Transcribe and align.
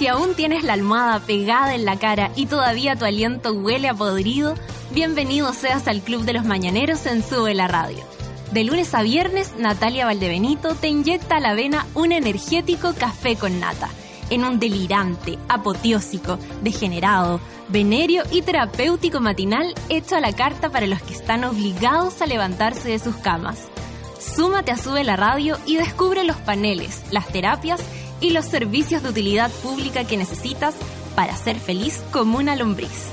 Si 0.00 0.08
aún 0.08 0.34
tienes 0.34 0.64
la 0.64 0.72
almohada 0.72 1.20
pegada 1.20 1.74
en 1.74 1.84
la 1.84 1.98
cara 1.98 2.32
y 2.34 2.46
todavía 2.46 2.96
tu 2.96 3.04
aliento 3.04 3.52
huele 3.52 3.86
a 3.86 3.92
podrido, 3.92 4.54
bienvenido 4.92 5.52
seas 5.52 5.86
al 5.88 6.00
Club 6.00 6.22
de 6.22 6.32
los 6.32 6.46
Mañaneros 6.46 7.04
en 7.04 7.22
Sube 7.22 7.52
la 7.52 7.68
Radio. 7.68 7.98
De 8.50 8.64
lunes 8.64 8.94
a 8.94 9.02
viernes, 9.02 9.52
Natalia 9.58 10.06
Valdebenito 10.06 10.74
te 10.74 10.88
inyecta 10.88 11.36
a 11.36 11.40
la 11.40 11.52
vena 11.52 11.86
un 11.92 12.12
energético 12.12 12.94
café 12.94 13.36
con 13.36 13.60
nata, 13.60 13.90
en 14.30 14.44
un 14.44 14.58
delirante, 14.58 15.38
apoteósico, 15.50 16.38
degenerado, 16.62 17.38
venerio 17.68 18.22
y 18.30 18.40
terapéutico 18.40 19.20
matinal 19.20 19.74
hecho 19.90 20.16
a 20.16 20.20
la 20.20 20.32
carta 20.32 20.70
para 20.70 20.86
los 20.86 21.02
que 21.02 21.12
están 21.12 21.44
obligados 21.44 22.22
a 22.22 22.26
levantarse 22.26 22.88
de 22.88 23.00
sus 23.00 23.16
camas. 23.16 23.66
Súmate 24.18 24.72
a 24.72 24.78
Sube 24.78 25.04
la 25.04 25.16
Radio 25.16 25.58
y 25.66 25.76
descubre 25.76 26.24
los 26.24 26.36
paneles, 26.36 27.02
las 27.10 27.28
terapias 27.28 27.82
y 28.20 28.30
los 28.30 28.46
servicios 28.46 29.02
de 29.02 29.08
utilidad 29.08 29.50
pública 29.62 30.04
que 30.04 30.16
necesitas 30.16 30.74
para 31.14 31.36
ser 31.36 31.58
feliz 31.58 32.02
como 32.10 32.38
una 32.38 32.56
lombriz. 32.56 33.10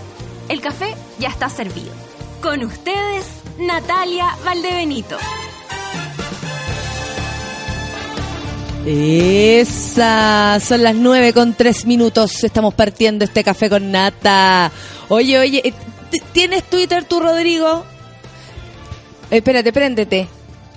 El 0.49 0.61
café 0.61 0.95
ya 1.19 1.29
está 1.29 1.49
servido. 1.49 1.91
Con 2.41 2.63
ustedes, 2.63 3.25
Natalia 3.59 4.27
Valdebenito. 4.45 5.17
Esa, 8.85 10.59
son 10.61 10.83
las 10.83 10.95
nueve 10.95 11.33
con 11.33 11.53
tres 11.53 11.85
minutos. 11.85 12.43
Estamos 12.43 12.73
partiendo 12.73 13.25
este 13.25 13.43
café 13.43 13.69
con 13.69 13.91
nata. 13.91 14.71
Oye, 15.09 15.37
oye, 15.37 15.61
eh, 15.65 15.73
¿tienes 16.31 16.63
Twitter 16.63 17.03
tú, 17.03 17.19
Rodrigo? 17.19 17.83
espérate, 19.29 19.73
préndete. 19.73 20.29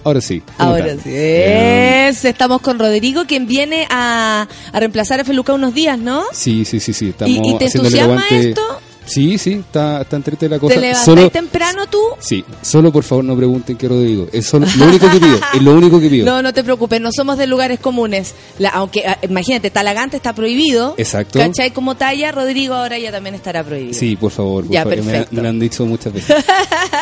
Ahora 0.04 0.20
sí. 0.20 0.42
Ahora 0.58 0.94
sí. 0.94 1.10
Es, 1.12 2.24
estamos 2.24 2.60
con 2.60 2.78
Rodrigo, 2.78 3.24
quien 3.26 3.46
viene 3.46 3.86
a, 3.90 4.46
a 4.72 4.80
reemplazar 4.80 5.20
a 5.20 5.24
Feluca 5.24 5.52
unos 5.52 5.74
días, 5.74 5.98
¿no? 5.98 6.24
Sí, 6.32 6.64
sí, 6.64 6.80
sí, 6.80 6.92
sí. 6.92 7.08
Estamos 7.10 7.36
¿Y, 7.36 7.50
y 7.50 7.58
te 7.58 7.64
entusiasma 7.66 8.24
esto? 8.30 8.80
Sí, 9.10 9.38
sí, 9.38 9.54
está, 9.54 10.02
está 10.02 10.14
entrete 10.14 10.48
la 10.48 10.60
cosa. 10.60 10.74
¿Te 10.74 10.80
levantas 10.80 11.32
temprano 11.32 11.86
tú? 11.88 12.00
Sí, 12.20 12.44
solo 12.62 12.92
por 12.92 13.02
favor 13.02 13.24
no 13.24 13.36
pregunten 13.36 13.76
qué 13.76 13.88
Rodrigo. 13.88 14.28
Es 14.32 14.52
lo 14.52 14.60
único 14.86 15.10
que 15.10 15.18
pido, 15.18 15.40
es 15.54 15.62
lo 15.62 15.72
único 15.72 16.00
que 16.00 16.08
pido. 16.08 16.26
No, 16.26 16.42
no 16.42 16.54
te 16.54 16.62
preocupes, 16.62 17.00
no 17.00 17.10
somos 17.10 17.36
de 17.36 17.48
lugares 17.48 17.80
comunes. 17.80 18.34
aunque, 18.72 19.04
ah, 19.04 19.18
imagínate, 19.22 19.70
Talagante 19.72 20.16
está 20.16 20.32
prohibido. 20.32 20.94
Exacto. 20.96 21.40
¿Cachai? 21.40 21.72
Como 21.72 21.96
talla, 21.96 22.30
Rodrigo 22.30 22.74
ahora 22.74 22.98
ya 22.98 23.10
también 23.10 23.34
estará 23.34 23.64
prohibido. 23.64 23.98
Sí, 23.98 24.14
por 24.14 24.30
favor. 24.30 24.68
ya, 24.68 24.84
perfecto. 24.84 25.34
Me, 25.34 25.42
lo 25.42 25.48
han 25.48 25.58
dicho 25.58 25.84
muchas 25.86 26.12
veces. 26.12 26.36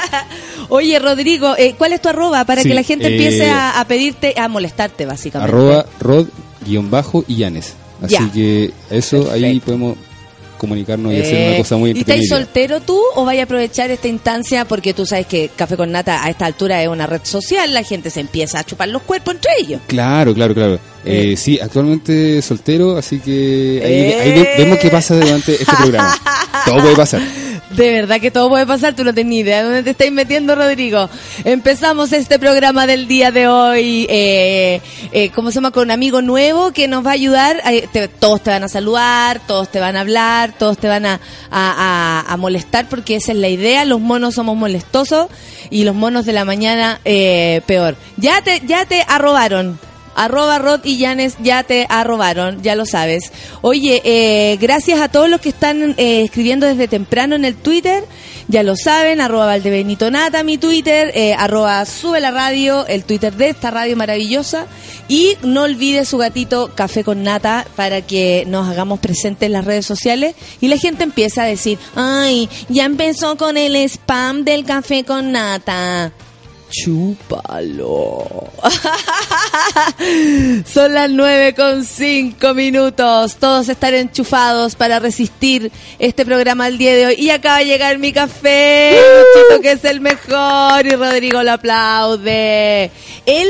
Oye, 0.70 0.98
Rodrigo, 0.98 1.56
eh, 1.58 1.74
¿cuál 1.76 1.92
es 1.92 2.00
tu 2.00 2.08
arroba 2.08 2.46
para 2.46 2.62
que 2.62 2.72
la 2.72 2.84
gente 2.84 3.08
empiece 3.08 3.48
eh, 3.48 3.52
a, 3.52 3.84
pedirte, 3.86 4.32
a 4.38 4.48
molestarte, 4.48 5.04
básicamente? 5.04 5.54
Arroba 5.54 5.84
rod-illanes. 6.00 7.74
Así 8.00 8.30
que 8.30 8.72
eso, 8.90 9.30
ahí 9.30 9.60
podemos 9.60 9.96
comunicarnos 10.58 11.12
y 11.12 11.20
hacer 11.20 11.48
una 11.48 11.58
cosa 11.58 11.76
muy 11.76 11.92
¿Y 11.92 12.00
estás 12.00 12.26
soltero 12.28 12.80
tú 12.80 13.00
o 13.14 13.24
vaya 13.24 13.42
a 13.42 13.44
aprovechar 13.44 13.90
esta 13.90 14.08
instancia? 14.08 14.64
Porque 14.66 14.92
tú 14.92 15.06
sabes 15.06 15.26
que 15.26 15.50
Café 15.54 15.76
con 15.76 15.90
Nata 15.90 16.24
a 16.24 16.30
esta 16.30 16.46
altura 16.46 16.82
es 16.82 16.88
una 16.88 17.06
red 17.06 17.20
social, 17.22 17.72
la 17.72 17.82
gente 17.82 18.10
se 18.10 18.20
empieza 18.20 18.58
a 18.58 18.64
chupar 18.64 18.88
los 18.88 19.02
cuerpos 19.02 19.34
entre 19.34 19.52
ellos. 19.60 19.80
Claro, 19.86 20.34
claro, 20.34 20.54
claro. 20.54 20.74
Eh, 21.04 21.32
eh. 21.32 21.36
sí, 21.36 21.58
actualmente 21.60 22.42
soltero, 22.42 22.96
así 22.96 23.20
que 23.20 23.80
ahí, 23.82 24.32
ahí, 24.32 24.46
vemos 24.58 24.78
qué 24.78 24.90
pasa 24.90 25.14
durante 25.14 25.52
este 25.52 25.76
programa. 25.76 26.14
Todo 26.66 26.82
puede 26.82 26.96
pasar. 26.96 27.22
De 27.70 27.92
verdad 27.92 28.18
que 28.18 28.30
todo 28.30 28.48
puede 28.48 28.66
pasar, 28.66 28.94
tú 28.94 29.04
no 29.04 29.12
tienes 29.12 29.30
ni 29.30 29.38
idea 29.40 29.58
de 29.58 29.64
dónde 29.64 29.82
te 29.82 29.90
estáis 29.90 30.10
metiendo, 30.10 30.54
Rodrigo. 30.54 31.10
Empezamos 31.44 32.12
este 32.12 32.38
programa 32.38 32.86
del 32.86 33.06
día 33.06 33.30
de 33.30 33.46
hoy, 33.46 34.06
eh, 34.08 34.80
eh, 35.12 35.30
¿cómo 35.34 35.50
se 35.50 35.56
llama? 35.56 35.70
Con 35.70 35.84
un 35.84 35.90
amigo 35.90 36.22
nuevo 36.22 36.72
que 36.72 36.88
nos 36.88 37.04
va 37.04 37.10
a 37.10 37.14
ayudar. 37.14 37.62
todos 38.18 38.42
te 38.42 38.50
van 38.50 38.64
a 38.64 38.68
saludar, 38.68 39.40
todos 39.46 39.70
te 39.70 39.80
van 39.80 39.96
a 39.96 40.00
hablar, 40.00 40.54
todos 40.58 40.78
te 40.78 40.88
van 40.88 41.04
a, 41.04 41.20
a, 41.50 42.36
molestar 42.38 42.88
porque 42.88 43.16
esa 43.16 43.32
es 43.32 43.38
la 43.38 43.48
idea. 43.48 43.84
Los 43.84 44.00
monos 44.00 44.34
somos 44.36 44.56
molestosos 44.56 45.28
y 45.68 45.84
los 45.84 45.94
monos 45.94 46.24
de 46.24 46.32
la 46.32 46.46
mañana 46.46 47.00
eh, 47.04 47.60
peor. 47.66 47.96
Ya 48.16 48.40
te, 48.40 48.62
ya 48.66 48.86
te 48.86 49.04
arrobaron 49.06 49.78
Arroba 50.18 50.58
Rod 50.58 50.84
y 50.84 51.00
Janes 51.00 51.36
ya 51.40 51.62
te 51.62 51.86
arrobaron, 51.88 52.60
ya 52.62 52.74
lo 52.74 52.86
sabes. 52.86 53.30
Oye, 53.60 54.02
eh, 54.04 54.58
gracias 54.60 55.00
a 55.00 55.08
todos 55.08 55.30
los 55.30 55.40
que 55.40 55.50
están 55.50 55.94
eh, 55.96 56.22
escribiendo 56.22 56.66
desde 56.66 56.88
temprano 56.88 57.36
en 57.36 57.44
el 57.44 57.54
Twitter. 57.54 58.04
Ya 58.48 58.62
lo 58.62 58.74
saben, 58.76 59.20
arroba 59.20 59.46
Valdebenito 59.46 60.10
Nata, 60.10 60.42
mi 60.42 60.58
Twitter, 60.58 61.12
eh, 61.14 61.34
arroba 61.34 61.84
Sube 61.84 62.18
la 62.18 62.30
Radio, 62.30 62.86
el 62.86 63.04
Twitter 63.04 63.34
de 63.34 63.50
esta 63.50 63.70
radio 63.70 63.94
maravillosa. 63.94 64.66
Y 65.06 65.36
no 65.42 65.62
olvide 65.62 66.04
su 66.04 66.18
gatito 66.18 66.70
Café 66.74 67.04
con 67.04 67.22
Nata 67.22 67.66
para 67.76 68.02
que 68.02 68.44
nos 68.48 68.68
hagamos 68.68 68.98
presentes 68.98 69.46
en 69.46 69.52
las 69.52 69.64
redes 69.64 69.86
sociales 69.86 70.34
y 70.60 70.68
la 70.68 70.78
gente 70.78 71.04
empieza 71.04 71.44
a 71.44 71.46
decir, 71.46 71.78
ay, 71.94 72.48
ya 72.68 72.84
empezó 72.84 73.36
con 73.36 73.56
el 73.56 73.76
spam 73.76 74.44
del 74.44 74.64
Café 74.64 75.04
con 75.04 75.30
Nata. 75.30 76.12
Chúpalo. 76.70 78.50
Son 80.66 80.94
las 80.94 81.10
nueve 81.10 81.54
con 81.54 81.84
cinco 81.84 82.54
minutos. 82.54 83.36
Todos 83.36 83.68
están 83.68 83.94
enchufados 83.94 84.76
para 84.76 84.98
resistir 84.98 85.70
este 85.98 86.26
programa 86.26 86.68
el 86.68 86.78
día 86.78 86.94
de 86.94 87.06
hoy. 87.06 87.14
Y 87.18 87.30
acaba 87.30 87.58
de 87.58 87.66
llegar 87.66 87.98
mi 87.98 88.12
café, 88.12 89.00
Luchito, 89.00 89.62
que 89.62 89.72
es 89.72 89.84
el 89.84 90.00
mejor. 90.00 90.86
Y 90.86 90.90
Rodrigo 90.90 91.42
lo 91.42 91.52
aplaude. 91.52 92.90
Él, 93.24 93.48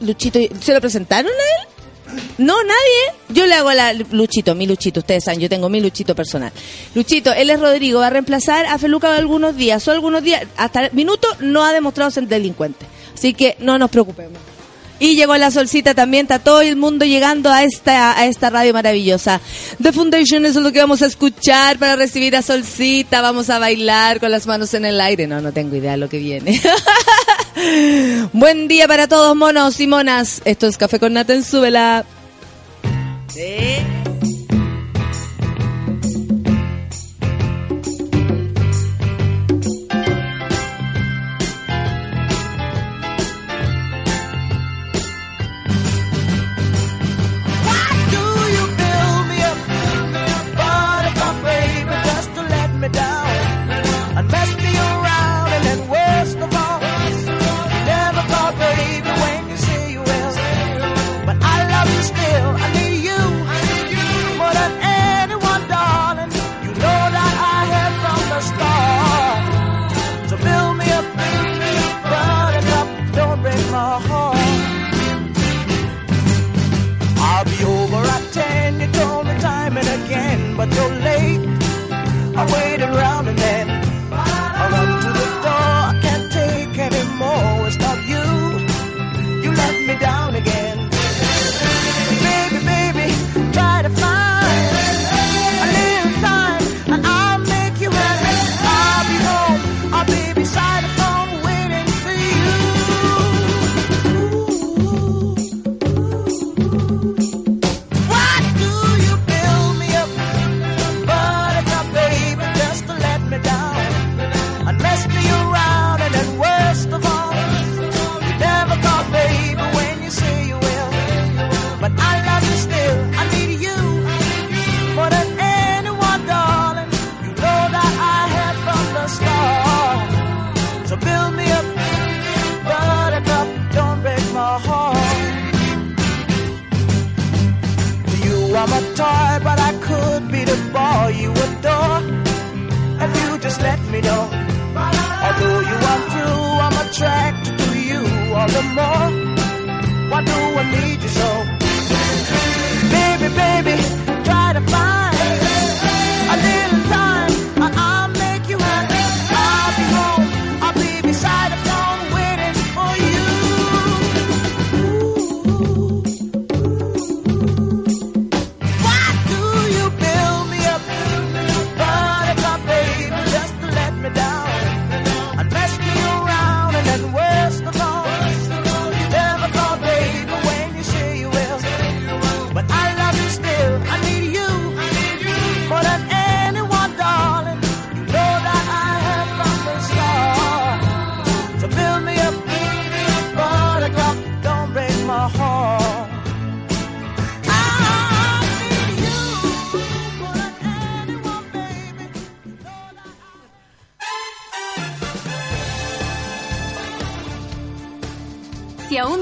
Luchito, 0.00 0.38
¿se 0.60 0.74
lo 0.74 0.80
presentaron 0.80 1.30
a 1.30 1.62
él? 1.62 1.68
No, 2.38 2.54
nadie. 2.62 3.18
Yo 3.28 3.46
le 3.46 3.54
hago 3.54 3.72
la 3.72 3.92
Luchito, 3.92 4.54
mi 4.54 4.66
Luchito, 4.66 5.00
ustedes 5.00 5.24
saben, 5.24 5.40
yo 5.40 5.48
tengo 5.48 5.68
mi 5.68 5.80
Luchito 5.80 6.14
personal. 6.14 6.52
Luchito, 6.94 7.32
él 7.32 7.50
es 7.50 7.60
Rodrigo, 7.60 8.00
va 8.00 8.06
a 8.08 8.10
reemplazar 8.10 8.66
a 8.66 8.78
Feluca 8.78 9.14
algunos 9.14 9.56
días, 9.56 9.86
o 9.88 9.90
algunos 9.90 10.22
días, 10.22 10.44
hasta 10.56 10.86
el 10.86 10.92
minuto 10.92 11.28
no 11.40 11.64
ha 11.64 11.72
demostrado 11.72 12.10
ser 12.10 12.26
delincuente. 12.26 12.86
Así 13.14 13.34
que 13.34 13.56
no 13.60 13.78
nos 13.78 13.90
preocupemos. 13.90 14.38
Y 15.00 15.14
llegó 15.14 15.36
la 15.36 15.50
solcita 15.50 15.94
también, 15.94 16.24
está 16.24 16.38
todo 16.38 16.60
el 16.60 16.76
mundo 16.76 17.04
llegando 17.04 17.50
a 17.50 17.62
esta, 17.62 18.18
a 18.18 18.26
esta 18.26 18.50
radio 18.50 18.72
maravillosa. 18.72 19.40
The 19.80 19.92
Foundation 19.92 20.44
es 20.44 20.56
lo 20.56 20.72
que 20.72 20.80
vamos 20.80 21.02
a 21.02 21.06
escuchar 21.06 21.78
para 21.78 21.96
recibir 21.96 22.34
a 22.34 22.42
Solcita. 22.42 23.20
Vamos 23.20 23.48
a 23.50 23.58
bailar 23.58 24.18
con 24.18 24.30
las 24.30 24.46
manos 24.46 24.74
en 24.74 24.84
el 24.84 25.00
aire. 25.00 25.26
No, 25.26 25.40
no 25.40 25.52
tengo 25.52 25.76
idea 25.76 25.92
de 25.92 25.98
lo 25.98 26.08
que 26.08 26.18
viene. 26.18 26.60
Buen 28.32 28.68
día 28.68 28.88
para 28.88 29.06
todos, 29.06 29.36
monos 29.36 29.78
y 29.80 29.86
monas. 29.86 30.42
Esto 30.44 30.66
es 30.66 30.76
Café 30.76 30.98
con 30.98 31.12
Nata 31.12 31.34
en 31.34 31.44
Súbela. 31.44 32.04
more. 33.38 34.17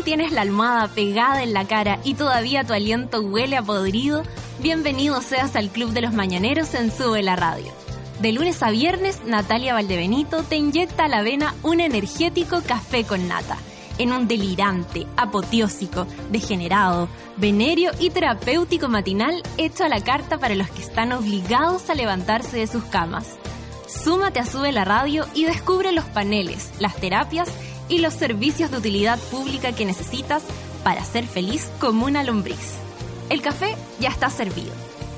Tienes 0.07 0.31
la 0.31 0.43
almohada 0.43 0.87
pegada 0.87 1.43
en 1.43 1.53
la 1.53 1.67
cara 1.67 1.99
y 2.05 2.15
todavía 2.15 2.63
tu 2.63 2.73
aliento 2.73 3.23
huele 3.23 3.57
a 3.57 3.63
podrido, 3.63 4.23
bienvenido 4.61 5.21
seas 5.21 5.57
al 5.57 5.69
Club 5.69 5.91
de 5.91 6.01
los 6.01 6.13
Mañaneros 6.13 6.75
en 6.75 6.93
Sube 6.93 7.25
la 7.25 7.35
Radio. 7.35 7.73
De 8.21 8.31
lunes 8.31 8.63
a 8.63 8.71
viernes, 8.71 9.23
Natalia 9.27 9.75
Valdebenito 9.75 10.45
te 10.45 10.55
inyecta 10.55 11.07
a 11.07 11.09
la 11.09 11.23
vena 11.23 11.57
un 11.65 11.81
energético 11.81 12.63
café 12.65 13.03
con 13.03 13.27
nata, 13.27 13.57
en 13.99 14.13
un 14.13 14.29
delirante, 14.29 15.09
apoteósico, 15.17 16.07
degenerado, 16.31 17.09
venerio 17.37 17.91
y 17.99 18.11
terapéutico 18.11 18.89
matinal 18.89 19.43
hecho 19.59 19.83
a 19.83 19.89
la 19.89 20.05
carta 20.05 20.39
para 20.39 20.55
los 20.55 20.71
que 20.71 20.83
están 20.83 21.11
obligados 21.11 21.91
a 21.91 21.97
levantarse 21.97 22.59
de 22.59 22.69
sus 22.69 22.85
camas. 22.85 23.27
Súmate 23.89 24.39
a 24.39 24.47
Sube 24.47 24.71
la 24.71 24.85
Radio 24.85 25.27
y 25.35 25.47
descubre 25.47 25.91
los 25.91 26.05
paneles, 26.05 26.71
las 26.79 26.95
terapias 26.95 27.49
y 27.89 27.99
los 27.99 28.15
servicios 28.15 28.71
de 28.71 28.79
utilidad 28.79 29.19
pública 29.31 29.73
que 29.73 29.85
necesitas 29.85 30.43
para 30.83 31.05
ser 31.05 31.27
feliz 31.27 31.69
como 31.79 32.07
una 32.07 32.23
lombriz. 32.23 32.77
El 33.29 33.43
café 33.43 33.77
ya 34.01 34.09
está 34.09 34.31
servido. 34.31 34.73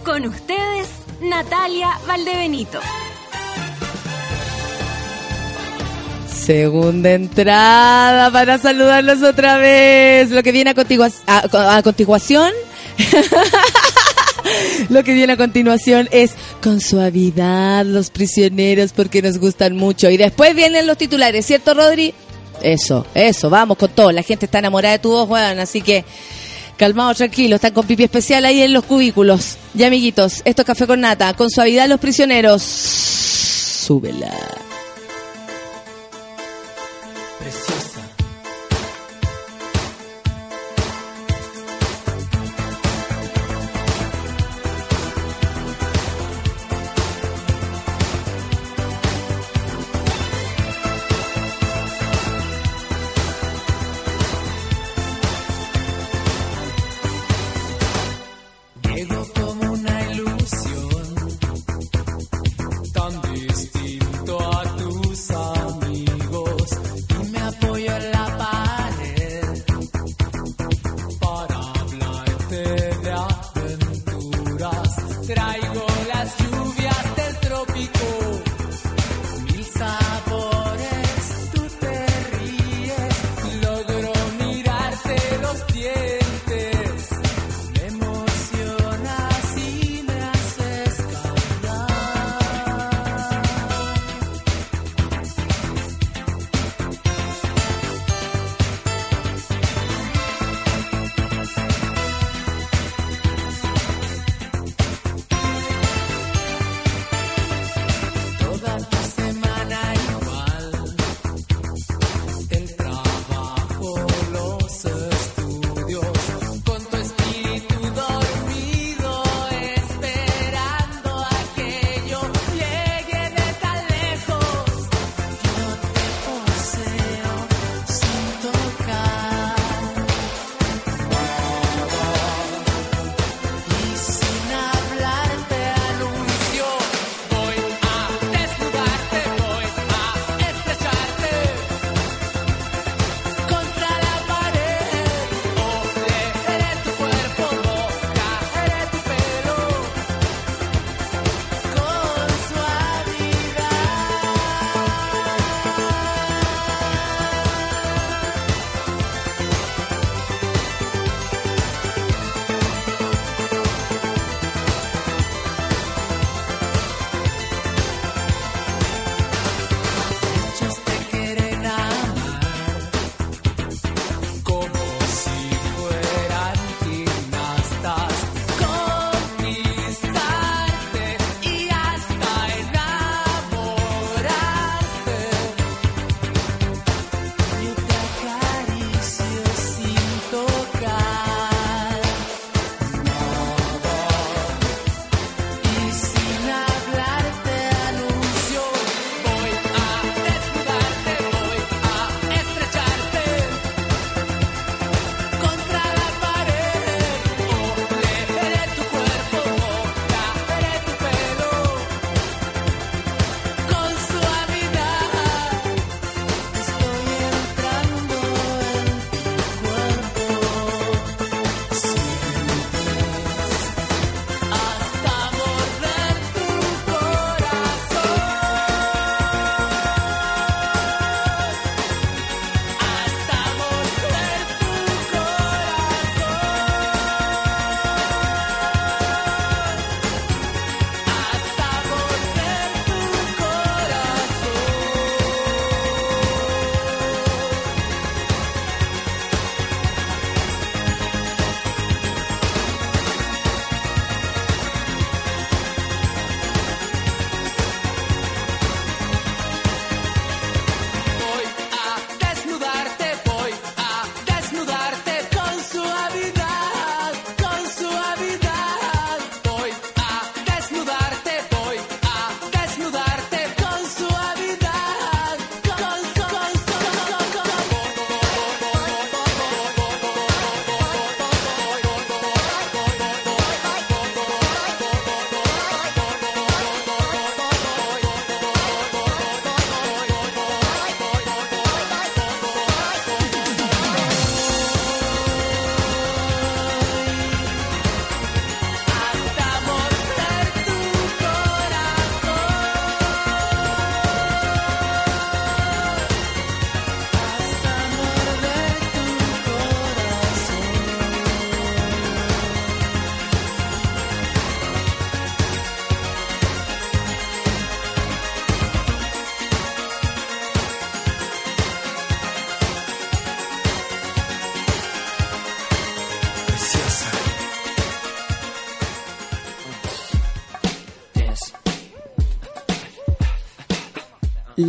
Con 0.05 0.26
ustedes, 0.26 0.88
Natalia 1.20 1.91
Valdebenito. 2.06 2.81
Segunda 6.26 7.12
entrada 7.12 8.31
para 8.31 8.56
saludarlos 8.56 9.23
otra 9.23 9.59
vez. 9.59 10.31
Lo 10.31 10.43
que 10.43 10.53
viene 10.53 10.73
a, 10.73 11.76
a 11.76 11.82
continuación. 11.82 12.53
Lo 14.88 15.05
que 15.05 15.12
viene 15.12 15.35
a 15.35 15.37
continuación 15.37 16.09
es 16.11 16.32
con 16.62 16.81
suavidad 16.81 17.85
los 17.85 18.09
prisioneros 18.11 18.93
porque 18.93 19.20
nos 19.20 19.38
gustan 19.38 19.76
mucho. 19.76 20.09
Y 20.09 20.17
después 20.17 20.55
vienen 20.55 20.87
los 20.87 20.97
titulares, 20.97 21.44
¿cierto, 21.44 21.75
Rodri? 21.75 22.15
Eso, 22.62 23.06
eso, 23.14 23.50
vamos 23.50 23.78
con 23.78 23.90
todo. 23.90 24.12
La 24.12 24.22
gente 24.22 24.46
está 24.46 24.58
enamorada 24.58 24.93
de 24.93 24.99
tu 24.99 25.10
voz, 25.10 25.28
weón, 25.28 25.58
así 25.58 25.81
que 25.81 26.05
calmados, 26.76 27.19
tranquilos, 27.19 27.56
están 27.56 27.72
con 27.72 27.87
pipi 27.87 28.05
especial 28.05 28.44
ahí 28.44 28.62
en 28.62 28.72
los 28.72 28.84
cubículos. 28.84 29.56
Ya, 29.75 29.88
amiguitos, 29.88 30.43
esto 30.44 30.62
es 30.62 30.66
café 30.66 30.87
con 30.87 31.00
nata. 31.00 31.34
Con 31.34 31.50
suavidad 31.50 31.88
los 31.88 32.00
prisioneros. 32.00 32.62
Súbela. 32.62 34.32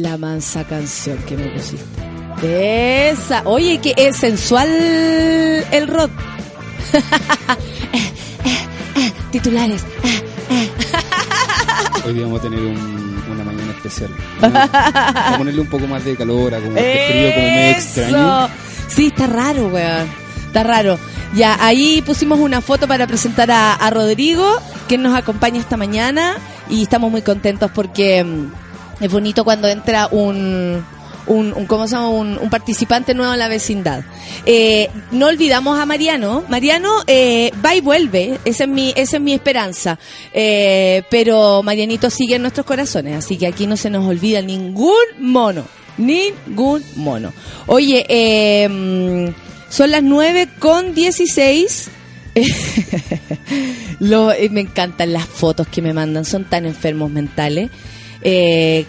La 0.10 0.18
mansa 0.18 0.63
canción 0.63 1.20
que 1.20 1.38
me 1.38 1.50
pusiste. 1.50 1.86
Esa. 3.12 3.44
Oye, 3.46 3.78
que 3.80 3.94
es 3.96 4.16
sensual 4.18 4.68
el 4.68 5.88
rock. 5.88 6.10
Titulares. 9.32 9.84
Hoy 12.04 12.13
día 12.13 12.24
vamos 12.24 12.39
a 12.39 12.42
tener 12.42 12.60
un- 12.60 13.24
una 13.32 13.44
mañana 13.44 13.72
especial. 13.74 14.10
Vamos 14.42 14.70
a 14.74 15.36
ponerle 15.38 15.62
un 15.62 15.68
poco 15.70 15.86
más 15.86 16.04
de 16.04 16.16
calor, 16.16 16.56
a 16.56 16.60
como 16.60 16.75
este 16.75 17.08
frío 17.12 17.34
como 17.36 17.46
medio 17.46 17.70
extraño. 17.72 18.50
Sí, 18.88 19.08
está 19.16 19.28
raro, 19.28 19.68
weón. 19.68 20.08
Está 20.48 20.63
raro. 20.63 20.98
Ya, 21.36 21.56
ahí 21.63 22.01
pusimos 22.01 22.39
una 22.39 22.62
foto 22.62 22.88
para 22.88 23.06
presentar 23.06 23.51
a, 23.51 23.75
a 23.75 23.89
Rodrigo, 23.92 24.60
que 24.88 24.98
nos 24.98 25.16
acompaña 25.16 25.60
esta 25.60 25.78
mañana. 25.78 26.36
Y 26.68 26.82
estamos 26.82 27.12
muy 27.12 27.22
contentos 27.22 27.70
porque 27.75 28.24
mm, 28.24 28.51
es 29.00 29.12
bonito 29.12 29.44
cuando 29.44 29.68
entra 29.68 30.08
un, 30.12 30.84
un, 31.27 31.53
un- 31.53 31.65
¿cómo 31.65 31.88
se 31.88 31.96
llama? 31.96 32.10
Un, 32.10 32.50
participante 32.50 33.13
nuevo 33.13 33.34
en 33.34 33.39
la 33.39 33.48
vecindad. 33.48 34.03
Eh, 34.46 34.89
no 35.12 35.27
olvidamos 35.27 35.79
a 35.79 35.86
Mariano. 35.86 36.44
Mariano 36.50 36.89
eh, 37.08 37.51
va 37.63 37.75
y 37.75 37.82
vuelve. 37.82 38.39
Esa 38.46 38.63
es 38.63 38.70
mi, 38.70 38.94
esa 38.96 39.18
es 39.18 39.22
mi 39.24 39.34
esperanza. 39.34 40.00
Eh, 40.34 41.03
pero 41.10 41.62
Marianito 41.63 42.10
sigue 42.10 42.36
en 42.36 42.41
nuestros 42.41 42.65
corazones. 42.65 43.15
Así 43.18 43.38
que 43.38 43.48
aquí 43.48 43.68
no 43.68 43.77
se 43.77 43.89
nos 43.89 44.06
olvida 44.08 44.41
ningún 44.41 44.96
mono. 45.20 45.65
Ningún 45.98 46.84
mono. 46.96 47.34
Oye, 47.68 48.68
mm, 48.70 49.72
son 49.72 49.91
las 49.91 50.01
9 50.01 50.48
con 50.60 50.94
16. 50.96 51.89
Lo- 54.00 54.32
eh, 54.32 54.50
me 54.50 54.62
encantan 54.62 55.13
las 55.13 55.25
fotos 55.25 55.68
que 55.68 55.82
me 55.82 55.94
mandan, 55.94 56.25
son 56.25 56.46
tan 56.46 56.65
enfermos 56.65 57.12
mentales. 57.12 57.70
Eh, 58.21 58.85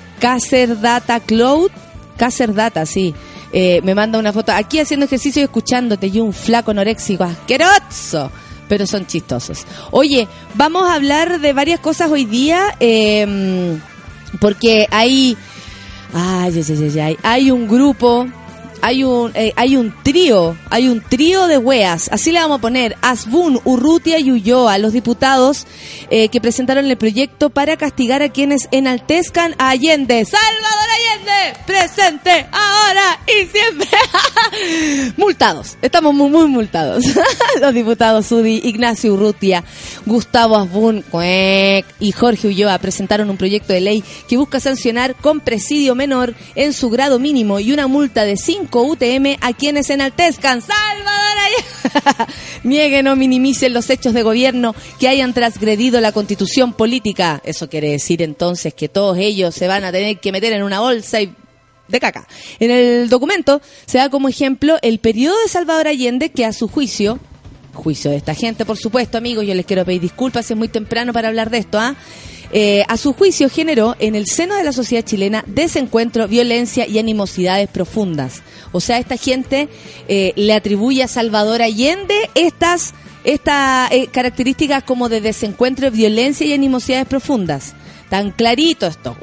Data 0.80 1.20
Cloud, 1.20 1.70
Caser 2.16 2.54
Data, 2.54 2.84
sí. 2.87 3.14
Eh, 3.52 3.80
me 3.82 3.94
manda 3.94 4.18
una 4.18 4.32
foto 4.32 4.52
aquí 4.52 4.78
haciendo 4.78 5.06
ejercicio 5.06 5.40
y 5.40 5.44
escuchándote 5.44 6.06
y 6.06 6.20
un 6.20 6.32
flaco 6.32 6.70
anoréxico 6.70 7.25
asqueroso. 7.25 8.30
Pero 8.68 8.87
son 8.87 9.06
chistosos. 9.06 9.66
Oye, 9.90 10.28
vamos 10.54 10.88
a 10.88 10.94
hablar 10.94 11.40
de 11.40 11.52
varias 11.52 11.80
cosas 11.80 12.10
hoy 12.10 12.25
día. 12.25 12.76
eh, 12.78 13.76
porque 14.38 14.87
hay. 14.90 15.37
Ay, 16.12 16.52
ay, 16.56 16.64
ay, 16.68 16.90
ay, 16.94 17.00
ay. 17.00 17.18
Hay 17.22 17.50
un 17.50 17.66
grupo, 17.68 18.26
hay 18.82 19.04
un, 19.04 19.32
eh, 19.34 19.52
hay 19.56 19.76
un 19.76 19.94
trío, 20.02 20.56
hay 20.70 20.88
un 20.88 21.00
trío 21.00 21.46
de 21.46 21.58
weas, 21.58 22.08
así 22.12 22.32
le 22.32 22.40
vamos 22.40 22.58
a 22.58 22.60
poner, 22.60 22.96
Asbun, 23.02 23.60
Urrutia 23.64 24.18
y 24.18 24.30
Ulloa, 24.30 24.78
los 24.78 24.92
diputados 24.92 25.66
eh, 26.10 26.28
que 26.28 26.40
presentaron 26.40 26.87
el 26.87 26.96
proyecto 26.96 27.50
para 27.50 27.76
castigar 27.76 28.22
a 28.22 28.30
quienes 28.30 28.68
enaltezcan 28.70 29.54
a 29.58 29.70
Allende. 29.70 30.25
Salvador 30.25 30.88
Allende, 30.96 31.58
presente, 31.66 32.46
ahora 32.52 33.18
y 33.26 33.46
siempre. 33.46 33.88
multados, 35.16 35.76
estamos 35.82 36.14
muy, 36.14 36.30
muy 36.30 36.46
multados. 36.46 37.04
los 37.60 37.75
diputados 37.75 38.30
Udi, 38.32 38.60
Ignacio 38.64 39.14
Urrutia, 39.14 39.64
Gustavo 40.06 40.56
Asbun 40.56 41.04
y 42.00 42.12
Jorge 42.12 42.49
Ulloa 42.49 42.78
presentaron 42.78 43.30
un 43.30 43.37
proyecto 43.37 43.72
de 43.72 43.80
ley 43.80 44.04
que 44.28 44.37
busca 44.37 44.60
sancionar 44.60 45.14
con 45.14 45.40
presidio 45.40 45.94
menor 45.94 46.34
en 46.54 46.72
su 46.72 46.90
grado 46.90 47.18
mínimo 47.18 47.60
y 47.60 47.72
una 47.72 47.87
multa 47.87 48.25
de 48.25 48.37
5 48.37 48.70
UTM 48.79 49.37
a 49.41 49.53
quienes 49.53 49.91
enaltezcan. 49.91 50.62
Salvador 50.62 51.39
Allende. 51.39 52.33
Nieguen 52.65 53.09
o 53.09 53.17
minimicen 53.17 53.75
los 53.75 53.91
hechos 53.91 54.15
de 54.15 54.23
gobierno 54.23 54.75
que 54.99 55.09
hayan 55.09 55.35
transgredido 55.35 56.00
la 56.00 56.12
constitución 56.12 56.73
política. 56.73 57.41
Eso 57.45 57.69
quiere 57.69 57.91
decir 57.91 58.23
entonces 58.23 58.75
que 58.75 58.89
todos 58.89 59.19
ellos 59.19 59.55
se 59.55 59.67
van 59.67 59.85
a 59.85 59.93
tener 59.93 60.19
que 60.21 60.33
meter 60.33 60.53
en 60.53 60.62
una 60.62 60.81
bolsa 60.81 61.21
y 61.21 61.35
de 61.89 62.00
caca. 62.00 62.27
En 62.59 62.71
el 62.71 63.09
documento 63.09 63.61
se 63.87 63.99
da 63.99 64.09
como 64.09 64.29
ejemplo 64.29 64.79
el 64.83 65.00
periodo 65.00 65.37
de 65.43 65.49
Salvador 65.49 65.89
Allende 65.89 66.31
que 66.31 66.45
a 66.45 66.53
su 66.53 66.69
juicio, 66.69 67.19
juicio 67.75 68.11
de 68.11 68.17
esta 68.17 68.35
gente 68.35 68.65
por 68.65 68.77
supuesto 68.77 69.19
amigos, 69.19 69.45
yo 69.47 69.55
les 69.55 69.67
quiero 69.67 69.85
pedir 69.85 70.00
disculpas, 70.00 70.50
es 70.50 70.57
muy 70.57 70.69
temprano 70.69 71.12
para 71.12 71.29
hablar 71.29 71.50
de 71.50 71.59
esto, 71.59 71.79
¿ah? 71.79 71.97
A 72.88 72.97
su 72.97 73.12
juicio 73.12 73.49
generó 73.49 73.95
en 74.00 74.14
el 74.14 74.26
seno 74.26 74.57
de 74.57 74.64
la 74.64 74.73
sociedad 74.73 75.04
chilena 75.04 75.45
desencuentro, 75.47 76.26
violencia 76.26 76.87
y 76.87 76.99
animosidades 76.99 77.69
profundas. 77.69 78.42
O 78.73 78.80
sea, 78.80 78.99
esta 78.99 79.16
gente 79.16 79.69
eh, 80.09 80.33
le 80.37 80.52
atribuye 80.52 81.02
a 81.02 81.09
Salvador 81.09 81.62
Allende 81.62 82.14
estas, 82.35 82.95
estas 83.25 83.90
eh, 83.90 84.09
características 84.09 84.85
como 84.85 85.09
de 85.09 85.21
desencuentro, 85.21 85.90
violencia 85.90 86.47
y 86.47 86.52
animosidades 86.52 87.07
profundas. 87.07 87.75
Tan 88.09 88.33
clarito 88.33 88.87
esto. 88.88 89.16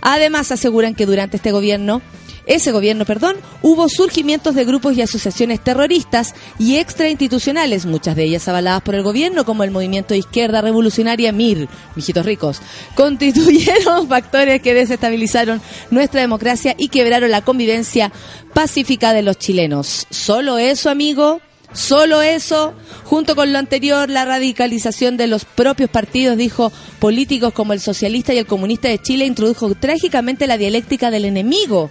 Además, 0.00 0.50
aseguran 0.50 0.96
que 0.96 1.06
durante 1.06 1.36
este 1.36 1.52
gobierno, 1.52 2.02
ese 2.46 2.72
gobierno, 2.72 3.04
perdón, 3.04 3.36
hubo 3.62 3.88
surgimientos 3.88 4.54
de 4.54 4.64
grupos 4.64 4.96
y 4.96 5.02
asociaciones 5.02 5.62
terroristas 5.62 6.34
y 6.58 6.76
extrainstitucionales, 6.76 7.86
muchas 7.86 8.16
de 8.16 8.24
ellas 8.24 8.48
avaladas 8.48 8.82
por 8.82 8.94
el 8.94 9.02
gobierno, 9.02 9.44
como 9.44 9.64
el 9.64 9.70
movimiento 9.70 10.14
de 10.14 10.18
izquierda 10.18 10.60
revolucionaria 10.60 11.32
MIR, 11.32 11.68
mijitos 11.94 12.26
ricos, 12.26 12.60
constituyeron 12.94 14.08
factores 14.08 14.60
que 14.60 14.74
desestabilizaron 14.74 15.60
nuestra 15.90 16.20
democracia 16.20 16.74
y 16.76 16.88
quebraron 16.88 17.30
la 17.30 17.42
convivencia 17.42 18.12
pacífica 18.52 19.12
de 19.12 19.22
los 19.22 19.38
chilenos. 19.38 20.06
Solo 20.10 20.58
eso, 20.58 20.90
amigo. 20.90 21.40
Solo 21.74 22.20
eso, 22.20 22.74
junto 23.04 23.34
con 23.34 23.50
lo 23.50 23.58
anterior, 23.58 24.10
la 24.10 24.26
radicalización 24.26 25.16
de 25.16 25.26
los 25.26 25.46
propios 25.46 25.88
partidos, 25.88 26.36
dijo, 26.36 26.70
políticos 26.98 27.54
como 27.54 27.72
el 27.72 27.80
socialista 27.80 28.34
y 28.34 28.38
el 28.38 28.46
comunista 28.46 28.88
de 28.88 29.00
Chile 29.00 29.24
introdujo 29.24 29.74
trágicamente 29.74 30.46
la 30.46 30.58
dialéctica 30.58 31.10
del 31.10 31.24
enemigo. 31.24 31.90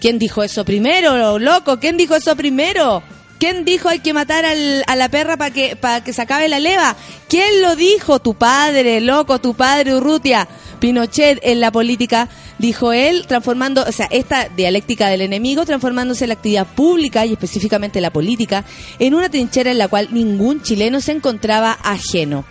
¿Quién 0.00 0.18
dijo 0.18 0.42
eso 0.42 0.64
primero, 0.64 1.38
loco? 1.38 1.78
¿Quién 1.78 1.96
dijo 1.96 2.14
eso 2.14 2.36
primero? 2.36 3.02
¿Quién 3.38 3.64
dijo 3.64 3.88
hay 3.88 3.98
que 3.98 4.14
matar 4.14 4.44
al- 4.46 4.82
a 4.86 4.96
la 4.96 5.08
perra 5.10 5.36
para 5.36 5.50
que, 5.52 5.76
para 5.76 6.02
que 6.02 6.12
se 6.12 6.22
acabe 6.22 6.48
la 6.48 6.58
leva? 6.58 6.96
¿Quién 7.28 7.60
lo 7.62 7.76
dijo? 7.76 8.18
Tu 8.18 8.34
padre, 8.34 9.00
loco, 9.00 9.40
tu 9.40 9.54
padre, 9.54 9.94
Urrutia. 9.94 10.48
Pinochet 10.80 11.38
en 11.42 11.60
la 11.60 11.70
política, 11.72 12.28
dijo 12.58 12.92
él, 12.92 13.26
transformando, 13.26 13.82
o 13.88 13.92
sea, 13.92 14.08
esta 14.10 14.48
dialéctica 14.50 15.08
del 15.08 15.22
enemigo, 15.22 15.64
transformándose 15.64 16.26
la 16.26 16.34
actividad 16.34 16.66
pública 16.66 17.24
y 17.24 17.32
específicamente 17.32 18.00
la 18.02 18.10
política 18.12 18.64
en 18.98 19.14
una 19.14 19.30
trinchera 19.30 19.70
en 19.70 19.78
la 19.78 19.88
cual 19.88 20.08
ningún 20.12 20.62
chileno 20.62 21.00
se 21.00 21.12
encontraba 21.12 21.78
ajeno. 21.82 22.44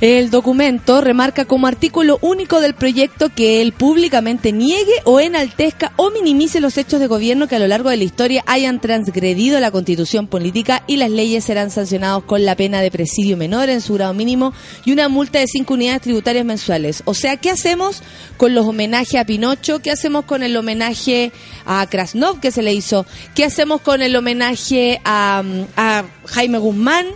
El 0.00 0.30
documento 0.30 1.00
remarca 1.00 1.44
como 1.44 1.68
artículo 1.68 2.18
único 2.20 2.60
del 2.60 2.74
proyecto 2.74 3.30
que 3.30 3.62
él 3.62 3.72
públicamente 3.72 4.50
niegue 4.50 4.92
o 5.04 5.20
enaltezca 5.20 5.92
o 5.96 6.10
minimice 6.10 6.60
los 6.60 6.76
hechos 6.76 6.98
de 6.98 7.06
gobierno 7.06 7.46
que 7.46 7.54
a 7.54 7.60
lo 7.60 7.68
largo 7.68 7.90
de 7.90 7.96
la 7.96 8.04
historia 8.04 8.42
hayan 8.46 8.80
transgredido 8.80 9.60
la 9.60 9.70
constitución 9.70 10.26
política 10.26 10.82
y 10.88 10.96
las 10.96 11.10
leyes 11.10 11.44
serán 11.44 11.70
sancionados 11.70 12.24
con 12.24 12.44
la 12.44 12.56
pena 12.56 12.82
de 12.82 12.90
presidio 12.90 13.36
menor 13.36 13.68
en 13.68 13.80
su 13.80 13.94
grado 13.94 14.14
mínimo 14.14 14.52
y 14.84 14.92
una 14.92 15.08
multa 15.08 15.38
de 15.38 15.46
cinco 15.46 15.74
unidades 15.74 16.02
tributarias 16.02 16.44
mensuales. 16.44 17.02
O 17.04 17.14
sea, 17.14 17.36
¿qué 17.36 17.50
hacemos 17.50 18.02
con 18.36 18.52
los 18.52 18.66
homenajes 18.66 19.20
a 19.20 19.24
Pinocho? 19.24 19.78
¿Qué 19.78 19.92
hacemos 19.92 20.24
con 20.24 20.42
el 20.42 20.56
homenaje 20.56 21.30
a 21.66 21.86
Krasnov 21.86 22.40
que 22.40 22.50
se 22.50 22.62
le 22.62 22.74
hizo? 22.74 23.06
¿Qué 23.36 23.44
hacemos 23.44 23.80
con 23.80 24.02
el 24.02 24.16
homenaje 24.16 25.00
a, 25.04 25.44
a 25.76 26.04
Jaime 26.26 26.58
Guzmán? 26.58 27.06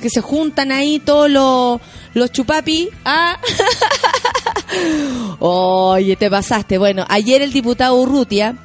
que 0.00 0.10
se 0.10 0.20
juntan 0.20 0.72
ahí 0.72 1.00
todos 1.00 1.30
los, 1.30 1.80
los 2.14 2.32
chupapi. 2.32 2.88
Ah. 3.04 3.38
Oye, 5.38 6.16
te 6.16 6.30
pasaste. 6.30 6.78
Bueno, 6.78 7.04
ayer 7.08 7.42
el 7.42 7.52
diputado 7.52 7.94
Urrutia 7.96 8.56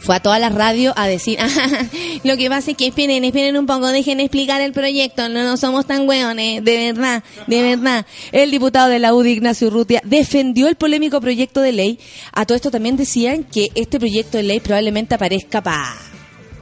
fue 0.00 0.16
a 0.16 0.20
todas 0.20 0.40
las 0.40 0.54
radios 0.54 0.94
a 0.96 1.06
decir, 1.06 1.38
"Ah, 1.40 1.48
lo 2.24 2.36
que 2.36 2.48
pasa 2.48 2.70
es 2.70 2.76
que 2.76 2.86
esperen, 2.86 3.22
esperen 3.24 3.56
un 3.58 3.66
poco, 3.66 3.88
dejen 3.88 4.18
explicar 4.20 4.60
el 4.62 4.72
proyecto, 4.72 5.28
no, 5.28 5.42
no 5.44 5.56
somos 5.56 5.86
tan 5.86 6.08
hueones, 6.08 6.64
de 6.64 6.92
verdad, 6.92 7.22
de 7.46 7.62
verdad. 7.62 8.06
El 8.32 8.50
diputado 8.50 8.88
de 8.88 8.98
la 8.98 9.14
UDI, 9.14 9.32
Ignacio 9.32 9.68
Urrutia, 9.68 10.00
defendió 10.04 10.68
el 10.68 10.76
polémico 10.76 11.20
proyecto 11.20 11.60
de 11.60 11.72
ley. 11.72 11.98
A 12.32 12.46
todo 12.46 12.56
esto 12.56 12.70
también 12.70 12.96
decían 12.96 13.44
que 13.44 13.70
este 13.74 13.98
proyecto 13.98 14.38
de 14.38 14.44
ley 14.44 14.60
probablemente 14.60 15.14
aparezca 15.14 15.62
para 15.62 15.94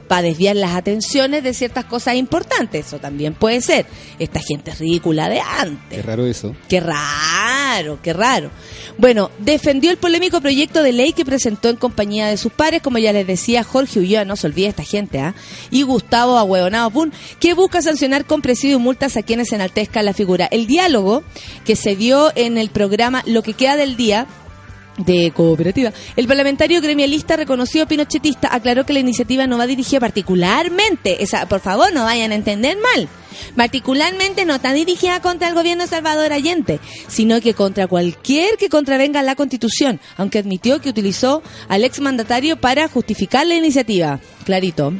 para 0.09 0.23
desviar 0.23 0.55
las 0.55 0.75
atenciones 0.75 1.43
de 1.43 1.53
ciertas 1.53 1.85
cosas 1.85 2.15
importantes. 2.15 2.87
Eso 2.87 2.99
también 2.99 3.35
puede 3.35 3.61
ser. 3.61 3.85
Esta 4.17 4.41
gente 4.41 4.71
es 4.71 4.79
ridícula 4.79 5.29
de 5.29 5.39
antes. 5.39 5.97
Qué 5.97 6.01
raro 6.01 6.25
eso. 6.25 6.55
Qué 6.67 6.81
raro, 6.81 7.99
qué 8.01 8.11
raro. 8.11 8.49
Bueno, 8.97 9.29
defendió 9.37 9.91
el 9.91 9.97
polémico 9.97 10.41
proyecto 10.41 10.81
de 10.81 10.91
ley 10.91 11.13
que 11.13 11.23
presentó 11.23 11.69
en 11.69 11.75
compañía 11.75 12.27
de 12.27 12.37
sus 12.37 12.51
pares, 12.51 12.81
como 12.81 12.97
ya 12.97 13.13
les 13.13 13.27
decía, 13.27 13.63
Jorge 13.63 13.99
Ulloa, 13.99 14.25
no 14.25 14.35
se 14.35 14.47
olvide 14.47 14.67
esta 14.67 14.83
gente, 14.83 15.19
¿ah? 15.19 15.35
Y 15.69 15.83
Gustavo 15.83 16.37
Ahueonado 16.37 16.89
Pun, 16.89 17.13
que 17.39 17.53
busca 17.53 17.83
sancionar 17.83 18.25
con 18.25 18.41
presidio 18.41 18.77
y 18.77 18.79
multas 18.79 19.15
a 19.15 19.21
quienes 19.21 19.53
enaltezcan 19.53 20.05
la 20.05 20.13
figura. 20.13 20.47
El 20.47 20.65
diálogo 20.65 21.23
que 21.65 21.75
se 21.75 21.95
dio 21.95 22.31
en 22.35 22.57
el 22.57 22.69
programa 22.71 23.21
Lo 23.27 23.43
que 23.43 23.53
queda 23.53 23.75
del 23.75 23.95
día, 23.95 24.25
de 24.99 25.31
cooperativa. 25.35 25.91
El 26.15 26.27
parlamentario 26.27 26.81
gremialista 26.81 27.35
reconocido 27.35 27.87
pinochetista 27.87 28.53
aclaró 28.53 28.85
que 28.85 28.93
la 28.93 28.99
iniciativa 28.99 29.47
no 29.47 29.57
va 29.57 29.67
dirigida 29.67 29.99
particularmente, 29.99 31.23
esa, 31.23 31.47
por 31.47 31.59
favor, 31.59 31.91
no 31.93 32.03
vayan 32.03 32.31
a 32.31 32.35
entender 32.35 32.77
mal, 32.77 33.09
Particularmente 33.55 34.45
no 34.45 34.55
está 34.55 34.73
dirigida 34.73 35.21
contra 35.21 35.49
el 35.49 35.55
gobierno 35.55 35.83
de 35.83 35.89
Salvador 35.89 36.33
Allende, 36.33 36.79
sino 37.07 37.41
que 37.41 37.53
contra 37.53 37.87
cualquier 37.87 38.57
que 38.57 38.69
contravenga 38.69 39.23
la 39.23 39.35
Constitución, 39.35 39.99
aunque 40.17 40.39
admitió 40.39 40.81
que 40.81 40.89
utilizó 40.89 41.41
al 41.67 41.83
exmandatario 41.83 42.59
para 42.59 42.87
justificar 42.87 43.45
la 43.47 43.55
iniciativa. 43.55 44.19
Clarito. 44.45 44.93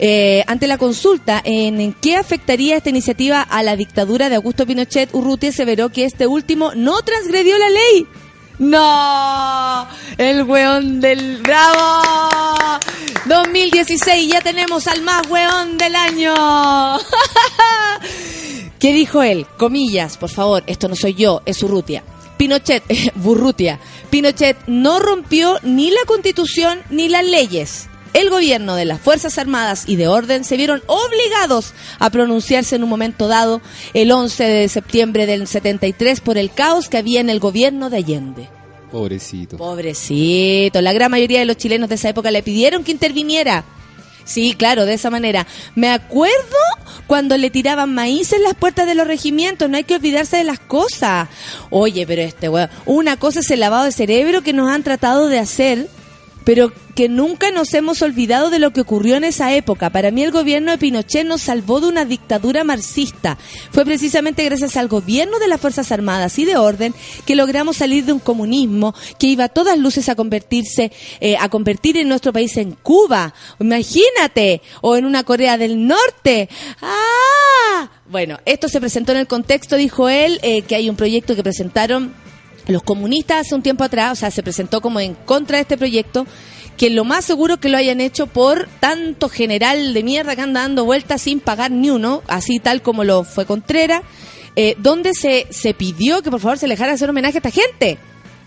Eh, 0.00 0.42
ante 0.48 0.66
la 0.66 0.76
consulta 0.76 1.40
en, 1.44 1.92
qué 1.92 2.16
afectaría 2.16 2.76
esta 2.76 2.90
iniciativa 2.90 3.40
a 3.42 3.62
la 3.62 3.76
dictadura 3.76 4.28
de 4.28 4.34
Augusto 4.34 4.66
Pinochet, 4.66 5.14
Urrutia 5.14 5.50
aseveró 5.50 5.90
que 5.90 6.04
este 6.04 6.26
último 6.26 6.72
no 6.74 7.00
transgredió 7.02 7.56
la 7.58 7.70
ley. 7.70 8.06
No, 8.58 9.88
el 10.16 10.44
weón 10.44 11.00
del 11.00 11.38
bravo. 11.42 12.80
2016 13.26 14.32
ya 14.32 14.40
tenemos 14.40 14.86
al 14.86 15.02
más 15.02 15.26
weón 15.28 15.76
del 15.76 15.96
año. 15.96 16.34
¿Qué 18.78 18.92
dijo 18.92 19.22
él? 19.22 19.46
Comillas, 19.56 20.18
por 20.18 20.30
favor, 20.30 20.62
esto 20.66 20.88
no 20.88 20.94
soy 20.94 21.14
yo, 21.14 21.42
es 21.46 21.62
Urrutia. 21.62 22.04
Pinochet, 22.36 22.84
Burrutia. 23.16 23.80
Pinochet 24.10 24.56
no 24.66 24.98
rompió 24.98 25.58
ni 25.62 25.90
la 25.90 26.04
constitución 26.06 26.80
ni 26.90 27.08
las 27.08 27.24
leyes. 27.24 27.88
El 28.14 28.30
gobierno 28.30 28.76
de 28.76 28.84
las 28.84 29.00
Fuerzas 29.00 29.38
Armadas 29.38 29.84
y 29.88 29.96
de 29.96 30.06
Orden 30.06 30.44
se 30.44 30.56
vieron 30.56 30.84
obligados 30.86 31.74
a 31.98 32.10
pronunciarse 32.10 32.76
en 32.76 32.84
un 32.84 32.88
momento 32.88 33.26
dado, 33.26 33.60
el 33.92 34.12
11 34.12 34.44
de 34.44 34.68
septiembre 34.68 35.26
del 35.26 35.48
73, 35.48 36.20
por 36.20 36.38
el 36.38 36.52
caos 36.52 36.88
que 36.88 36.96
había 36.96 37.20
en 37.20 37.28
el 37.28 37.40
gobierno 37.40 37.90
de 37.90 37.96
Allende. 37.96 38.48
Pobrecito. 38.92 39.56
Pobrecito, 39.56 40.80
la 40.80 40.92
gran 40.92 41.10
mayoría 41.10 41.40
de 41.40 41.44
los 41.44 41.56
chilenos 41.56 41.88
de 41.88 41.96
esa 41.96 42.08
época 42.08 42.30
le 42.30 42.44
pidieron 42.44 42.84
que 42.84 42.92
interviniera. 42.92 43.64
Sí, 44.24 44.54
claro, 44.56 44.86
de 44.86 44.94
esa 44.94 45.10
manera. 45.10 45.48
Me 45.74 45.90
acuerdo 45.90 46.56
cuando 47.08 47.36
le 47.36 47.50
tiraban 47.50 47.92
maíz 47.92 48.32
en 48.32 48.44
las 48.44 48.54
puertas 48.54 48.86
de 48.86 48.94
los 48.94 49.08
regimientos, 49.08 49.68
no 49.68 49.76
hay 49.76 49.82
que 49.82 49.96
olvidarse 49.96 50.36
de 50.36 50.44
las 50.44 50.60
cosas. 50.60 51.28
Oye, 51.70 52.06
pero 52.06 52.22
este 52.22 52.48
weón, 52.48 52.70
una 52.86 53.16
cosa 53.16 53.40
es 53.40 53.50
el 53.50 53.58
lavado 53.58 53.84
de 53.84 53.92
cerebro 53.92 54.42
que 54.42 54.52
nos 54.52 54.70
han 54.70 54.84
tratado 54.84 55.26
de 55.26 55.40
hacer, 55.40 55.88
pero 56.44 56.72
que 56.94 57.08
nunca 57.08 57.50
nos 57.50 57.74
hemos 57.74 58.02
olvidado 58.02 58.50
de 58.50 58.58
lo 58.58 58.72
que 58.72 58.80
ocurrió 58.80 59.16
en 59.16 59.24
esa 59.24 59.52
época. 59.54 59.90
Para 59.90 60.10
mí 60.10 60.22
el 60.22 60.30
gobierno 60.30 60.70
de 60.70 60.78
Pinochet 60.78 61.26
nos 61.26 61.42
salvó 61.42 61.80
de 61.80 61.88
una 61.88 62.04
dictadura 62.04 62.62
marxista. 62.62 63.36
Fue 63.72 63.84
precisamente 63.84 64.44
gracias 64.44 64.76
al 64.76 64.88
gobierno 64.88 65.38
de 65.38 65.48
las 65.48 65.60
Fuerzas 65.60 65.90
Armadas 65.90 66.38
y 66.38 66.44
de 66.44 66.56
Orden 66.56 66.94
que 67.26 67.34
logramos 67.34 67.78
salir 67.78 68.04
de 68.04 68.12
un 68.12 68.20
comunismo 68.20 68.94
que 69.18 69.26
iba 69.26 69.44
a 69.44 69.48
todas 69.48 69.78
luces 69.78 70.08
a 70.08 70.14
convertirse, 70.14 70.92
eh, 71.20 71.36
a 71.38 71.48
convertir 71.48 71.96
en 71.96 72.08
nuestro 72.08 72.32
país 72.32 72.56
en 72.56 72.72
Cuba. 72.72 73.34
Imagínate, 73.58 74.62
o 74.80 74.96
en 74.96 75.04
una 75.04 75.24
Corea 75.24 75.58
del 75.58 75.86
Norte. 75.86 76.48
¡Ah! 76.80 77.90
Bueno, 78.08 78.38
esto 78.44 78.68
se 78.68 78.80
presentó 78.80 79.12
en 79.12 79.18
el 79.18 79.26
contexto, 79.26 79.76
dijo 79.76 80.08
él, 80.08 80.38
eh, 80.42 80.62
que 80.62 80.76
hay 80.76 80.88
un 80.88 80.96
proyecto 80.96 81.34
que 81.34 81.42
presentaron 81.42 82.14
los 82.66 82.82
comunistas 82.82 83.46
hace 83.46 83.54
un 83.54 83.62
tiempo 83.62 83.84
atrás, 83.84 84.12
o 84.12 84.16
sea, 84.16 84.30
se 84.30 84.42
presentó 84.42 84.80
como 84.80 85.00
en 85.00 85.14
contra 85.14 85.58
de 85.58 85.62
este 85.62 85.76
proyecto, 85.76 86.26
que 86.76 86.90
lo 86.90 87.04
más 87.04 87.24
seguro 87.24 87.58
que 87.58 87.68
lo 87.68 87.76
hayan 87.76 88.00
hecho 88.00 88.26
por 88.26 88.68
tanto 88.80 89.28
general 89.28 89.94
de 89.94 90.02
mierda 90.02 90.34
que 90.34 90.42
anda 90.42 90.62
dando 90.62 90.84
vueltas 90.84 91.22
sin 91.22 91.40
pagar 91.40 91.70
ni 91.70 91.90
uno, 91.90 92.22
así 92.26 92.58
tal 92.58 92.82
como 92.82 93.04
lo 93.04 93.24
fue 93.24 93.46
Contreras, 93.46 94.02
eh, 94.56 94.74
donde 94.78 95.14
se, 95.14 95.46
se 95.50 95.74
pidió 95.74 96.22
que 96.22 96.30
por 96.30 96.40
favor 96.40 96.58
se 96.58 96.66
dejara 96.66 96.92
hacer 96.92 97.10
homenaje 97.10 97.38
a 97.38 97.40
esta 97.40 97.50
gente, 97.50 97.98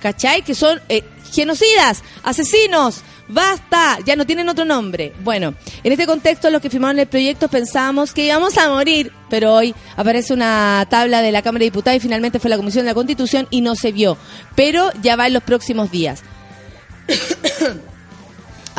¿cachai? 0.01 0.41
Que 0.41 0.55
son 0.55 0.81
eh, 0.89 1.03
genocidas, 1.31 2.03
asesinos, 2.23 3.01
basta, 3.27 3.97
ya 4.05 4.15
no 4.15 4.25
tienen 4.25 4.49
otro 4.49 4.65
nombre. 4.65 5.13
Bueno, 5.23 5.53
en 5.83 5.91
este 5.91 6.05
contexto 6.05 6.49
los 6.49 6.61
que 6.61 6.69
firmaron 6.69 6.99
el 6.99 7.07
proyecto 7.07 7.47
pensábamos 7.47 8.13
que 8.13 8.25
íbamos 8.25 8.57
a 8.57 8.69
morir, 8.69 9.11
pero 9.29 9.53
hoy 9.53 9.75
aparece 9.95 10.33
una 10.33 10.85
tabla 10.89 11.21
de 11.21 11.31
la 11.31 11.41
Cámara 11.41 11.61
de 11.61 11.65
Diputados 11.71 11.97
y 11.97 12.01
finalmente 12.01 12.39
fue 12.39 12.49
la 12.49 12.57
Comisión 12.57 12.85
de 12.85 12.91
la 12.91 12.95
Constitución 12.95 13.47
y 13.49 13.61
no 13.61 13.75
se 13.75 13.91
vio, 13.91 14.17
pero 14.55 14.89
ya 15.01 15.15
va 15.15 15.27
en 15.27 15.33
los 15.33 15.43
próximos 15.43 15.91
días. 15.91 16.23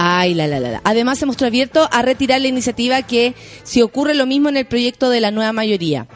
Ay, 0.01 0.35
la, 0.35 0.47
la, 0.47 0.61
la, 0.61 0.71
la. 0.71 0.81
Además 0.85 1.19
se 1.19 1.27
mostró 1.27 1.49
abierto 1.49 1.89
a 1.91 2.03
retirar 2.03 2.41
la 2.41 2.47
iniciativa 2.47 3.03
que 3.03 3.35
si 3.65 3.83
ocurre 3.83 4.15
lo 4.15 4.27
mismo 4.27 4.49
en 4.49 4.57
el 4.57 4.65
proyecto 4.65 5.11
de 5.11 5.21
la 5.21 5.33
nueva 5.33 5.53
mayoría. 5.53 6.07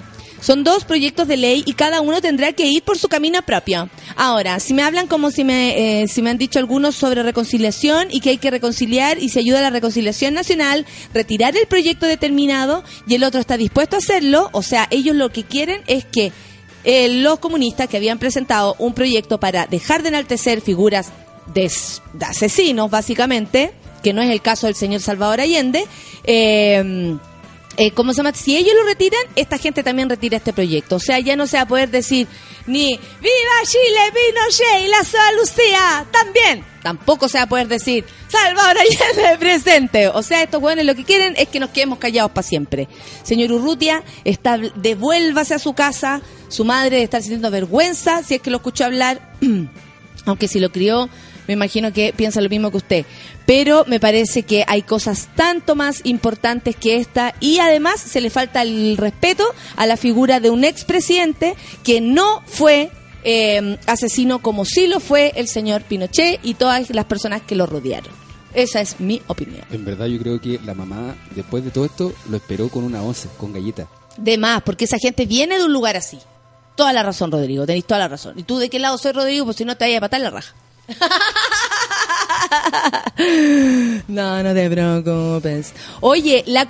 Son 0.42 0.64
dos 0.64 0.84
proyectos 0.84 1.28
de 1.28 1.36
ley 1.36 1.62
y 1.64 1.74
cada 1.74 2.00
uno 2.00 2.20
tendrá 2.20 2.52
que 2.52 2.66
ir 2.66 2.82
por 2.82 2.98
su 2.98 3.08
camino 3.08 3.40
propio. 3.42 3.88
Ahora, 4.16 4.58
si 4.58 4.74
me 4.74 4.82
hablan 4.82 5.06
como 5.06 5.30
si 5.30 5.44
me, 5.44 6.02
eh, 6.02 6.08
si 6.08 6.20
me 6.20 6.30
han 6.30 6.36
dicho 6.36 6.58
algunos 6.58 6.96
sobre 6.96 7.22
reconciliación 7.22 8.08
y 8.10 8.18
que 8.18 8.30
hay 8.30 8.38
que 8.38 8.50
reconciliar 8.50 9.22
y 9.22 9.28
se 9.28 9.38
ayuda 9.38 9.60
a 9.60 9.62
la 9.62 9.70
reconciliación 9.70 10.34
nacional, 10.34 10.84
retirar 11.14 11.56
el 11.56 11.68
proyecto 11.68 12.06
determinado 12.06 12.82
y 13.06 13.14
el 13.14 13.22
otro 13.22 13.38
está 13.40 13.56
dispuesto 13.56 13.94
a 13.94 14.00
hacerlo, 14.00 14.50
o 14.52 14.62
sea, 14.62 14.88
ellos 14.90 15.14
lo 15.14 15.30
que 15.30 15.44
quieren 15.44 15.80
es 15.86 16.04
que 16.04 16.32
eh, 16.82 17.08
los 17.08 17.38
comunistas 17.38 17.88
que 17.88 17.98
habían 17.98 18.18
presentado 18.18 18.74
un 18.80 18.94
proyecto 18.94 19.38
para 19.38 19.68
dejar 19.68 20.02
de 20.02 20.08
enaltecer 20.08 20.60
figuras 20.60 21.12
de, 21.54 21.70
de 22.14 22.24
asesinos, 22.26 22.90
básicamente, 22.90 23.72
que 24.02 24.12
no 24.12 24.20
es 24.20 24.30
el 24.30 24.42
caso 24.42 24.66
del 24.66 24.74
señor 24.74 25.02
Salvador 25.02 25.40
Allende, 25.40 25.84
eh, 26.24 27.16
eh, 27.76 27.90
¿cómo 27.92 28.12
se 28.12 28.18
llama? 28.18 28.32
Si 28.34 28.56
ellos 28.56 28.74
lo 28.74 28.84
retiran, 28.84 29.22
esta 29.34 29.58
gente 29.58 29.82
también 29.82 30.08
retira 30.08 30.36
este 30.36 30.52
proyecto. 30.52 30.96
O 30.96 31.00
sea, 31.00 31.18
ya 31.20 31.36
no 31.36 31.46
se 31.46 31.56
va 31.56 31.62
a 31.62 31.68
poder 31.68 31.90
decir 31.90 32.26
ni 32.66 32.90
¡Viva 32.96 33.62
Chile, 33.64 34.00
Pinochet 34.12 34.84
y 34.84 34.88
la 34.88 35.04
Soa 35.04 35.32
Lucía! 35.38 36.06
También. 36.10 36.64
Tampoco 36.82 37.28
se 37.28 37.38
va 37.38 37.44
a 37.44 37.48
poder 37.48 37.68
decir 37.68 38.04
Salvador 38.28 38.76
Allende 38.78 39.38
presente. 39.38 40.08
O 40.08 40.22
sea, 40.22 40.42
estos 40.42 40.60
buenos 40.60 40.84
lo 40.84 40.94
que 40.94 41.04
quieren 41.04 41.34
es 41.36 41.48
que 41.48 41.60
nos 41.60 41.70
quedemos 41.70 41.98
callados 41.98 42.32
para 42.32 42.46
siempre. 42.46 42.88
Señor 43.22 43.52
Urrutia, 43.52 44.02
está, 44.24 44.58
devuélvase 44.58 45.54
a 45.54 45.58
su 45.58 45.74
casa. 45.74 46.20
Su 46.48 46.64
madre 46.64 46.90
debe 46.90 47.04
estar 47.04 47.22
sintiendo 47.22 47.50
vergüenza 47.50 48.22
si 48.22 48.34
es 48.34 48.42
que 48.42 48.50
lo 48.50 48.56
escuchó 48.56 48.84
hablar. 48.84 49.32
aunque 50.26 50.48
si 50.48 50.60
lo 50.60 50.70
crió, 50.70 51.08
me 51.46 51.54
imagino 51.54 51.92
que 51.92 52.12
piensa 52.16 52.40
lo 52.40 52.48
mismo 52.48 52.70
que 52.70 52.76
usted. 52.76 53.06
Pero 53.54 53.84
me 53.86 54.00
parece 54.00 54.44
que 54.44 54.64
hay 54.66 54.80
cosas 54.80 55.28
tanto 55.36 55.74
más 55.74 56.00
importantes 56.04 56.74
que 56.74 56.96
esta 56.96 57.34
y 57.38 57.58
además 57.58 58.00
se 58.00 58.22
le 58.22 58.30
falta 58.30 58.62
el 58.62 58.96
respeto 58.96 59.44
a 59.76 59.86
la 59.86 59.98
figura 59.98 60.40
de 60.40 60.48
un 60.48 60.64
expresidente 60.64 61.54
que 61.84 62.00
no 62.00 62.42
fue 62.46 62.90
eh, 63.24 63.76
asesino 63.86 64.40
como 64.40 64.64
sí 64.64 64.86
lo 64.86 65.00
fue 65.00 65.34
el 65.36 65.48
señor 65.48 65.82
Pinochet 65.82 66.40
y 66.42 66.54
todas 66.54 66.88
las 66.88 67.04
personas 67.04 67.42
que 67.42 67.54
lo 67.54 67.66
rodearon. 67.66 68.10
Esa 68.54 68.80
es 68.80 69.00
mi 69.00 69.20
opinión. 69.26 69.66
En 69.70 69.84
verdad 69.84 70.06
yo 70.06 70.18
creo 70.18 70.40
que 70.40 70.58
la 70.64 70.72
mamá, 70.72 71.14
después 71.36 71.62
de 71.62 71.70
todo 71.70 71.84
esto, 71.84 72.14
lo 72.30 72.38
esperó 72.38 72.70
con 72.70 72.84
una 72.84 73.02
once, 73.02 73.28
con 73.36 73.52
galleta. 73.52 73.86
De 74.16 74.38
más, 74.38 74.62
porque 74.62 74.86
esa 74.86 74.96
gente 74.96 75.26
viene 75.26 75.58
de 75.58 75.64
un 75.66 75.74
lugar 75.74 75.98
así. 75.98 76.18
Toda 76.74 76.94
la 76.94 77.02
razón, 77.02 77.30
Rodrigo, 77.30 77.66
tenéis 77.66 77.84
toda 77.84 78.00
la 78.00 78.08
razón. 78.08 78.38
¿Y 78.38 78.44
tú 78.44 78.56
de 78.56 78.70
qué 78.70 78.78
lado 78.78 78.96
soy, 78.96 79.12
Rodrigo? 79.12 79.44
Pues 79.44 79.58
si 79.58 79.66
no 79.66 79.76
te 79.76 79.84
vayas 79.84 79.98
a 79.98 80.00
patar 80.00 80.22
la 80.22 80.30
raja. 80.30 80.54
No, 84.08 84.42
no 84.42 84.54
te 84.54 84.68
preocupes. 84.68 85.72
Oye, 86.00 86.44
la, 86.46 86.66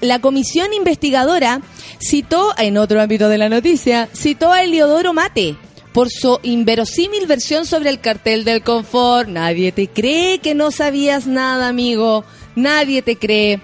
la 0.00 0.20
comisión 0.20 0.72
investigadora 0.72 1.60
citó, 1.98 2.54
en 2.58 2.78
otro 2.78 3.00
ámbito 3.00 3.28
de 3.28 3.38
la 3.38 3.48
noticia, 3.48 4.08
citó 4.14 4.52
a 4.52 4.62
Eliodoro 4.62 5.12
Mate 5.12 5.56
por 5.92 6.10
su 6.10 6.38
inverosímil 6.42 7.26
versión 7.26 7.64
sobre 7.64 7.90
el 7.90 8.00
cartel 8.00 8.44
del 8.44 8.62
confort. 8.62 9.28
Nadie 9.28 9.72
te 9.72 9.88
cree 9.88 10.38
que 10.40 10.54
no 10.54 10.70
sabías 10.70 11.26
nada, 11.26 11.68
amigo. 11.68 12.24
Nadie 12.54 13.02
te 13.02 13.16
cree. 13.16 13.60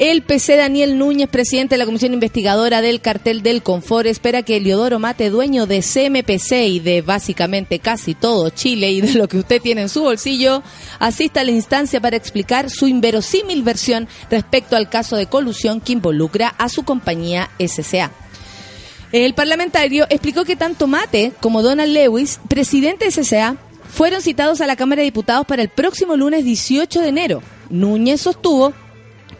El 0.00 0.22
PC 0.22 0.56
Daniel 0.56 0.96
Núñez, 0.96 1.28
presidente 1.28 1.74
de 1.74 1.78
la 1.78 1.84
Comisión 1.84 2.14
Investigadora 2.14 2.80
del 2.80 3.02
Cartel 3.02 3.42
del 3.42 3.62
Confort, 3.62 4.06
espera 4.06 4.42
que 4.42 4.56
Eliodoro 4.56 4.98
Mate, 4.98 5.28
dueño 5.28 5.66
de 5.66 5.82
CMPC 5.82 6.52
y 6.68 6.80
de 6.80 7.02
básicamente 7.02 7.80
casi 7.80 8.14
todo 8.14 8.48
Chile 8.48 8.92
y 8.92 9.02
de 9.02 9.12
lo 9.12 9.28
que 9.28 9.36
usted 9.36 9.60
tiene 9.60 9.82
en 9.82 9.90
su 9.90 10.00
bolsillo, 10.00 10.62
asista 11.00 11.42
a 11.42 11.44
la 11.44 11.50
instancia 11.50 12.00
para 12.00 12.16
explicar 12.16 12.70
su 12.70 12.88
inverosímil 12.88 13.62
versión 13.62 14.08
respecto 14.30 14.74
al 14.74 14.88
caso 14.88 15.16
de 15.16 15.26
colusión 15.26 15.82
que 15.82 15.92
involucra 15.92 16.48
a 16.48 16.70
su 16.70 16.82
compañía 16.82 17.50
SCA. 17.58 18.10
El 19.12 19.34
parlamentario 19.34 20.06
explicó 20.08 20.46
que 20.46 20.56
tanto 20.56 20.86
Mate 20.86 21.34
como 21.42 21.60
Donald 21.60 21.92
Lewis, 21.92 22.40
presidente 22.48 23.04
de 23.04 23.10
SCA, 23.10 23.58
fueron 23.86 24.22
citados 24.22 24.62
a 24.62 24.66
la 24.66 24.76
Cámara 24.76 25.00
de 25.00 25.04
Diputados 25.08 25.44
para 25.44 25.60
el 25.60 25.68
próximo 25.68 26.16
lunes 26.16 26.42
18 26.42 27.02
de 27.02 27.08
enero. 27.08 27.42
Núñez 27.68 28.22
sostuvo 28.22 28.72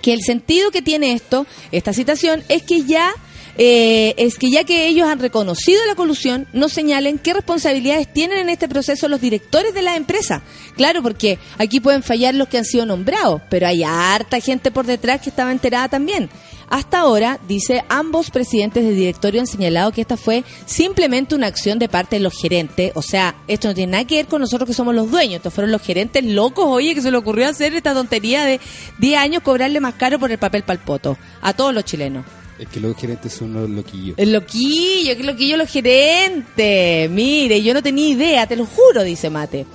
que 0.02 0.12
el 0.12 0.22
sentido 0.22 0.70
que 0.70 0.82
tiene 0.82 1.12
esto, 1.12 1.46
esta 1.72 1.92
citación, 1.92 2.42
es 2.48 2.62
que 2.62 2.84
ya 2.84 3.14
eh, 3.62 4.14
es 4.16 4.38
que 4.38 4.50
ya 4.50 4.64
que 4.64 4.86
ellos 4.86 5.06
han 5.06 5.18
reconocido 5.18 5.84
la 5.86 5.94
colusión, 5.94 6.46
no 6.52 6.68
señalen 6.68 7.18
qué 7.18 7.34
responsabilidades 7.34 8.10
tienen 8.10 8.38
en 8.38 8.48
este 8.48 8.68
proceso 8.68 9.08
los 9.08 9.20
directores 9.20 9.74
de 9.74 9.82
la 9.82 9.96
empresa. 9.96 10.42
Claro, 10.76 11.02
porque 11.02 11.38
aquí 11.58 11.78
pueden 11.78 12.02
fallar 12.02 12.34
los 12.34 12.48
que 12.48 12.58
han 12.58 12.64
sido 12.64 12.86
nombrados, 12.86 13.42
pero 13.50 13.66
hay 13.66 13.82
harta 13.82 14.40
gente 14.40 14.70
por 14.70 14.86
detrás 14.86 15.20
que 15.20 15.30
estaba 15.30 15.52
enterada 15.52 15.88
también. 15.88 16.30
Hasta 16.70 17.00
ahora, 17.00 17.40
dice, 17.48 17.84
ambos 17.88 18.30
presidentes 18.30 18.84
de 18.84 18.92
directorio 18.92 19.40
han 19.40 19.48
señalado 19.48 19.90
que 19.90 20.02
esta 20.02 20.16
fue 20.16 20.44
simplemente 20.66 21.34
una 21.34 21.48
acción 21.48 21.80
de 21.80 21.88
parte 21.88 22.16
de 22.16 22.20
los 22.20 22.32
gerentes. 22.40 22.92
O 22.94 23.02
sea, 23.02 23.34
esto 23.48 23.66
no 23.66 23.74
tiene 23.74 23.90
nada 23.90 24.04
que 24.06 24.14
ver 24.14 24.26
con 24.26 24.40
nosotros 24.40 24.68
que 24.68 24.74
somos 24.74 24.94
los 24.94 25.10
dueños. 25.10 25.38
Estos 25.38 25.52
fueron 25.52 25.72
los 25.72 25.82
gerentes 25.82 26.24
locos, 26.24 26.64
oye, 26.68 26.94
que 26.94 27.02
se 27.02 27.10
le 27.10 27.16
ocurrió 27.16 27.48
hacer 27.48 27.74
esta 27.74 27.92
tontería 27.92 28.44
de 28.44 28.60
10 28.98 29.18
años 29.18 29.42
cobrarle 29.42 29.80
más 29.80 29.94
caro 29.94 30.20
por 30.20 30.30
el 30.30 30.38
papel 30.38 30.62
palpoto 30.62 31.18
a 31.42 31.52
todos 31.52 31.74
los 31.74 31.84
chilenos. 31.84 32.24
Es 32.56 32.68
que 32.68 32.78
los 32.78 32.96
gerentes 32.96 33.32
son 33.32 33.56
unos 33.56 33.70
loquillos. 33.70 34.14
El 34.16 34.32
loquillo, 34.32 35.16
que 35.16 35.24
loquillo 35.24 35.56
los 35.56 35.70
gerentes. 35.70 37.10
Mire, 37.10 37.62
yo 37.62 37.74
no 37.74 37.82
tenía 37.82 38.08
idea, 38.08 38.46
te 38.46 38.54
lo 38.54 38.66
juro, 38.66 39.02
dice 39.02 39.28
Mate. 39.28 39.66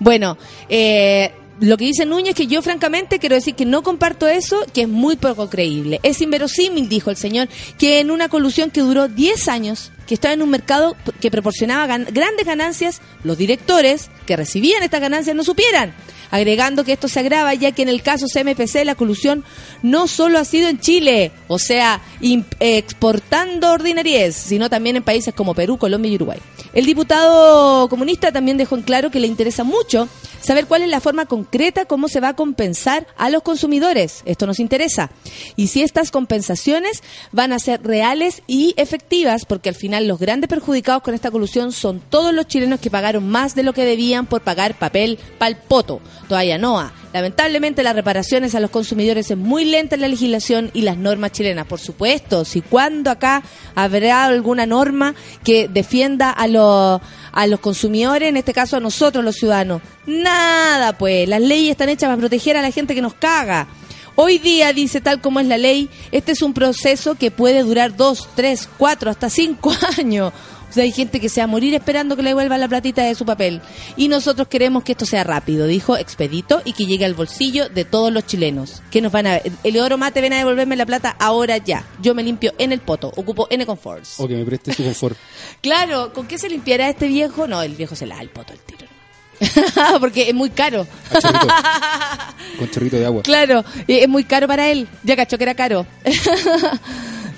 Bueno, 0.00 0.36
eh, 0.68 1.32
lo 1.60 1.76
que 1.76 1.84
dice 1.84 2.06
Núñez, 2.06 2.34
que 2.34 2.46
yo 2.46 2.62
francamente 2.62 3.18
quiero 3.18 3.34
decir 3.34 3.54
que 3.54 3.66
no 3.66 3.82
comparto 3.82 4.26
eso, 4.26 4.64
que 4.72 4.82
es 4.82 4.88
muy 4.88 5.16
poco 5.16 5.50
creíble. 5.50 6.00
Es 6.02 6.20
inverosímil, 6.20 6.88
dijo 6.88 7.10
el 7.10 7.16
señor, 7.16 7.48
que 7.78 8.00
en 8.00 8.10
una 8.10 8.28
colusión 8.28 8.70
que 8.70 8.80
duró 8.80 9.08
10 9.08 9.48
años, 9.48 9.92
que 10.06 10.14
estaba 10.14 10.34
en 10.34 10.42
un 10.42 10.50
mercado 10.50 10.96
que 11.20 11.30
proporcionaba 11.30 11.86
grandes 11.98 12.46
ganancias, 12.46 13.00
los 13.24 13.36
directores 13.38 14.10
que 14.26 14.36
recibían 14.36 14.82
estas 14.82 15.00
ganancias 15.00 15.36
no 15.36 15.44
supieran. 15.44 15.94
Agregando 16.32 16.84
que 16.84 16.92
esto 16.92 17.08
se 17.08 17.20
agrava 17.20 17.52
ya 17.54 17.72
que 17.72 17.82
en 17.82 17.88
el 17.88 18.02
caso 18.02 18.26
CMPC 18.26 18.84
la 18.84 18.94
colusión 18.94 19.44
no 19.82 20.06
solo 20.06 20.38
ha 20.38 20.44
sido 20.44 20.68
en 20.68 20.78
Chile, 20.78 21.32
o 21.48 21.58
sea, 21.58 22.00
exportando 22.60 23.72
ordinariez, 23.72 24.36
sino 24.36 24.70
también 24.70 24.96
en 24.96 25.02
países 25.02 25.34
como 25.34 25.54
Perú, 25.54 25.76
Colombia 25.76 26.12
y 26.12 26.14
Uruguay. 26.14 26.38
El 26.72 26.86
diputado 26.86 27.88
comunista 27.88 28.30
también 28.30 28.56
dejó 28.56 28.76
en 28.76 28.82
claro 28.82 29.10
que 29.10 29.20
le 29.20 29.26
interesa 29.26 29.64
mucho 29.64 30.08
saber 30.40 30.66
cuál 30.66 30.82
es 30.82 30.88
la 30.88 31.00
forma 31.00 31.26
concreta 31.26 31.84
cómo 31.84 32.08
se 32.08 32.20
va 32.20 32.28
a 32.28 32.36
compensar 32.36 33.06
a 33.16 33.28
los 33.30 33.42
consumidores. 33.42 34.22
Esto 34.24 34.46
nos 34.46 34.60
interesa. 34.60 35.10
Y 35.56 35.66
si 35.68 35.82
estas 35.82 36.10
compensaciones 36.10 37.02
van 37.32 37.52
a 37.52 37.58
ser 37.58 37.82
reales 37.82 38.42
y 38.46 38.74
efectivas, 38.76 39.44
porque 39.44 39.68
al 39.68 39.74
final 39.74 40.06
los 40.06 40.18
grandes 40.18 40.48
perjudicados 40.48 41.02
con 41.02 41.14
esta 41.14 41.30
colusión 41.30 41.72
son 41.72 42.00
todos 42.00 42.32
los 42.32 42.46
chilenos 42.46 42.80
que 42.80 42.90
pagaron 42.90 43.28
más 43.28 43.54
de 43.54 43.64
lo 43.64 43.72
que 43.72 43.84
debían 43.84 44.26
por 44.26 44.42
pagar 44.42 44.78
papel 44.78 45.18
palpoto. 45.38 46.00
Todavía 46.28 46.58
no. 46.58 46.99
Lamentablemente 47.12 47.82
las 47.82 47.96
reparaciones 47.96 48.54
a 48.54 48.60
los 48.60 48.70
consumidores 48.70 49.30
es 49.30 49.36
muy 49.36 49.64
lenta 49.64 49.96
en 49.96 50.00
la 50.00 50.08
legislación 50.08 50.70
y 50.74 50.82
las 50.82 50.96
normas 50.96 51.32
chilenas. 51.32 51.66
Por 51.66 51.80
supuesto, 51.80 52.44
si 52.44 52.60
cuando 52.60 53.10
acá 53.10 53.42
habrá 53.74 54.24
alguna 54.24 54.64
norma 54.64 55.14
que 55.42 55.68
defienda 55.68 56.30
a 56.30 56.46
los 56.46 57.00
a 57.32 57.46
los 57.46 57.60
consumidores, 57.60 58.28
en 58.28 58.36
este 58.36 58.52
caso 58.52 58.76
a 58.76 58.80
nosotros 58.80 59.24
los 59.24 59.36
ciudadanos. 59.36 59.82
Nada, 60.06 60.98
pues, 60.98 61.28
las 61.28 61.40
leyes 61.40 61.70
están 61.70 61.88
hechas 61.88 62.08
para 62.08 62.18
proteger 62.18 62.56
a 62.56 62.62
la 62.62 62.70
gente 62.70 62.94
que 62.94 63.02
nos 63.02 63.14
caga. 63.14 63.68
Hoy 64.16 64.38
día, 64.38 64.72
dice 64.72 65.00
tal 65.00 65.20
como 65.20 65.40
es 65.40 65.46
la 65.46 65.56
ley, 65.56 65.88
este 66.12 66.32
es 66.32 66.42
un 66.42 66.52
proceso 66.52 67.14
que 67.14 67.30
puede 67.30 67.62
durar 67.62 67.96
dos, 67.96 68.28
tres, 68.34 68.68
cuatro, 68.76 69.10
hasta 69.10 69.30
cinco 69.30 69.72
años. 69.98 70.32
O 70.70 70.72
sea, 70.72 70.84
hay 70.84 70.92
gente 70.92 71.20
que 71.20 71.28
se 71.28 71.40
va 71.40 71.44
a 71.44 71.48
morir 71.48 71.74
esperando 71.74 72.16
que 72.16 72.22
le 72.22 72.30
devuelva 72.30 72.56
la 72.56 72.68
platita 72.68 73.02
de 73.02 73.14
su 73.14 73.26
papel. 73.26 73.60
Y 73.96 74.08
nosotros 74.08 74.48
queremos 74.48 74.84
que 74.84 74.92
esto 74.92 75.04
sea 75.04 75.24
rápido, 75.24 75.66
dijo 75.66 75.96
Expedito, 75.96 76.62
y 76.64 76.72
que 76.72 76.86
llegue 76.86 77.04
al 77.04 77.14
bolsillo 77.14 77.68
de 77.68 77.84
todos 77.84 78.12
los 78.12 78.24
chilenos. 78.26 78.82
Que 78.90 79.00
nos 79.00 79.10
van 79.10 79.26
a... 79.26 79.40
Eleodoro 79.64 79.98
Mate, 79.98 80.20
ven 80.20 80.32
a 80.32 80.38
devolverme 80.38 80.76
la 80.76 80.86
plata 80.86 81.16
ahora 81.18 81.56
ya. 81.58 81.84
Yo 82.00 82.14
me 82.14 82.22
limpio 82.22 82.52
en 82.58 82.72
el 82.72 82.80
poto, 82.80 83.12
ocupo 83.16 83.48
N 83.50 83.66
Conforts. 83.66 84.20
O 84.20 84.28
que 84.28 84.36
me 84.36 84.44
preste 84.44 84.72
su 84.72 84.84
confort. 84.84 85.16
Claro, 85.60 86.12
¿con 86.12 86.26
qué 86.26 86.38
se 86.38 86.48
limpiará 86.48 86.88
este 86.88 87.06
viejo? 87.06 87.46
No, 87.46 87.62
el 87.62 87.74
viejo 87.74 87.94
se 87.94 88.06
la 88.06 88.16
da 88.16 88.22
el 88.22 88.30
poto 88.30 88.52
el 88.52 88.60
tiro. 88.60 88.86
Porque 90.00 90.28
es 90.28 90.34
muy 90.34 90.50
caro. 90.50 90.86
Chorrito. 91.12 91.46
Con 92.58 92.70
chorrito 92.70 92.96
de 92.96 93.06
agua. 93.06 93.22
Claro, 93.22 93.64
es 93.86 94.08
muy 94.08 94.24
caro 94.24 94.46
para 94.46 94.70
él. 94.70 94.88
Ya 95.02 95.16
cachó 95.16 95.38
que 95.38 95.44
era 95.44 95.54
caro. 95.54 95.86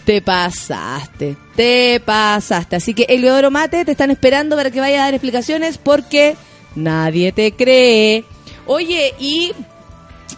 Te 0.05 0.21
pasaste, 0.21 1.37
te 1.55 2.01
pasaste. 2.05 2.77
Así 2.77 2.95
que 2.95 3.05
Eleodoro 3.05 3.51
Mate 3.51 3.85
te 3.85 3.93
están 3.93 4.11
esperando 4.11 4.57
para 4.57 4.71
que 4.71 4.81
vaya 4.81 5.03
a 5.03 5.05
dar 5.05 5.15
explicaciones 5.15 5.79
porque 5.79 6.37
nadie 6.75 7.33
te 7.33 7.53
cree. 7.53 8.25
Oye, 8.67 9.15
y 9.19 9.53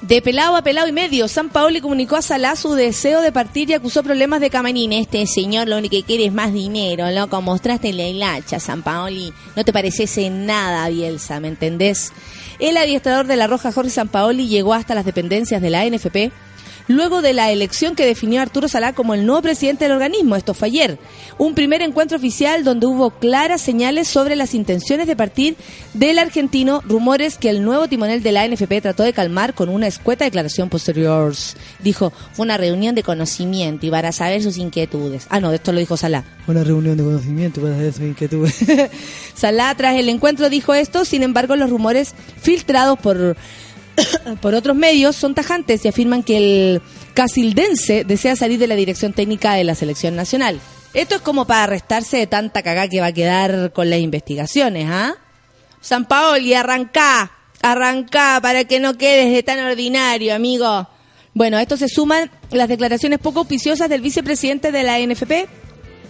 de 0.02 0.20
pelado 0.20 0.56
a 0.56 0.62
pelado 0.62 0.86
y 0.86 0.92
medio, 0.92 1.28
San 1.28 1.48
Paoli 1.48 1.80
comunicó 1.80 2.16
a 2.16 2.22
Salá 2.22 2.56
su 2.56 2.74
deseo 2.74 3.22
de 3.22 3.32
partir 3.32 3.70
y 3.70 3.74
acusó 3.74 4.02
problemas 4.02 4.40
de 4.40 4.50
Camarín. 4.50 4.92
Este 4.92 5.26
señor 5.26 5.68
lo 5.68 5.78
único 5.78 5.96
que 5.96 6.02
quiere 6.02 6.26
es 6.26 6.32
más 6.32 6.52
dinero, 6.52 7.10
loco. 7.10 7.40
Mostraste 7.40 7.92
la 7.92 8.06
hilacha, 8.06 8.60
San 8.60 8.82
Paoli. 8.82 9.32
No 9.56 9.64
te 9.64 9.72
pareces 9.72 10.18
en 10.18 10.46
nada, 10.46 10.88
Bielsa, 10.88 11.40
¿me 11.40 11.48
entendés? 11.48 12.12
El 12.58 12.76
adiestrador 12.76 13.26
de 13.26 13.36
la 13.36 13.46
Roja, 13.46 13.72
Jorge 13.72 13.90
San 13.90 14.08
Paoli, 14.08 14.46
llegó 14.46 14.74
hasta 14.74 14.94
las 14.94 15.06
dependencias 15.06 15.62
de 15.62 15.70
la 15.70 15.86
NFP 15.86 16.32
luego 16.88 17.22
de 17.22 17.32
la 17.32 17.50
elección 17.50 17.94
que 17.94 18.06
definió 18.06 18.40
a 18.40 18.42
Arturo 18.42 18.68
Salá 18.68 18.92
como 18.92 19.14
el 19.14 19.26
nuevo 19.26 19.42
presidente 19.42 19.84
del 19.84 19.92
organismo. 19.92 20.36
Esto 20.36 20.54
fue 20.54 20.68
ayer. 20.68 20.98
Un 21.38 21.54
primer 21.54 21.82
encuentro 21.82 22.16
oficial 22.16 22.64
donde 22.64 22.86
hubo 22.86 23.10
claras 23.10 23.60
señales 23.60 24.08
sobre 24.08 24.36
las 24.36 24.54
intenciones 24.54 25.06
de 25.06 25.16
partir 25.16 25.56
del 25.94 26.18
argentino, 26.18 26.82
rumores 26.86 27.38
que 27.38 27.50
el 27.50 27.64
nuevo 27.64 27.88
timonel 27.88 28.22
de 28.22 28.32
la 28.32 28.46
NFP 28.46 28.80
trató 28.82 29.02
de 29.02 29.12
calmar 29.12 29.54
con 29.54 29.68
una 29.68 29.86
escueta 29.86 30.24
declaración 30.24 30.68
posterior. 30.68 31.34
Dijo, 31.80 32.12
fue 32.32 32.44
una 32.44 32.56
reunión 32.56 32.94
de 32.94 33.02
conocimiento 33.02 33.86
y 33.86 33.90
para 33.90 34.12
saber 34.12 34.42
sus 34.42 34.58
inquietudes. 34.58 35.26
Ah, 35.30 35.40
no, 35.40 35.52
esto 35.52 35.72
lo 35.72 35.78
dijo 35.78 35.96
Salá. 35.96 36.24
Una 36.46 36.64
reunión 36.64 36.96
de 36.96 37.04
conocimiento 37.04 37.60
para 37.60 37.74
saber 37.74 37.92
sus 37.92 38.02
inquietudes. 38.02 38.56
Salá, 39.34 39.74
tras 39.74 39.96
el 39.96 40.08
encuentro, 40.08 40.50
dijo 40.50 40.74
esto, 40.74 41.04
sin 41.04 41.22
embargo, 41.22 41.56
los 41.56 41.70
rumores 41.70 42.14
filtrados 42.40 42.98
por 42.98 43.36
por 44.40 44.54
otros 44.54 44.76
medios 44.76 45.16
son 45.16 45.34
tajantes 45.34 45.84
y 45.84 45.88
afirman 45.88 46.22
que 46.22 46.36
el 46.36 46.82
casildense 47.14 48.04
desea 48.04 48.36
salir 48.36 48.58
de 48.58 48.66
la 48.66 48.76
dirección 48.76 49.12
técnica 49.12 49.54
de 49.54 49.64
la 49.64 49.74
selección 49.74 50.16
nacional. 50.16 50.60
Esto 50.92 51.16
es 51.16 51.20
como 51.22 51.46
para 51.46 51.64
arrestarse 51.64 52.18
de 52.18 52.26
tanta 52.26 52.62
cagá 52.62 52.88
que 52.88 53.00
va 53.00 53.06
a 53.06 53.12
quedar 53.12 53.72
con 53.72 53.90
las 53.90 53.98
investigaciones, 53.98 54.86
¿ah? 54.88 55.16
San 55.80 56.06
Paoli, 56.06 56.54
arrancá, 56.54 57.32
arrancá 57.62 58.38
para 58.40 58.64
que 58.64 58.80
no 58.80 58.96
quedes 58.96 59.32
de 59.32 59.42
tan 59.42 59.58
ordinario, 59.58 60.34
amigo. 60.34 60.88
Bueno, 61.34 61.56
a 61.56 61.62
esto 61.62 61.76
se 61.76 61.88
suman 61.88 62.30
las 62.50 62.68
declaraciones 62.68 63.18
poco 63.18 63.40
auspiciosas 63.40 63.88
del 63.88 64.00
vicepresidente 64.00 64.70
de 64.70 64.82
la 64.84 64.98
NFP, 65.00 65.48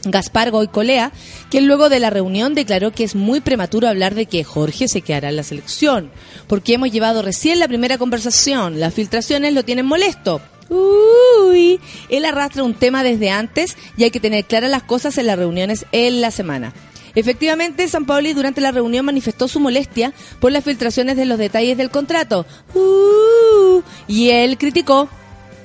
Gaspar 0.06 0.50
Goicolea, 0.50 1.12
quien 1.50 1.66
luego 1.66 1.88
de 1.88 2.00
la 2.00 2.10
reunión 2.10 2.54
declaró 2.54 2.92
que 2.92 3.04
es 3.04 3.14
muy 3.14 3.40
prematuro 3.40 3.88
hablar 3.88 4.14
de 4.14 4.26
que 4.26 4.44
Jorge 4.44 4.88
se 4.88 5.02
quedará 5.02 5.28
en 5.28 5.36
la 5.36 5.42
selección, 5.42 6.10
porque 6.46 6.74
hemos 6.74 6.90
llevado 6.90 7.22
recién 7.22 7.58
la 7.58 7.68
primera 7.68 7.98
conversación, 7.98 8.80
las 8.80 8.94
filtraciones 8.94 9.54
lo 9.54 9.64
tienen 9.64 9.86
molesto. 9.86 10.40
Uy, 10.68 11.80
él 12.08 12.24
arrastra 12.24 12.62
un 12.62 12.74
tema 12.74 13.02
desde 13.02 13.30
antes 13.30 13.76
y 13.96 14.04
hay 14.04 14.10
que 14.10 14.20
tener 14.20 14.44
claras 14.44 14.70
las 14.70 14.82
cosas 14.82 15.18
en 15.18 15.26
las 15.26 15.38
reuniones 15.38 15.86
en 15.92 16.20
la 16.20 16.30
semana. 16.30 16.72
Efectivamente, 17.14 17.86
San 17.88 18.06
Paoli 18.06 18.32
durante 18.32 18.60
la 18.60 18.72
reunión 18.72 19.04
manifestó 19.04 19.46
su 19.46 19.60
molestia 19.60 20.12
por 20.40 20.50
las 20.50 20.64
filtraciones 20.64 21.16
de 21.16 21.26
los 21.26 21.38
detalles 21.38 21.76
del 21.76 21.90
contrato. 21.90 22.44
Uh, 22.74 23.82
y 24.08 24.30
él 24.30 24.58
criticó 24.58 25.08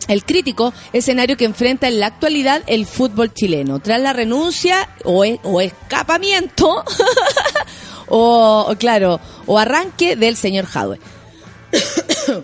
el 0.10 0.26
crítico 0.26 0.74
escenario 0.92 1.38
que 1.38 1.46
enfrenta 1.46 1.88
en 1.88 2.00
la 2.00 2.08
actualidad 2.08 2.64
el 2.68 2.86
fútbol 2.86 3.34
chileno. 3.34 3.80
Tras 3.80 4.02
la 4.02 4.12
renuncia 4.12 4.90
o, 5.06 5.24
e- 5.24 5.40
escapamiento, 5.62 6.84
o, 8.08 8.76
claro, 8.78 9.22
o 9.46 9.58
arranque 9.58 10.16
del 10.16 10.36
señor 10.36 10.66
Jadwe. 10.66 11.00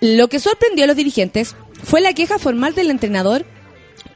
Lo 0.00 0.28
que 0.28 0.38
sorprendió 0.38 0.84
a 0.84 0.86
los 0.86 0.96
dirigentes 0.96 1.56
fue 1.82 2.02
la 2.02 2.12
queja 2.12 2.38
formal 2.38 2.74
del 2.74 2.90
entrenador 2.90 3.46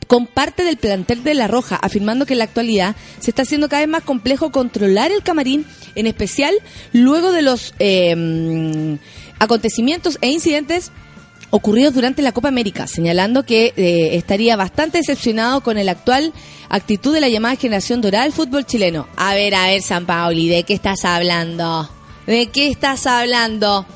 con 0.06 0.26
parte 0.26 0.62
del 0.62 0.76
plantel 0.76 1.22
de 1.24 1.34
La 1.34 1.48
Roja, 1.48 1.76
afirmando 1.76 2.26
que 2.26 2.34
en 2.34 2.38
la 2.38 2.44
actualidad 2.44 2.96
se 3.20 3.30
está 3.30 3.42
haciendo 3.42 3.68
cada 3.68 3.82
vez 3.82 3.88
más 3.88 4.02
complejo 4.02 4.50
controlar 4.50 5.12
el 5.12 5.22
camarín, 5.22 5.66
en 5.94 6.06
especial 6.06 6.54
luego 6.92 7.32
de 7.32 7.42
los 7.42 7.74
mm, 7.78 8.94
acontecimientos 9.38 10.18
e 10.20 10.28
incidentes 10.28 10.92
ocurridos 11.50 11.94
durante 11.94 12.22
la 12.22 12.32
Copa 12.32 12.48
América, 12.48 12.86
señalando 12.86 13.44
que 13.44 13.72
eh, 13.76 14.16
estaría 14.16 14.56
bastante 14.56 14.98
decepcionado 14.98 15.62
con 15.62 15.78
el 15.78 15.88
actual 15.88 16.32
actitud 16.68 17.14
de 17.14 17.20
la 17.20 17.28
llamada 17.28 17.56
generación 17.56 18.00
dorada 18.00 18.24
del 18.24 18.32
fútbol 18.32 18.66
chileno. 18.66 19.08
A 19.16 19.34
ver, 19.34 19.54
a 19.54 19.68
ver, 19.68 19.82
San 19.82 20.06
Paoli, 20.06 20.48
¿de 20.48 20.64
qué 20.64 20.74
estás 20.74 21.04
hablando? 21.04 21.88
¿De 22.26 22.48
qué 22.48 22.68
estás 22.68 23.06
hablando? 23.06 23.86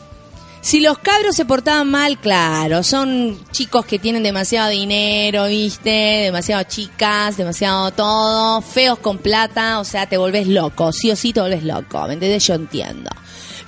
Si 0.62 0.80
los 0.80 0.98
cabros 0.98 1.34
se 1.34 1.44
portaban 1.44 1.90
mal, 1.90 2.18
claro, 2.18 2.84
son 2.84 3.36
chicos 3.50 3.84
que 3.84 3.98
tienen 3.98 4.22
demasiado 4.22 4.70
dinero, 4.70 5.46
¿viste? 5.46 5.90
Demasiado 5.90 6.62
chicas, 6.62 7.36
demasiado 7.36 7.90
todo, 7.90 8.60
feos 8.62 9.00
con 9.00 9.18
plata, 9.18 9.80
o 9.80 9.84
sea, 9.84 10.06
te 10.06 10.16
volvés 10.16 10.46
loco, 10.46 10.92
sí 10.92 11.10
o 11.10 11.16
sí 11.16 11.32
te 11.32 11.40
volvés 11.40 11.64
loco, 11.64 12.06
¿me 12.06 12.14
entendés? 12.14 12.46
Yo 12.46 12.54
entiendo. 12.54 13.10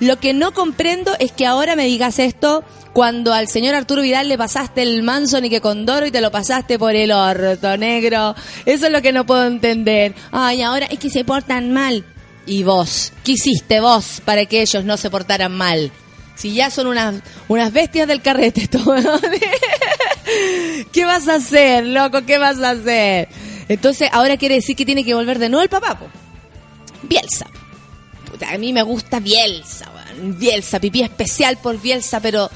Lo 0.05 0.19
que 0.19 0.35
no 0.35 0.53
comprendo 0.53 1.15
es 1.17 1.31
que 1.31 1.47
ahora 1.47 1.75
me 1.75 1.85
digas 1.85 2.19
esto 2.19 2.63
cuando 2.93 3.33
al 3.33 3.47
señor 3.47 3.73
Arturo 3.73 4.03
Vidal 4.03 4.29
le 4.29 4.37
pasaste 4.37 4.83
el 4.83 5.01
Manson 5.01 5.45
y 5.45 5.49
que 5.49 5.61
Condoro 5.61 6.05
y 6.05 6.11
te 6.11 6.21
lo 6.21 6.29
pasaste 6.29 6.77
por 6.77 6.93
el 6.93 7.11
orto 7.11 7.75
negro. 7.75 8.35
Eso 8.67 8.85
es 8.85 8.91
lo 8.91 9.01
que 9.01 9.11
no 9.11 9.25
puedo 9.25 9.47
entender. 9.47 10.13
Ay, 10.31 10.61
ahora 10.61 10.85
es 10.85 10.99
que 10.99 11.09
se 11.09 11.25
portan 11.25 11.73
mal. 11.73 12.05
¿Y 12.45 12.61
vos? 12.61 13.13
¿Qué 13.23 13.31
hiciste 13.31 13.79
vos 13.79 14.21
para 14.23 14.45
que 14.45 14.61
ellos 14.61 14.85
no 14.85 14.95
se 14.95 15.09
portaran 15.09 15.53
mal? 15.53 15.91
Si 16.35 16.53
ya 16.53 16.69
son 16.69 16.85
unas, 16.85 17.73
bestias 17.73 18.07
del 18.07 18.21
carrete, 18.21 18.61
esto, 18.61 18.79
¿qué 20.91 21.03
vas 21.03 21.27
a 21.27 21.35
hacer, 21.35 21.83
loco? 21.83 22.27
¿Qué 22.27 22.37
vas 22.37 22.61
a 22.61 22.69
hacer? 22.69 23.27
Entonces, 23.69 24.07
ahora 24.11 24.37
quiere 24.37 24.53
decir 24.53 24.75
que 24.75 24.85
tiene 24.85 25.03
que 25.03 25.15
volver 25.15 25.39
de 25.39 25.49
nuevo 25.49 25.63
el 25.63 25.69
papá, 25.69 25.97
po. 25.97 26.05
Bielsa. 27.01 27.47
Puta, 28.29 28.51
a 28.51 28.57
mí 28.59 28.71
me 28.71 28.83
gusta 28.83 29.19
Bielsa. 29.19 29.94
Bielsa, 30.21 30.79
pipí 30.79 31.01
especial 31.01 31.57
por 31.57 31.79
Bielsa, 31.79 32.19
pero 32.19 32.49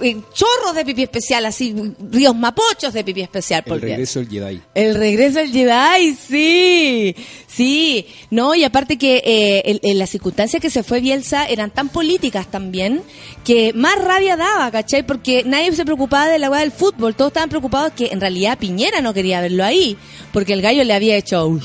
eh, 0.00 0.16
chorros 0.32 0.74
de 0.74 0.84
pipí 0.84 1.02
especial, 1.02 1.46
así, 1.46 1.74
ríos 2.10 2.34
mapochos 2.34 2.92
de 2.92 3.04
pipí 3.04 3.20
especial 3.20 3.62
por 3.62 3.76
El 3.76 3.82
regreso 3.82 4.18
del 4.20 4.28
Jedi. 4.28 4.60
El 4.74 4.94
regreso 4.94 5.38
del 5.38 5.52
Jedi, 5.52 6.14
sí, 6.14 7.16
sí, 7.46 8.06
no, 8.30 8.54
y 8.54 8.64
aparte 8.64 8.96
que 8.98 9.22
eh, 9.24 9.62
en, 9.64 9.80
en 9.82 9.98
las 9.98 10.10
circunstancias 10.10 10.60
que 10.60 10.70
se 10.70 10.82
fue 10.82 11.00
Bielsa 11.00 11.46
eran 11.46 11.70
tan 11.70 11.88
políticas 11.88 12.50
también, 12.50 13.02
que 13.44 13.72
más 13.72 13.96
rabia 14.02 14.36
daba, 14.36 14.70
¿cachai? 14.70 15.06
Porque 15.06 15.44
nadie 15.44 15.72
se 15.72 15.84
preocupaba 15.84 16.28
de 16.28 16.38
la 16.38 16.50
weá 16.50 16.60
del 16.60 16.72
fútbol, 16.72 17.14
todos 17.14 17.30
estaban 17.30 17.48
preocupados 17.48 17.92
que 17.92 18.06
en 18.06 18.20
realidad 18.20 18.58
Piñera 18.58 19.00
no 19.00 19.14
quería 19.14 19.40
verlo 19.40 19.64
ahí, 19.64 19.96
porque 20.32 20.52
el 20.52 20.62
gallo 20.62 20.84
le 20.84 20.94
había 20.94 21.16
hecho... 21.16 21.58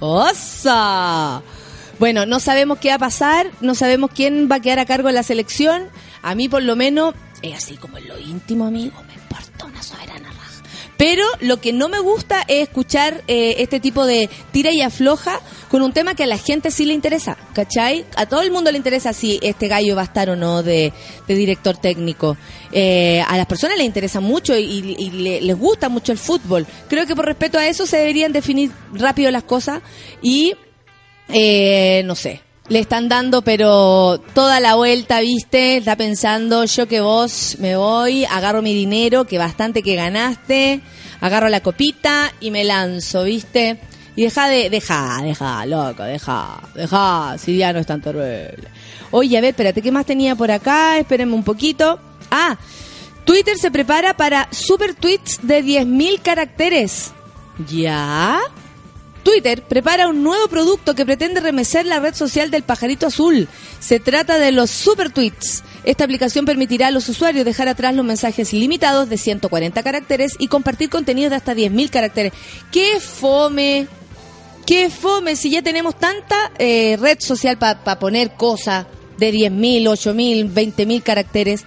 ¡Osa! 0.00 1.42
Bueno, 1.98 2.26
no 2.26 2.38
sabemos 2.38 2.78
qué 2.78 2.90
va 2.90 2.94
a 2.94 2.98
pasar, 3.00 3.50
no 3.60 3.74
sabemos 3.74 4.10
quién 4.14 4.48
va 4.50 4.56
a 4.56 4.60
quedar 4.60 4.78
a 4.78 4.86
cargo 4.86 5.08
de 5.08 5.14
la 5.14 5.22
selección, 5.24 5.88
a 6.22 6.34
mí 6.34 6.48
por 6.48 6.62
lo 6.62 6.76
menos, 6.76 7.14
es 7.42 7.56
así 7.56 7.76
como 7.76 7.98
en 7.98 8.06
lo 8.08 8.18
íntimo, 8.18 8.66
amigo, 8.66 9.02
me 9.08 9.14
importa 9.14 9.64
una 9.64 9.82
soberana 9.82 10.28
raja. 10.28 10.62
Pero 10.96 11.24
lo 11.40 11.60
que 11.60 11.72
no 11.72 11.88
me 11.88 11.98
gusta 12.00 12.42
es 12.48 12.68
escuchar 12.68 13.22
eh, 13.28 13.56
este 13.58 13.78
tipo 13.80 14.04
de 14.06 14.28
tira 14.52 14.70
y 14.72 14.80
afloja 14.80 15.40
con 15.68 15.82
un 15.82 15.92
tema 15.92 16.14
que 16.14 16.24
a 16.24 16.26
la 16.26 16.38
gente 16.38 16.70
sí 16.72 16.84
le 16.84 16.94
interesa, 16.94 17.36
¿cachai? 17.52 18.04
A 18.16 18.26
todo 18.26 18.42
el 18.42 18.50
mundo 18.52 18.70
le 18.72 18.78
interesa 18.78 19.12
si 19.12 19.38
este 19.42 19.66
gallo 19.68 19.94
va 19.96 20.02
a 20.02 20.06
estar 20.06 20.28
o 20.30 20.34
no 20.36 20.62
de, 20.64 20.92
de 21.26 21.34
director 21.34 21.76
técnico. 21.76 22.36
Eh, 22.72 23.22
a 23.26 23.36
las 23.36 23.46
personas 23.46 23.76
les 23.76 23.86
interesa 23.86 24.20
mucho 24.20 24.56
y, 24.56 24.62
y 24.98 25.10
le- 25.10 25.40
les 25.40 25.56
gusta 25.56 25.88
mucho 25.88 26.10
el 26.12 26.18
fútbol. 26.18 26.66
Creo 26.88 27.06
que 27.06 27.14
por 27.16 27.26
respeto 27.26 27.58
a 27.58 27.66
eso 27.68 27.86
se 27.86 27.96
deberían 27.98 28.32
definir 28.32 28.70
rápido 28.92 29.30
las 29.30 29.44
cosas 29.44 29.82
y, 30.20 30.54
eh, 31.28 32.02
no 32.04 32.14
sé, 32.14 32.40
le 32.68 32.78
están 32.80 33.08
dando, 33.08 33.42
pero 33.42 34.20
toda 34.34 34.60
la 34.60 34.74
vuelta, 34.74 35.20
¿viste? 35.20 35.78
Está 35.78 35.96
pensando, 35.96 36.64
yo 36.64 36.86
que 36.86 37.00
vos 37.00 37.56
me 37.60 37.76
voy, 37.76 38.24
agarro 38.26 38.62
mi 38.62 38.74
dinero, 38.74 39.24
que 39.24 39.38
bastante 39.38 39.82
que 39.82 39.94
ganaste, 39.94 40.80
agarro 41.20 41.48
la 41.48 41.60
copita 41.60 42.32
y 42.40 42.50
me 42.50 42.64
lanzo, 42.64 43.24
¿viste? 43.24 43.78
Y 44.16 44.22
deja 44.22 44.48
de, 44.48 44.68
deja, 44.68 45.20
deja, 45.22 45.64
loco, 45.64 46.02
deja, 46.02 46.60
deja, 46.74 47.36
si 47.38 47.56
ya 47.56 47.72
no 47.72 47.78
es 47.78 47.86
tan 47.86 48.02
terrible. 48.02 48.68
Oye, 49.12 49.38
a 49.38 49.40
ver, 49.40 49.50
espérate, 49.50 49.80
¿qué 49.80 49.92
más 49.92 50.04
tenía 50.04 50.34
por 50.34 50.50
acá? 50.50 50.98
Espérenme 50.98 51.34
un 51.34 51.44
poquito. 51.44 51.98
Ah, 52.30 52.58
Twitter 53.24 53.56
se 53.56 53.70
prepara 53.70 54.16
para 54.16 54.48
super 54.50 54.94
tweets 54.94 55.40
de 55.42 55.64
10.000 55.64 56.20
caracteres. 56.20 57.12
¿Ya? 57.70 58.40
Twitter 59.22 59.62
prepara 59.62 60.08
un 60.08 60.22
nuevo 60.22 60.48
producto 60.48 60.94
que 60.94 61.04
pretende 61.04 61.40
remecer 61.40 61.86
la 61.86 62.00
red 62.00 62.14
social 62.14 62.50
del 62.50 62.62
pajarito 62.62 63.06
azul. 63.06 63.48
Se 63.80 64.00
trata 64.00 64.38
de 64.38 64.52
los 64.52 64.70
super 64.70 65.10
tweets. 65.10 65.62
Esta 65.84 66.04
aplicación 66.04 66.44
permitirá 66.44 66.88
a 66.88 66.90
los 66.90 67.08
usuarios 67.08 67.44
dejar 67.44 67.68
atrás 67.68 67.94
los 67.94 68.04
mensajes 68.04 68.52
ilimitados 68.52 69.08
de 69.08 69.18
140 69.18 69.82
caracteres 69.82 70.34
y 70.38 70.48
compartir 70.48 70.90
contenido 70.90 71.30
de 71.30 71.36
hasta 71.36 71.54
10.000 71.54 71.90
caracteres. 71.90 72.32
¡Qué 72.72 73.00
fome! 73.00 73.86
¡Qué 74.66 74.90
fome! 74.90 75.36
Si 75.36 75.50
ya 75.50 75.62
tenemos 75.62 75.98
tanta 75.98 76.52
eh, 76.58 76.96
red 77.00 77.20
social 77.20 77.58
para 77.58 77.98
poner 77.98 78.34
cosas 78.34 78.86
de 79.18 79.32
10.000, 79.32 79.84
8.000, 79.84 80.52
20.000 80.52 81.02
caracteres. 81.02 81.64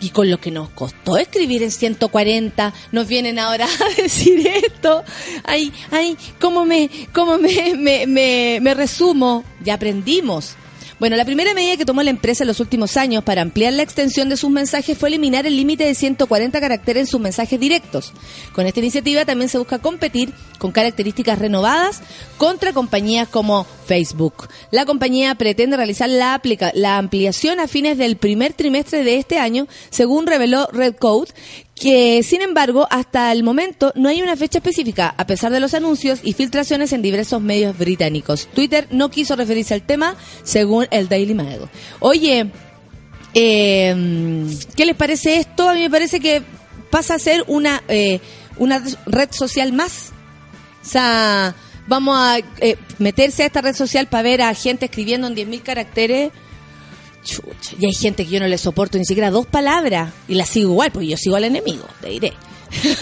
Y 0.00 0.10
con 0.10 0.30
lo 0.30 0.40
que 0.40 0.50
nos 0.50 0.68
costó 0.70 1.16
escribir 1.16 1.62
en 1.62 1.70
140, 1.70 2.72
nos 2.92 3.08
vienen 3.08 3.38
ahora 3.38 3.66
a 3.98 4.00
decir 4.00 4.46
esto. 4.46 5.02
Ay, 5.44 5.72
ay, 5.90 6.16
¿cómo 6.40 6.64
me, 6.64 6.88
cómo 7.12 7.38
me, 7.38 7.74
me, 7.76 8.06
me, 8.06 8.58
me 8.60 8.74
resumo? 8.74 9.44
Ya 9.62 9.74
aprendimos. 9.74 10.56
Bueno, 10.98 11.14
la 11.14 11.24
primera 11.24 11.54
medida 11.54 11.76
que 11.76 11.84
tomó 11.84 12.02
la 12.02 12.10
empresa 12.10 12.42
en 12.42 12.48
los 12.48 12.58
últimos 12.58 12.96
años 12.96 13.22
para 13.22 13.42
ampliar 13.42 13.72
la 13.72 13.84
extensión 13.84 14.28
de 14.28 14.36
sus 14.36 14.50
mensajes 14.50 14.98
fue 14.98 15.08
eliminar 15.08 15.46
el 15.46 15.56
límite 15.56 15.84
de 15.84 15.94
140 15.94 16.60
caracteres 16.60 17.02
en 17.02 17.06
sus 17.06 17.20
mensajes 17.20 17.60
directos. 17.60 18.12
Con 18.52 18.66
esta 18.66 18.80
iniciativa 18.80 19.24
también 19.24 19.48
se 19.48 19.58
busca 19.58 19.78
competir 19.78 20.32
con 20.58 20.72
características 20.72 21.38
renovadas 21.38 22.02
contra 22.36 22.72
compañías 22.72 23.28
como 23.28 23.64
Facebook. 23.86 24.48
La 24.72 24.86
compañía 24.86 25.36
pretende 25.36 25.76
realizar 25.76 26.08
la, 26.08 26.98
ampliación 26.98 27.60
a 27.60 27.68
fines 27.68 27.96
del 27.96 28.16
primer 28.16 28.52
trimestre 28.52 29.04
de 29.04 29.18
este 29.18 29.38
año, 29.38 29.68
según 29.90 30.26
reveló 30.26 30.68
Red 30.72 30.96
Code, 30.96 31.32
que 31.78 32.22
sin 32.22 32.42
embargo 32.42 32.86
hasta 32.90 33.32
el 33.32 33.42
momento 33.42 33.92
no 33.94 34.08
hay 34.08 34.22
una 34.22 34.36
fecha 34.36 34.58
específica, 34.58 35.14
a 35.16 35.26
pesar 35.26 35.52
de 35.52 35.60
los 35.60 35.74
anuncios 35.74 36.20
y 36.22 36.32
filtraciones 36.32 36.92
en 36.92 37.02
diversos 37.02 37.40
medios 37.40 37.76
británicos. 37.76 38.48
Twitter 38.54 38.88
no 38.90 39.10
quiso 39.10 39.36
referirse 39.36 39.74
al 39.74 39.82
tema, 39.82 40.16
según 40.42 40.86
el 40.90 41.08
Daily 41.08 41.34
Mail. 41.34 41.62
Oye, 42.00 42.50
eh, 43.34 44.46
¿qué 44.76 44.86
les 44.86 44.96
parece 44.96 45.38
esto? 45.38 45.68
A 45.68 45.74
mí 45.74 45.80
me 45.80 45.90
parece 45.90 46.20
que 46.20 46.42
pasa 46.90 47.14
a 47.14 47.18
ser 47.18 47.44
una, 47.46 47.82
eh, 47.88 48.20
una 48.56 48.82
red 49.06 49.30
social 49.32 49.72
más. 49.72 50.12
O 50.82 50.88
sea, 50.88 51.54
vamos 51.86 52.16
a 52.18 52.38
eh, 52.60 52.76
meterse 52.98 53.42
a 53.42 53.46
esta 53.46 53.60
red 53.60 53.74
social 53.74 54.06
para 54.06 54.22
ver 54.22 54.42
a 54.42 54.54
gente 54.54 54.86
escribiendo 54.86 55.26
en 55.26 55.34
10.000 55.36 55.62
caracteres. 55.62 56.32
Chucha, 57.24 57.76
y 57.78 57.86
hay 57.86 57.92
gente 57.94 58.24
que 58.24 58.30
yo 58.32 58.40
no 58.40 58.46
le 58.48 58.58
soporto 58.58 58.98
ni 58.98 59.04
siquiera 59.04 59.30
dos 59.30 59.46
palabras 59.46 60.12
y 60.28 60.34
la 60.34 60.46
sigo 60.46 60.70
igual, 60.72 60.90
porque 60.92 61.08
yo 61.08 61.16
sigo 61.16 61.36
al 61.36 61.44
enemigo, 61.44 61.84
te 62.00 62.08
diré. 62.08 62.32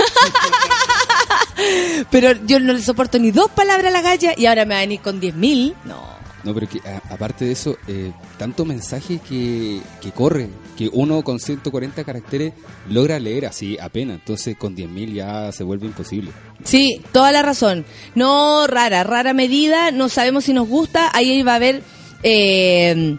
Pero 2.11 2.33
yo 2.46 2.61
no 2.61 2.72
le 2.72 2.83
soporto 2.83 3.18
ni 3.18 3.31
dos 3.31 3.50
palabras 3.50 3.87
a 3.87 3.90
la 3.90 4.02
galla 4.02 4.35
y 4.37 4.46
ahora 4.46 4.64
me 4.64 4.74
va 4.74 4.81
a 4.81 4.83
venir 4.83 5.00
con 5.00 5.20
10.000. 5.20 5.74
No. 5.85 6.16
No, 6.44 6.55
pero 6.55 6.68
que 6.68 6.79
a- 6.88 7.02
aparte 7.12 7.44
de 7.46 7.52
eso, 7.52 7.76
eh, 7.88 8.12
tanto 8.38 8.64
mensaje 8.64 9.18
que, 9.18 9.81
que 10.00 10.12
corren, 10.12 10.52
que 10.79 10.88
uno 10.92 11.24
con 11.24 11.40
140 11.40 12.05
caracteres 12.05 12.52
logra 12.88 13.18
leer 13.18 13.46
así 13.46 13.76
apenas, 13.81 14.20
entonces 14.20 14.57
con 14.57 14.76
10.000 14.76 15.12
ya 15.14 15.50
se 15.50 15.64
vuelve 15.64 15.87
imposible. 15.87 16.31
Sí, 16.62 17.02
toda 17.11 17.33
la 17.33 17.42
razón. 17.42 17.85
No, 18.14 18.68
rara, 18.68 19.02
rara 19.02 19.33
medida, 19.35 19.90
no 19.90 20.09
sabemos 20.09 20.44
si 20.44 20.52
nos 20.52 20.68
gusta, 20.68 21.11
ahí 21.12 21.42
va 21.42 21.55
a 21.55 21.57
haber 21.57 21.83
eh, 22.22 23.16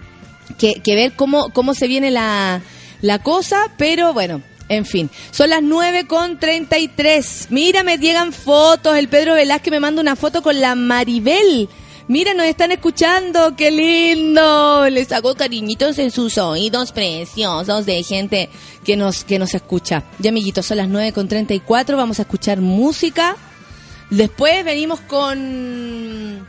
que, 0.58 0.82
ver 0.96 1.14
cómo, 1.14 1.50
cómo 1.50 1.74
se 1.74 1.88
viene 1.88 2.12
la, 2.12 2.62
la 3.02 3.20
cosa, 3.20 3.72
pero 3.78 4.14
bueno. 4.14 4.42
En 4.70 4.86
fin, 4.86 5.10
son 5.32 5.50
las 5.50 5.64
9 5.64 6.08
con 6.08 6.40
33. 6.40 7.48
Mira, 7.52 7.84
me 7.84 7.98
llegan 7.98 8.34
fotos. 8.34 8.98
El 8.98 9.08
Pedro 9.08 9.34
Velázquez 9.36 9.72
me 9.72 9.80
manda 9.80 10.02
una 10.02 10.18
foto 10.18 10.42
con 10.42 10.60
la 10.60 10.76
Maribel. 10.76 11.70
Mira, 12.10 12.34
nos 12.34 12.46
están 12.46 12.72
escuchando. 12.72 13.56
¡Qué 13.56 13.72
lindo! 13.72 14.90
Le 14.90 15.06
sacó 15.06 15.36
cariñitos 15.36 15.98
en 16.00 16.12
sus 16.12 16.38
oídos 16.38 16.92
preciosos 16.92 17.86
de 17.86 18.04
gente 18.04 18.50
que 18.84 18.96
nos, 18.96 19.24
que 19.24 19.40
nos 19.40 19.54
escucha. 19.54 20.04
Ya, 20.20 20.30
amiguitos, 20.30 20.66
son 20.66 20.78
las 20.78 20.90
9 20.90 21.14
con 21.14 21.28
34. 21.28 21.98
Vamos 21.98 22.20
a 22.20 22.24
escuchar 22.24 22.60
música. 22.60 23.36
Después 24.10 24.64
venimos 24.64 25.02
con... 25.02 26.48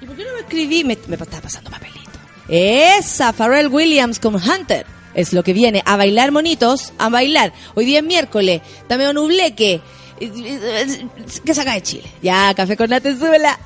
¿Y 0.00 0.06
por 0.06 0.16
qué 0.16 0.24
no 0.24 0.34
me 0.34 0.40
escribí? 0.40 0.84
Me, 0.84 0.98
me 1.06 1.16
estaba 1.16 1.42
pasando 1.42 1.70
papelito. 1.70 2.03
Esa, 2.48 3.32
Pharrell 3.32 3.68
Williams 3.68 4.18
con 4.18 4.34
Hunter. 4.34 4.86
Es 5.14 5.32
lo 5.32 5.42
que 5.42 5.52
viene. 5.52 5.82
A 5.86 5.96
bailar, 5.96 6.32
monitos. 6.32 6.92
A 6.98 7.08
bailar. 7.08 7.52
Hoy 7.74 7.84
día 7.84 7.98
es 7.98 8.04
miércoles. 8.04 8.62
Dame 8.88 9.08
un 9.08 9.14
nubleque. 9.14 9.80
Que 11.44 11.54
saca 11.54 11.74
de 11.74 11.82
Chile. 11.82 12.04
Ya, 12.22 12.52
café 12.54 12.76
con 12.76 12.90
la 12.90 13.00
tesula. 13.00 13.58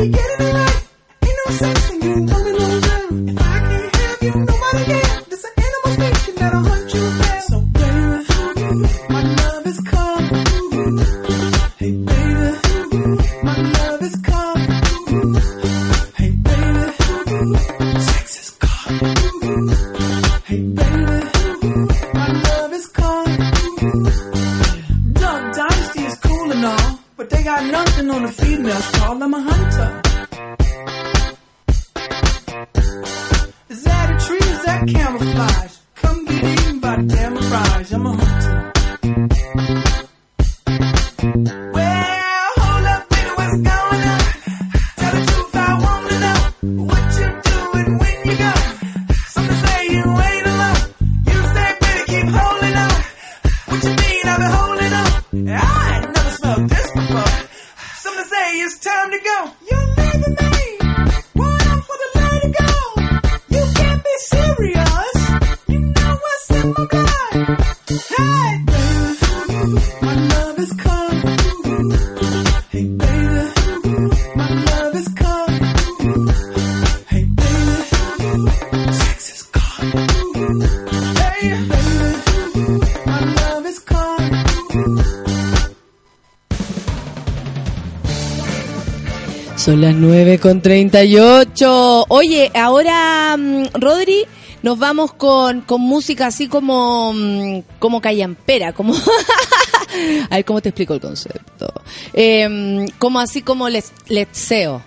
Be 0.00 0.08
getting 0.08 0.46
it 0.46 0.54
right. 0.54 0.86
Ain't 1.22 1.38
no 1.46 1.52
sense 1.52 1.90
in 1.90 2.28
you 2.28 2.49
10 90.40 90.42
con 90.42 90.62
38. 90.62 92.06
Oye, 92.08 92.50
ahora, 92.54 93.36
mm, 93.36 93.66
Rodri, 93.74 94.24
nos 94.62 94.78
vamos 94.78 95.12
con, 95.12 95.60
con 95.62 95.80
música 95.80 96.28
así 96.28 96.48
como, 96.48 97.12
mm, 97.12 97.62
como 97.78 98.00
callampera, 98.00 98.72
como... 98.72 98.94
A 100.30 100.36
ver 100.36 100.44
cómo 100.44 100.60
te 100.60 100.68
explico 100.68 100.94
el 100.94 101.00
concepto. 101.00 101.72
Em, 102.12 102.86
como 102.98 103.18
así 103.18 103.42
como 103.42 103.68
les, 103.68 103.92
letseo. 104.08 104.82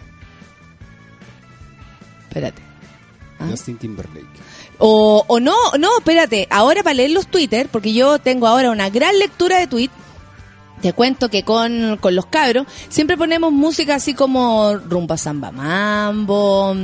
Espérate. 2.29 2.61
¿Ah? 3.39 3.47
Justin 3.49 3.77
Timberlake. 3.77 4.25
O, 4.79 5.25
o 5.27 5.39
no, 5.39 5.55
no, 5.77 5.97
espérate. 5.97 6.47
Ahora 6.49 6.83
para 6.83 6.93
leer 6.95 7.11
los 7.11 7.27
Twitter, 7.27 7.67
porque 7.69 7.93
yo 7.93 8.17
tengo 8.17 8.47
ahora 8.47 8.71
una 8.71 8.89
gran 8.89 9.19
lectura 9.19 9.59
de 9.59 9.67
tweet 9.67 9.89
te 10.83 10.93
cuento 10.93 11.29
que 11.29 11.41
con, 11.43 11.97
con 12.01 12.13
los 12.13 12.25
cabros 12.27 12.67
siempre 12.89 13.17
ponemos 13.17 13.51
música 13.53 13.95
así 13.95 14.13
como 14.13 14.75
rumba 14.77 15.17
samba 15.17 15.49
mambo. 15.49 16.75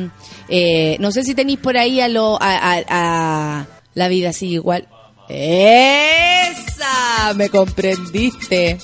eh, 0.48 0.96
no 1.00 1.12
sé 1.12 1.24
si 1.24 1.36
tenéis 1.36 1.60
por 1.60 1.78
ahí 1.78 2.00
a 2.02 2.08
lo 2.08 2.42
a, 2.42 2.56
a- 2.78 2.84
a 2.90 3.68
la 3.94 4.08
vida 4.08 4.30
así 4.30 4.48
igual. 4.48 4.88
Esa, 5.28 6.88
me 7.36 7.50
comprendiste. 7.50 8.80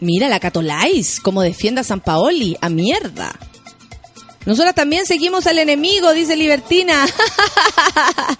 Mira 0.00 0.28
la 0.28 0.38
Catolais, 0.40 1.20
como 1.20 1.40
defiende 1.40 1.80
a 1.80 1.84
San 1.84 2.00
Paoli, 2.00 2.56
a 2.60 2.68
mierda. 2.68 3.34
Nosotras 4.46 4.74
también 4.74 5.06
seguimos 5.06 5.46
al 5.46 5.58
enemigo, 5.58 6.12
dice 6.12 6.36
Libertina. 6.36 7.06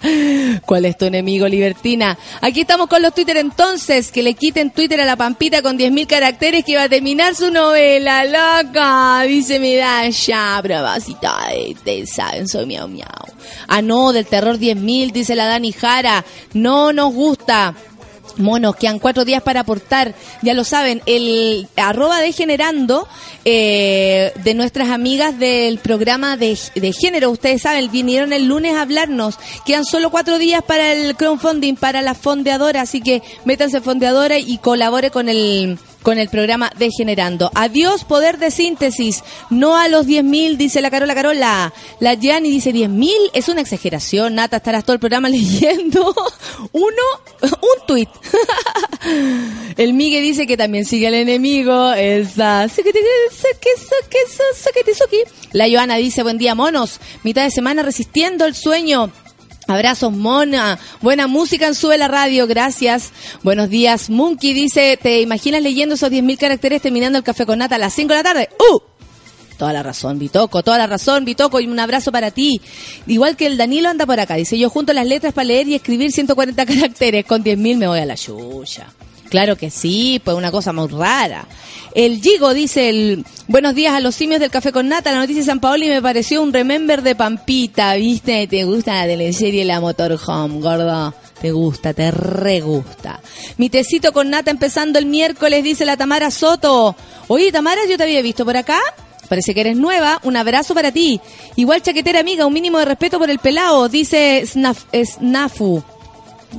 ¿Cuál 0.65 0.85
es 0.85 0.97
tu 0.97 1.05
enemigo, 1.05 1.47
Libertina? 1.47 2.17
Aquí 2.41 2.61
estamos 2.61 2.87
con 2.87 3.01
los 3.01 3.13
Twitter 3.13 3.37
entonces, 3.37 4.11
que 4.11 4.21
le 4.21 4.35
quiten 4.35 4.69
Twitter 4.71 5.01
a 5.01 5.05
la 5.05 5.15
Pampita 5.15 5.63
con 5.63 5.79
10.000 5.79 6.05
caracteres 6.05 6.63
que 6.63 6.75
va 6.75 6.83
a 6.83 6.89
terminar 6.89 7.33
su 7.33 7.49
novela, 7.49 8.23
loca. 8.25 9.23
Dice 9.23 9.59
mi 9.59 9.75
Dasha, 9.75 10.61
de, 10.61 11.75
de, 11.83 12.05
saben, 12.05 12.47
soy 12.47 12.65
miau 12.65 12.87
miau. 12.87 13.07
Ah, 13.67 13.81
no, 13.81 14.13
del 14.13 14.27
terror 14.27 14.57
10.000, 14.57 15.11
dice 15.11 15.35
la 15.35 15.47
Dani 15.47 15.71
Jara. 15.71 16.23
No 16.53 16.93
nos 16.93 17.13
gusta. 17.13 17.73
Monos, 18.37 18.75
quedan 18.75 18.99
cuatro 18.99 19.25
días 19.25 19.41
para 19.41 19.61
aportar. 19.61 20.15
Ya 20.41 20.53
lo 20.53 20.63
saben, 20.63 21.01
el 21.05 21.67
arroba 21.75 22.19
de 22.19 22.31
generando 22.31 23.07
eh, 23.45 24.33
de 24.43 24.53
nuestras 24.53 24.89
amigas 24.89 25.37
del 25.39 25.79
programa 25.79 26.37
de, 26.37 26.57
de 26.75 26.93
género. 26.93 27.31
Ustedes 27.31 27.61
saben, 27.61 27.91
vinieron 27.91 28.33
el 28.33 28.45
lunes 28.45 28.75
a 28.75 28.81
hablarnos. 28.81 29.37
Quedan 29.65 29.85
solo 29.85 30.09
cuatro 30.09 30.37
días 30.37 30.63
para 30.63 30.93
el 30.93 31.15
crowdfunding, 31.15 31.75
para 31.75 32.01
la 32.01 32.13
fondeadora. 32.13 32.81
Así 32.81 33.01
que 33.01 33.21
métanse 33.45 33.81
fondeadora 33.81 34.37
y 34.39 34.57
colabore 34.57 35.11
con 35.11 35.29
el 35.29 35.77
con 36.05 36.19
el 36.19 36.29
programa 36.29 36.71
de 36.77 36.91
Generando. 36.91 37.49
Adiós, 37.55 38.03
poder 38.03 38.37
de 38.37 38.51
síntesis. 38.51 39.23
No 39.49 39.75
a 39.75 39.87
los 39.87 40.05
10.000, 40.05 40.55
dice 40.55 40.79
la 40.79 40.91
Carola 40.91 41.15
Carola. 41.15 41.73
La 41.99 42.13
Gianni 42.13 42.51
dice 42.51 42.71
10.000. 42.71 43.31
Es 43.33 43.49
una 43.49 43.61
exageración, 43.61 44.35
Nata. 44.35 44.57
Estarás 44.57 44.83
todo 44.83 44.93
el 44.93 44.99
programa 44.99 45.29
leyendo 45.37 46.13
uno, 46.73 47.03
un 47.41 47.87
tuit. 47.87 48.09
el 49.77 49.93
Migue 49.93 50.21
dice 50.21 50.45
que 50.45 50.57
también 50.57 50.85
sigue 50.85 51.07
al 51.07 51.15
enemigo. 51.15 51.91
Esa. 51.93 52.67
La 55.53 55.67
Joana 55.67 55.95
dice, 55.95 56.21
buen 56.21 56.37
día, 56.37 56.53
monos. 56.53 56.99
Mitad 57.23 57.45
de 57.45 57.49
semana 57.49 57.81
resistiendo 57.81 58.45
el 58.45 58.53
sueño. 58.53 59.11
Abrazos, 59.67 60.11
Mona. 60.11 60.77
Buena 61.01 61.27
música 61.27 61.67
en 61.67 61.75
Sube 61.75 61.97
la 61.97 62.07
Radio, 62.07 62.45
gracias. 62.45 63.11
Buenos 63.41 63.69
días, 63.69 64.09
Monkey 64.09 64.53
dice, 64.53 64.97
¿te 65.01 65.21
imaginas 65.21 65.61
leyendo 65.61 65.95
esos 65.95 66.11
10.000 66.11 66.37
caracteres 66.37 66.81
terminando 66.81 67.17
el 67.17 67.23
café 67.23 67.45
con 67.45 67.59
nata 67.59 67.75
a 67.75 67.79
las 67.79 67.93
5 67.93 68.09
de 68.09 68.15
la 68.15 68.23
tarde? 68.23 68.49
¡Uh! 68.59 68.79
Toda 69.57 69.71
la 69.73 69.83
razón, 69.83 70.19
Bitoco, 70.19 70.63
toda 70.63 70.77
la 70.77 70.87
razón, 70.87 71.25
Bitoco, 71.25 71.59
y 71.61 71.67
un 71.67 71.79
abrazo 71.79 72.11
para 72.11 72.29
ti. 72.29 72.61
Igual 73.07 73.37
que 73.37 73.47
el 73.47 73.57
Danilo 73.57 73.89
anda 73.89 74.05
por 74.05 74.19
acá, 74.19 74.35
dice, 74.35 74.57
yo 74.57 74.69
junto 74.69 74.93
las 74.93 75.07
letras 75.07 75.33
para 75.33 75.45
leer 75.45 75.67
y 75.67 75.75
escribir 75.75 76.11
140 76.11 76.65
caracteres, 76.65 77.25
con 77.25 77.43
10.000 77.43 77.77
me 77.77 77.87
voy 77.87 77.99
a 77.99 78.05
la 78.05 78.15
chucha. 78.15 78.87
Claro 79.29 79.55
que 79.55 79.69
sí, 79.69 80.21
pues 80.23 80.37
una 80.37 80.51
cosa 80.51 80.71
muy 80.73 80.87
rara. 80.87 81.47
El 81.93 82.21
Gigo 82.21 82.53
dice, 82.53 82.89
el, 82.89 83.25
buenos 83.47 83.73
días 83.73 83.93
a 83.93 83.99
los 83.99 84.15
simios 84.15 84.39
del 84.39 84.51
café 84.51 84.71
con 84.71 84.89
nata, 84.89 85.11
la 85.11 85.19
noticia 85.19 85.41
de 85.41 85.45
San 85.45 85.59
Paoli 85.59 85.87
me 85.87 86.01
pareció 86.01 86.41
un 86.41 86.51
remember 86.51 87.01
de 87.01 87.15
Pampita, 87.15 87.95
¿viste? 87.95 88.47
¿Te 88.47 88.65
gusta 88.65 88.93
la 88.93 89.05
teleserie 89.05 89.63
La 89.63 89.79
Motorhome, 89.79 90.59
gordo? 90.59 91.13
Te 91.41 91.51
gusta, 91.51 91.93
te 91.93 92.11
re 92.11 92.61
gusta. 92.61 93.21
Mi 93.57 93.69
tecito 93.69 94.11
con 94.13 94.29
nata 94.29 94.51
empezando 94.51 94.99
el 94.99 95.05
miércoles, 95.05 95.63
dice 95.63 95.85
la 95.85 95.97
Tamara 95.97 96.31
Soto. 96.31 96.95
Oye, 97.27 97.51
Tamara, 97.51 97.81
yo 97.89 97.97
te 97.97 98.03
había 98.03 98.21
visto 98.21 98.45
por 98.45 98.57
acá. 98.57 98.79
Parece 99.29 99.53
que 99.53 99.61
eres 99.61 99.77
nueva. 99.77 100.19
Un 100.23 100.37
abrazo 100.37 100.73
para 100.73 100.91
ti. 100.91 101.19
Igual 101.55 101.81
chaquetera 101.81 102.19
amiga, 102.19 102.45
un 102.45 102.53
mínimo 102.53 102.79
de 102.79 102.85
respeto 102.85 103.19
por 103.19 103.29
el 103.29 103.39
pelado, 103.39 103.89
dice 103.89 104.43
Snaf, 104.45 104.85
Snafu. 104.93 105.83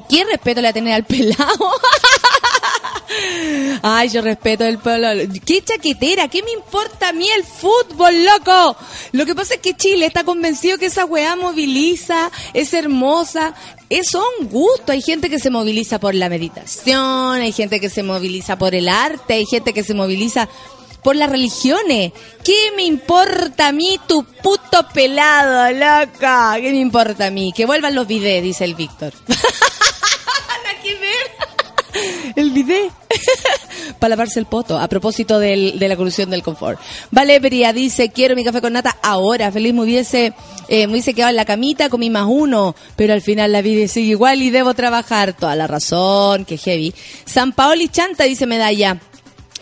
¿Qué 0.09 0.25
respeto 0.25 0.61
le 0.61 0.67
va 0.67 0.71
a 0.71 0.75
tener 0.75 0.95
al 0.95 1.05
pelado? 1.05 1.45
Ay, 3.83 4.09
yo 4.09 4.21
respeto 4.21 4.65
el 4.65 4.79
pueblo. 4.79 5.09
¿Qué 5.45 5.63
chaquetera? 5.63 6.29
¿Qué 6.29 6.43
me 6.43 6.53
importa 6.53 7.09
a 7.09 7.13
mí 7.13 7.29
el 7.29 7.45
fútbol, 7.45 8.25
loco? 8.25 8.77
Lo 9.13 9.27
que 9.27 9.35
pasa 9.35 9.55
es 9.55 9.61
que 9.61 9.75
Chile 9.75 10.07
está 10.07 10.25
convencido 10.25 10.79
que 10.79 10.87
esa 10.87 11.05
weá 11.05 11.37
moviliza, 11.37 12.31
es 12.55 12.75
hermosa. 12.75 13.55
Es 13.89 14.15
un 14.15 14.49
gusto. 14.49 14.93
Hay 14.93 15.03
gente 15.03 15.31
que 15.31 15.39
se 15.39 15.51
moviliza 15.51 16.01
por 16.01 16.15
la 16.15 16.29
meditación, 16.29 17.41
hay 17.41 17.53
gente 17.53 17.81
que 17.81 17.89
se 17.89 18.03
moviliza 18.03 18.59
por 18.59 18.75
el 18.75 18.89
arte, 18.89 19.35
hay 19.35 19.47
gente 19.47 19.73
que 19.73 19.85
se 19.85 19.95
moviliza 19.95 20.49
por 21.07 21.15
las 21.15 21.31
religiones. 21.31 22.13
¿Qué 22.43 22.73
me 22.75 22.83
importa 22.83 23.69
a 23.69 23.73
mí 23.73 24.01
tu 24.09 24.25
puto 24.25 24.89
pelado, 24.93 25.71
loca? 25.71 26.57
¿Qué 26.57 26.73
me 26.73 26.81
importa 26.81 27.27
a 27.27 27.31
mí? 27.31 27.53
Que 27.57 27.65
vuelvan 27.65 27.95
los 27.95 28.09
videos, 28.09 28.43
dice 28.43 28.65
el 28.65 28.75
Víctor. 28.75 29.13
Nada 29.29 30.83
que 30.83 30.95
ver. 30.97 31.56
El 32.35 32.51
video. 32.51 32.91
Para 33.99 34.11
lavarse 34.11 34.39
el 34.41 34.47
poto, 34.47 34.79
a 34.79 34.89
propósito 34.89 35.39
del- 35.39 35.79
de 35.79 35.89
la 35.89 35.97
corrupción 35.97 36.29
del 36.31 36.43
confort. 36.43 36.79
Vale, 37.11 37.41
Peria 37.41 37.73
dice, 37.73 38.11
quiero 38.11 38.35
mi 38.37 38.45
café 38.45 38.61
con 38.61 38.73
nata 38.75 38.97
ahora. 39.03 39.51
Feliz 39.53 39.73
me 39.73 39.83
hubiese, 39.83 40.33
eh, 40.69 40.87
me 40.87 40.93
hubiese 40.95 41.15
quedado 41.15 41.31
en 41.31 41.37
la 41.37 41.45
camita 41.45 41.89
con 41.89 42.01
mi 42.01 42.11
más 42.11 42.27
uno, 42.29 42.75
pero 42.97 43.13
al 43.13 43.23
final 43.23 43.53
la 43.53 43.63
vida 43.63 43.87
sigue 43.89 44.11
igual 44.11 44.43
y 44.43 44.51
debo 44.51 44.75
trabajar. 44.75 45.33
Toda 45.35 45.55
la 45.57 45.67
razón, 45.67 46.45
que 46.45 46.59
heavy. 46.59 46.93
San 47.25 47.53
Paoli 47.53 47.89
Chanta, 47.89 48.25
dice 48.25 48.47
Medalla. 48.47 48.99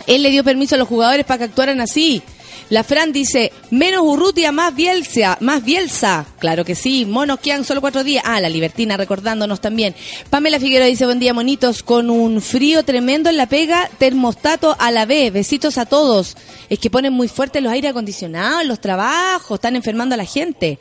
Él 0.07 0.23
le 0.23 0.31
dio 0.31 0.43
permiso 0.45 0.75
a 0.75 0.79
los 0.79 0.89
jugadores 0.89 1.25
para 1.25 1.39
que 1.39 1.45
actuaran 1.45 1.81
así. 1.81 2.23
La 2.71 2.85
Fran 2.85 3.13
dice, 3.13 3.53
menos 3.71 4.03
Urrutia, 4.03 4.53
más 4.53 4.75
Bielsa, 4.75 5.39
más 5.41 5.65
Bielsa. 5.65 6.27
Claro 6.39 6.65
que 6.65 6.75
sí, 6.75 7.07
monos 7.07 7.41
quedan 7.41 7.65
solo 7.65 7.81
cuatro 7.81 8.05
días. 8.05 8.25
Ah, 8.27 8.41
la 8.41 8.49
Libertina 8.49 8.97
recordándonos 8.97 9.61
también. 9.61 9.95
Pamela 10.31 10.59
Figueroa 10.59 10.89
dice, 10.89 11.05
buen 11.05 11.21
día, 11.21 11.33
monitos, 11.33 11.83
con 11.83 12.11
un 12.11 12.41
frío 12.41 12.83
tremendo 12.83 13.31
en 13.31 13.37
la 13.37 13.47
pega, 13.47 13.89
termostato 13.99 14.77
a 14.79 14.91
la 14.91 15.07
vez, 15.07 15.33
besitos 15.33 15.79
a 15.79 15.87
todos. 15.87 16.37
Es 16.69 16.79
que 16.79 16.91
ponen 16.91 17.13
muy 17.13 17.29
fuerte 17.29 17.61
los 17.61 17.73
aire 17.73 17.89
acondicionados 17.89 18.65
los 18.65 18.81
trabajos, 18.81 19.57
están 19.57 19.77
enfermando 19.77 20.15
a 20.15 20.19
la 20.19 20.25
gente. 20.25 20.79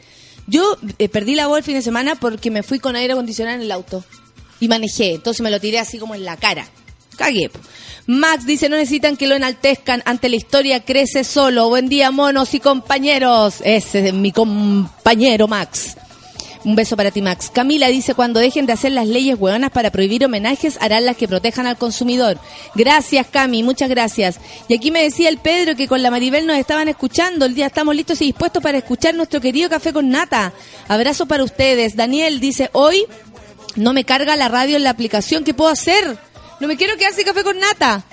Yo 0.47 0.77
eh, 0.97 1.09
perdí 1.09 1.35
la 1.35 1.47
voz 1.47 1.59
el 1.59 1.63
fin 1.63 1.75
de 1.75 1.81
semana 1.81 2.15
porque 2.15 2.51
me 2.51 2.63
fui 2.63 2.79
con 2.79 2.95
aire 2.95 3.13
acondicionado 3.13 3.57
en 3.57 3.63
el 3.63 3.71
auto 3.71 4.03
y 4.59 4.67
manejé, 4.67 5.15
entonces 5.15 5.41
me 5.41 5.51
lo 5.51 5.59
tiré 5.59 5.79
así 5.79 5.97
como 5.97 6.15
en 6.15 6.25
la 6.25 6.37
cara. 6.37 6.67
Cagué. 7.15 7.51
Max 8.05 8.45
dice, 8.45 8.67
no 8.67 8.75
necesitan 8.75 9.15
que 9.15 9.27
lo 9.27 9.35
enaltezcan, 9.35 10.03
ante 10.05 10.27
la 10.27 10.35
historia 10.35 10.83
crece 10.83 11.23
solo. 11.23 11.69
Buen 11.69 11.87
día, 11.87 12.11
monos 12.11 12.53
y 12.53 12.59
compañeros. 12.59 13.55
Ese 13.63 14.07
es 14.07 14.13
mi 14.13 14.31
compañero 14.31 15.47
Max. 15.47 15.95
Un 16.65 16.75
beso 16.75 16.95
para 16.95 17.11
ti, 17.11 17.21
Max. 17.21 17.51
Camila 17.53 17.87
dice, 17.87 18.15
cuando 18.15 18.39
dejen 18.39 18.65
de 18.65 18.73
hacer 18.73 18.93
las 18.93 19.07
leyes 19.07 19.37
hueonas 19.37 19.71
para 19.71 19.91
prohibir 19.91 20.23
homenajes, 20.23 20.77
harán 20.79 21.05
las 21.05 21.17
que 21.17 21.27
protejan 21.27 21.67
al 21.67 21.77
consumidor. 21.77 22.39
Gracias, 22.73 23.27
Cami, 23.27 23.63
muchas 23.63 23.89
gracias. 23.89 24.39
Y 24.69 24.75
aquí 24.75 24.89
me 24.89 25.03
decía 25.03 25.27
el 25.27 25.39
Pedro 25.39 25.75
que 25.75 25.89
con 25.89 26.01
la 26.01 26.09
Maribel 26.09 26.47
nos 26.47 26.57
estaban 26.57 26.87
escuchando. 26.87 27.45
El 27.45 27.55
día 27.55 27.67
estamos 27.67 27.95
listos 27.95 28.21
y 28.21 28.25
dispuestos 28.25 28.63
para 28.63 28.77
escuchar 28.77 29.13
nuestro 29.13 29.41
querido 29.41 29.69
café 29.69 29.91
con 29.91 30.09
nata. 30.09 30.53
Abrazo 30.87 31.25
para 31.25 31.43
ustedes. 31.43 31.97
Daniel 31.97 32.39
dice, 32.39 32.69
hoy 32.71 33.05
no 33.75 33.91
me 33.91 34.05
carga 34.05 34.37
la 34.37 34.47
radio 34.47 34.77
en 34.77 34.83
la 34.83 34.91
aplicación. 34.91 35.43
¿Qué 35.43 35.53
puedo 35.53 35.69
hacer? 35.69 36.17
No 36.63 36.69
me 36.69 36.77
quiero 36.77 36.95
quedar 36.95 37.13
sin 37.13 37.25
café 37.25 37.43
con 37.43 37.59
nata. 37.59 38.05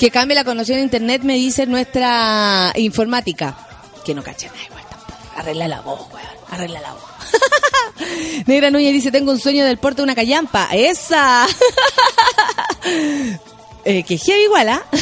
Que 0.00 0.10
cambie 0.10 0.34
la 0.34 0.42
conexión 0.42 0.78
de 0.78 0.82
internet, 0.82 1.22
me 1.22 1.34
dice 1.34 1.64
nuestra 1.64 2.72
informática. 2.74 3.56
Que 4.04 4.16
no 4.16 4.24
caché 4.24 4.48
nada 4.48 4.64
igual 4.64 4.82
tampoco. 4.90 5.16
Arregla 5.36 5.68
la 5.68 5.80
voz, 5.80 6.08
weón. 6.12 6.26
Arregla 6.50 6.80
la 6.80 6.94
voz. 6.94 7.02
Negra 8.46 8.72
Núñez 8.72 8.92
dice, 8.92 9.12
tengo 9.12 9.30
un 9.30 9.38
sueño 9.38 9.64
del 9.64 9.78
puerto 9.78 10.02
de 10.02 10.06
una 10.06 10.16
callampa. 10.16 10.70
¡Esa! 10.72 11.46
eh, 13.84 14.02
que 14.02 14.18
heavy 14.18 14.42
igual, 14.42 14.68
¿ah? 14.68 14.82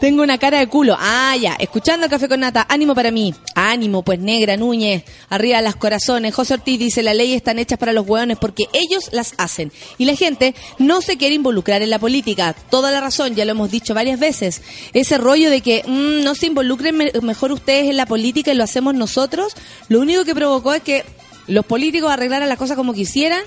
Tengo 0.00 0.22
una 0.22 0.36
cara 0.36 0.58
de 0.58 0.66
culo. 0.66 0.96
Ah, 0.98 1.34
ya. 1.40 1.54
Escuchando 1.54 2.08
café 2.10 2.28
con 2.28 2.40
nata. 2.40 2.66
Ánimo 2.68 2.94
para 2.94 3.10
mí. 3.10 3.34
Ánimo, 3.54 4.02
pues 4.02 4.18
negra, 4.18 4.56
Núñez. 4.56 5.04
Arriba 5.30 5.62
las 5.62 5.76
corazones. 5.76 6.34
José 6.34 6.54
Ortiz 6.54 6.78
dice, 6.78 7.02
las 7.02 7.16
leyes 7.16 7.36
están 7.36 7.58
hechas 7.58 7.78
para 7.78 7.92
los 7.94 8.06
hueones 8.06 8.36
porque 8.38 8.64
ellos 8.74 9.08
las 9.12 9.32
hacen. 9.38 9.72
Y 9.96 10.04
la 10.04 10.14
gente 10.14 10.54
no 10.78 11.00
se 11.00 11.16
quiere 11.16 11.34
involucrar 11.36 11.80
en 11.80 11.88
la 11.88 11.98
política. 11.98 12.54
Toda 12.70 12.90
la 12.90 13.00
razón, 13.00 13.34
ya 13.34 13.46
lo 13.46 13.52
hemos 13.52 13.70
dicho 13.70 13.94
varias 13.94 14.20
veces. 14.20 14.60
Ese 14.92 15.16
rollo 15.16 15.48
de 15.48 15.62
que 15.62 15.82
mm, 15.86 16.22
no 16.22 16.34
se 16.34 16.46
involucren 16.46 16.96
me- 16.96 17.12
mejor 17.22 17.52
ustedes 17.52 17.88
en 17.88 17.96
la 17.96 18.04
política 18.06 18.52
y 18.52 18.56
lo 18.56 18.64
hacemos 18.64 18.94
nosotros, 18.94 19.54
lo 19.88 20.00
único 20.00 20.24
que 20.26 20.34
provocó 20.34 20.74
es 20.74 20.82
que 20.82 21.04
los 21.46 21.64
políticos 21.64 22.10
arreglaran 22.10 22.48
las 22.48 22.58
cosas 22.58 22.76
como 22.76 22.92
quisieran 22.92 23.40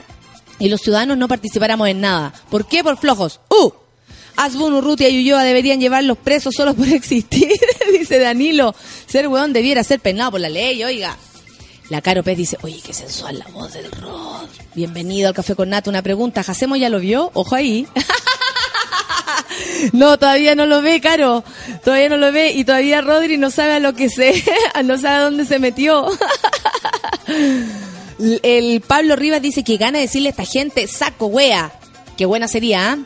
y 0.59 0.69
los 0.69 0.81
ciudadanos 0.81 1.17
no 1.19 1.27
participáramos 1.27 1.87
en 1.89 2.01
nada. 2.01 2.33
¿Por 2.49 2.67
qué? 2.67 2.83
Por 2.83 2.97
flojos. 2.97 3.41
¡Uh! 3.49 3.69
Asbun, 4.37 4.73
Urrutia 4.73 5.09
y 5.09 5.19
Ulloa 5.19 5.43
deberían 5.43 5.79
llevarlos 5.79 6.17
presos 6.17 6.53
solo 6.55 6.73
por 6.73 6.87
existir, 6.93 7.49
dice 7.91 8.19
Danilo. 8.19 8.73
Ser 9.07 9.27
weón 9.27 9.51
debiera 9.51 9.83
ser 9.83 9.99
penado 9.99 10.31
por 10.31 10.39
la 10.39 10.49
ley, 10.49 10.83
oiga. 10.83 11.17
La 11.89 12.01
Caro 12.01 12.23
Pez 12.23 12.37
dice, 12.37 12.57
oye, 12.61 12.79
qué 12.85 12.93
sensual 12.93 13.39
la 13.39 13.47
voz 13.47 13.73
del 13.73 13.89
Rod. 13.91 14.47
Bienvenido 14.75 15.29
al 15.29 15.33
Café 15.33 15.55
con 15.55 15.69
Nata. 15.69 15.89
Una 15.89 16.01
pregunta, 16.01 16.43
¿Jacemo 16.43 16.75
ya 16.75 16.89
lo 16.89 16.99
vio? 16.99 17.31
Ojo 17.33 17.55
ahí. 17.55 17.87
No, 19.91 20.17
todavía 20.19 20.55
no 20.55 20.65
lo 20.65 20.81
ve, 20.81 21.01
Caro. 21.01 21.43
Todavía 21.83 22.09
no 22.09 22.17
lo 22.17 22.31
ve 22.31 22.51
y 22.51 22.63
todavía 22.63 23.01
Rodri 23.01 23.37
no 23.37 23.49
sabe 23.49 23.73
a 23.73 23.79
lo 23.79 23.93
que 23.93 24.09
se, 24.09 24.43
no 24.83 24.97
sabe 24.97 25.15
a 25.15 25.21
dónde 25.21 25.45
se 25.45 25.59
metió. 25.59 26.07
El 28.17 28.81
Pablo 28.81 29.15
Rivas 29.15 29.41
dice 29.41 29.63
que 29.63 29.77
gana 29.77 29.99
decirle 29.99 30.29
a 30.29 30.31
esta 30.31 30.45
gente, 30.45 30.87
saco 30.87 31.27
wea. 31.27 31.71
Qué 32.17 32.25
buena 32.25 32.47
sería, 32.47 32.93
¿ah? 32.93 32.97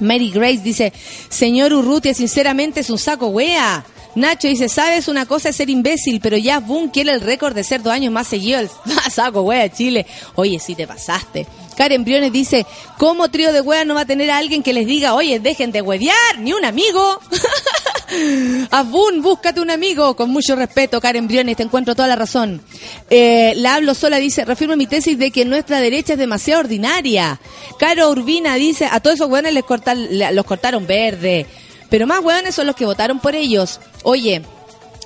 Mary 0.00 0.30
Grace 0.30 0.58
dice, 0.62 0.92
señor 1.28 1.72
Urrutia, 1.72 2.14
sinceramente 2.14 2.80
es 2.80 2.90
un 2.90 2.98
saco 2.98 3.28
wea. 3.28 3.84
Nacho 4.14 4.46
dice, 4.46 4.68
sabes, 4.68 5.08
una 5.08 5.26
cosa 5.26 5.48
es 5.48 5.56
ser 5.56 5.70
imbécil, 5.70 6.20
pero 6.20 6.36
ya 6.36 6.60
Boom 6.60 6.88
quiere 6.88 7.12
el 7.12 7.20
récord 7.20 7.54
de 7.54 7.64
ser 7.64 7.82
dos 7.82 7.92
años 7.92 8.12
más 8.12 8.28
seguidos. 8.28 8.70
Ah, 9.06 9.10
saco 9.10 9.42
wea, 9.42 9.70
Chile. 9.70 10.06
Oye, 10.36 10.58
sí 10.58 10.74
te 10.74 10.86
pasaste. 10.86 11.46
Karen 11.76 12.04
Briones 12.04 12.32
dice, 12.32 12.64
¿cómo 12.98 13.28
trío 13.28 13.52
de 13.52 13.60
wea 13.60 13.84
no 13.84 13.94
va 13.94 14.02
a 14.02 14.06
tener 14.06 14.30
a 14.30 14.38
alguien 14.38 14.62
que 14.62 14.72
les 14.72 14.86
diga, 14.86 15.14
oye, 15.14 15.40
dejen 15.40 15.72
de 15.72 15.82
huevear, 15.82 16.38
ni 16.38 16.52
un 16.52 16.64
amigo? 16.64 17.20
Abun, 18.70 19.22
búscate 19.22 19.60
un 19.60 19.70
amigo. 19.70 20.14
Con 20.16 20.30
mucho 20.30 20.56
respeto, 20.56 21.00
Karen 21.00 21.26
Briones, 21.26 21.56
te 21.56 21.62
encuentro 21.62 21.94
toda 21.94 22.08
la 22.08 22.16
razón. 22.16 22.60
Eh, 23.10 23.54
la 23.56 23.76
hablo 23.76 23.94
sola, 23.94 24.18
dice, 24.18 24.44
refirmo 24.44 24.76
mi 24.76 24.86
tesis 24.86 25.18
de 25.18 25.30
que 25.30 25.44
nuestra 25.44 25.80
derecha 25.80 26.14
es 26.14 26.18
demasiado 26.18 26.60
ordinaria. 26.60 27.40
Caro 27.78 28.10
Urbina 28.10 28.54
dice, 28.56 28.88
a 28.90 29.00
todos 29.00 29.16
esos 29.16 29.28
hueones 29.30 29.54
les 29.54 29.64
cortan- 29.64 30.08
los 30.34 30.44
cortaron 30.44 30.86
verde. 30.86 31.46
Pero 31.90 32.06
más 32.06 32.20
hueones 32.20 32.54
son 32.54 32.66
los 32.66 32.76
que 32.76 32.86
votaron 32.86 33.20
por 33.20 33.34
ellos. 33.34 33.80
Oye, 34.02 34.42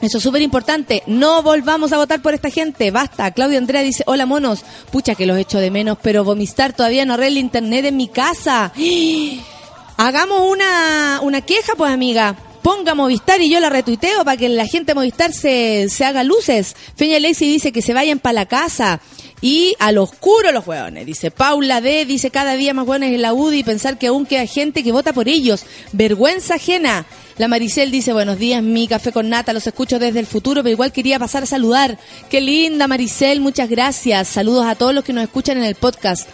eso 0.00 0.18
es 0.18 0.22
súper 0.24 0.42
importante. 0.42 1.02
No 1.06 1.42
volvamos 1.42 1.92
a 1.92 1.96
votar 1.98 2.22
por 2.22 2.32
esta 2.34 2.50
gente. 2.50 2.90
Basta. 2.90 3.30
Claudia 3.32 3.58
Andrea 3.58 3.82
dice, 3.82 4.04
hola 4.06 4.26
monos. 4.26 4.60
Pucha 4.90 5.14
que 5.14 5.26
los 5.26 5.36
echo 5.38 5.58
de 5.58 5.70
menos, 5.70 5.98
pero 6.02 6.24
vomistar 6.24 6.72
todavía 6.72 7.04
no 7.04 7.14
arregla 7.14 7.40
internet 7.40 7.84
en 7.86 7.96
mi 7.96 8.08
casa. 8.08 8.72
Hagamos 9.96 10.42
una, 10.50 11.18
una 11.22 11.40
queja, 11.40 11.72
pues 11.76 11.90
amiga. 11.92 12.36
Ponga 12.62 12.94
Movistar 12.94 13.40
y 13.40 13.50
yo 13.50 13.60
la 13.60 13.70
retuiteo 13.70 14.24
para 14.24 14.36
que 14.36 14.48
la 14.48 14.66
gente 14.66 14.94
Movistar 14.94 15.32
se, 15.32 15.88
se 15.88 16.04
haga 16.04 16.24
luces. 16.24 16.76
Feña 16.96 17.18
Lacey 17.20 17.48
dice 17.48 17.72
que 17.72 17.82
se 17.82 17.94
vayan 17.94 18.18
para 18.18 18.34
la 18.34 18.46
casa. 18.46 19.00
Y 19.40 19.76
al 19.78 19.98
oscuro 19.98 20.50
los 20.50 20.66
hueones. 20.66 21.06
Dice 21.06 21.30
Paula 21.30 21.80
D. 21.80 22.04
Dice 22.06 22.30
cada 22.30 22.54
día 22.54 22.74
más 22.74 22.86
hueones 22.86 23.14
en 23.14 23.22
la 23.22 23.34
UDI 23.34 23.58
y 23.58 23.64
pensar 23.64 23.98
que 23.98 24.08
aún 24.08 24.26
queda 24.26 24.46
gente 24.46 24.82
que 24.82 24.92
vota 24.92 25.12
por 25.12 25.28
ellos. 25.28 25.64
Vergüenza 25.92 26.54
ajena. 26.54 27.06
La 27.38 27.46
Maricel 27.46 27.92
dice, 27.92 28.12
buenos 28.12 28.36
días, 28.38 28.64
mi 28.64 28.88
café 28.88 29.12
con 29.12 29.28
nata, 29.28 29.52
los 29.52 29.64
escucho 29.64 30.00
desde 30.00 30.18
el 30.18 30.26
futuro, 30.26 30.64
pero 30.64 30.72
igual 30.72 30.90
quería 30.90 31.20
pasar 31.20 31.44
a 31.44 31.46
saludar. 31.46 31.96
Qué 32.28 32.40
linda, 32.40 32.88
Maricel, 32.88 33.40
muchas 33.40 33.68
gracias. 33.70 34.26
Saludos 34.26 34.66
a 34.66 34.74
todos 34.74 34.92
los 34.92 35.04
que 35.04 35.12
nos 35.12 35.22
escuchan 35.22 35.56
en 35.56 35.62
el 35.62 35.76
podcast. 35.76 36.28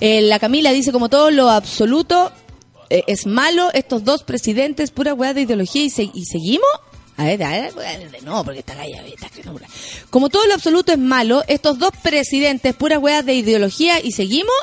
Eh, 0.00 0.20
la 0.20 0.38
Camila 0.38 0.70
dice, 0.72 0.92
como 0.92 1.08
todo 1.08 1.30
lo 1.30 1.48
absoluto 1.48 2.32
eh, 2.92 3.04
es 3.06 3.26
malo, 3.26 3.70
estos 3.72 4.04
dos 4.04 4.22
presidentes, 4.22 4.90
pura 4.90 5.14
weá 5.14 5.34
de 5.34 5.42
ideología 5.42 5.84
y, 5.84 6.10
y 6.14 6.24
seguimos. 6.24 6.66
A 7.16 7.24
ver, 7.24 7.42
a 7.42 7.50
ver, 7.50 7.72
no, 8.24 8.42
porque 8.44 8.60
está 8.60 8.74
calla, 8.74 9.02
está. 9.06 9.28
Como 10.10 10.28
todo 10.30 10.46
lo 10.46 10.54
absoluto 10.54 10.92
es 10.92 10.98
malo, 10.98 11.42
estos 11.46 11.78
dos 11.78 11.90
presidentes, 12.02 12.74
pura 12.74 12.98
weá 12.98 13.22
de 13.22 13.34
ideología 13.34 14.00
y 14.00 14.12
seguimos. 14.12 14.54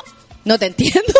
No 0.44 0.58
te 0.58 0.66
entiendo. 0.66 1.00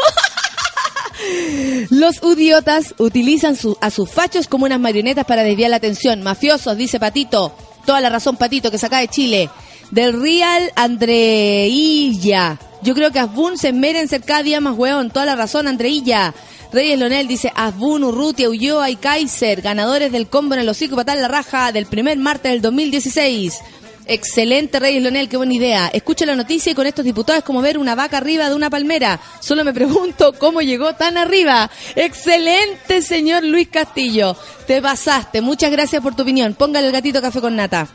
Los 1.91 2.21
idiotas 2.23 2.95
utilizan 2.99 3.57
su- 3.57 3.77
a 3.81 3.91
sus 3.91 4.11
fachos 4.11 4.49
como 4.49 4.65
unas 4.65 4.81
marionetas 4.81 5.27
para 5.27 5.43
desviar 5.43 5.71
la 5.71 5.77
atención. 5.77 6.23
Mafiosos, 6.23 6.77
dice 6.77 6.99
Patito. 6.99 7.55
Toda 7.87 8.01
la 8.01 8.09
razón, 8.09 8.37
Patito, 8.37 8.71
que 8.71 8.79
saca 8.79 8.99
de 8.99 9.09
Chile. 9.09 9.51
Del 9.91 10.21
Real 10.21 10.73
Andreilla. 10.77 12.59
Yo 12.83 12.95
creo 12.95 13.11
que 13.13 13.19
Asbun 13.19 13.59
se 13.59 13.69
esmera 13.69 14.01
en 14.01 14.09
ser 14.09 14.23
cada 14.23 14.43
día 14.43 14.61
más 14.61 14.77
hueón. 14.79 15.11
Toda 15.11 15.27
la 15.27 15.37
razón, 15.37 15.69
Andreilla. 15.69 16.35
Reyes 16.73 16.99
Lonel 16.99 17.27
dice 17.27 17.53
Asbun, 17.55 18.05
Urrutia, 18.05 18.49
Ulloa 18.49 18.91
y 18.91 18.97
Kaiser, 18.97 19.61
ganadores 19.61 20.13
del 20.13 20.29
combo 20.29 20.55
en 20.55 20.61
el 20.61 20.69
hocico 20.69 20.95
patar 20.95 21.19
la 21.19 21.27
raja 21.27 21.73
del 21.73 21.87
primer 21.87 22.17
martes 22.17 22.53
del 22.53 22.63
2016. 22.63 23.61
Excelente, 24.07 24.79
Reyes 24.79 25.03
Leonel, 25.03 25.29
qué 25.29 25.37
buena 25.37 25.55
idea. 25.55 25.89
Escucha 25.93 26.27
la 26.27 26.37
noticia 26.37 26.71
y 26.71 26.75
con 26.75 26.87
estos 26.87 27.05
diputados 27.05 27.39
es 27.39 27.45
como 27.45 27.61
ver 27.61 27.77
una 27.77 27.97
vaca 27.97 28.19
arriba 28.19 28.49
de 28.49 28.55
una 28.55 28.71
palmera. 28.71 29.21
Solo 29.41 29.65
me 29.65 29.75
pregunto 29.75 30.33
cómo 30.39 30.63
llegó 30.63 30.95
tan 30.95 31.19
arriba. 31.19 31.71
Excelente, 31.97 33.03
señor 33.03 33.43
Luis 33.43 33.69
Castillo. 33.69 34.37
Te 34.67 34.81
pasaste. 34.81 35.41
Muchas 35.41 35.73
gracias 35.73 36.03
por 36.03 36.15
tu 36.15 36.23
opinión. 36.23 36.55
Póngale 36.55 36.87
el 36.87 36.93
gatito 36.93 37.21
café 37.21 37.41
con 37.41 37.57
nata. 37.57 37.89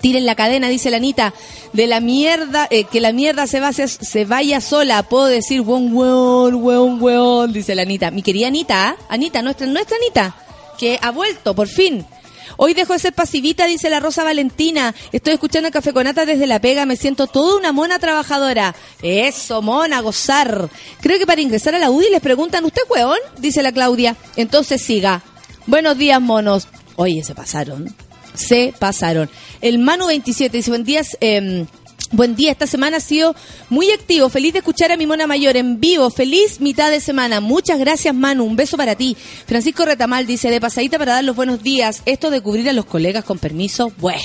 Tiren 0.00 0.24
la 0.24 0.34
cadena, 0.34 0.68
dice 0.68 0.90
la 0.90 0.96
Anita, 0.96 1.34
de 1.72 1.86
la 1.86 2.00
mierda, 2.00 2.66
eh, 2.70 2.84
que 2.84 3.00
la 3.00 3.12
mierda 3.12 3.46
se, 3.46 3.60
va, 3.60 3.72
se 3.72 4.24
vaya 4.24 4.60
sola. 4.60 5.02
Puedo 5.02 5.26
decir, 5.26 5.60
buen 5.60 5.94
weón, 5.94 6.54
weón, 6.56 7.02
weón, 7.02 7.52
dice 7.52 7.74
la 7.74 7.82
Anita. 7.82 8.10
Mi 8.10 8.22
querida 8.22 8.48
Anita, 8.48 8.88
¿ah? 8.88 8.96
Anita, 9.08 9.42
nuestra, 9.42 9.66
nuestra 9.66 9.96
Anita, 9.96 10.36
que 10.78 10.98
ha 11.02 11.10
vuelto, 11.10 11.54
por 11.54 11.68
fin. 11.68 12.06
Hoy 12.56 12.74
dejo 12.74 12.92
de 12.92 12.98
ser 12.98 13.14
pasivita, 13.14 13.66
dice 13.66 13.88
la 13.90 14.00
Rosa 14.00 14.24
Valentina. 14.24 14.94
Estoy 15.12 15.34
escuchando 15.34 15.70
Café 15.70 15.92
con 15.92 16.04
Nata 16.04 16.26
desde 16.26 16.46
la 16.46 16.60
pega, 16.60 16.86
me 16.86 16.96
siento 16.96 17.26
toda 17.26 17.56
una 17.56 17.72
mona 17.72 17.98
trabajadora. 17.98 18.74
Eso, 19.02 19.62
mona, 19.62 20.00
gozar. 20.00 20.68
Creo 21.00 21.18
que 21.18 21.26
para 21.26 21.40
ingresar 21.40 21.74
a 21.74 21.78
la 21.78 21.90
UDI 21.90 22.10
les 22.10 22.20
preguntan, 22.20 22.64
¿usted 22.64 22.82
weón? 22.88 23.18
Dice 23.38 23.62
la 23.62 23.72
Claudia. 23.72 24.16
Entonces 24.36 24.82
siga. 24.82 25.22
Buenos 25.66 25.96
días, 25.96 26.20
monos. 26.20 26.68
Oye, 26.96 27.22
se 27.24 27.34
pasaron. 27.34 27.94
Se 28.40 28.74
pasaron. 28.78 29.30
El 29.60 29.78
Manu 29.78 30.06
27 30.06 30.56
dice, 30.56 30.70
buen 30.70 30.84
día, 30.84 31.02
eh, 31.20 31.66
Buen 32.12 32.34
día, 32.34 32.50
esta 32.50 32.66
semana 32.66 32.96
ha 32.96 33.00
sido 33.00 33.36
muy 33.68 33.92
activo. 33.92 34.28
Feliz 34.28 34.52
de 34.52 34.58
escuchar 34.58 34.90
a 34.90 34.96
mi 34.96 35.06
mona 35.06 35.28
mayor 35.28 35.56
en 35.56 35.78
vivo. 35.78 36.10
Feliz 36.10 36.60
mitad 36.60 36.90
de 36.90 36.98
semana. 36.98 37.40
Muchas 37.40 37.78
gracias, 37.78 38.12
Manu. 38.12 38.44
Un 38.44 38.56
beso 38.56 38.76
para 38.76 38.96
ti. 38.96 39.16
Francisco 39.46 39.84
Retamal 39.84 40.26
dice, 40.26 40.50
de 40.50 40.60
pasadita 40.60 40.98
para 40.98 41.12
dar 41.12 41.24
los 41.24 41.36
buenos 41.36 41.62
días. 41.62 42.02
Esto 42.06 42.30
de 42.30 42.40
cubrir 42.40 42.68
a 42.68 42.72
los 42.72 42.84
colegas 42.84 43.24
con 43.24 43.38
permiso, 43.38 43.90
pues. 43.90 44.22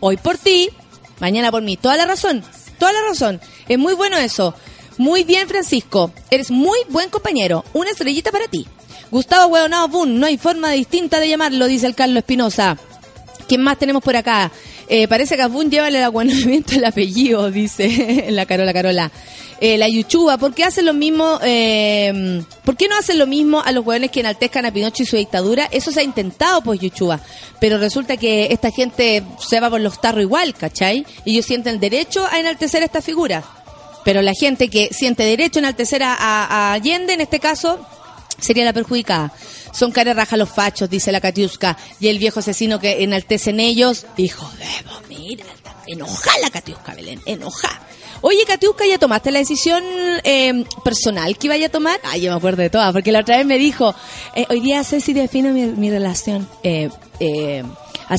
Hoy 0.00 0.16
por 0.16 0.38
ti, 0.38 0.70
mañana 1.20 1.50
por 1.50 1.60
mí. 1.60 1.76
Toda 1.76 1.98
la 1.98 2.06
razón. 2.06 2.42
Toda 2.78 2.94
la 2.94 3.02
razón. 3.02 3.42
Es 3.68 3.78
muy 3.78 3.92
bueno 3.92 4.16
eso. 4.16 4.54
Muy 4.96 5.24
bien, 5.24 5.48
Francisco. 5.48 6.12
Eres 6.30 6.50
muy 6.50 6.78
buen 6.88 7.10
compañero. 7.10 7.62
Una 7.74 7.90
estrellita 7.90 8.32
para 8.32 8.48
ti. 8.48 8.66
Gustavo 9.10 9.52
Hueonao 9.52 9.88
Bun, 9.88 10.18
no 10.18 10.26
hay 10.26 10.38
forma 10.38 10.70
distinta 10.70 11.20
de 11.20 11.28
llamarlo, 11.28 11.66
dice 11.66 11.86
el 11.86 11.94
Carlos 11.94 12.18
Espinosa. 12.18 12.78
¿Quién 13.48 13.62
más 13.62 13.78
tenemos 13.78 14.02
por 14.02 14.14
acá? 14.16 14.50
Eh, 14.88 15.08
parece 15.08 15.36
que 15.36 15.42
a 15.42 15.48
lleva 15.70 15.88
el 15.88 15.96
aguanamiento 15.96 16.74
el 16.74 16.84
apellido, 16.84 17.50
dice 17.50 18.26
la 18.30 18.46
Carola 18.46 18.72
Carola. 18.72 19.10
Eh, 19.60 19.76
la 19.76 19.88
Yuchuba, 19.88 20.38
¿por 20.38 20.54
qué 20.54 20.62
hacen 20.62 20.84
lo 20.84 20.94
mismo? 20.94 21.40
Eh, 21.42 22.42
¿Por 22.64 22.76
qué 22.76 22.86
no 22.86 22.96
hacen 22.96 23.18
lo 23.18 23.26
mismo 23.26 23.60
a 23.60 23.72
los 23.72 23.84
hueones 23.84 24.10
que 24.12 24.20
enaltezcan 24.20 24.64
a 24.66 24.70
Pinocho 24.72 25.02
y 25.02 25.06
su 25.06 25.16
dictadura? 25.16 25.66
Eso 25.72 25.90
se 25.90 25.98
ha 26.00 26.04
intentado, 26.04 26.60
pues, 26.62 26.78
Yuchuba. 26.78 27.18
Pero 27.60 27.78
resulta 27.78 28.16
que 28.16 28.46
esta 28.52 28.70
gente 28.70 29.24
se 29.40 29.58
va 29.58 29.68
por 29.68 29.80
los 29.80 30.00
tarros 30.00 30.22
igual, 30.22 30.54
¿cachai? 30.54 31.04
Y 31.24 31.32
ellos 31.32 31.46
sienten 31.46 31.80
derecho 31.80 32.24
a 32.30 32.38
enaltecer 32.38 32.82
a 32.82 32.86
esta 32.86 33.02
figura. 33.02 33.42
Pero 34.04 34.22
la 34.22 34.32
gente 34.32 34.68
que 34.68 34.90
siente 34.92 35.24
derecho 35.24 35.58
a 35.58 35.62
enaltecer 35.62 36.04
a, 36.04 36.14
a- 36.14 36.44
a 36.70 36.72
Allende, 36.74 37.14
en 37.14 37.20
este 37.20 37.40
caso, 37.40 37.84
sería 38.40 38.64
la 38.64 38.72
perjudicada. 38.72 39.32
Son 39.72 39.92
cara 39.92 40.14
raja 40.14 40.36
los 40.36 40.48
fachos, 40.48 40.90
dice 40.90 41.12
la 41.12 41.20
Katiuska, 41.20 41.76
y 42.00 42.08
el 42.08 42.18
viejo 42.18 42.40
asesino 42.40 42.80
que 42.80 43.02
enaltecen 43.02 43.60
ellos. 43.60 44.06
Hijo 44.16 44.50
de 44.58 45.08
mira, 45.08 45.44
enoja 45.86 46.30
la 46.40 46.50
Katiuska, 46.50 46.94
Belén, 46.94 47.20
enoja. 47.26 47.80
Oye, 48.20 48.44
Katiuska, 48.44 48.84
¿ya 48.86 48.98
tomaste 48.98 49.30
la 49.30 49.38
decisión 49.38 49.82
eh, 50.24 50.64
personal 50.82 51.38
que 51.38 51.46
iba 51.46 51.54
a 51.54 51.68
tomar? 51.68 52.00
Ay, 52.02 52.22
yo 52.22 52.32
me 52.32 52.36
acuerdo 52.36 52.62
de 52.62 52.70
todas, 52.70 52.92
porque 52.92 53.12
la 53.12 53.20
otra 53.20 53.36
vez 53.36 53.46
me 53.46 53.58
dijo, 53.58 53.94
eh, 54.34 54.46
hoy 54.48 54.60
día 54.60 54.82
sé 54.82 55.00
si 55.00 55.12
defino 55.12 55.50
mi, 55.50 55.66
mi 55.66 55.90
relación 55.90 56.48
eh, 56.64 56.90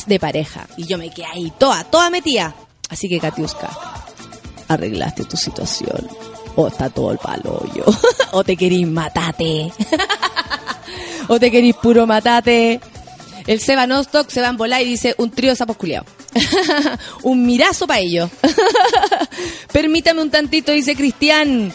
de 0.06 0.20
pareja. 0.20 0.68
Y 0.78 0.86
yo 0.86 0.98
me 0.98 1.10
quedé 1.10 1.26
ahí, 1.26 1.52
toda, 1.58 1.84
toda 1.84 2.10
metida. 2.10 2.56
Así 2.90 3.10
que, 3.10 3.20
Katiuska, 3.20 3.70
arreglaste 4.70 5.26
tu 5.26 5.36
situación. 5.36 6.08
O 6.56 6.68
está 6.68 6.90
todo 6.90 7.12
el 7.12 7.18
palo 7.18 7.62
yo. 7.76 7.84
o 8.32 8.44
te 8.44 8.56
querís 8.56 8.88
matate. 8.88 9.72
o 11.30 11.40
te 11.40 11.50
querís 11.50 11.76
puro 11.76 12.06
matate. 12.06 12.82
El 13.48 13.62
Seba 13.62 13.88
Nostock 13.88 14.30
se 14.30 14.42
va 14.42 14.50
en 14.50 14.58
volar 14.58 14.82
y 14.82 14.86
dice 14.86 15.16
un 15.18 15.32
trío 15.32 15.56
sapos 15.56 15.78
culiados. 15.78 16.10
un 17.24 17.46
mirazo 17.46 17.88
para 17.88 18.02
ellos. 18.02 18.30
Permítame 19.72 20.22
un 20.22 20.30
tantito, 20.30 20.72
dice 20.72 20.96
Cristian. 20.96 21.72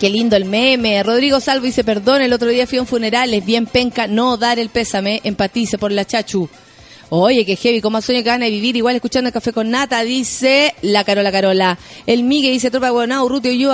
Qué 0.00 0.10
lindo 0.10 0.36
el 0.36 0.44
meme. 0.44 1.02
Rodrigo 1.02 1.40
Salvo 1.40 1.66
dice, 1.66 1.84
perdón, 1.84 2.22
el 2.22 2.32
otro 2.32 2.48
día 2.48 2.66
fui 2.66 2.78
a 2.78 2.80
un 2.80 2.86
funeral, 2.86 3.32
es 3.32 3.44
bien 3.44 3.66
penca 3.66 4.06
no 4.06 4.36
dar 4.36 4.58
el 4.58 4.68
pésame, 4.68 5.20
empatice 5.24 5.78
por 5.78 5.92
la 5.92 6.04
chachu. 6.04 6.48
Oye, 7.10 7.44
qué 7.44 7.56
heavy, 7.56 7.80
como 7.80 8.00
sueño 8.00 8.22
que 8.22 8.30
van 8.30 8.42
a 8.42 8.48
vivir 8.48 8.76
igual 8.76 8.96
escuchando 8.96 9.28
el 9.28 9.34
café 9.34 9.52
con 9.52 9.70
nata, 9.70 10.02
dice 10.02 10.74
la 10.82 11.04
Carola 11.04 11.30
Carola. 11.30 11.78
El 12.06 12.24
Migue 12.24 12.50
dice, 12.50 12.70
tropa 12.70 12.92
huevonao, 12.92 13.24
Urrutia 13.26 13.52
y 13.52 13.58
yo, 13.58 13.72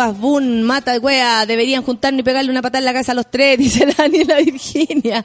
mata 0.65 0.99
wea, 0.99 1.47
deberían 1.47 1.83
juntarnos 1.83 2.21
y 2.21 2.23
pegarle 2.25 2.51
una 2.51 2.63
patada 2.63 2.81
en 2.81 2.85
la 2.87 2.93
cabeza 2.93 3.13
a 3.13 3.15
los 3.15 3.31
tres, 3.31 3.59
dice 3.59 3.87
Daniela 3.97 4.39
Virginia. 4.39 5.25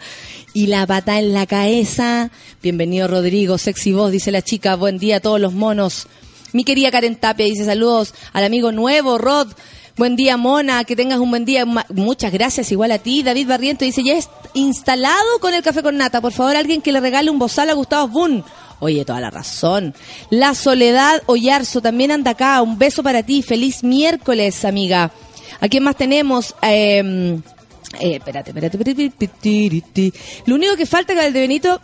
Y 0.53 0.67
la 0.67 0.85
patada 0.85 1.19
en 1.19 1.33
la 1.33 1.45
cabeza. 1.47 2.29
Bienvenido 2.61 3.07
Rodrigo, 3.07 3.57
sexy 3.57 3.91
voz, 3.91 4.11
dice 4.11 4.31
la 4.31 4.41
chica, 4.41 4.75
buen 4.75 4.99
día 4.99 5.17
a 5.17 5.19
todos 5.19 5.41
los 5.41 5.53
monos. 5.53 6.07
Mi 6.53 6.63
querida 6.63 6.91
Karen 6.91 7.15
Tapia 7.15 7.45
dice 7.45 7.65
saludos 7.65 8.13
al 8.31 8.43
amigo 8.45 8.71
nuevo, 8.71 9.17
Rod. 9.17 9.49
Buen 9.97 10.17
día, 10.17 10.35
Mona, 10.35 10.83
que 10.83 10.93
tengas 10.97 11.19
un 11.19 11.29
buen 11.29 11.45
día. 11.45 11.65
Muchas 11.65 12.33
gracias, 12.33 12.69
igual 12.69 12.91
a 12.91 12.99
ti. 12.99 13.23
David 13.23 13.47
Barriento 13.47 13.85
dice, 13.85 14.03
ya 14.03 14.17
es 14.17 14.29
instalado 14.53 15.39
con 15.39 15.53
el 15.53 15.63
café 15.63 15.81
con 15.81 15.95
nata. 15.95 16.19
Por 16.19 16.33
favor, 16.33 16.57
alguien 16.57 16.81
que 16.81 16.91
le 16.91 16.99
regale 16.99 17.29
un 17.29 17.39
bozal 17.39 17.69
a 17.69 17.73
Gustavo 17.73 18.09
Boone. 18.09 18.43
Oye, 18.79 19.05
toda 19.05 19.21
la 19.21 19.29
razón. 19.29 19.95
La 20.29 20.53
Soledad 20.53 21.23
Oyarzo 21.27 21.81
también 21.81 22.11
anda 22.11 22.31
acá. 22.31 22.61
Un 22.61 22.77
beso 22.77 23.03
para 23.03 23.23
ti. 23.23 23.41
Feliz 23.41 23.85
miércoles, 23.85 24.65
amiga. 24.65 25.11
¿A 25.61 25.69
quién 25.69 25.83
más 25.83 25.95
tenemos? 25.95 26.55
Eh, 26.61 27.39
eh, 28.01 28.15
espérate, 28.15 28.51
espérate. 28.51 28.77
espérate. 28.77 30.13
Lo 30.45 30.55
único 30.55 30.75
que 30.75 30.85
falta 30.85 31.13
que 31.13 31.25
el 31.25 31.31
de 31.31 31.39
Benito 31.39 31.79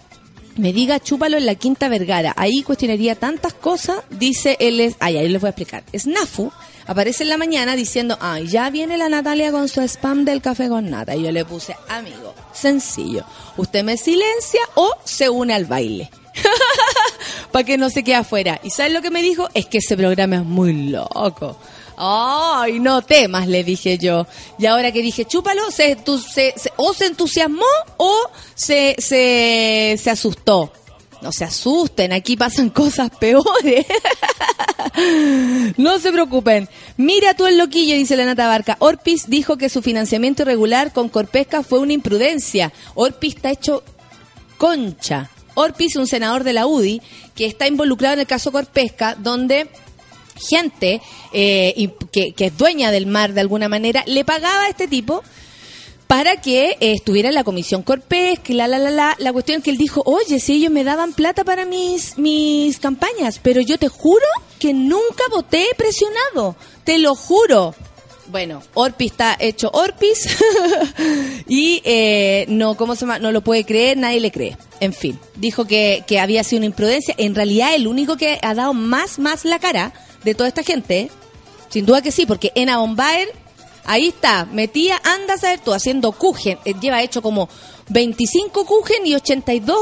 me 0.57 0.73
diga 0.73 0.99
chúpalo 0.99 1.37
en 1.37 1.45
la 1.45 1.55
Quinta 1.55 1.87
Vergara. 1.87 2.33
Ahí 2.35 2.61
cuestionaría 2.63 3.15
tantas 3.15 3.53
cosas, 3.53 3.99
dice 4.09 4.57
él 4.59 4.81
es, 4.81 4.95
ay, 4.99 5.17
ahí 5.17 5.29
les 5.29 5.39
voy 5.39 5.47
a 5.47 5.51
explicar. 5.51 5.83
Snafu 5.97 6.51
aparece 6.87 7.23
en 7.23 7.29
la 7.29 7.37
mañana 7.37 7.75
diciendo, 7.75 8.17
ay, 8.21 8.47
ya 8.47 8.69
viene 8.69 8.97
la 8.97 9.09
Natalia 9.09 9.51
con 9.51 9.67
su 9.69 9.81
spam 9.81 10.25
del 10.25 10.41
café 10.41 10.69
con 10.69 10.89
nata. 10.89 11.15
Y 11.15 11.23
yo 11.23 11.31
le 11.31 11.45
puse, 11.45 11.75
amigo, 11.89 12.33
sencillo, 12.53 13.23
usted 13.57 13.83
me 13.83 13.97
silencia 13.97 14.61
o 14.75 14.91
se 15.03 15.29
une 15.29 15.53
al 15.53 15.65
baile. 15.65 16.09
Para 17.51 17.65
que 17.65 17.77
no 17.77 17.89
se 17.89 18.03
quede 18.03 18.15
afuera. 18.15 18.59
¿Y 18.63 18.69
sabes 18.69 18.93
lo 18.93 19.01
que 19.01 19.09
me 19.11 19.21
dijo? 19.21 19.47
Es 19.53 19.65
que 19.65 19.79
ese 19.79 19.97
programa 19.97 20.37
es 20.37 20.43
muy 20.45 20.89
loco. 20.89 21.57
Ay, 21.97 22.79
no 22.79 23.01
temas, 23.01 23.47
le 23.47 23.63
dije 23.63 23.97
yo. 23.97 24.25
Y 24.57 24.65
ahora 24.65 24.91
que 24.91 25.01
dije, 25.01 25.25
chúpalo, 25.25 25.69
se, 25.71 25.95
tu- 25.97 26.17
se- 26.19 26.53
se- 26.57 26.71
o 26.77 26.93
se 26.93 27.05
entusiasmó 27.07 27.65
o 27.97 28.15
se, 28.55 28.95
se, 28.97 29.99
se 30.01 30.09
asustó. 30.09 30.71
No 31.21 31.31
se 31.31 31.43
asusten, 31.43 32.13
aquí 32.13 32.35
pasan 32.35 32.69
cosas 32.81 33.11
peores. 33.11 33.85
no 35.77 35.99
se 35.99 36.11
preocupen. 36.11 36.67
Mira 36.97 37.33
tú 37.33 37.45
el 37.45 37.57
loquillo, 37.57 37.95
dice 37.95 38.15
la 38.15 38.25
Nata 38.25 38.47
Barca. 38.47 38.77
Orpis 38.79 39.29
dijo 39.29 39.57
que 39.57 39.69
su 39.69 39.81
financiamiento 39.81 40.41
irregular 40.43 40.91
con 40.93 41.09
Corpesca 41.09 41.63
fue 41.63 41.79
una 41.79 41.93
imprudencia. 41.93 42.73
Orpis 42.95 43.35
está 43.35 43.51
hecho 43.51 43.83
concha. 44.57 45.29
Orpis, 45.53 45.95
un 45.95 46.07
senador 46.07 46.43
de 46.43 46.53
la 46.53 46.65
UDI, 46.65 47.01
que 47.35 47.45
está 47.45 47.67
involucrado 47.67 48.13
en 48.13 48.21
el 48.21 48.27
caso 48.27 48.51
Corpesca, 48.51 49.15
donde 49.15 49.69
gente 50.49 51.01
eh, 51.33 51.89
que 52.11 52.33
es 52.37 52.57
dueña 52.57 52.89
del 52.89 53.05
mar 53.05 53.33
de 53.33 53.41
alguna 53.41 53.69
manera, 53.69 54.03
le 54.07 54.25
pagaba 54.25 54.63
a 54.63 54.69
este 54.69 54.87
tipo 54.87 55.23
para 56.11 56.41
que 56.41 56.71
eh, 56.71 56.91
estuviera 56.91 57.29
en 57.29 57.35
la 57.35 57.45
comisión 57.45 57.83
Corpesca 57.83 58.51
y 58.51 58.55
la, 58.55 58.67
la, 58.67 58.79
la, 58.79 58.91
la. 58.91 59.15
La 59.17 59.31
cuestión 59.31 59.59
es 59.59 59.63
que 59.63 59.69
él 59.69 59.77
dijo, 59.77 60.03
oye, 60.05 60.41
si 60.41 60.55
ellos 60.55 60.69
me 60.69 60.83
daban 60.83 61.13
plata 61.13 61.45
para 61.45 61.63
mis, 61.63 62.17
mis 62.17 62.79
campañas, 62.79 63.39
pero 63.41 63.61
yo 63.61 63.77
te 63.77 63.87
juro 63.87 64.25
que 64.59 64.73
nunca 64.73 65.23
voté 65.31 65.67
presionado, 65.77 66.57
te 66.83 66.97
lo 66.97 67.15
juro. 67.15 67.73
Bueno, 68.27 68.61
Orpis 68.73 69.11
está 69.11 69.37
hecho 69.39 69.69
Orpis 69.71 70.37
y 71.47 71.81
eh, 71.85 72.45
no, 72.49 72.75
¿cómo 72.75 72.95
se 72.95 73.01
llama? 73.01 73.19
No 73.19 73.31
lo 73.31 73.39
puede 73.39 73.63
creer, 73.63 73.95
nadie 73.95 74.19
le 74.19 74.33
cree. 74.33 74.57
En 74.81 74.91
fin, 74.91 75.17
dijo 75.37 75.63
que, 75.63 76.03
que 76.07 76.19
había 76.19 76.43
sido 76.43 76.57
una 76.57 76.65
imprudencia. 76.65 77.15
En 77.19 77.35
realidad, 77.35 77.73
el 77.73 77.87
único 77.87 78.17
que 78.17 78.37
ha 78.41 78.53
dado 78.53 78.73
más, 78.73 79.17
más 79.17 79.45
la 79.45 79.59
cara 79.59 79.93
de 80.25 80.35
toda 80.35 80.49
esta 80.49 80.63
gente, 80.63 81.09
sin 81.69 81.85
duda 81.85 82.01
que 82.01 82.11
sí, 82.11 82.25
porque 82.25 82.51
Ena 82.55 82.79
Bombaer, 82.79 83.29
ahí 83.85 84.07
está, 84.07 84.45
metía, 84.45 84.99
anda 85.03 85.35
a 85.35 85.37
saber 85.37 85.59
tú, 85.59 85.73
haciendo 85.73 86.11
Kuchen, 86.11 86.59
eh, 86.65 86.73
lleva 86.79 87.01
hecho 87.01 87.21
como 87.21 87.49
25 87.89 88.65
Kuchen 88.65 89.05
y 89.05 89.15
82 89.15 89.77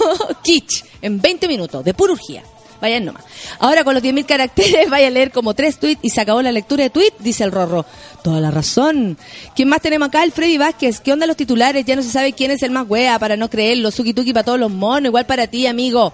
kitsch 0.42 0.84
en 1.02 1.20
20 1.20 1.48
minutos, 1.48 1.84
de 1.84 1.94
pura 1.94 2.12
urgía. 2.12 2.42
Vayan 2.80 3.04
nomás. 3.04 3.24
Ahora 3.58 3.82
con 3.82 3.94
los 3.94 4.02
10.000 4.02 4.24
caracteres 4.24 4.88
vaya 4.90 5.08
a 5.08 5.10
leer 5.10 5.32
como 5.32 5.54
tres 5.54 5.78
tweets 5.78 6.00
y 6.02 6.10
se 6.10 6.20
acabó 6.20 6.42
la 6.42 6.52
lectura 6.52 6.84
de 6.84 6.90
tweet, 6.90 7.12
dice 7.18 7.44
el 7.44 7.50
Rorro. 7.52 7.84
Toda 8.22 8.40
la 8.40 8.50
razón. 8.50 9.18
¿Quién 9.56 9.68
más 9.68 9.80
tenemos 9.80 10.08
acá? 10.08 10.22
El 10.22 10.32
Freddy 10.32 10.58
Vázquez. 10.58 11.00
¿Qué 11.00 11.12
onda 11.12 11.26
los 11.26 11.36
titulares? 11.36 11.84
Ya 11.84 11.96
no 11.96 12.02
se 12.02 12.10
sabe 12.10 12.32
quién 12.32 12.50
es 12.50 12.62
el 12.62 12.70
más 12.70 12.88
wea 12.88 13.18
para 13.18 13.36
no 13.36 13.50
creerlo. 13.50 13.90
Suki 13.90 14.14
Tuki 14.14 14.32
para 14.32 14.44
todos 14.44 14.60
los 14.60 14.70
monos. 14.70 15.08
Igual 15.08 15.26
para 15.26 15.48
ti, 15.48 15.66
amigo. 15.66 16.12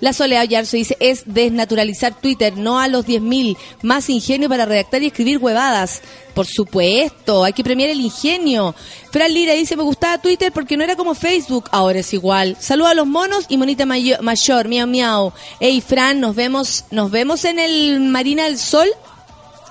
La 0.00 0.12
Soledad 0.12 0.44
Yarzo 0.44 0.76
dice, 0.76 0.96
es 1.00 1.22
desnaturalizar 1.26 2.20
Twitter, 2.20 2.56
no 2.56 2.78
a 2.78 2.88
los 2.88 3.06
10.000. 3.06 3.56
Más 3.82 4.08
ingenio 4.10 4.48
para 4.48 4.66
redactar 4.66 5.02
y 5.02 5.06
escribir 5.06 5.38
huevadas. 5.38 6.02
Por 6.34 6.46
supuesto, 6.46 7.44
hay 7.44 7.54
que 7.54 7.64
premiar 7.64 7.88
el 7.88 8.00
ingenio. 8.00 8.74
Fran 9.10 9.32
Lira 9.32 9.54
dice, 9.54 9.74
me 9.76 9.82
gustaba 9.82 10.18
Twitter 10.18 10.52
porque 10.52 10.76
no 10.76 10.84
era 10.84 10.96
como 10.96 11.14
Facebook, 11.14 11.68
ahora 11.72 12.00
es 12.00 12.12
igual. 12.12 12.56
Saludos 12.60 12.90
a 12.90 12.94
los 12.94 13.06
monos 13.06 13.46
y 13.48 13.56
monita 13.56 13.86
mayo- 13.86 14.18
mayor, 14.20 14.68
miau 14.68 14.86
miau. 14.86 15.32
Ey, 15.60 15.80
Fran, 15.80 16.20
nos 16.20 16.36
vemos, 16.36 16.84
nos 16.90 17.10
vemos 17.10 17.44
en 17.46 17.58
el 17.58 18.00
Marina 18.00 18.44
del 18.44 18.58
Sol, 18.58 18.88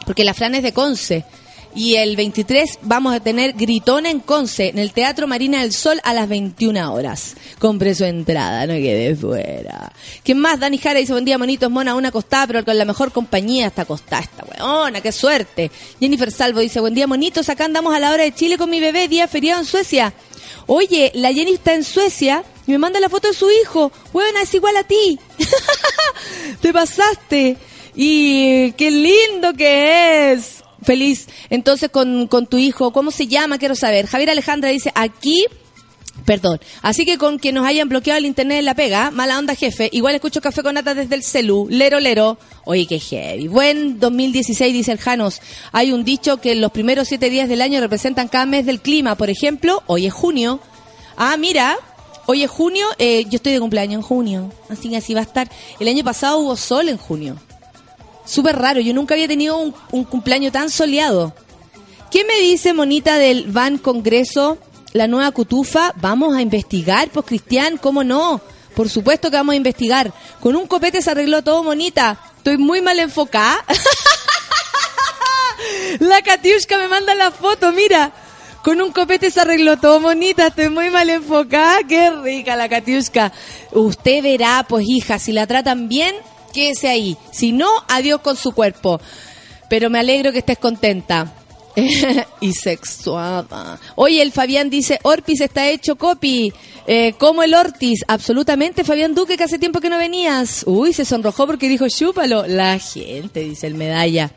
porque 0.05 0.23
la 0.23 0.33
Fran 0.33 0.55
es 0.55 0.63
de 0.63 0.73
Conce. 0.73 1.23
Y 1.75 1.95
el 1.95 2.15
23 2.15 2.79
vamos 2.83 3.13
a 3.13 3.19
tener 3.19 3.51
Gritón 3.51 4.05
en 4.05 4.21
Conce, 4.21 4.69
en 4.69 4.79
el 4.79 4.93
Teatro 4.93 5.27
Marina 5.27 5.61
del 5.61 5.73
Sol 5.73 5.99
a 6.05 6.13
las 6.13 6.29
21 6.29 6.93
horas. 6.93 7.35
Compre 7.59 7.93
su 7.93 8.05
entrada, 8.05 8.65
no 8.65 8.75
quede 8.75 9.13
fuera. 9.13 9.91
¿Quién 10.23 10.39
más? 10.39 10.57
Dani 10.57 10.77
Jara 10.77 10.99
dice, 10.99 11.11
buen 11.11 11.25
día, 11.25 11.37
monitos, 11.37 11.69
mona, 11.69 11.93
una 11.95 12.07
acostada, 12.09 12.47
pero 12.47 12.63
con 12.63 12.77
la 12.77 12.85
mejor 12.85 13.11
compañía 13.11 13.67
está 13.67 13.81
acostada 13.81 14.21
esta 14.21 14.45
weona, 14.45 15.01
qué 15.01 15.11
suerte. 15.11 15.69
Jennifer 15.99 16.31
Salvo 16.31 16.61
dice, 16.61 16.79
buen 16.79 16.93
día, 16.93 17.07
monitos, 17.07 17.49
acá 17.49 17.65
andamos 17.65 17.93
a 17.93 17.99
la 17.99 18.13
hora 18.13 18.23
de 18.23 18.33
Chile 18.33 18.57
con 18.57 18.69
mi 18.69 18.79
bebé, 18.79 19.09
día 19.09 19.27
feriado 19.27 19.59
en 19.59 19.65
Suecia. 19.65 20.13
Oye, 20.67 21.11
la 21.13 21.33
Jenny 21.33 21.55
está 21.55 21.73
en 21.73 21.83
Suecia 21.83 22.45
y 22.65 22.71
me 22.71 22.77
manda 22.77 23.01
la 23.01 23.09
foto 23.09 23.27
de 23.27 23.33
su 23.33 23.51
hijo. 23.51 23.91
Weona, 24.13 24.43
es 24.43 24.53
igual 24.53 24.77
a 24.77 24.83
ti. 24.83 25.19
Te 26.61 26.71
pasaste. 26.71 27.57
Y 27.95 28.71
qué 28.73 28.91
lindo 28.91 29.53
que 29.53 30.31
es. 30.31 30.64
Feliz. 30.85 31.27
Entonces, 31.49 31.89
con, 31.89 32.27
con 32.27 32.47
tu 32.47 32.57
hijo, 32.57 32.93
¿cómo 32.93 33.11
se 33.11 33.27
llama? 33.27 33.57
Quiero 33.57 33.75
saber. 33.75 34.05
Javier 34.05 34.29
Alejandra 34.29 34.69
dice, 34.69 34.91
aquí 34.95 35.45
Perdón. 36.23 36.59
Así 36.81 37.05
que 37.05 37.17
con 37.17 37.39
que 37.39 37.51
nos 37.51 37.67
hayan 37.67 37.89
bloqueado 37.89 38.17
el 38.17 38.25
internet 38.25 38.59
en 38.59 38.65
la 38.65 38.73
pega, 38.73 39.11
mala 39.11 39.37
onda 39.37 39.53
jefe, 39.53 39.89
igual 39.91 40.15
escucho 40.15 40.41
café 40.41 40.63
con 40.63 40.75
nata 40.75 40.95
desde 40.95 41.13
el 41.13 41.23
celu, 41.23 41.67
lero 41.69 41.99
lero. 41.99 42.37
Oye, 42.63 42.87
qué 42.87 42.99
heavy. 42.99 43.47
Buen 43.47 43.99
2016, 43.99 44.73
dice 44.73 44.91
el 44.91 44.97
Janos. 44.97 45.41
Hay 45.71 45.91
un 45.91 46.03
dicho 46.03 46.37
que 46.37 46.55
los 46.55 46.71
primeros 46.71 47.09
siete 47.09 47.29
días 47.29 47.49
del 47.49 47.61
año 47.61 47.79
representan 47.79 48.27
cada 48.27 48.45
mes 48.45 48.65
del 48.65 48.81
clima. 48.81 49.15
Por 49.15 49.29
ejemplo, 49.29 49.83
hoy 49.87 50.07
es 50.07 50.13
junio. 50.13 50.59
Ah, 51.17 51.37
mira, 51.37 51.77
hoy 52.25 52.43
es 52.43 52.49
junio, 52.49 52.87
eh, 52.97 53.25
yo 53.29 53.35
estoy 53.35 53.53
de 53.53 53.59
cumpleaños 53.59 53.99
en 53.99 54.01
junio. 54.01 54.51
Así 54.69 54.95
así 54.95 55.13
va 55.13 55.19
a 55.19 55.23
estar. 55.23 55.49
El 55.79 55.87
año 55.87 56.03
pasado 56.03 56.39
hubo 56.39 56.55
sol 56.55 56.89
en 56.89 56.97
junio. 56.97 57.35
Súper 58.25 58.57
raro, 58.57 58.79
yo 58.79 58.93
nunca 58.93 59.13
había 59.13 59.27
tenido 59.27 59.57
un, 59.57 59.73
un 59.91 60.03
cumpleaños 60.03 60.51
tan 60.51 60.69
soleado. 60.69 61.33
¿Qué 62.11 62.23
me 62.23 62.39
dice 62.39 62.73
Monita 62.73 63.17
del 63.17 63.51
Van 63.51 63.77
Congreso? 63.77 64.57
La 64.93 65.07
nueva 65.07 65.31
cutufa, 65.31 65.93
vamos 65.97 66.35
a 66.35 66.41
investigar, 66.41 67.09
pues 67.09 67.25
Cristian, 67.25 67.77
¿cómo 67.77 68.03
no? 68.03 68.41
Por 68.75 68.89
supuesto 68.89 69.31
que 69.31 69.37
vamos 69.37 69.53
a 69.53 69.57
investigar. 69.57 70.11
Con 70.41 70.55
un 70.55 70.67
copete 70.67 71.01
se 71.01 71.11
arregló 71.11 71.43
todo, 71.43 71.63
Monita. 71.63 72.19
Estoy 72.37 72.57
muy 72.57 72.81
mal 72.81 72.99
enfocada. 72.99 73.63
la 75.99 76.21
Katiushka 76.21 76.77
me 76.77 76.87
manda 76.87 77.15
la 77.15 77.31
foto, 77.31 77.71
mira. 77.71 78.11
Con 78.63 78.81
un 78.81 78.91
copete 78.91 79.31
se 79.31 79.39
arregló 79.39 79.77
todo, 79.77 80.01
Monita. 80.01 80.47
Estoy 80.47 80.69
muy 80.69 80.89
mal 80.89 81.09
enfocada. 81.09 81.79
Qué 81.87 82.11
rica 82.11 82.57
la 82.57 82.67
Katiushka. 82.67 83.31
Usted 83.71 84.21
verá, 84.21 84.65
pues 84.67 84.85
hija, 84.87 85.19
si 85.19 85.31
la 85.31 85.47
tratan 85.47 85.87
bien, 85.87 86.13
quédese 86.55 86.87
ahí. 86.87 87.17
Si 87.31 87.51
no, 87.51 87.69
adiós 87.89 88.21
con 88.21 88.37
su 88.37 88.53
cuerpo. 88.53 89.01
Pero 89.69 89.89
me 89.89 89.99
alegro 89.99 90.31
que 90.31 90.39
estés 90.39 90.57
contenta. 90.57 91.33
y 92.39 92.53
sexuada. 92.53 93.77
Oye, 93.95 94.21
el 94.21 94.31
Fabián 94.31 94.69
dice, 94.69 94.97
Orpis 95.03 95.41
está 95.41 95.69
hecho 95.69 95.97
copy. 95.97 96.53
Eh, 96.87 97.13
como 97.17 97.43
el 97.43 97.53
Ortiz. 97.53 98.05
Absolutamente, 98.07 98.83
Fabián 98.85 99.13
Duque, 99.13 99.35
que 99.35 99.43
hace 99.43 99.59
tiempo 99.59 99.81
que 99.81 99.89
no 99.89 99.97
venías. 99.97 100.63
Uy, 100.65 100.93
se 100.93 101.03
sonrojó 101.03 101.45
porque 101.45 101.67
dijo, 101.67 101.87
chúpalo. 101.89 102.47
La 102.47 102.79
gente, 102.79 103.41
dice 103.41 103.67
el 103.67 103.75
medalla. 103.75 104.31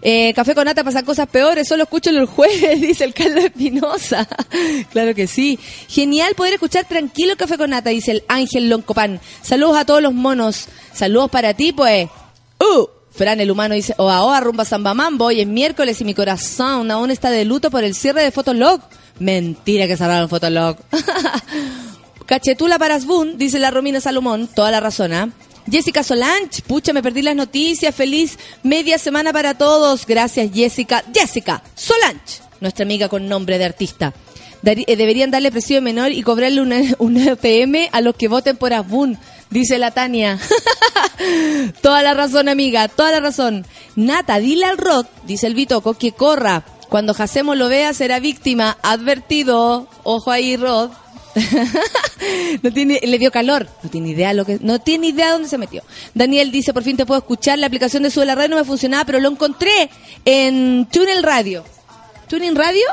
Eh, 0.00 0.32
café 0.34 0.54
con 0.54 0.64
nata 0.64 0.82
pasan 0.84 1.04
cosas 1.04 1.28
peores, 1.28 1.68
solo 1.68 1.84
escucho 1.84 2.10
los 2.12 2.28
jueves, 2.30 2.80
dice 2.80 3.04
el 3.04 3.14
Carlos 3.14 3.44
Espinosa. 3.44 4.26
claro 4.92 5.14
que 5.14 5.26
sí. 5.26 5.58
Genial 5.88 6.34
poder 6.34 6.54
escuchar 6.54 6.86
tranquilo 6.86 7.32
el 7.32 7.38
café 7.38 7.58
con 7.58 7.70
nata, 7.70 7.90
dice 7.90 8.12
el 8.12 8.24
Ángel 8.28 8.68
Loncopan. 8.68 9.20
Saludos 9.42 9.76
a 9.76 9.84
todos 9.84 10.02
los 10.02 10.14
monos. 10.14 10.68
Saludos 10.92 11.30
para 11.30 11.54
ti, 11.54 11.72
pues. 11.72 12.08
¡Uh! 12.58 12.86
Fran, 13.14 13.40
el 13.40 13.50
humano, 13.50 13.74
dice, 13.74 13.94
oa, 13.98 14.24
oa, 14.24 14.40
rumba 14.40 14.64
samba 14.64 14.94
mambo, 14.94 15.26
hoy 15.26 15.42
es 15.42 15.46
miércoles 15.46 16.00
y 16.00 16.04
mi 16.04 16.14
corazón 16.14 16.90
aún 16.90 17.10
está 17.10 17.30
de 17.30 17.44
luto 17.44 17.70
por 17.70 17.84
el 17.84 17.94
cierre 17.94 18.22
de 18.22 18.30
Fotolog. 18.30 18.80
Mentira 19.18 19.86
que 19.86 19.98
cerraron 19.98 20.30
Fotolog. 20.30 20.78
Cachetula 22.26 22.78
para 22.78 22.94
Asbun, 22.94 23.36
dice 23.36 23.58
la 23.58 23.70
Romina 23.70 24.00
Salomón, 24.00 24.48
toda 24.48 24.70
la 24.70 24.80
razón, 24.80 25.12
¿ah? 25.12 25.28
Jessica 25.70 26.02
Solange, 26.02 26.62
pucha, 26.66 26.92
me 26.92 27.02
perdí 27.02 27.22
las 27.22 27.36
noticias, 27.36 27.94
feliz 27.94 28.38
media 28.62 28.98
semana 28.98 29.32
para 29.32 29.56
todos. 29.56 30.06
Gracias, 30.06 30.50
Jessica. 30.52 31.04
Jessica 31.14 31.62
Solange, 31.74 32.40
nuestra 32.60 32.84
amiga 32.84 33.08
con 33.08 33.28
nombre 33.28 33.58
de 33.58 33.64
artista. 33.64 34.12
Eh, 34.64 34.96
deberían 34.96 35.30
darle 35.30 35.50
precio 35.50 35.82
menor 35.82 36.12
y 36.12 36.22
cobrarle 36.22 36.60
una, 36.60 36.80
una 36.98 37.36
PM 37.36 37.88
a 37.92 38.00
los 38.00 38.14
que 38.14 38.28
voten 38.28 38.56
por 38.56 38.72
Asbun, 38.72 39.18
dice 39.50 39.78
la 39.78 39.90
Tania. 39.90 40.38
toda 41.82 42.02
la 42.02 42.14
razón, 42.14 42.48
amiga, 42.48 42.88
toda 42.88 43.12
la 43.12 43.20
razón. 43.20 43.66
Nata, 43.96 44.38
dile 44.38 44.66
al 44.66 44.78
Rod, 44.78 45.06
dice 45.26 45.46
el 45.46 45.54
Bitoco, 45.54 45.94
que 45.94 46.12
corra. 46.12 46.64
Cuando 46.88 47.14
Jacemo 47.14 47.54
lo 47.54 47.68
vea, 47.68 47.94
será 47.94 48.20
víctima. 48.20 48.76
Advertido. 48.82 49.88
Ojo 50.02 50.30
ahí, 50.30 50.58
Rod. 50.58 50.90
no 52.62 52.72
tiene, 52.72 53.00
le 53.02 53.18
dio 53.18 53.30
calor, 53.30 53.68
no 53.82 53.90
tiene 53.90 54.10
idea 54.10 54.32
lo 54.32 54.44
que, 54.44 54.58
no 54.60 54.80
tiene 54.80 55.08
idea 55.08 55.32
dónde 55.32 55.48
se 55.48 55.58
metió. 55.58 55.82
Daniel 56.14 56.50
dice, 56.50 56.72
por 56.72 56.82
fin 56.82 56.96
te 56.96 57.06
puedo 57.06 57.18
escuchar, 57.18 57.58
la 57.58 57.66
aplicación 57.66 58.02
de 58.02 58.10
Sube 58.10 58.26
la 58.26 58.34
Radio 58.34 58.50
no 58.50 58.56
me 58.56 58.64
funcionaba, 58.64 59.04
pero 59.04 59.20
lo 59.20 59.28
encontré 59.28 59.90
en 60.24 60.86
Tunnel 60.90 61.22
Radio. 61.22 61.64
¿Tuning 62.28 62.56
Radio? 62.56 62.84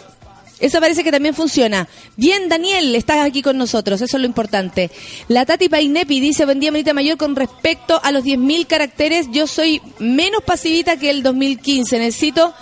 Esa 0.59 0.81
parece 0.81 1.03
que 1.03 1.11
también 1.11 1.33
funciona. 1.33 1.87
Bien, 2.17 2.49
Daniel, 2.49 2.93
estás 2.93 3.25
aquí 3.25 3.41
con 3.41 3.57
nosotros, 3.57 4.01
eso 4.01 4.17
es 4.17 4.21
lo 4.21 4.27
importante. 4.27 4.91
La 5.29 5.45
Tati 5.45 5.69
Painepi 5.69 6.19
dice, 6.19 6.43
buen 6.43 6.59
día, 6.59 6.71
Manita 6.71 6.93
Mayor, 6.93 7.17
con 7.17 7.35
respecto 7.35 7.99
a 8.03 8.11
los 8.11 8.25
10.000 8.25 8.67
caracteres, 8.67 9.27
yo 9.31 9.47
soy 9.47 9.81
menos 9.99 10.43
pasivita 10.43 10.97
que 10.97 11.09
el 11.09 11.23
2015, 11.23 11.99
necesito 11.99 12.53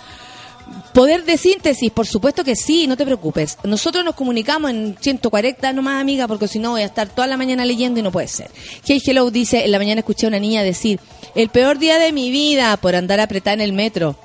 Poder 0.94 1.24
de 1.24 1.36
síntesis, 1.36 1.90
por 1.90 2.06
supuesto 2.06 2.44
que 2.44 2.56
sí, 2.56 2.86
no 2.86 2.96
te 2.96 3.04
preocupes. 3.04 3.58
Nosotros 3.64 4.04
nos 4.04 4.14
comunicamos 4.14 4.70
en 4.70 4.96
140 4.98 5.72
nomás, 5.72 6.00
amiga, 6.00 6.26
porque 6.26 6.48
si 6.48 6.58
no 6.58 6.70
voy 6.70 6.82
a 6.82 6.86
estar 6.86 7.08
toda 7.08 7.26
la 7.26 7.36
mañana 7.36 7.64
leyendo 7.64 8.00
y 8.00 8.02
no 8.02 8.10
puede 8.10 8.28
ser. 8.28 8.50
Hey 8.84 9.00
Hello 9.04 9.30
dice, 9.30 9.64
en 9.64 9.72
la 9.72 9.78
mañana 9.78 10.00
escuché 10.00 10.26
a 10.26 10.28
una 10.28 10.38
niña 10.38 10.62
decir, 10.62 10.98
el 11.34 11.50
peor 11.50 11.78
día 11.78 11.98
de 11.98 12.12
mi 12.12 12.30
vida 12.30 12.76
por 12.78 12.96
andar 12.96 13.20
apretada 13.20 13.54
en 13.54 13.60
el 13.60 13.72
metro. 13.72 14.18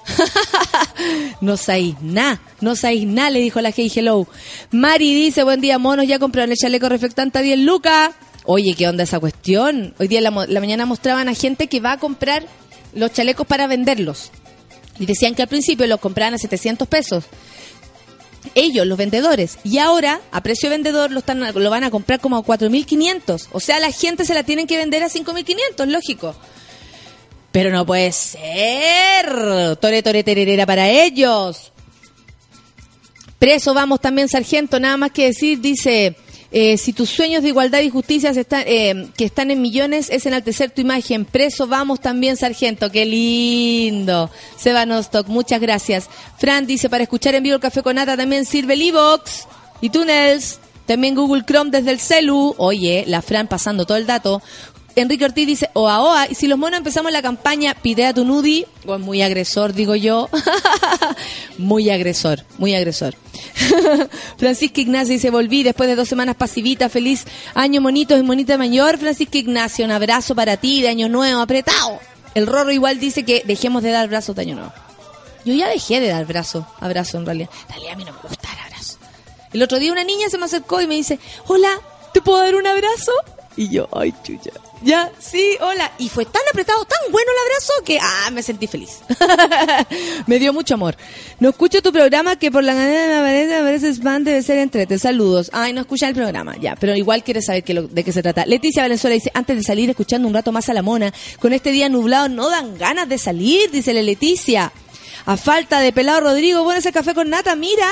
no 1.42 1.58
sabéis 1.58 1.96
nada, 2.02 2.42
no 2.62 2.76
sabéis 2.76 3.08
nada, 3.08 3.30
le 3.30 3.40
dijo 3.40 3.62
la 3.62 3.72
Hey 3.76 3.92
Hello. 3.94 4.28
Mari 4.72 5.14
dice, 5.14 5.44
buen 5.44 5.62
día, 5.62 5.78
monos, 5.78 6.08
ya 6.08 6.18
compraron 6.18 6.52
el 6.52 6.58
chaleco 6.58 6.90
reflectante 6.90 7.40
a 7.40 7.42
10 7.42 7.60
lucas. 7.60 8.12
Oye, 8.46 8.74
¿qué 8.76 8.88
onda 8.88 9.04
esa 9.04 9.20
cuestión? 9.20 9.94
Hoy 10.00 10.08
día 10.08 10.20
en 10.20 10.24
la, 10.24 10.46
la 10.48 10.60
mañana 10.60 10.86
mostraban 10.86 11.30
a 11.30 11.34
gente 11.34 11.68
que 11.68 11.80
va 11.80 11.94
a 11.94 11.98
comprar 11.98 12.46
los 12.94 13.12
chalecos 13.12 13.48
para 13.48 13.68
venderlos. 13.68 14.32
Y 15.00 15.06
decían 15.06 15.36
que 15.36 15.42
al 15.42 15.48
principio 15.48 15.88
los 15.88 16.00
compraban 16.00 16.34
a 16.34 16.38
700 16.38 16.88
pesos. 16.88 17.26
Ellos, 18.56 18.86
los 18.86 18.98
vendedores. 18.98 19.58
Y 19.64 19.78
ahora, 19.80 20.22
a 20.32 20.44
precio 20.44 20.70
vendedor, 20.70 21.12
lo, 21.12 21.20
están, 21.20 21.40
lo 21.40 21.70
van 21.70 21.84
a 21.84 21.92
comprar 21.92 22.20
como 22.20 22.38
a 22.38 22.44
4.500. 22.44 23.48
O 23.52 23.60
sea, 23.60 23.80
la 23.80 23.92
gente 23.92 24.26
se 24.26 24.34
la 24.34 24.44
tienen 24.44 24.68
que 24.68 24.78
vender 24.78 25.04
a 25.04 25.10
5.500, 25.10 25.88
lógico. 25.88 26.36
Pero 27.52 27.72
no 27.72 27.86
puede 27.86 28.12
ser. 28.12 29.78
Tore, 29.78 30.04
tore, 30.04 30.24
tererera 30.24 30.66
para 30.66 30.90
ellos. 30.90 31.72
Preso 33.40 33.74
vamos 33.74 34.00
también, 34.00 34.30
sargento, 34.30 34.80
nada 34.80 34.98
más 34.98 35.12
que 35.12 35.26
decir, 35.26 35.60
dice, 35.60 36.16
eh, 36.56 36.78
si 36.78 36.94
tus 36.94 37.10
sueños 37.10 37.42
de 37.42 37.50
igualdad 37.50 37.82
y 37.82 37.90
justicia 37.90 38.30
están, 38.30 38.64
eh, 38.68 39.08
que 39.18 39.26
están 39.26 39.50
en 39.50 39.60
millones 39.60 40.12
es 40.12 40.28
enaltecer 40.28 40.70
tu 40.70 40.82
imagen. 40.82 41.26
Preso 41.26 41.66
vamos 41.66 42.00
también, 42.00 42.38
sargento, 42.38 42.92
qué 42.92 43.06
lindo. 43.06 44.30
Seba 44.56 44.86
Nostock, 44.86 45.28
muchas 45.28 45.60
gracias. 45.60 46.10
Fran 46.38 46.68
dice, 46.68 46.92
para 46.92 47.04
escuchar 47.04 47.34
en 47.34 47.42
vivo 47.42 47.56
el 47.56 47.62
café 47.62 47.82
con 47.82 47.96
nata 47.96 48.16
también 48.16 48.46
sirve 48.46 48.76
el 48.76 48.84
iVox 48.84 49.48
y 49.82 49.90
Tunnels. 49.90 50.60
También 50.86 51.16
Google 51.16 51.44
Chrome 51.44 51.72
desde 51.72 51.92
el 51.92 52.00
celu. 52.00 52.54
Oye, 52.58 53.06
la 53.08 53.22
Fran 53.22 53.48
pasando 53.48 53.86
todo 53.86 53.98
el 53.98 54.06
dato. 54.06 54.42
Enrique 54.96 55.26
Ortiz 55.26 55.48
dice, 55.48 55.70
oa, 55.74 56.02
oa, 56.02 56.28
y 56.30 56.36
si 56.36 56.48
los 56.48 56.60
monos 56.60 56.78
empezamos 56.78 57.12
la 57.12 57.22
campaña, 57.22 57.76
pide 57.82 58.06
a 58.06 58.14
tu 58.14 58.26
nudi, 58.26 58.66
muy 58.86 59.24
agresor, 59.24 59.74
digo 59.74 59.96
yo. 59.96 60.30
muy 61.58 61.90
agresor, 61.90 62.44
muy 62.60 62.76
agresor. 62.76 63.16
Francisca 64.38 64.82
Ignacio 64.82 65.14
dice, 65.14 65.32
volví 65.32 65.64
después 65.64 65.90
de 65.90 65.96
dos 65.96 66.08
semanas 66.08 66.36
pasivita, 66.36 66.90
feliz 66.90 67.26
año 67.56 67.82
monitos 67.82 68.20
y 68.20 68.24
monita 68.24 68.58
mayor. 68.58 69.00
Francisca 69.00 69.38
Ignacio, 69.40 69.84
un 69.86 69.92
abrazo 69.92 70.36
para 70.36 70.58
ti 70.58 70.82
de 70.82 70.90
año 70.90 71.10
nuevo, 71.10 71.42
apretado. 71.42 72.00
El 72.36 72.46
Rorro 72.46 72.72
igual 72.72 73.00
dice 73.00 73.24
que 73.24 73.44
dejemos 73.46 73.82
de 73.82 73.92
dar 73.92 74.08
brazos 74.10 74.36
de 74.36 74.44
año 74.44 74.56
nuevo. 74.56 74.74
Yo 75.46 75.54
ya 75.54 75.68
dejé 75.68 76.00
de 76.00 76.08
dar 76.08 76.26
brazo, 76.26 76.68
abrazo 76.80 77.18
en 77.18 77.26
realidad. 77.26 77.50
En 77.64 77.70
realidad 77.70 77.94
a 77.94 77.98
mí 77.98 78.06
no 78.06 78.14
me 78.14 78.30
gusta 78.30 78.48
dar 78.48 78.68
abrazo. 78.68 78.98
El 79.52 79.62
otro 79.62 79.80
día 79.80 79.92
una 79.92 80.04
niña 80.04 80.30
se 80.30 80.38
me 80.38 80.46
acercó 80.46 80.82
y 80.82 80.88
me 80.88 80.96
dice, 80.96 81.20
hola, 81.48 81.80
¿te 82.14 82.22
puedo 82.22 82.40
dar 82.40 82.56
un 82.56 82.66
abrazo? 82.66 83.12
Y 83.56 83.70
yo, 83.70 83.88
ay, 83.92 84.14
chucha. 84.24 84.52
Ya, 84.84 85.10
sí, 85.18 85.58
hola. 85.62 85.92
Y 85.98 86.10
fue 86.10 86.26
tan 86.26 86.42
apretado, 86.52 86.84
tan 86.84 87.12
bueno 87.12 87.32
el 87.32 87.52
abrazo 87.52 87.74
que, 87.86 88.00
ah, 88.02 88.30
me 88.32 88.44
sentí 88.44 88.68
feliz. 88.68 89.00
me 90.28 90.40
dio 90.40 90.52
mucho 90.52 90.74
amor. 90.74 90.98
No 91.40 91.50
escucho 91.50 91.82
tu 91.82 91.94
programa 91.94 92.36
que 92.36 92.52
por 92.52 92.64
la 92.64 92.74
mañana 92.74 93.22
me 93.22 93.56
aparece 93.56 93.94
spam, 93.94 94.24
debe 94.26 94.42
ser 94.42 94.58
entrete. 94.60 95.00
Saludos. 95.00 95.50
Ay, 95.54 95.72
no 95.72 95.82
escucha 95.82 96.10
el 96.10 96.16
programa, 96.16 96.58
ya. 96.58 96.76
Pero 96.76 96.96
igual 96.96 97.24
quieres 97.24 97.46
saber 97.46 97.64
de 97.64 98.04
qué 98.04 98.12
se 98.12 98.22
trata. 98.22 98.46
Leticia 98.46 98.84
Valenzuela 98.84 99.14
dice, 99.14 99.32
antes 99.34 99.56
de 99.56 99.64
salir 99.64 99.90
escuchando 99.90 100.28
un 100.28 100.34
rato 100.34 100.52
más 100.52 100.68
a 100.68 100.74
la 100.74 100.82
mona, 100.82 101.14
con 101.40 101.54
este 101.54 101.72
día 101.72 101.88
nublado 101.88 102.28
no 102.28 102.50
dan 102.50 102.78
ganas 102.78 103.08
de 103.08 103.18
salir, 103.18 103.72
dice 103.72 103.94
la 103.94 104.02
Leticia. 104.02 104.74
A 105.26 105.38
falta 105.38 105.80
de 105.80 105.94
pelado 105.94 106.20
Rodrigo, 106.20 106.64
bueno 106.64 106.80
ese 106.80 106.92
café 106.92 107.14
con 107.14 107.30
nata, 107.30 107.56
mira, 107.56 107.88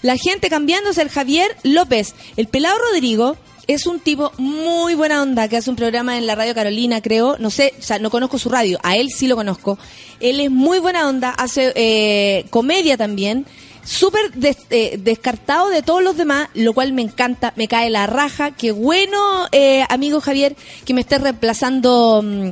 la 0.00 0.16
gente 0.16 0.48
cambiándose, 0.48 1.02
el 1.02 1.10
Javier 1.10 1.54
López. 1.62 2.14
El 2.38 2.48
pelado 2.48 2.78
Rodrigo 2.78 3.36
es 3.74 3.86
un 3.86 4.00
tipo 4.00 4.32
muy 4.36 4.94
buena 4.94 5.22
onda 5.22 5.46
que 5.46 5.56
hace 5.56 5.70
un 5.70 5.76
programa 5.76 6.18
en 6.18 6.26
la 6.26 6.34
radio 6.34 6.54
Carolina, 6.54 7.00
creo. 7.00 7.36
No 7.38 7.50
sé, 7.50 7.72
o 7.78 7.82
sea, 7.82 8.00
no 8.00 8.10
conozco 8.10 8.38
su 8.38 8.48
radio, 8.48 8.78
a 8.82 8.96
él 8.96 9.10
sí 9.10 9.28
lo 9.28 9.36
conozco. 9.36 9.78
Él 10.18 10.40
es 10.40 10.50
muy 10.50 10.80
buena 10.80 11.08
onda, 11.08 11.30
hace 11.30 11.72
eh, 11.76 12.46
comedia 12.50 12.96
también. 12.96 13.46
Súper 13.84 14.32
eh, 14.70 14.98
descartado 15.00 15.70
de 15.70 15.82
todos 15.82 16.02
los 16.02 16.16
demás, 16.16 16.48
lo 16.54 16.74
cual 16.74 16.92
me 16.92 17.02
encanta, 17.02 17.52
me 17.56 17.68
cae 17.68 17.90
la 17.90 18.06
raja. 18.06 18.50
Qué 18.50 18.72
bueno, 18.72 19.46
eh, 19.52 19.84
amigo 19.88 20.20
Javier, 20.20 20.56
que 20.84 20.92
me 20.92 21.00
estés 21.00 21.20
reemplazando 21.20 22.22
mm, 22.22 22.50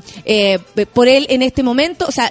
por 0.94 1.08
él 1.08 1.26
en 1.30 1.42
este 1.42 1.62
momento. 1.62 2.06
O 2.08 2.12
sea, 2.12 2.30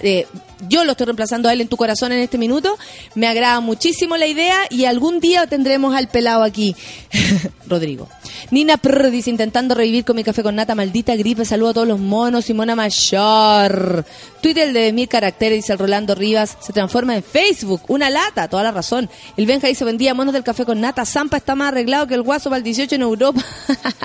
yo 0.67 0.83
lo 0.83 0.91
estoy 0.91 1.05
reemplazando 1.05 1.49
a 1.49 1.53
él 1.53 1.61
en 1.61 1.67
tu 1.67 1.77
corazón 1.77 2.11
en 2.11 2.19
este 2.19 2.37
minuto. 2.37 2.77
Me 3.15 3.27
agrada 3.27 3.59
muchísimo 3.59 4.17
la 4.17 4.27
idea 4.27 4.61
y 4.69 4.85
algún 4.85 5.19
día 5.19 5.47
tendremos 5.47 5.95
al 5.95 6.07
pelado 6.07 6.43
aquí. 6.43 6.75
Rodrigo. 7.67 8.07
Nina 8.51 8.77
Prr 8.77 9.11
dice, 9.11 9.29
intentando 9.29 9.75
revivir 9.75 10.05
con 10.05 10.15
mi 10.15 10.23
café 10.23 10.43
con 10.43 10.55
nata, 10.55 10.75
maldita 10.75 11.15
gripe, 11.15 11.43
saludo 11.43 11.69
a 11.69 11.73
todos 11.73 11.87
los 11.87 11.99
monos 11.99 12.49
y 12.49 12.53
mona 12.53 12.75
mayor. 12.75 14.05
Twitter 14.41 14.71
de 14.71 14.93
mil 14.93 15.07
caracteres, 15.07 15.57
dice 15.57 15.73
el 15.73 15.79
Rolando 15.79 16.15
Rivas, 16.15 16.57
se 16.61 16.71
transforma 16.71 17.15
en 17.15 17.23
Facebook, 17.23 17.81
una 17.87 18.09
lata, 18.09 18.47
toda 18.47 18.63
la 18.63 18.71
razón. 18.71 19.09
El 19.35 19.45
Benja 19.45 19.67
dice, 19.67 19.83
buen 19.83 19.97
día, 19.97 20.13
monos 20.13 20.33
del 20.33 20.43
café 20.43 20.65
con 20.65 20.79
nata, 20.79 21.05
Zampa 21.05 21.37
está 21.37 21.55
más 21.55 21.69
arreglado 21.69 22.07
que 22.07 22.13
el 22.13 22.21
guaso 22.21 22.49
para 22.49 22.57
el 22.57 22.63
18 22.63 22.95
en 22.95 23.01
Europa. 23.01 23.43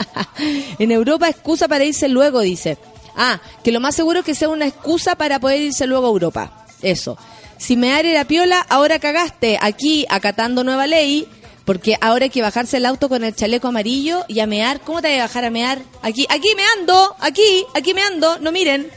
en 0.78 0.90
Europa, 0.90 1.28
excusa 1.28 1.68
para 1.68 1.84
irse 1.84 2.08
luego, 2.08 2.40
dice. 2.40 2.78
Ah, 3.16 3.40
que 3.62 3.72
lo 3.72 3.80
más 3.80 3.94
seguro 3.94 4.20
es 4.20 4.24
que 4.24 4.34
sea 4.34 4.48
una 4.48 4.66
excusa 4.66 5.16
para 5.16 5.38
poder 5.40 5.60
irse 5.60 5.86
luego 5.86 6.06
a 6.06 6.10
Europa. 6.10 6.64
Eso. 6.82 7.16
Si 7.58 7.76
me 7.76 7.92
are 7.92 8.12
la 8.12 8.24
piola, 8.24 8.66
ahora 8.68 8.98
cagaste. 8.98 9.58
Aquí, 9.60 10.04
acatando 10.08 10.64
nueva 10.64 10.86
ley, 10.86 11.28
porque 11.64 11.96
ahora 12.00 12.24
hay 12.24 12.30
que 12.30 12.42
bajarse 12.42 12.78
el 12.78 12.86
auto 12.86 13.08
con 13.08 13.22
el 13.22 13.34
chaleco 13.34 13.68
amarillo 13.68 14.24
y 14.28 14.40
a 14.40 14.46
mear. 14.46 14.80
¿Cómo 14.80 15.00
te 15.00 15.08
vas 15.10 15.18
a 15.18 15.22
bajar 15.22 15.44
a 15.44 15.50
mear? 15.50 15.80
Aquí, 16.02 16.26
aquí 16.28 16.48
me 16.56 16.64
ando, 16.78 17.14
aquí, 17.20 17.64
aquí 17.74 17.94
me 17.94 18.02
ando, 18.02 18.38
no 18.40 18.50
miren. 18.50 18.90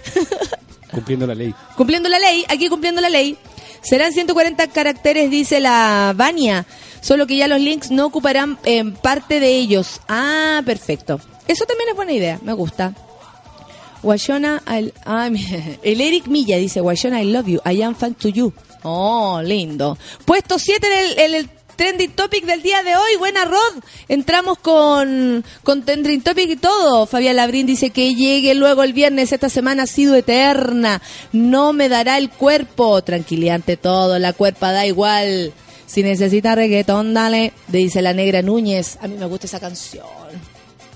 Cumpliendo 0.92 1.28
la 1.28 1.36
ley. 1.36 1.54
cumpliendo 1.76 2.08
la 2.08 2.20
ley, 2.20 2.46
aquí 2.48 2.70
cumpliendo 2.70 3.02
la 3.02 3.10
ley. 3.10 3.38
Serán 3.82 4.14
140 4.14 4.68
caracteres, 4.68 5.30
dice 5.30 5.60
la 5.60 6.14
Vania, 6.16 6.66
solo 7.02 7.28
que 7.28 7.36
ya 7.36 7.48
los 7.48 7.60
links 7.60 7.92
no 7.92 8.06
ocuparán 8.06 8.58
eh, 8.64 8.84
parte 9.02 9.40
de 9.40 9.50
ellos. 9.50 10.00
Ah, 10.08 10.62
perfecto. 10.66 11.20
Eso 11.48 11.66
también 11.66 11.90
es 11.90 11.96
buena 11.96 12.14
idea, 12.14 12.40
me 12.42 12.54
gusta. 12.54 12.94
Guayona, 14.06 14.62
mi- 15.32 15.46
el 15.84 16.00
Eric 16.02 16.28
Milla 16.28 16.58
dice, 16.58 16.80
Guayona, 16.80 17.22
I 17.24 17.32
love 17.32 17.48
you, 17.48 17.60
I 17.66 17.82
am 17.82 17.96
fan 17.96 18.14
to 18.14 18.30
you. 18.30 18.54
Oh, 18.84 19.42
lindo. 19.44 19.98
Puesto 20.26 20.60
7 20.60 20.86
en 20.88 20.94
el, 20.94 21.20
en 21.20 21.34
el 21.36 21.50
trending 21.76 22.12
topic 22.12 22.46
del 22.46 22.62
día 22.62 22.84
de 22.84 22.96
hoy. 22.96 23.16
Buena, 23.18 23.46
Rod. 23.46 23.84
Entramos 24.08 24.60
con, 24.60 25.44
con 25.64 25.84
trending 25.84 26.22
topic 26.22 26.52
y 26.52 26.56
todo. 26.56 27.08
Fabián 27.08 27.36
Labrín 27.38 27.66
dice 27.66 27.90
que 27.90 28.14
llegue 28.14 28.54
luego 28.54 28.84
el 28.84 28.94
viernes. 28.94 29.32
Esta 29.34 29.50
semana 29.50 29.84
ha 29.84 29.88
sido 29.88 30.14
eterna. 30.16 31.02
No 31.34 31.74
me 31.74 31.90
dará 31.90 32.20
el 32.20 32.30
cuerpo. 32.30 33.02
Tranquilidad 33.04 33.56
ante 33.56 33.76
todo. 33.76 34.20
La 34.20 34.34
cuerpa 34.34 34.72
da 34.72 34.86
igual. 34.86 35.52
Si 35.88 36.04
necesita 36.04 36.54
reggaetón, 36.54 37.16
dale. 37.16 37.54
Dice 37.68 38.04
la 38.04 38.14
negra 38.14 38.44
Núñez. 38.44 38.98
A 39.02 39.08
mí 39.08 39.16
me 39.18 39.26
gusta 39.26 39.48
esa 39.48 39.60
canción. 39.60 40.06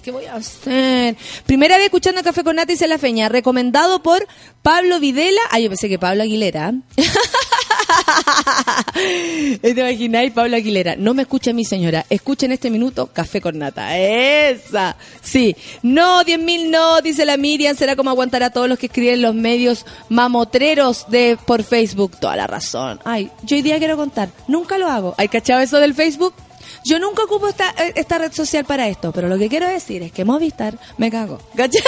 ¿Qué 0.04 0.12
voy 0.12 0.26
a 0.26 0.36
hacer? 0.36 1.16
Primera 1.46 1.76
vez 1.76 1.86
escuchando 1.86 2.24
Café 2.24 2.44
con 2.44 2.56
Nata 2.56 2.74
y 2.74 2.88
la 2.88 2.98
Feña, 2.98 3.30
recomendado 3.30 4.02
por 4.02 4.26
Pablo 4.62 5.00
Videla. 5.00 5.42
Ah, 5.52 5.60
yo 5.60 5.70
pensé 5.70 5.90
que 5.90 6.00
Pablo 6.00 6.24
Aguilera. 6.24 6.74
¿Te 9.62 9.70
imagináis, 9.70 10.32
Pablo 10.32 10.56
Aguilera? 10.56 10.96
No 10.96 11.14
me 11.14 11.24
escucha 11.24 11.54
mi 11.54 11.66
señora. 11.66 12.06
Escucha 12.10 12.46
en 12.46 12.54
este 12.54 12.70
minuto 12.70 13.08
Café 13.08 13.42
con 13.42 13.58
Nata. 13.58 13.98
Esa. 13.98 14.96
Sí. 15.22 15.56
No, 15.82 16.24
10.000 16.24 16.70
no, 16.70 17.02
dice 17.02 17.26
la 17.26 17.38
Miriam. 17.38 17.76
Será 17.76 17.96
como 17.96 18.10
aguantar 18.10 18.44
a 18.44 18.52
todos 18.52 18.70
los 18.70 18.80
que 18.80 18.86
escriben 18.86 19.16
en 19.16 19.22
los 19.22 19.36
medios 19.36 19.86
mamotreros 20.08 21.06
de 21.10 21.38
por 21.46 21.64
Facebook. 21.64 22.18
Toda 22.20 22.36
la 22.36 22.48
razón. 22.48 23.00
Ay, 23.04 23.30
yo 23.44 23.58
hoy 23.58 23.62
día 23.62 23.78
quiero 23.80 23.98
contar. 23.98 24.30
Nunca 24.48 24.78
lo 24.78 24.88
hago. 24.88 25.16
¿Hay 25.18 25.28
cachado 25.28 25.62
eso 25.62 25.80
del 25.80 25.94
Facebook? 25.94 26.34
Yo 26.90 26.98
nunca 26.98 27.22
ocupo 27.22 27.48
esta, 27.48 27.70
eh, 27.78 27.94
esta 27.98 28.18
red 28.18 28.34
social 28.34 28.66
para 28.66 28.88
esto, 28.88 29.12
pero 29.12 29.28
lo 29.28 29.38
que 29.38 29.48
quiero 29.48 29.68
decir 29.68 30.02
es 30.02 30.12
que 30.12 30.26
Movistar 30.26 30.74
me 30.98 31.12
cago. 31.12 31.38
¿Cachai? 31.56 31.84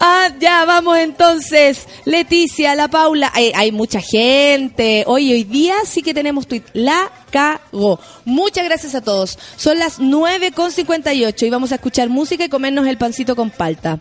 Ah, 0.00 0.28
ya, 0.40 0.64
vamos 0.64 0.98
entonces. 0.98 1.86
Leticia, 2.04 2.74
la 2.74 2.88
Paula. 2.88 3.32
Hay, 3.32 3.70
mucha 3.70 4.00
gente. 4.00 5.04
Hoy, 5.06 5.32
hoy 5.32 5.44
día 5.44 5.76
sí 5.84 6.02
que 6.02 6.12
tenemos 6.12 6.48
tweet. 6.48 6.64
La 6.72 7.10
cago. 7.30 8.00
Muchas 8.24 8.64
gracias 8.64 8.96
a 8.96 9.00
todos. 9.00 9.38
Son 9.56 9.78
las 9.78 10.00
9.58 10.00 11.46
y 11.46 11.50
vamos 11.50 11.70
a 11.70 11.76
escuchar 11.76 12.08
música 12.08 12.44
y 12.44 12.48
comernos 12.48 12.88
el 12.88 12.98
pancito 12.98 13.36
con 13.36 13.50
palta. 13.50 14.00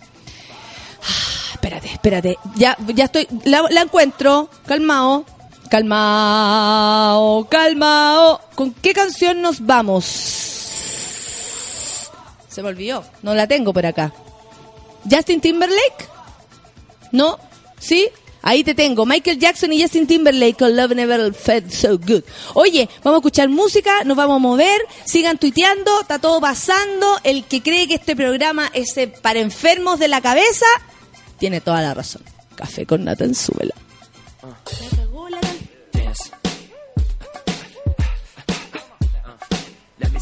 Ah, 1.04 1.54
espérate, 1.54 1.90
espérate. 1.90 2.38
Ya, 2.56 2.76
ya 2.88 3.06
estoy. 3.06 3.28
La, 3.46 3.64
la 3.70 3.82
encuentro. 3.82 4.50
Calmao. 4.66 5.37
Calmao. 5.70 7.48
Calmao. 7.50 8.42
¿Con 8.56 8.74
qué 8.74 8.94
canción 8.94 9.42
nos 9.42 9.66
vamos? 9.66 10.06
Se 12.48 12.62
me 12.62 12.70
olvidó. 12.70 13.04
No 13.22 13.36
la 13.36 13.48
tengo 13.48 13.74
por 13.74 13.86
acá. 13.86 14.14
¿Justin 15.10 15.42
Timberlake? 15.42 16.10
¿No? 17.12 17.40
¿Sí? 17.80 18.10
Ahí 18.42 18.64
te 18.64 18.74
tengo. 18.74 19.06
Michael 19.06 19.40
Jackson 19.40 19.74
y 19.74 19.82
Justin 19.82 20.08
Timberlake 20.08 20.58
con 20.58 20.76
Love 20.76 20.96
Never 20.96 21.34
Felt 21.34 21.72
So 21.72 21.98
Good. 21.98 22.24
Oye, 22.54 22.90
vamos 23.04 23.18
a 23.18 23.20
escuchar 23.20 23.50
música, 23.50 24.04
nos 24.06 24.16
vamos 24.16 24.38
a 24.38 24.40
mover, 24.40 24.80
sigan 25.06 25.38
tuiteando, 25.38 26.02
está 26.02 26.20
todo 26.20 26.40
pasando. 26.40 27.20
El 27.24 27.44
que 27.44 27.62
cree 27.62 27.88
que 27.88 27.96
este 27.96 28.16
programa 28.16 28.70
es 28.74 28.96
eh, 28.98 29.08
para 29.08 29.40
enfermos 29.40 30.00
de 30.00 30.08
la 30.08 30.22
cabeza, 30.22 30.66
tiene 31.38 31.62
toda 31.62 31.82
la 31.82 31.94
razón. 31.94 32.22
Café 32.56 32.86
con 32.86 33.04
nata 33.04 33.26
en 33.26 33.36
súbela. 33.36 33.76
Dance. 34.42 34.97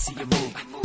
See 0.06 0.14
you 0.20 0.26
move. 0.28 0.85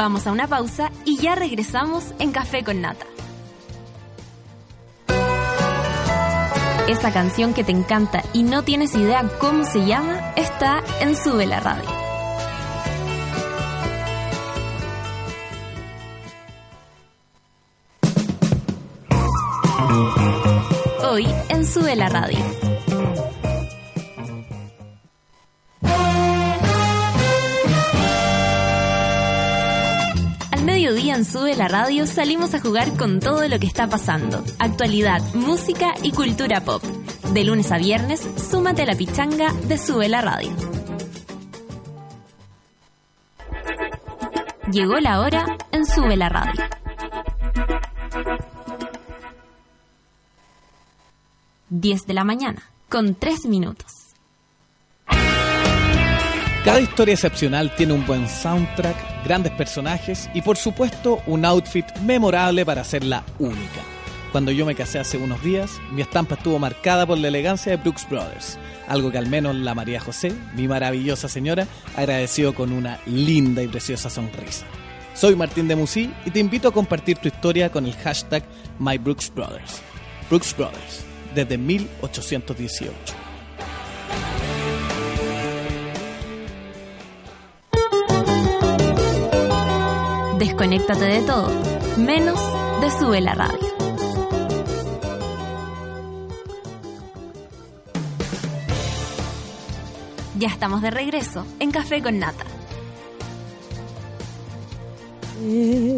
Vamos 0.00 0.26
a 0.26 0.32
una 0.32 0.46
pausa 0.46 0.90
y 1.04 1.18
ya 1.18 1.34
regresamos 1.34 2.14
en 2.18 2.32
Café 2.32 2.64
con 2.64 2.80
Nata. 2.80 3.04
Esa 6.88 7.12
canción 7.12 7.52
que 7.52 7.64
te 7.64 7.72
encanta 7.72 8.22
y 8.32 8.42
no 8.42 8.64
tienes 8.64 8.94
idea 8.94 9.28
cómo 9.38 9.62
se 9.62 9.84
llama 9.84 10.32
está 10.36 10.82
en 11.02 11.14
Sube 11.14 11.44
la 11.44 11.60
Radio. 11.60 11.84
Hoy 21.10 21.26
en 21.50 21.66
Sube 21.66 21.94
la 21.94 22.08
Radio. 22.08 22.69
En 31.12 31.24
Sube 31.24 31.56
la 31.56 31.66
Radio 31.66 32.06
salimos 32.06 32.54
a 32.54 32.60
jugar 32.60 32.96
con 32.96 33.18
todo 33.18 33.46
lo 33.48 33.58
que 33.58 33.66
está 33.66 33.88
pasando. 33.88 34.44
Actualidad, 34.60 35.20
música 35.34 35.92
y 36.04 36.12
cultura 36.12 36.60
pop. 36.60 36.82
De 37.34 37.42
lunes 37.42 37.72
a 37.72 37.78
viernes, 37.78 38.26
súmate 38.36 38.82
a 38.82 38.86
la 38.86 38.94
pichanga 38.94 39.52
de 39.52 39.76
Sube 39.76 40.08
la 40.08 40.20
Radio. 40.20 40.50
Llegó 44.70 45.00
la 45.00 45.20
hora 45.20 45.58
en 45.72 45.84
Sube 45.84 46.16
la 46.16 46.28
Radio. 46.28 46.62
Diez 51.68 52.06
de 52.06 52.14
la 52.14 52.22
mañana, 52.22 52.62
con 52.88 53.16
tres 53.16 53.46
minutos. 53.46 53.99
Cada 56.64 56.80
historia 56.80 57.14
excepcional 57.14 57.74
tiene 57.74 57.94
un 57.94 58.04
buen 58.06 58.28
soundtrack, 58.28 59.24
grandes 59.24 59.50
personajes 59.52 60.28
y 60.34 60.42
por 60.42 60.58
supuesto 60.58 61.22
un 61.26 61.46
outfit 61.46 61.86
memorable 62.04 62.66
para 62.66 62.82
hacerla 62.82 63.24
única. 63.38 63.80
Cuando 64.30 64.52
yo 64.52 64.66
me 64.66 64.74
casé 64.74 64.98
hace 64.98 65.16
unos 65.16 65.42
días, 65.42 65.80
mi 65.90 66.02
estampa 66.02 66.34
estuvo 66.34 66.58
marcada 66.58 67.06
por 67.06 67.16
la 67.16 67.28
elegancia 67.28 67.72
de 67.72 67.82
Brooks 67.82 68.06
Brothers, 68.10 68.58
algo 68.88 69.10
que 69.10 69.16
al 69.16 69.26
menos 69.26 69.56
la 69.56 69.74
María 69.74 70.00
José, 70.00 70.34
mi 70.54 70.68
maravillosa 70.68 71.30
señora, 71.30 71.66
agradeció 71.96 72.54
con 72.54 72.72
una 72.72 73.00
linda 73.06 73.62
y 73.62 73.68
preciosa 73.68 74.10
sonrisa. 74.10 74.66
Soy 75.14 75.36
Martín 75.36 75.66
de 75.66 75.76
Musí 75.76 76.12
y 76.26 76.30
te 76.30 76.40
invito 76.40 76.68
a 76.68 76.72
compartir 76.72 77.16
tu 77.16 77.28
historia 77.28 77.72
con 77.72 77.86
el 77.86 77.96
hashtag 77.96 78.44
MyBrooksBrothers. 78.78 79.80
Brooks 80.28 80.54
Brothers, 80.54 81.04
desde 81.34 81.56
1818. 81.56 83.19
Desconéctate 90.40 91.04
de 91.04 91.20
todo, 91.20 91.50
menos 91.98 92.40
de 92.80 92.90
Sube 92.98 93.20
la 93.20 93.34
Radio. 93.34 93.58
Ya 100.38 100.48
estamos 100.48 100.80
de 100.80 100.90
regreso 100.90 101.44
en 101.58 101.70
Café 101.70 102.02
con 102.02 102.18
Nata. 102.18 102.46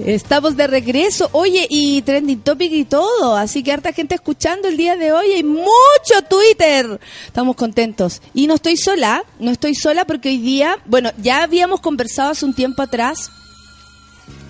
Estamos 0.07 0.57
de 0.57 0.66
regreso. 0.66 1.28
Oye, 1.30 1.68
y 1.70 2.03
trending 2.03 2.40
topic 2.40 2.72
y 2.72 2.84
todo. 2.84 3.36
Así 3.36 3.62
que 3.62 3.70
harta 3.70 3.93
gente 3.93 4.16
escuchando 4.16 4.66
el 4.66 4.76
día 4.76 4.97
de 4.97 5.12
hoy. 5.12 5.30
Hay 5.30 5.45
mucho 5.45 6.22
Twitter. 6.28 6.99
Estamos 7.26 7.55
contentos. 7.55 8.20
Y 8.34 8.49
no 8.49 8.55
estoy 8.55 8.76
sola. 8.76 9.24
No 9.38 9.53
estoy 9.53 9.76
sola 9.76 10.05
porque 10.05 10.30
hoy 10.30 10.38
día, 10.38 10.78
bueno, 10.86 11.12
ya 11.18 11.45
habíamos 11.45 11.80
conversado 11.80 12.32
hace 12.32 12.45
un 12.45 12.55
tiempo 12.55 12.82
atrás. 12.82 13.30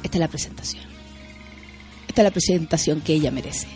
Esta 0.02 0.16
es 0.16 0.20
la 0.20 0.28
presentación. 0.28 0.84
Esta 2.08 2.22
es 2.22 2.24
la 2.24 2.30
presentación 2.30 3.00
que 3.00 3.14
ella 3.14 3.30
merece. 3.30 3.66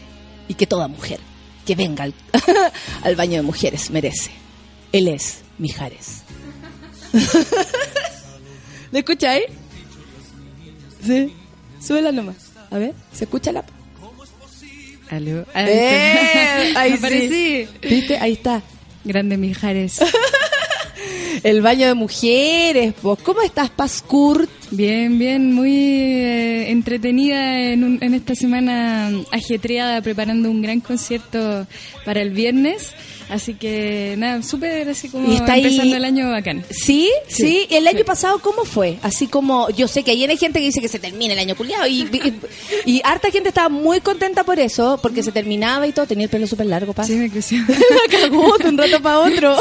Y 0.49 0.55
que 0.55 0.67
toda 0.67 0.89
mujer 0.89 1.21
que 1.65 1.75
venga 1.75 2.05
al, 2.05 2.15
al 3.03 3.17
baño 3.17 3.37
de 3.37 3.43
mujeres 3.43 3.91
merece. 3.91 4.31
Él 4.93 5.09
es 5.09 5.41
Mijares. 5.59 6.23
¿Lo 8.93 8.99
escucháis? 8.99 9.45
Sí. 11.05 11.33
Súbela 11.81 12.13
nomás. 12.13 12.37
A 12.71 12.79
ver, 12.79 12.95
¿se 13.13 13.25
escucha 13.25 13.53
la? 13.53 13.65
Aló. 15.11 15.47
¡Eh! 15.55 16.75
Ahí 16.77 16.97
sí. 16.99 17.69
¿Viste? 17.83 18.19
Ahí 18.19 18.33
está. 18.33 18.63
Grande 19.05 19.37
Mijares. 19.37 20.01
El 21.43 21.61
baño 21.63 21.87
de 21.87 21.95
mujeres. 21.95 22.95
Pues. 23.01 23.19
¿Cómo 23.23 23.43
estás, 23.43 23.71
Paz 23.71 24.03
Kurt? 24.07 24.51
Bien, 24.71 25.19
bien, 25.19 25.53
muy 25.53 25.73
eh, 25.75 26.71
entretenida 26.71 27.61
en, 27.71 27.85
un- 27.85 27.99
en 28.01 28.15
esta 28.15 28.35
semana 28.35 29.11
ajetreada 29.31 30.01
preparando 30.03 30.51
un 30.51 30.63
gran 30.63 30.81
concierto 30.81 31.67
para 32.05 32.21
el 32.23 32.31
viernes. 32.31 32.93
Así 33.29 33.55
que 33.55 34.15
nada, 34.19 34.41
súper 34.43 34.89
así 34.89 35.09
como 35.09 35.29
Y 35.31 35.35
está 35.37 35.55
ahí- 35.55 35.65
empezando 35.65 35.97
el 35.97 36.05
año 36.05 36.31
bacán. 36.31 36.65
¿Sí? 36.71 37.11
¿Sí? 37.29 37.67
¿El 37.71 37.87
año 37.89 37.99
Sí. 37.99 38.05
pasado 38.05 38.39
cómo 38.39 38.65
fue? 38.65 38.99
Así 39.03 39.27
como, 39.27 39.69
yo 39.71 39.89
sé 39.89 40.05
que 40.05 40.13
ayer 40.13 40.31
hay 40.31 40.37
gente 40.37 40.61
que 40.61 40.67
dice 40.67 40.81
que 40.81 40.89
se 40.89 40.99
termina 41.01 41.33
el 41.35 41.41
año 41.41 41.57
culiado 41.57 41.87
y, 41.89 42.03
y, 42.03 42.41
y 42.85 43.01
harta 43.05 43.31
gente 43.31 43.49
estaba 43.49 43.69
muy 43.69 44.01
contenta 44.01 44.45
por 44.45 44.61
eso, 44.61 44.99
porque 45.03 45.23
se 45.25 45.33
terminaba 45.33 45.87
y 45.87 45.93
todo, 45.93 46.07
tenía 46.07 46.25
el 46.25 46.31
pelo 46.31 46.47
súper 46.47 46.67
largo, 46.67 46.93
Paz. 46.93 47.07
Sí, 47.09 47.15
me 47.15 47.29
creció. 47.31 47.59
La 47.69 48.19
cagó 48.21 48.57
de 48.59 48.69
un 48.69 48.79
rato 48.79 49.01
para 49.03 49.19
otro. 49.21 49.57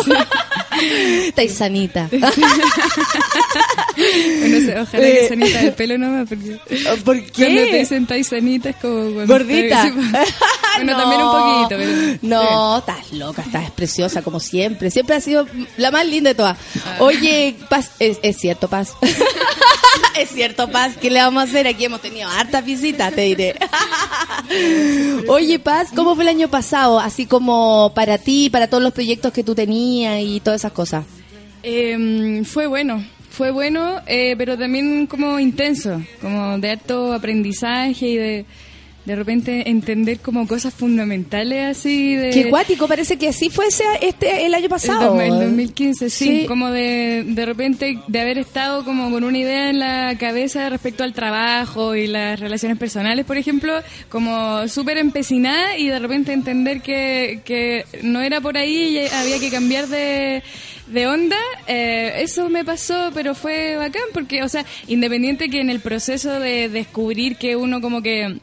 Estáis 1.25 1.53
sanita. 1.53 2.07
bueno, 2.11 2.27
ojalá 4.81 5.07
Eh. 5.07 5.17
que 5.21 5.27
sanita 5.29 5.59
del 5.61 5.73
pelo 5.73 5.97
nomás, 5.97 6.27
porque 6.29 6.57
¿Por 7.03 7.03
cuando 7.03 7.23
te 7.31 7.31
qué? 7.31 7.79
dicen 7.79 8.03
estáis 8.03 8.27
sanita 8.27 8.69
es 8.69 8.75
como 8.77 9.11
cuando 9.13 9.33
Gordita. 9.33 9.83
bueno, 10.75 10.97
también 10.97 11.21
un 11.21 11.31
poquito, 11.67 11.69
pero... 11.69 12.17
No, 12.21 12.77
estás 12.79 13.11
loca, 13.13 13.41
estás 13.55 13.71
preciosa 13.71 14.21
como 14.21 14.39
siempre. 14.39 14.91
Siempre 14.91 15.15
has 15.15 15.23
sido 15.23 15.47
la 15.77 15.91
más 15.91 16.05
linda 16.05 16.31
de 16.31 16.35
todas. 16.35 16.57
Oye, 16.99 17.55
Paz, 17.69 17.91
es, 17.99 18.19
es 18.21 18.37
cierto, 18.37 18.67
Paz. 18.67 18.93
es 20.19 20.29
cierto, 20.29 20.69
Paz. 20.69 20.95
¿Qué 20.99 21.09
le 21.09 21.21
vamos 21.21 21.41
a 21.41 21.43
hacer? 21.45 21.67
Aquí 21.67 21.85
hemos 21.85 22.01
tenido 22.01 22.29
hartas 22.29 22.65
visitas, 22.65 23.13
te 23.13 23.21
diré. 23.21 23.55
Oye, 25.27 25.59
Paz, 25.59 25.89
¿cómo 25.95 26.15
fue 26.15 26.23
el 26.23 26.29
año 26.29 26.49
pasado? 26.49 26.99
Así 26.99 27.25
como 27.25 27.93
para 27.95 28.17
ti, 28.17 28.49
para 28.49 28.67
todos 28.67 28.83
los 28.83 28.93
proyectos 28.93 29.31
que 29.31 29.43
tú 29.43 29.55
tenías 29.55 30.21
y 30.21 30.39
todas 30.39 30.61
esas 30.61 30.73
cosas. 30.73 31.05
Eh, 31.63 32.43
fue 32.45 32.67
bueno, 32.67 33.03
fue 33.29 33.51
bueno, 33.51 34.01
eh, 34.05 34.35
pero 34.37 34.57
también 34.57 35.07
como 35.07 35.39
intenso, 35.39 36.01
como 36.21 36.59
de 36.59 36.71
harto 36.71 37.13
aprendizaje 37.13 38.07
y 38.07 38.17
de 38.17 38.45
de 39.05 39.15
repente 39.15 39.69
entender 39.69 40.19
como 40.19 40.47
cosas 40.47 40.73
fundamentales 40.73 41.77
así 41.77 42.15
de... 42.15 42.31
Qué 42.31 42.45
guático, 42.49 42.87
parece 42.87 43.17
que 43.17 43.27
así 43.29 43.49
fue 43.49 43.67
ese, 43.67 43.83
este, 44.01 44.45
el 44.45 44.53
año 44.53 44.67
pasado. 44.69 45.19
el 45.21 45.29
2015, 45.29 46.09
sí, 46.09 46.25
Sí. 46.41 46.45
como 46.47 46.71
de, 46.71 47.23
de 47.27 47.45
repente 47.45 47.99
de 48.07 48.19
haber 48.19 48.37
estado 48.39 48.83
como 48.83 49.11
con 49.11 49.23
una 49.23 49.37
idea 49.37 49.69
en 49.69 49.79
la 49.79 50.17
cabeza 50.17 50.69
respecto 50.69 51.03
al 51.03 51.13
trabajo 51.13 51.95
y 51.95 52.07
las 52.07 52.39
relaciones 52.39 52.77
personales, 52.77 53.25
por 53.25 53.37
ejemplo, 53.37 53.73
como 54.09 54.67
súper 54.67 54.97
empecinada 54.97 55.77
y 55.77 55.87
de 55.87 55.99
repente 55.99 56.33
entender 56.33 56.81
que, 56.81 57.41
que 57.45 57.85
no 58.01 58.21
era 58.21 58.41
por 58.41 58.57
ahí 58.57 58.97
y 58.97 59.07
había 59.07 59.39
que 59.39 59.49
cambiar 59.51 59.87
de, 59.87 60.41
de 60.87 61.07
onda, 61.07 61.37
eh, 61.67 62.13
eso 62.21 62.49
me 62.49 62.65
pasó, 62.65 63.11
pero 63.13 63.35
fue 63.35 63.75
bacán 63.77 64.03
porque, 64.13 64.41
o 64.43 64.49
sea, 64.49 64.65
independiente 64.87 65.49
que 65.49 65.61
en 65.61 65.69
el 65.69 65.79
proceso 65.79 66.39
de 66.39 66.69
descubrir 66.69 67.35
que 67.37 67.55
uno 67.55 67.81
como 67.81 68.01
que 68.01 68.39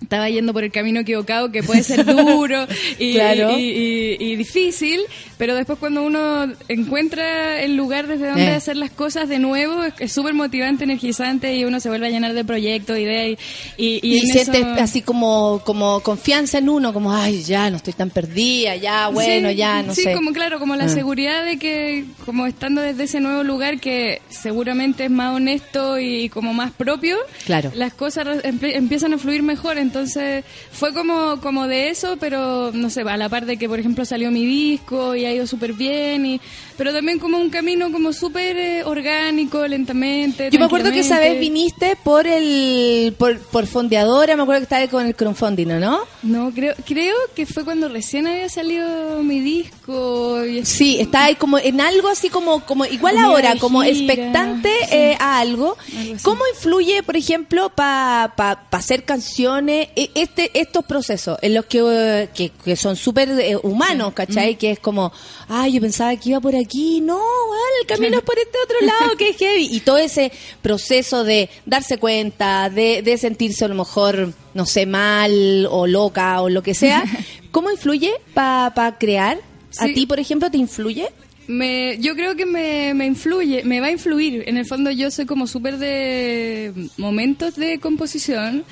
estaba 0.00 0.28
yendo 0.30 0.52
por 0.52 0.64
el 0.64 0.70
camino 0.72 1.00
equivocado 1.00 1.50
que 1.50 1.62
puede 1.62 1.82
ser 1.82 2.04
duro 2.04 2.66
y, 2.98 3.14
Claro. 3.14 3.58
y- 3.58 3.62
y- 3.62 4.16
y 4.20 4.36
difícil, 4.36 5.00
pero 5.38 5.54
después 5.56 5.78
cuando 5.78 6.02
uno 6.02 6.46
encuentra 6.68 7.60
el 7.62 7.76
lugar 7.76 8.06
desde 8.06 8.28
donde 8.28 8.44
Eh. 8.46 8.54
hacer 8.54 8.76
las 8.76 8.90
cosas 8.90 9.28
de 9.28 9.38
nuevo, 9.38 9.82
es- 9.98 10.12
súper 10.12 10.34
motivante, 10.34 10.84
energizante 10.84 11.56
y 11.56 11.64
uno 11.64 11.80
se 11.80 11.88
vuelve 11.88 12.06
a 12.06 12.10
llenar 12.10 12.32
de 12.34 12.44
proyectos, 12.44 12.98
ideas 12.98 13.38
y, 13.76 13.84
y, 13.84 14.00
y 14.02 14.14
Y, 14.14 14.18
en 14.20 14.26
sientes 14.28 14.60
eso- 14.60 14.74
así 14.82 15.02
como, 15.02 15.62
como 15.64 16.00
confianza 16.00 16.58
en 16.58 16.68
uno, 16.68 16.92
como, 16.92 17.12
ay, 17.12 17.42
ya, 17.42 17.70
no 17.70 17.76
estoy 17.76 17.92
tan 17.92 18.10
perdida, 18.10 18.76
ya, 18.76 19.08
bueno, 19.08 19.50
Sí, 19.50 19.56
ya, 19.56 19.82
no 19.82 19.94
sí, 19.94 20.02
sé. 20.04 20.12
como 20.12 20.32
claro, 20.32 20.58
como 20.58 20.76
la 20.76 20.84
Ah. 20.84 20.88
seguridad 20.88 21.44
de 21.44 21.58
que, 21.58 22.04
como 22.24 22.46
estando 22.46 22.80
desde 22.80 23.04
ese 23.04 23.20
nuevo 23.20 23.42
lugar 23.42 23.80
que 23.80 24.22
seguramente 24.30 25.04
es 25.04 25.10
más 25.10 25.34
honesto 25.34 25.98
y 25.98 26.28
como 26.28 26.54
más 26.54 26.70
propio, 26.72 27.16
Claro. 27.44 27.70
las 27.74 27.92
cosas 27.94 28.26
empiezan 28.44 29.12
a 29.14 29.18
fluir 29.18 29.42
mejor. 29.42 29.76
entonces 29.78 29.87
fue 30.72 30.92
como, 30.94 31.40
como 31.40 31.66
de 31.66 31.90
eso, 31.90 32.16
pero 32.18 32.70
no 32.72 32.90
sé, 32.90 33.02
a 33.02 33.16
la 33.16 33.28
par 33.28 33.46
de 33.46 33.56
que 33.56 33.68
por 33.68 33.78
ejemplo 33.78 34.04
salió 34.04 34.30
mi 34.30 34.44
disco 34.44 35.14
y 35.14 35.24
ha 35.24 35.32
ido 35.32 35.46
súper 35.46 35.72
bien, 35.72 36.26
y, 36.26 36.40
pero 36.76 36.92
también 36.92 37.18
como 37.18 37.38
un 37.38 37.50
camino 37.50 37.90
como 37.92 38.12
súper 38.12 38.56
eh, 38.56 38.84
orgánico, 38.84 39.66
lentamente. 39.66 40.48
Yo 40.50 40.58
me 40.58 40.66
acuerdo 40.66 40.90
que 40.90 41.00
esa 41.00 41.18
vez 41.18 41.38
viniste 41.38 41.96
por 42.02 42.26
el 42.26 43.14
por, 43.18 43.38
por 43.38 43.66
fondeadora, 43.66 44.36
me 44.36 44.42
acuerdo 44.42 44.60
que 44.60 44.64
estaba 44.64 44.86
con 44.88 45.06
el 45.06 45.14
crowdfunding, 45.14 45.66
¿no? 45.80 46.00
No, 46.22 46.50
creo, 46.52 46.74
creo 46.86 47.16
que 47.34 47.46
fue 47.46 47.64
cuando 47.64 47.88
recién 47.88 48.26
había 48.26 48.48
salido 48.48 49.22
mi 49.22 49.40
disco. 49.40 50.44
Y 50.44 50.64
Sí, 50.64 50.98
está 51.00 51.24
ahí 51.24 51.34
como 51.34 51.58
en 51.58 51.80
algo 51.80 52.08
así 52.08 52.28
como, 52.28 52.64
como 52.64 52.84
igual 52.84 53.14
Como 53.14 53.26
ahora, 53.26 53.56
como 53.58 53.82
expectante 53.82 54.70
sí. 54.88 54.94
eh, 54.94 55.16
a 55.18 55.38
algo. 55.38 55.76
Algo. 55.98 56.16
¿Cómo 56.22 56.42
influye, 56.54 57.02
por 57.02 57.16
ejemplo, 57.16 57.70
para 57.70 58.32
pa, 58.36 58.64
pa 58.70 58.78
hacer 58.78 59.04
canciones, 59.04 59.77
e- 59.96 60.10
este 60.14 60.50
estos 60.58 60.84
procesos 60.84 61.38
en 61.42 61.54
los 61.54 61.64
que, 61.66 61.78
eh, 61.84 62.28
que, 62.34 62.50
que 62.50 62.76
son 62.76 62.96
súper 62.96 63.28
eh, 63.40 63.56
humanos, 63.62 64.12
¿cachai? 64.14 64.56
Que 64.56 64.70
es 64.72 64.78
como, 64.78 65.12
ay, 65.48 65.72
yo 65.74 65.80
pensaba 65.80 66.14
que 66.16 66.30
iba 66.30 66.40
por 66.40 66.54
aquí, 66.56 67.00
no, 67.00 67.20
el 67.80 67.86
camino 67.86 68.16
es 68.18 68.22
por 68.24 68.38
este 68.38 68.56
otro 68.64 68.76
lado, 68.86 69.16
que 69.16 69.30
es 69.30 69.36
heavy. 69.36 69.68
Y 69.70 69.80
todo 69.80 69.98
ese 69.98 70.32
proceso 70.62 71.24
de 71.24 71.48
darse 71.66 71.98
cuenta, 71.98 72.70
de, 72.70 73.02
de 73.02 73.18
sentirse 73.18 73.64
a 73.64 73.68
lo 73.68 73.74
mejor, 73.74 74.32
no 74.54 74.66
sé, 74.66 74.86
mal 74.86 75.66
o 75.70 75.86
loca 75.86 76.40
o 76.42 76.48
lo 76.48 76.62
que 76.62 76.74
sea, 76.74 77.04
¿cómo 77.50 77.70
influye 77.70 78.12
para 78.34 78.96
crear? 78.98 79.38
¿A 79.78 79.86
Sí. 79.86 79.94
ti, 79.94 80.06
por 80.06 80.18
ejemplo, 80.18 80.50
te 80.50 80.56
influye? 80.58 81.08
Me, 81.46 81.96
yo 81.98 82.14
creo 82.14 82.36
que 82.36 82.44
me, 82.44 82.92
me 82.92 83.06
influye, 83.06 83.64
me 83.64 83.80
va 83.80 83.86
a 83.86 83.90
influir. 83.90 84.44
En 84.46 84.58
el 84.58 84.66
fondo 84.66 84.90
yo 84.90 85.10
soy 85.10 85.24
como 85.24 85.46
súper 85.46 85.78
de 85.78 86.74
momentos 86.98 87.56
de 87.56 87.78
composición 87.80 88.64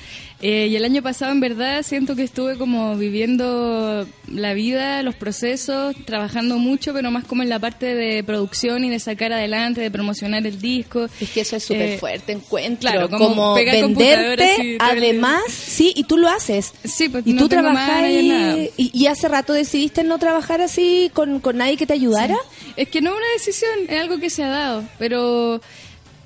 eh, 0.43 0.67
y 0.69 0.77
el 0.77 0.85
año 0.85 1.03
pasado 1.03 1.33
en 1.33 1.41
verdad 1.41 1.83
siento 1.83 2.15
que 2.15 2.23
estuve 2.23 2.57
como 2.59 2.97
viviendo 2.97 4.07
la 4.31 4.55
vida, 4.55 5.03
los 5.03 5.15
procesos, 5.15 5.95
trabajando 6.05 6.59
mucho, 6.59 6.93
pero 6.93 7.11
más 7.11 7.25
como 7.25 7.43
en 7.43 7.49
la 7.49 7.59
parte 7.59 7.95
de 7.95 8.23
producción 8.25 8.85
y 8.85 8.91
de 8.91 8.99
sacar 8.99 9.33
adelante, 9.33 9.81
de 9.81 9.91
promocionar 9.91 10.47
el 10.47 10.61
disco. 10.61 11.07
Es 11.21 11.31
que 11.31 11.41
eso 11.41 11.57
es 11.57 11.65
súper 11.65 11.83
Eh, 11.93 11.99
fuerte, 11.99 12.33
encuentro. 12.33 12.91
claro, 12.91 13.09
como, 13.09 13.55
venderte, 13.55 14.77
además, 14.81 15.43
sí, 15.49 15.93
y 15.97 16.05
tú 16.05 16.17
lo 16.19 16.29
haces. 16.29 16.73
Sí, 16.85 17.09
pues 17.09 17.27
y 17.27 17.33
no 17.33 17.43
tú 17.43 17.49
tengo 17.49 17.63
trabajas 17.63 18.03
nada. 18.03 18.57
y, 18.77 18.91
y 18.93 19.07
hace 19.07 19.29
rato 19.29 19.53
decidiste 19.53 20.05
no 20.05 20.19
trabajar 20.19 20.61
así 20.61 21.11
con, 21.15 21.41
con 21.41 21.57
nadie 21.57 21.77
que 21.77 21.87
te 21.87 21.93
ayudara. 21.95 22.37
Es 22.77 22.89
que 22.89 23.01
no 23.01 23.11
es 23.11 23.17
una 23.17 23.27
decisión, 23.39 23.71
es 23.89 24.01
algo 24.01 24.19
que 24.19 24.29
se 24.31 24.43
ha 24.43 24.49
dado, 24.49 24.85
pero 24.99 25.61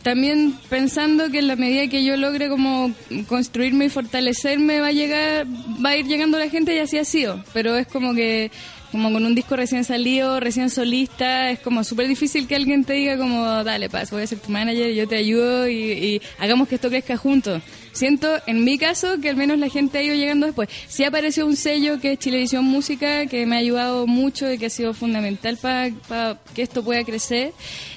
también 0.03 0.55
pensando 0.68 1.30
que 1.30 1.40
en 1.40 1.48
la 1.48 1.57
medida 1.57 1.88
que 1.88 2.05
yo 2.05 2.16
logre 2.16 2.48
como 2.48 2.92
construirme 3.28 3.86
y 3.86 3.90
fortalecerme 3.90 4.80
va 4.80 4.88
a 4.88 4.92
llegar, 4.92 5.46
va 5.84 5.90
a 5.90 5.96
ir 5.96 6.07
llegando 6.07 6.38
la 6.38 6.48
gente 6.48 6.74
y 6.74 6.78
así 6.78 6.98
ha 6.98 7.05
sido, 7.05 7.42
pero 7.53 7.76
es 7.76 7.86
como 7.86 8.14
que 8.14 8.51
como 8.90 9.12
con 9.12 9.24
un 9.24 9.34
disco 9.34 9.55
recién 9.55 9.84
salido, 9.84 10.40
recién 10.40 10.68
solista, 10.68 11.51
es 11.51 11.61
como 11.61 11.84
súper 11.84 12.09
difícil 12.09 12.48
que 12.48 12.57
alguien 12.57 12.84
te 12.84 12.94
diga 12.94 13.16
como, 13.16 13.62
dale, 13.62 13.88
paz, 13.88 14.11
voy 14.11 14.22
a 14.22 14.26
ser 14.26 14.40
tu 14.40 14.51
manager, 14.51 14.92
yo 14.92 15.07
te 15.07 15.16
ayudo 15.16 15.68
y, 15.68 15.74
y 15.74 16.22
hagamos 16.38 16.66
que 16.66 16.74
esto 16.74 16.88
crezca 16.88 17.16
juntos. 17.16 17.62
Siento, 17.93 18.28
en 18.47 18.64
mi 18.64 18.78
caso, 18.78 19.20
que 19.20 19.28
al 19.30 19.36
menos 19.36 19.59
la 19.59 19.68
gente 19.68 19.99
ha 19.99 20.03
ido 20.03 20.14
llegando 20.14 20.47
después. 20.47 20.68
Sí 20.88 21.05
apareció 21.05 21.47
un 21.47 21.57
sello 21.57 22.01
que 22.01 22.12
es 22.12 22.18
Chilevisión 22.18 22.64
Música, 22.64 23.26
que 23.26 23.47
me 23.47 23.57
ha 23.57 23.59
ayudado 23.59 24.07
mucho 24.07 24.51
y 24.51 24.59
que 24.59 24.66
ha 24.66 24.70
sido 24.70 24.95
fundamental 24.95 25.57
para 25.57 25.91
que 26.55 26.62
esto 26.62 26.82
pueda 26.82 27.05
crecer. 27.05 27.53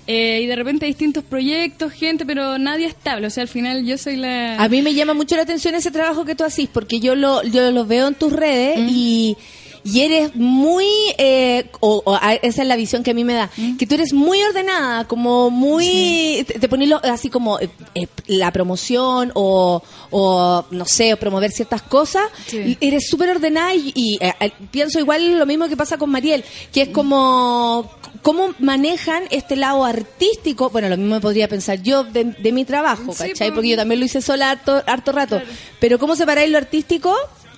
Eh, 0.06 0.42
y 0.44 0.48
de 0.48 0.56
repente 0.56 0.86
distintos 0.86 1.24
proyectos, 1.24 1.94
gente, 1.94 2.26
pero 2.26 2.58
nadie 2.58 2.88
estable. 2.88 3.28
O 3.28 3.30
sea, 3.30 3.44
al 3.44 3.48
final 3.50 3.86
yo 3.86 3.98
soy 3.98 4.18
la... 4.18 4.56
A 4.62 4.68
mí 4.68 4.82
me 4.82 4.94
llama 4.94 5.14
mucho 5.14 5.36
la 5.36 5.44
atención 5.44 5.76
ese 5.76 5.92
trabajo 5.92 6.26
que 6.26 6.36
tú 6.36 6.44
haces, 6.44 6.68
porque 6.72 7.00
yo 7.00 7.16
lo, 7.16 7.44
yo 7.44 7.72
lo 7.72 7.86
veo 7.86 8.08
en 8.08 8.16
tus 8.16 8.34
redes 8.34 8.74
Mm. 8.78 8.88
y, 8.90 9.38
y 9.84 10.02
eres 10.02 10.36
muy, 10.36 10.86
eh, 11.18 11.70
o, 11.82 12.02
o 12.06 12.18
esa 12.42 12.62
es 12.62 12.68
la 12.68 12.76
visión 12.76 13.04
que 13.04 13.12
a 13.12 13.14
mí 13.14 13.24
me 13.24 13.34
da, 13.34 13.50
Mm. 13.58 13.78
que 13.78 13.86
tú 13.86 13.96
eres 13.96 14.14
muy 14.14 14.42
ordenada, 14.42 15.06
como 15.08 15.50
muy, 15.50 16.46
te, 16.48 16.60
te 16.60 16.70
pones 16.70 16.88
lo- 16.90 17.04
así 17.04 17.30
como 17.30 17.60
eh, 17.60 17.70
eh, 17.96 18.08
la 18.28 18.52
promoción 18.52 19.32
o, 19.36 19.82
o, 20.12 20.66
no 20.72 20.86
sé, 20.86 21.14
o 21.14 21.18
promover 21.18 21.52
ciertas 21.52 21.82
cosas, 21.82 22.24
Sí. 22.48 22.78
eres 22.82 23.08
súper 23.10 23.30
ordenada 23.30 23.74
y, 23.76 23.92
y, 23.96 24.18
eh, 24.22 24.34
pienso 24.72 25.00
igual 25.00 25.38
lo 25.38 25.46
mismo 25.46 25.68
que 25.68 25.76
pasa 25.78 25.98
con 25.98 26.10
Mariel, 26.10 26.44
que 26.72 26.84
es 26.84 26.90
como 26.90 27.92
cómo 28.22 28.54
manejan 28.60 29.24
este 29.32 29.56
lado 29.58 29.84
artístico, 29.84 30.70
bueno, 30.70 30.88
lo 30.88 30.96
mismo 30.98 31.16
me 31.16 31.22
podría 31.22 31.48
pensar 31.50 31.82
yo 31.82 32.04
de, 32.06 32.24
de 32.26 32.52
mi 32.54 32.64
trabajo, 32.64 33.12
Sí, 33.14 33.30
¿cachai? 33.30 33.52
Porque 33.52 33.70
yo 33.70 33.76
también 33.76 34.00
lo 34.00 34.06
hice 34.06 34.22
sola 34.22 34.52
harto, 34.52 34.82
harto 34.88 35.12
rato. 35.12 35.42
Pero 35.80 36.00
¿cómo 36.00 36.16
separáis 36.16 36.50
lo 36.50 36.58
artístico? 36.58 37.14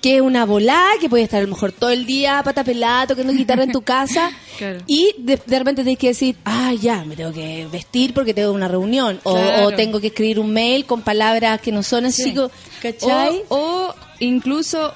Que 0.06 0.18
es 0.18 0.22
una 0.22 0.46
volada, 0.46 0.92
que 1.02 1.10
puede 1.10 1.24
estar 1.24 1.40
a 1.40 1.42
lo 1.42 1.50
mejor 1.50 1.72
todo 1.72 1.90
el 1.90 2.06
día 2.06 2.44
pata 2.44 2.64
pelada, 2.64 3.08
tocando 3.08 3.34
guitarra 3.34 3.64
en 3.64 3.72
tu 3.72 3.82
casa. 3.96 4.30
Claro. 4.60 4.82
Y 4.86 5.16
de, 5.18 5.40
de 5.44 5.58
repente 5.58 5.82
tienes 5.84 5.98
que 5.98 6.10
decir, 6.10 6.36
ah, 6.46 6.74
ya, 6.80 7.04
me 7.06 7.16
tengo 7.16 7.34
que 7.34 7.66
vestir 7.72 8.14
porque 8.14 8.32
tengo 8.36 8.52
una 8.52 8.68
reunión. 8.68 9.20
O, 9.24 9.34
Claro. 9.34 9.66
o 9.66 9.72
tengo 9.72 10.00
que 10.00 10.08
escribir 10.08 10.38
un 10.40 10.52
mail 10.54 10.86
con 10.86 11.02
palabras 11.02 11.60
que 11.60 11.72
no 11.72 11.82
son 11.82 12.06
así, 12.06 12.22
Sí. 12.26 12.34
co- 12.36 12.52
¿cachai? 12.84 13.42
O, 13.50 13.58
o 13.58 13.96
incluso 14.20 14.94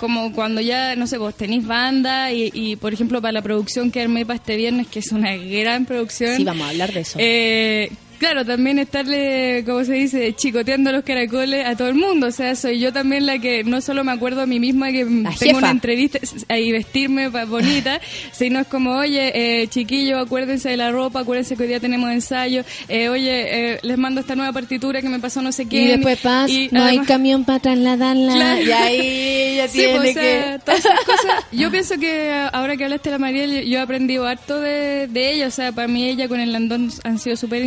como 0.00 0.32
cuando 0.32 0.60
ya, 0.60 0.96
no 0.96 1.06
sé, 1.06 1.18
vos 1.18 1.34
tenés 1.36 1.64
banda 1.64 2.32
y, 2.32 2.50
y, 2.52 2.74
por 2.74 2.92
ejemplo, 2.92 3.22
para 3.22 3.30
la 3.30 3.42
producción 3.42 3.92
que 3.92 4.00
armé 4.02 4.26
para 4.26 4.38
este 4.38 4.56
viernes, 4.56 4.88
que 4.88 4.98
es 4.98 5.12
una 5.12 5.36
gran 5.36 5.84
producción. 5.86 6.36
Sí, 6.36 6.42
vamos 6.42 6.66
a 6.66 6.70
hablar 6.70 6.92
de 6.92 7.00
eso. 7.00 7.18
Eh, 7.20 7.92
claro, 8.18 8.44
también 8.44 8.78
estarle, 8.78 9.62
como 9.66 9.84
se 9.84 9.94
dice, 9.94 10.32
chicoteando 10.34 10.92
los 10.92 11.04
caracoles 11.04 11.66
a 11.66 11.76
todo 11.76 11.88
el 11.88 11.94
mundo. 11.94 12.28
O 12.28 12.30
sea, 12.30 12.54
soy 12.56 12.78
yo 12.78 12.92
también 12.92 13.26
la 13.26 13.38
que 13.38 13.64
no 13.64 13.80
solo 13.80 14.04
me 14.04 14.12
acuerdo 14.12 14.42
a 14.42 14.46
mí 14.46 14.58
misma 14.60 14.90
que 14.92 15.04
tengo 15.04 15.30
jefa. 15.32 15.58
una 15.58 15.70
entrevista 15.70 16.18
y 16.56 16.72
vestirme 16.72 17.28
bonita, 17.28 18.00
sino 18.32 18.60
es 18.60 18.66
como, 18.66 18.92
oye, 18.96 19.62
eh, 19.62 19.66
chiquillos, 19.68 20.24
acuérdense 20.24 20.68
de 20.70 20.76
la 20.76 20.90
ropa, 20.90 21.20
acuérdense 21.20 21.56
que 21.56 21.62
hoy 21.64 21.68
día 21.68 21.80
tenemos 21.80 22.10
ensayo, 22.10 22.64
eh, 22.88 23.08
oye, 23.08 23.72
eh, 23.74 23.78
les 23.82 23.98
mando 23.98 24.20
esta 24.20 24.34
nueva 24.36 24.52
partitura 24.52 25.00
que 25.02 25.08
me 25.08 25.18
pasó 25.20 25.42
no 25.42 25.52
sé 25.52 25.66
quién. 25.66 25.84
y 25.84 25.88
después 25.88 26.18
pasa, 26.20 26.52
no 26.70 26.80
hay 26.82 26.88
además- 26.88 27.06
camión 27.08 27.44
para 27.44 27.58
trasladarla. 27.60 28.34
Claro. 28.34 28.62
Y 28.62 28.70
ahí 28.72 29.56
ya 29.56 29.68
Sí, 29.68 29.78
tiene 29.78 29.96
pues, 29.98 30.10
o 30.10 30.12
sea, 30.14 30.52
que... 30.54 30.58
todas 30.64 30.80
esas 30.80 31.00
cosas. 31.06 31.44
Yo 31.52 31.70
pienso 31.70 31.98
que 31.98 32.32
ahora 32.52 32.76
que 32.76 32.84
hablaste 32.84 33.10
de 33.10 33.14
la 33.14 33.18
Mariel, 33.18 33.64
yo 33.66 33.78
he 33.78 33.80
aprendido 33.80 34.26
harto 34.26 34.60
de, 34.60 35.06
de 35.08 35.32
ella. 35.32 35.46
O 35.48 35.50
sea, 35.50 35.72
para 35.72 35.88
mí 35.88 36.06
ella 36.08 36.28
con 36.28 36.40
el 36.40 36.52
Landón 36.52 36.90
han 37.04 37.18
sido 37.18 37.36
súper 37.36 37.62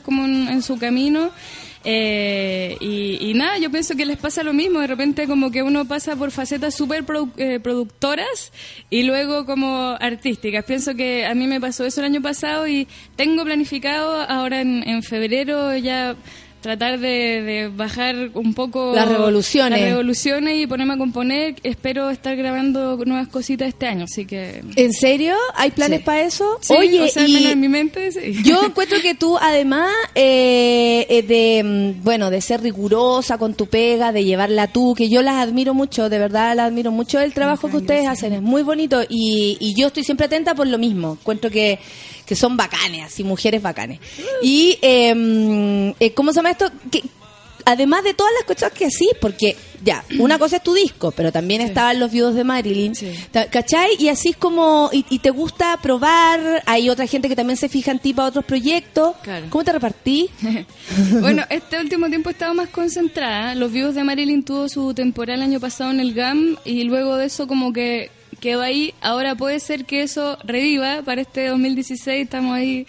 como 0.00 0.24
en, 0.24 0.62
su 0.62 0.78
camino. 0.78 1.30
Eh, 1.86 2.78
y, 2.80 3.18
y 3.20 3.34
nada, 3.34 3.58
yo 3.58 3.70
pienso 3.70 3.94
que 3.94 4.06
les 4.06 4.16
pasa 4.16 4.42
lo 4.42 4.52
mismo. 4.54 4.80
De 4.80 4.86
repente 4.86 5.26
como 5.26 5.50
que 5.50 5.62
uno 5.62 5.84
pasa 5.84 6.16
por 6.16 6.30
facetas 6.30 6.74
súper 6.74 7.04
produ- 7.04 7.32
eh, 7.36 7.60
productoras 7.60 8.52
y 8.88 9.02
luego 9.02 9.44
como 9.44 9.96
artísticas. 10.00 10.64
Pienso 10.64 10.94
que 10.94 11.26
a 11.26 11.34
mí 11.34 11.46
me 11.46 11.60
pasó 11.60 11.84
eso 11.84 12.00
el 12.00 12.06
año 12.06 12.22
pasado 12.22 12.66
y 12.66 12.88
tengo 13.16 13.44
planificado 13.44 14.20
ahora 14.22 14.60
en, 14.62 14.88
en 14.88 15.02
febrero 15.02 15.76
ya 15.76 16.16
tratar 16.64 16.98
de, 16.98 17.42
de 17.42 17.68
bajar 17.68 18.30
un 18.32 18.54
poco 18.54 18.94
Las 18.94 19.06
revoluciones. 19.06 19.78
las 19.78 19.90
revoluciones 19.90 20.58
y 20.58 20.66
ponerme 20.66 20.94
a 20.94 20.96
componer. 20.96 21.56
Espero 21.62 22.08
estar 22.08 22.34
grabando 22.36 22.96
nuevas 23.04 23.28
cositas 23.28 23.68
este 23.68 23.86
año, 23.86 24.04
así 24.04 24.24
que... 24.24 24.62
¿En 24.76 24.92
serio? 24.94 25.34
¿Hay 25.56 25.72
planes 25.72 25.98
Sí. 26.00 26.04
para 26.06 26.22
eso? 26.22 26.58
Sí, 26.62 26.72
Oye, 26.74 27.02
o 27.02 27.08
sea, 27.08 27.26
y... 27.28 27.44
en 27.48 27.60
mi 27.60 27.68
mente, 27.68 28.10
sí. 28.12 28.42
Yo 28.44 28.64
encuentro 28.64 28.98
que 29.02 29.14
tú, 29.14 29.36
además 29.38 29.92
eh, 30.14 31.04
eh, 31.10 31.22
de, 31.22 31.62
mm, 31.62 32.02
bueno, 32.02 32.30
de 32.30 32.40
ser 32.40 32.62
rigurosa 32.62 33.36
con 33.36 33.52
tu 33.52 33.66
pega, 33.66 34.10
de 34.12 34.24
llevarla 34.24 34.66
tú, 34.68 34.94
que 34.96 35.10
yo 35.10 35.20
las 35.20 35.34
admiro 35.46 35.74
mucho, 35.74 36.08
de 36.08 36.18
verdad 36.18 36.56
las 36.56 36.68
admiro 36.68 36.90
mucho 36.92 37.20
el 37.20 37.34
trabajo 37.34 37.68
que 37.68 37.76
ustedes 37.76 38.08
hacen, 38.08 38.32
es 38.32 38.40
muy 38.42 38.62
bonito 38.62 39.02
y, 39.06 39.58
y 39.60 39.74
yo 39.78 39.88
estoy 39.88 40.02
siempre 40.02 40.24
atenta 40.26 40.54
por 40.54 40.66
lo 40.66 40.78
mismo. 40.78 41.18
Encuentro 41.20 41.50
que, 41.50 41.78
que 42.26 42.36
son 42.36 42.56
bacanes, 42.56 43.04
así 43.06 43.24
mujeres 43.24 43.62
bacanes. 43.62 44.00
Y, 44.42 44.78
eh, 44.82 45.14
mm, 45.14 45.94
eh, 46.00 46.12
¿cómo 46.14 46.32
se 46.32 46.36
llama 46.36 46.50
esto? 46.50 46.70
Que, 46.90 47.02
además 47.66 48.04
de 48.04 48.14
todas 48.14 48.32
las 48.38 48.44
cosas 48.44 48.72
que 48.72 48.90
sí, 48.90 49.08
porque 49.20 49.56
ya, 49.82 50.04
una 50.18 50.38
cosa 50.38 50.56
es 50.56 50.62
tu 50.62 50.74
disco, 50.74 51.12
pero 51.12 51.32
también 51.32 51.60
estaban 51.60 51.98
los 52.00 52.10
viudos 52.10 52.34
de 52.34 52.44
Marilyn, 52.44 52.94
Sí. 52.94 53.12
¿cachai? 53.50 53.90
Y 53.98 54.08
así 54.08 54.30
es 54.30 54.36
como, 54.36 54.90
y, 54.92 55.04
y 55.10 55.18
te 55.18 55.30
gusta 55.30 55.78
probar, 55.82 56.62
hay 56.66 56.88
otra 56.90 57.06
gente 57.06 57.28
que 57.28 57.36
también 57.36 57.56
se 57.56 57.68
fija 57.68 57.90
en 57.90 57.98
ti 57.98 58.12
para 58.14 58.28
otros 58.28 58.44
proyectos. 58.44 59.16
Claro. 59.22 59.46
¿Cómo 59.50 59.64
te 59.64 59.72
repartí? 59.72 60.30
bueno, 61.20 61.44
este 61.50 61.78
último 61.78 62.08
tiempo 62.08 62.28
he 62.30 62.32
estado 62.32 62.54
más 62.54 62.68
concentrada. 62.68 63.54
Los 63.54 63.72
vivos 63.72 63.94
de 63.94 64.04
Marilyn 64.04 64.42
tuvo 64.42 64.68
su 64.68 64.94
temporada 64.94 65.36
el 65.36 65.42
año 65.42 65.60
pasado 65.60 65.90
en 65.90 66.00
el 66.00 66.14
GAM 66.14 66.56
y 66.64 66.84
luego 66.84 67.16
de 67.16 67.26
eso 67.26 67.46
como 67.46 67.72
que 67.72 68.10
quedó 68.44 68.62
ahí. 68.62 68.94
Ahora 69.00 69.34
puede 69.34 69.58
ser 69.58 69.84
que 69.86 70.02
eso 70.02 70.38
reviva 70.44 71.02
para 71.02 71.22
este 71.22 71.48
2016. 71.48 72.24
Estamos 72.24 72.54
ahí 72.56 72.86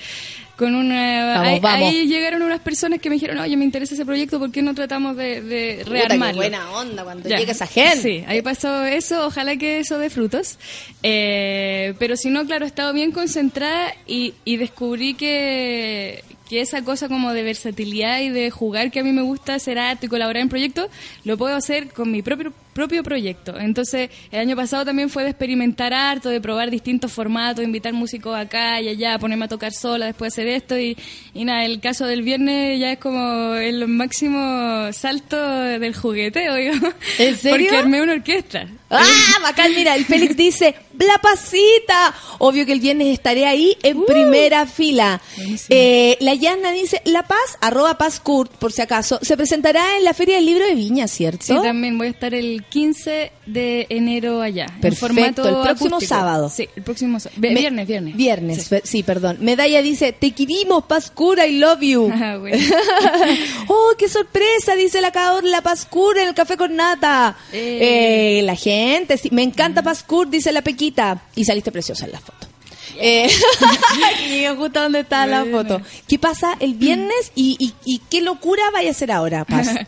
con 0.57 0.73
una... 0.75 1.33
Vamos, 1.35 1.47
ahí, 1.47 1.59
vamos. 1.59 1.89
ahí 1.89 2.07
llegaron 2.07 2.41
unas 2.41 2.59
personas 2.61 2.99
que 3.01 3.09
me 3.09 3.15
dijeron, 3.15 3.37
oye, 3.39 3.57
me 3.57 3.65
interesa 3.65 3.93
ese 3.93 4.05
proyecto, 4.05 4.39
¿por 4.39 4.51
qué 4.51 4.61
no 4.61 4.73
tratamos 4.73 5.17
de, 5.17 5.41
de 5.41 5.77
Puta, 5.83 5.85
qué 5.85 5.91
rearmarlo? 6.07 6.35
buena 6.37 6.71
onda 6.71 7.03
cuando 7.03 7.27
Ya. 7.27 7.37
llega 7.37 7.51
esa 7.51 7.67
gente. 7.67 7.97
Sí, 8.01 8.23
ahí 8.27 8.41
pasó 8.41 8.85
eso, 8.85 9.25
ojalá 9.27 9.57
que 9.57 9.79
eso 9.79 9.97
dé 9.97 10.09
frutos. 10.09 10.57
Eh, 11.03 11.93
pero 11.99 12.15
si 12.17 12.29
no, 12.29 12.45
claro, 12.45 12.65
he 12.65 12.67
estado 12.67 12.93
bien 12.93 13.11
concentrada 13.11 13.93
y, 14.07 14.33
y 14.45 14.55
descubrí 14.57 15.13
que, 15.15 16.23
que 16.49 16.61
esa 16.61 16.83
cosa 16.83 17.09
como 17.09 17.33
de 17.33 17.43
versatilidad 17.43 18.21
y 18.21 18.29
de 18.29 18.49
jugar 18.49 18.91
que 18.91 19.01
a 19.01 19.03
mí 19.03 19.11
me 19.11 19.23
gusta 19.23 19.55
hacer 19.55 19.77
arte 19.77 20.05
y 20.05 20.09
colaborar 20.09 20.41
en 20.41 20.49
proyectos, 20.49 20.87
lo 21.25 21.37
puedo 21.37 21.55
hacer 21.55 21.89
con 21.89 22.11
mi 22.11 22.21
propio 22.21 22.53
propio 22.75 23.03
proyecto. 23.03 23.57
Entonces, 23.57 24.09
el 24.31 24.39
año 24.41 24.55
pasado 24.57 24.83
también 24.83 25.09
fue 25.09 25.23
de 25.23 25.29
experimentar 25.29 25.93
harto, 25.93 26.27
de 26.27 26.41
probar 26.41 26.69
distintos 26.69 27.09
formatos, 27.09 27.63
invitar 27.63 27.93
músicos 27.93 28.37
acá 28.37 28.81
y 28.81 28.89
allá, 28.89 29.17
ponerme 29.17 29.45
a 29.45 29.47
tocar 29.47 29.71
sola, 29.71 30.07
después 30.07 30.33
hacer 30.33 30.47
esto 30.47 30.77
y, 30.77 30.97
y 31.33 31.45
nada, 31.45 31.63
el 31.63 31.79
caso 31.79 32.05
del 32.05 32.21
viernes 32.21 32.77
ya 32.77 32.91
es 32.91 32.99
como 32.99 33.55
el 33.55 33.87
máximo 33.87 34.91
salto 34.91 35.37
del 35.37 35.95
jugueteo, 35.95 36.53
digamos. 36.55 36.93
¿En 37.17 37.37
serio? 37.37 37.67
Porque 37.69 37.77
armé 37.77 38.01
una 38.01 38.11
orquesta. 38.11 38.67
¡Ah, 38.89 39.03
bacán! 39.41 39.73
Mira, 39.73 39.95
el 39.95 40.05
Félix 40.05 40.37
dice, 40.37 40.75
¡La 40.99 41.17
Pasita! 41.21 42.13
Obvio 42.37 42.65
que 42.65 42.71
el 42.71 42.79
viernes 42.79 43.07
estaré 43.07 43.45
ahí 43.45 43.75
en 43.83 44.05
primera 44.05 44.65
fila. 44.67 45.21
Eh, 45.69 46.17
la 46.19 46.33
Yanna 46.35 46.71
dice, 46.71 47.01
La 47.05 47.23
Paz, 47.23 47.57
arroba 47.61 47.97
Paz 47.97 48.19
Kurt, 48.19 48.51
por 48.53 48.71
si 48.71 48.81
acaso, 48.81 49.19
se 49.21 49.35
presentará 49.35 49.97
en 49.97 50.03
la 50.03 50.13
Feria 50.13 50.35
del 50.35 50.45
Libro 50.45 50.65
de 50.65 50.75
Viña, 50.75 51.07
¿cierto? 51.07 51.45
Sí, 51.45 51.55
también 51.63 51.97
voy 51.97 52.07
a 52.07 52.09
estar 52.11 52.33
el 52.35 52.63
15 52.69 53.31
de 53.47 53.87
enero 53.89 54.41
allá. 54.41 54.67
Perfecto, 54.81 55.47
el 55.47 55.55
próximo 55.63 55.95
acústico. 55.95 55.99
sábado. 56.01 56.49
Sí, 56.49 56.69
el 56.75 56.83
próximo 56.83 57.19
sábado. 57.19 57.41
Viernes, 57.41 57.87
viernes. 57.87 58.15
Viernes, 58.15 58.69
Sí. 58.83 59.01
perdón. 59.03 59.37
Medalla 59.41 59.81
dice, 59.81 60.11
te 60.13 60.31
querimos, 60.31 60.85
Pascura, 60.85 61.47
I 61.47 61.57
love 61.57 61.81
you. 61.81 62.11
Ah, 62.25 62.37
bueno. 62.37 62.57
¡Oh, 63.67 63.93
qué 63.97 64.07
sorpresa! 64.07 64.75
Dice 64.75 65.01
la 65.01 65.11
Caor, 65.11 65.43
la 65.43 65.61
Pascura 65.61 66.21
en 66.21 66.29
el 66.29 66.33
café 66.33 66.55
con 66.57 66.75
nata. 66.75 67.35
Eh. 67.51 68.37
Eh, 68.39 68.41
la 68.43 68.55
gente, 68.55 68.74
me 69.31 69.43
encanta 69.43 69.81
Pascur, 69.83 70.29
dice 70.29 70.51
la 70.51 70.61
Pequita. 70.61 71.21
Y 71.35 71.45
saliste 71.45 71.71
preciosa 71.71 72.05
en 72.05 72.11
la 72.13 72.19
foto. 72.19 72.47
Eh, 72.97 73.29
y 74.29 74.45
justo 74.55 74.81
donde 74.81 75.01
está 75.01 75.25
la 75.27 75.45
foto. 75.45 75.81
¿Qué 76.07 76.17
pasa 76.19 76.55
el 76.59 76.75
viernes 76.75 77.31
y, 77.35 77.55
y- 77.59 77.73
y 77.85 77.99
qué 78.09 78.21
locura 78.21 78.63
vaya 78.73 78.89
a 78.89 78.91
hacer 78.91 79.11
ahora, 79.11 79.45
Paz? 79.45 79.69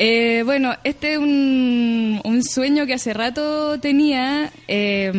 Eh, 0.00 0.42
bueno, 0.44 0.76
este 0.84 1.14
es 1.14 1.18
un, 1.18 2.20
un 2.22 2.44
sueño 2.44 2.86
que 2.86 2.94
hace 2.94 3.12
rato 3.12 3.80
tenía. 3.80 4.52
eh, 4.68 5.10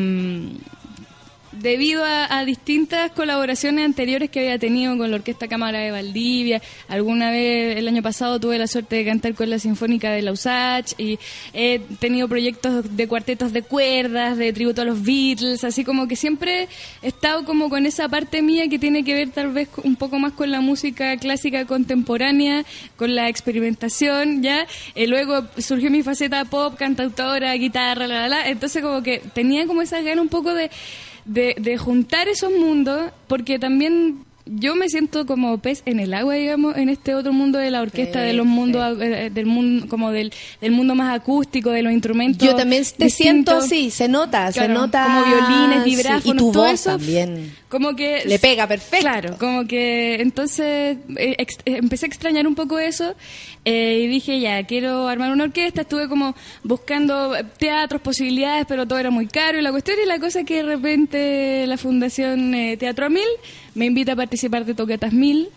debido 1.61 2.03
a, 2.03 2.38
a 2.38 2.45
distintas 2.45 3.11
colaboraciones 3.11 3.86
anteriores 3.86 4.30
que 4.30 4.40
había 4.40 4.60
tenido 4.60 4.98
con 4.98 5.10
la 5.10 5.18
Orquesta 5.18 5.48
Cámara 5.48 5.80
de 5.80 5.91
Valdivia, 5.91 6.61
alguna 6.88 7.31
vez 7.31 7.77
el 7.77 7.88
año 7.88 8.02
pasado 8.02 8.40
tuve 8.40 8.57
la 8.57 8.68
suerte 8.68 8.98
de 8.98 9.06
cantar 9.06 9.34
con 9.36 9.49
la 9.49 9.60
Sinfónica 9.60 10.11
de 10.11 10.22
Lausach 10.22 10.94
y 10.98 11.19
he 11.53 11.80
tenido 11.99 12.27
proyectos 12.27 12.95
de 12.95 13.07
cuartetos 13.07 13.53
de 13.53 13.61
cuerdas, 13.61 14.38
de 14.38 14.53
tributo 14.53 14.81
a 14.81 14.86
los 14.86 15.03
Beatles, 15.03 15.64
así 15.64 15.84
como 15.84 16.07
que 16.07 16.15
siempre 16.15 16.68
he 17.02 17.07
estado 17.07 17.45
como 17.45 17.69
con 17.69 17.86
esa 17.86 18.07
parte 18.10 18.41
mía 18.41 18.68
que 18.68 18.80
tiene 18.80 19.03
que 19.03 19.14
ver 19.14 19.30
tal 19.30 19.52
vez 19.52 19.69
un 19.84 19.95
poco 19.95 20.19
más 20.19 20.34
con 20.34 20.52
la 20.52 20.61
música 20.61 21.15
clásica 21.18 21.65
contemporánea, 21.65 22.65
con 22.95 23.15
la 23.15 23.30
experimentación, 23.30 24.41
¿ya? 24.41 24.65
Eh, 24.95 25.07
luego 25.07 25.45
surgió 25.57 25.90
mi 25.91 26.03
faceta 26.03 26.45
pop, 26.45 26.76
cantautora, 26.77 27.53
guitarra, 27.53 28.07
la, 28.07 28.22
la, 28.22 28.30
la, 28.30 28.48
entonces 28.49 28.81
como 28.81 29.03
que 29.03 29.22
tenía 29.34 29.65
como 29.68 29.81
esas 29.81 30.03
ganas 30.03 30.22
un 30.22 30.30
poco 30.30 30.53
de 30.53 30.69
de, 31.25 31.55
de 31.59 31.77
juntar 31.77 32.27
esos 32.27 32.51
mundos, 32.51 33.11
porque 33.27 33.59
también 33.59 34.25
yo 34.45 34.75
me 34.75 34.89
siento 34.89 35.25
como 35.25 35.57
pez 35.59 35.83
en 35.85 35.99
el 35.99 36.13
agua, 36.13 36.33
digamos, 36.33 36.75
en 36.75 36.89
este 36.89 37.13
otro 37.13 37.33
mundo 37.33 37.59
de 37.59 37.69
la 37.69 37.81
orquesta, 37.81 38.21
de 38.21 38.33
los 38.33 38.45
mundos, 38.45 38.97
eh, 38.99 39.29
del 39.31 39.45
mundo, 39.45 39.87
como 39.87 40.11
del, 40.11 40.33
del 40.59 40.71
mundo 40.71 40.95
más 40.95 41.15
acústico, 41.15 41.69
de 41.69 41.83
los 41.83 41.93
instrumentos. 41.93 42.47
Yo 42.47 42.55
también 42.55 42.83
te 42.97 43.09
siento 43.09 43.57
así, 43.57 43.91
se 43.91 44.07
nota, 44.07 44.51
se 44.51 44.67
nota. 44.67 45.03
Como 45.03 45.25
violines, 45.25 45.83
sí, 45.83 45.95
vibráfonos, 45.95 46.25
y 46.25 46.37
tu 46.37 46.51
todo 46.51 46.63
voz 46.63 46.73
eso. 46.73 46.89
también. 46.91 47.53
Como 47.69 47.95
que. 47.95 48.23
Le 48.25 48.39
pega 48.39 48.65
perfecto. 48.67 48.99
Claro, 49.07 49.37
como 49.37 49.67
que 49.67 50.15
entonces 50.15 50.97
eh, 51.17 51.35
ex- 51.37 51.59
eh, 51.65 51.77
empecé 51.77 52.07
a 52.07 52.09
extrañar 52.09 52.47
un 52.47 52.55
poco 52.55 52.79
eso 52.79 53.13
eh, 53.63 54.01
y 54.03 54.07
dije, 54.07 54.39
ya, 54.39 54.63
quiero 54.63 55.07
armar 55.07 55.31
una 55.31 55.43
orquesta. 55.43 55.81
Estuve 55.81 56.09
como 56.09 56.35
buscando 56.63 57.33
teatros, 57.59 58.01
posibilidades, 58.01 58.65
pero 58.67 58.87
todo 58.87 58.97
era 58.97 59.11
muy 59.11 59.27
caro. 59.27 59.59
Y 59.59 59.61
la 59.61 59.69
cuestión 59.71 59.97
y 60.03 60.07
la 60.07 60.19
cosa 60.19 60.43
que 60.43 60.55
de 60.55 60.63
repente 60.63 61.65
la 61.67 61.77
Fundación 61.77 62.55
eh, 62.55 62.75
Teatro 62.77 63.05
a 63.05 63.09
Mil 63.09 63.27
me 63.75 63.85
invita 63.85 64.13
a 64.13 64.15
participar 64.15 64.65
de 64.65 64.73
Toquetas 64.73 65.13
Mil. 65.13 65.49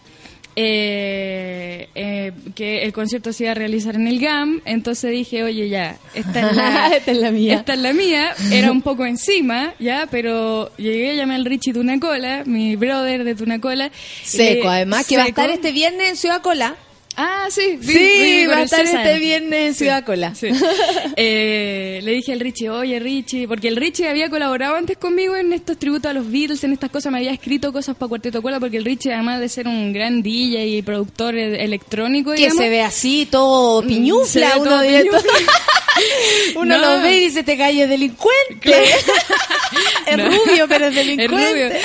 Eh, 0.57 1.89
eh, 1.95 2.33
que 2.55 2.83
el 2.83 2.93
concierto 2.93 3.33
se 3.33 3.45
iba 3.45 3.53
a 3.53 3.55
realizar 3.55 3.95
en 3.95 4.07
el 4.07 4.19
GAM, 4.21 4.61
entonces 4.65 5.11
dije, 5.11 5.43
oye, 5.43 5.69
ya, 5.69 5.99
esta 6.15 6.51
es 6.51 6.57
la, 6.57 6.87
Esta 6.97 7.11
es 7.13 7.19
la 7.19 7.31
mía. 7.31 7.55
esta 7.55 7.73
es 7.75 7.79
la 7.79 7.93
mía, 7.93 8.35
era 8.51 8.71
un 8.71 8.83
poco 8.83 9.07
encima, 9.07 9.75
ya, 9.79 10.07
pero 10.11 10.75
llegué, 10.77 11.17
llamé 11.17 11.37
al 11.37 11.45
Richie 11.45 11.73
Tunacola, 11.73 12.45
mi 12.45 12.77
brother 12.77 13.25
de 13.25 13.35
Tunacola. 13.35 13.91
Seco, 14.25 14.69
además, 14.69 15.07
que 15.07 15.17
va 15.17 15.25
a 15.25 15.29
estar 15.29 15.51
este 15.51 15.73
viernes 15.73 16.11
en 16.11 16.17
Ciudad 16.17 16.43
Cola. 16.43 16.77
Ah, 17.17 17.47
sí, 17.51 17.79
Sí, 17.83 18.47
va 18.47 18.57
a 18.59 18.63
estar 18.63 18.85
este 18.87 19.19
viernes 19.19 19.61
en 19.61 19.73
Sí, 19.75 19.79
Ciudad 19.81 20.05
Cola. 20.05 20.35
sí. 20.35 20.49
Eh, 21.17 22.01
le 22.03 22.13
dije 22.13 22.33
al 22.33 22.41
Richie, 22.41 22.71
oye 22.71 22.99
Richie, 22.99 23.47
porque 23.47 23.69
el 23.69 23.77
Richie 23.77 24.09
había 24.09 24.31
colaborado 24.31 24.77
antes 24.77 24.97
conmigo 24.97 25.37
en 25.37 25.53
estos 25.53 25.79
tributos 25.79 26.11
a 26.11 26.15
los 26.15 26.31
Beatles, 26.31 26.65
en 26.65 26.73
estas 26.73 26.91
cosas, 26.91 27.13
me 27.13 27.19
había 27.19 27.33
escrito 27.33 27.71
cosas 27.73 27.97
para 27.97 28.09
Cuarteto 28.09 28.41
Cola, 28.41 28.59
porque 28.59 28.79
el 28.79 28.85
Richie, 28.85 29.13
además 29.13 29.41
de 29.41 29.49
ser 29.51 29.69
un 29.69 29.93
gran 29.93 30.23
DJ 30.23 30.67
y 30.67 30.83
productor 30.83 31.37
e- 31.37 31.63
electrónico, 31.65 32.31
Que 32.33 32.39
digamos, 32.39 32.63
se 32.63 32.69
ve 32.71 32.81
así, 32.83 33.29
todo 33.31 33.83
Mm, 33.83 33.87
piñufla. 33.89 34.57
uno 34.59 34.81
piñufla. 34.81 35.21
uno 36.57 36.77
No. 36.79 36.97
lo 36.97 37.03
ve 37.03 37.19
y 37.19 37.21
dice, 37.27 37.43
te 37.43 37.57
calles 37.57 37.89
delincuente. 37.89 38.71
es 40.07 40.17
No. 40.17 40.25
rubio, 40.29 40.67
pero 40.69 40.87
es 40.87 40.97
Es 40.97 41.07
delincuente. 41.07 41.51
rubio. 41.51 41.81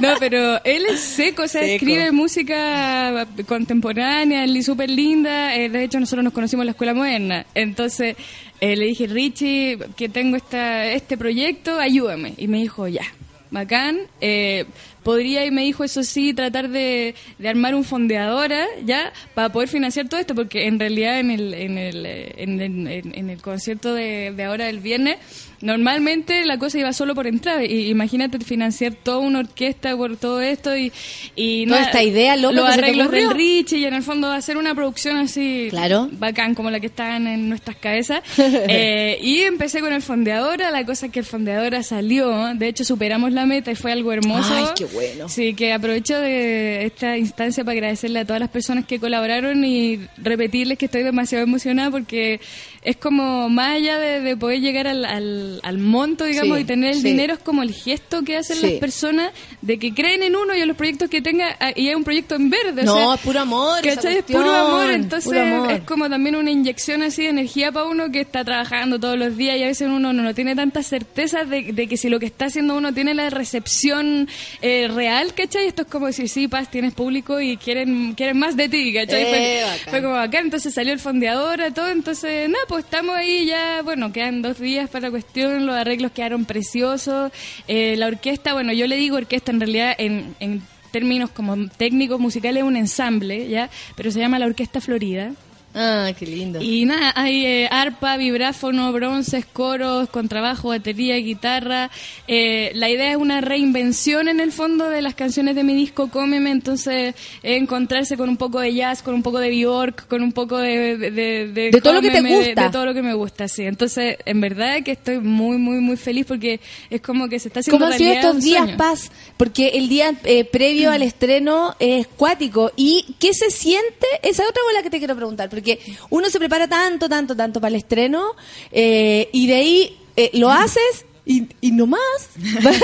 No, 0.00 0.14
pero 0.18 0.60
él 0.64 0.84
es 0.90 1.00
seco, 1.00 1.42
o 1.44 1.48
sea, 1.48 1.62
Seco. 1.62 1.74
escribe 1.74 2.12
música 2.12 3.26
contemporánea, 3.46 4.46
súper 4.62 4.90
linda. 4.90 5.54
Eh, 5.56 5.68
de 5.68 5.84
hecho, 5.84 6.00
nosotros 6.00 6.24
nos 6.24 6.32
conocimos 6.32 6.62
en 6.62 6.66
la 6.66 6.72
escuela 6.72 6.94
moderna. 6.94 7.46
Entonces, 7.54 8.16
eh, 8.60 8.76
le 8.76 8.86
dije, 8.86 9.06
Richie, 9.06 9.78
que 9.96 10.08
tengo 10.08 10.36
esta, 10.36 10.86
este 10.86 11.16
proyecto, 11.16 11.78
ayúdame. 11.78 12.34
Y 12.36 12.48
me 12.48 12.58
dijo, 12.58 12.88
ya, 12.88 13.04
bacán. 13.50 13.98
Eh, 14.20 14.64
podría, 15.06 15.46
y 15.46 15.52
me 15.52 15.62
dijo, 15.62 15.84
eso 15.84 16.02
sí, 16.02 16.34
tratar 16.34 16.68
de, 16.68 17.14
armar 17.46 17.76
un 17.76 17.84
fondeadora, 17.84 18.66
¿ya? 18.84 19.12
Para 19.34 19.50
poder 19.52 19.68
financiar 19.68 20.08
todo 20.08 20.18
esto, 20.18 20.34
porque 20.34 20.66
en 20.66 20.80
realidad 20.80 21.20
en 21.20 21.30
el, 21.30 21.54
en 21.54 21.78
el, 21.78 22.04
eh, 22.04 22.34
en, 22.38 22.60
en- 22.60 23.30
el 23.30 23.40
concierto 23.40 23.94
de, 23.94 24.32
de 24.36 24.44
ahora 24.44 24.64
del 24.66 24.80
viernes, 24.80 25.18
normalmente 25.60 26.44
la 26.44 26.58
cosa 26.58 26.78
iba 26.78 26.92
solo 26.92 27.14
por 27.14 27.26
entrada. 27.26 27.64
Y 27.64 27.88
imagínate 27.88 28.38
financiar 28.40 28.94
toda 28.94 29.18
una 29.18 29.40
orquesta 29.40 29.96
por 29.96 30.16
todo 30.16 30.40
esto 30.40 30.76
y, 30.76 30.92
y 31.34 31.66
Toda 31.66 31.82
esta 31.82 32.02
idea 32.02 32.36
loca 32.36 32.54
los 32.54 32.68
arreglos 32.68 33.10
del 33.10 33.30
Richie 33.30 33.78
y 33.78 33.84
en 33.84 33.94
el 33.94 34.02
fondo 34.02 34.30
hacer 34.30 34.56
una 34.56 34.74
producción 34.74 35.16
así 35.16 35.68
Claro. 35.70 36.08
bacán 36.12 36.54
como 36.54 36.70
la 36.70 36.80
que 36.80 36.86
están 36.86 37.26
en 37.26 37.48
nuestras 37.48 37.76
cabezas. 37.76 38.22
Eh, 38.68 39.18
y 39.22 39.40
empecé 39.42 39.80
con 39.80 39.92
el 39.92 40.02
fondeadora, 40.02 40.70
la 40.70 40.84
cosa 40.84 41.06
es 41.06 41.12
que 41.12 41.20
el 41.20 41.24
fondeadora 41.24 41.82
salió, 41.82 42.54
de 42.54 42.68
hecho 42.68 42.84
superamos 42.84 43.32
la 43.32 43.46
meta 43.46 43.70
y 43.70 43.74
fue 43.74 43.92
algo 43.92 44.12
hermoso. 44.12 44.52
Ay, 44.54 44.64
qué 44.76 44.84
bueno. 44.86 45.28
Sí, 45.28 45.54
que 45.54 45.72
aprovecho 45.72 46.18
de 46.18 46.84
esta 46.86 47.16
instancia 47.16 47.64
para 47.64 47.74
agradecerle 47.74 48.20
a 48.20 48.24
todas 48.24 48.40
las 48.40 48.48
personas 48.50 48.86
que 48.86 48.98
colaboraron 48.98 49.64
y 49.64 50.00
repetirles 50.16 50.78
que 50.78 50.86
estoy 50.86 51.02
demasiado 51.02 51.44
emocionada 51.44 51.90
porque 51.90 52.40
es 52.82 52.96
como 52.96 53.48
más 53.48 53.76
allá 53.76 53.98
de, 53.98 54.20
de 54.20 54.36
poder 54.36 54.60
llegar 54.60 54.86
al, 54.86 55.04
al, 55.04 55.60
al 55.62 55.78
monto, 55.78 56.24
digamos, 56.24 56.56
Sí, 56.58 56.62
y 56.62 56.66
tener 56.66 56.90
el 56.90 56.96
sí. 57.00 57.02
dinero, 57.08 57.34
es 57.34 57.40
como 57.40 57.62
el 57.62 57.72
gesto 57.72 58.22
que 58.22 58.36
hacen 58.36 58.56
Sí. 58.56 58.62
las 58.70 58.72
personas 58.80 59.32
de 59.62 59.78
que 59.78 59.92
creen 59.92 60.22
en 60.22 60.36
uno 60.36 60.54
y 60.56 60.60
en 60.60 60.68
los 60.68 60.76
proyectos 60.76 61.10
que 61.10 61.20
tenga 61.22 61.56
ah, 61.60 61.72
y 61.74 61.88
es 61.88 61.96
un 61.96 62.04
proyecto 62.04 62.34
en 62.36 62.50
verde. 62.50 62.82
o 62.82 62.84
No, 62.84 62.94
sea, 62.96 63.14
es 63.14 63.20
puro 63.20 63.40
amor. 63.40 63.86
Es 63.86 63.98
puro 64.24 64.52
amor, 64.52 64.90
entonces 64.90 65.24
puro 65.28 65.40
amor. 65.42 65.72
es 65.72 65.80
como 65.82 66.08
también 66.08 66.36
una 66.36 66.50
inyección 66.50 67.02
así 67.02 67.22
de 67.22 67.28
energía 67.30 67.72
para 67.72 67.86
uno 67.86 68.10
que 68.10 68.20
está 68.20 68.44
trabajando 68.44 68.98
todos 69.00 69.18
los 69.18 69.36
días 69.36 69.56
y 69.58 69.62
a 69.62 69.66
veces 69.66 69.88
uno 69.88 70.12
no, 70.12 70.22
no 70.22 70.34
tiene 70.34 70.54
tanta 70.54 70.82
certeza 70.82 71.44
de, 71.44 71.72
de 71.72 71.86
que 71.88 71.96
si 71.96 72.08
lo 72.08 72.18
que 72.20 72.26
está 72.26 72.46
haciendo 72.46 72.76
uno 72.76 72.92
tiene 72.94 73.14
la 73.14 73.30
recepción 73.30 74.28
eh, 74.62 74.88
real, 74.88 75.34
¿cachai? 75.34 75.66
Esto 75.66 75.82
es 75.82 75.88
como 75.88 76.06
decir, 76.06 76.28
sí, 76.28 76.48
Paz, 76.48 76.70
tienes 76.70 76.94
público 76.94 77.40
y 77.40 77.56
quieren 77.56 78.14
quieren 78.14 78.38
más 78.38 78.56
de 78.56 78.68
ti, 78.68 78.92
¿cachai? 78.92 79.22
Eh, 79.22 79.64
fue, 79.84 79.90
fue 79.90 80.02
como 80.02 80.16
acá, 80.16 80.38
entonces 80.40 80.72
salió 80.74 80.92
el 80.92 80.98
fondeador, 81.00 81.60
todo, 81.74 81.88
entonces 81.88 82.48
nada, 82.48 82.64
pues 82.68 82.84
estamos 82.84 83.16
ahí 83.16 83.46
ya, 83.46 83.82
bueno, 83.82 84.12
quedan 84.12 84.42
dos 84.42 84.58
días 84.58 84.90
para 84.90 85.06
la 85.06 85.10
cuestión, 85.10 85.66
los 85.66 85.76
arreglos 85.76 86.12
quedaron 86.12 86.44
preciosos, 86.44 87.32
eh, 87.68 87.96
la 87.96 88.06
orquesta, 88.06 88.52
bueno, 88.52 88.72
yo 88.72 88.86
le 88.86 88.96
digo 88.96 89.16
orquesta 89.16 89.50
en 89.52 89.60
realidad 89.60 89.94
en... 89.98 90.34
en 90.40 90.62
términos 90.92 91.30
como 91.30 91.68
técnicos 91.68 92.18
musicales 92.18 92.62
es 92.62 92.66
un 92.66 92.74
ensamble, 92.74 93.48
¿ya? 93.48 93.68
Pero 93.96 94.10
se 94.10 94.18
llama 94.18 94.38
la 94.38 94.46
Orquesta 94.46 94.80
Florida. 94.80 95.32
Ah, 95.78 96.10
qué 96.18 96.24
lindo. 96.24 96.62
Y 96.62 96.86
nada, 96.86 97.12
hay 97.14 97.44
eh, 97.44 97.68
arpa, 97.70 98.16
vibráfono, 98.16 98.90
bronces, 98.94 99.44
coros, 99.44 100.08
contrabajo, 100.08 100.68
batería, 100.68 101.16
guitarra. 101.16 101.90
Eh, 102.26 102.72
la 102.74 102.88
idea 102.88 103.10
es 103.10 103.18
una 103.18 103.42
reinvención 103.42 104.28
en 104.28 104.40
el 104.40 104.52
fondo 104.52 104.88
de 104.88 105.02
las 105.02 105.14
canciones 105.14 105.54
de 105.54 105.64
mi 105.64 105.74
disco 105.74 106.08
Cómeme, 106.08 106.50
entonces 106.50 107.14
eh, 107.42 107.56
encontrarse 107.56 108.16
con 108.16 108.30
un 108.30 108.38
poco 108.38 108.58
de 108.60 108.72
jazz, 108.72 109.02
con 109.02 109.12
un 109.12 109.22
poco 109.22 109.38
de 109.38 109.50
Bjork, 109.50 110.08
con 110.08 110.22
un 110.22 110.32
poco 110.32 110.56
de... 110.56 110.96
De, 110.96 111.10
de, 111.10 111.70
De 111.70 111.80
todo 111.82 111.92
lo 111.92 112.00
que 112.00 112.10
te 112.10 112.22
gusta. 112.22 112.62
De, 112.64 112.70
todo 112.70 112.86
lo 112.86 112.94
que 112.94 113.02
me 113.02 113.12
gusta, 113.12 113.46
sí. 113.46 113.64
Entonces, 113.64 114.16
en 114.24 114.40
verdad 114.40 114.82
que 114.82 114.92
estoy 114.92 115.18
muy, 115.18 115.58
muy, 115.58 115.80
muy 115.80 115.98
feliz 115.98 116.24
porque 116.24 116.58
es 116.88 117.02
como 117.02 117.28
que 117.28 117.38
se 117.38 117.48
está 117.48 117.60
haciendo 117.60 117.84
¿Cómo 117.84 117.92
han 117.92 117.98
sido 117.98 118.12
estos 118.12 118.42
días, 118.42 118.62
sueño. 118.62 118.78
Paz? 118.78 119.10
Porque 119.36 119.72
el 119.74 119.90
día 119.90 120.14
eh, 120.24 120.46
previo 120.46 120.90
al 120.90 121.02
estreno 121.02 121.76
es 121.80 122.06
cuático. 122.06 122.72
¿Y 122.76 123.14
qué 123.18 123.34
se 123.34 123.50
siente? 123.50 124.06
Esa 124.22 124.42
es 124.42 124.48
otra 124.48 124.62
bola 124.66 124.82
que 124.82 124.88
te 124.88 124.98
quiero 124.98 125.14
preguntar. 125.14 125.50
Porque 125.50 125.65
uno 126.10 126.28
se 126.30 126.38
prepara 126.38 126.68
tanto, 126.68 127.08
tanto, 127.08 127.34
tanto 127.36 127.60
para 127.60 127.68
el 127.70 127.76
estreno 127.76 128.34
eh, 128.70 129.28
y 129.32 129.46
de 129.46 129.54
ahí 129.54 129.98
eh, 130.16 130.30
lo 130.34 130.50
haces 130.52 131.05
y, 131.26 131.46
y 131.60 131.72
no 131.72 131.86
más. 131.86 132.00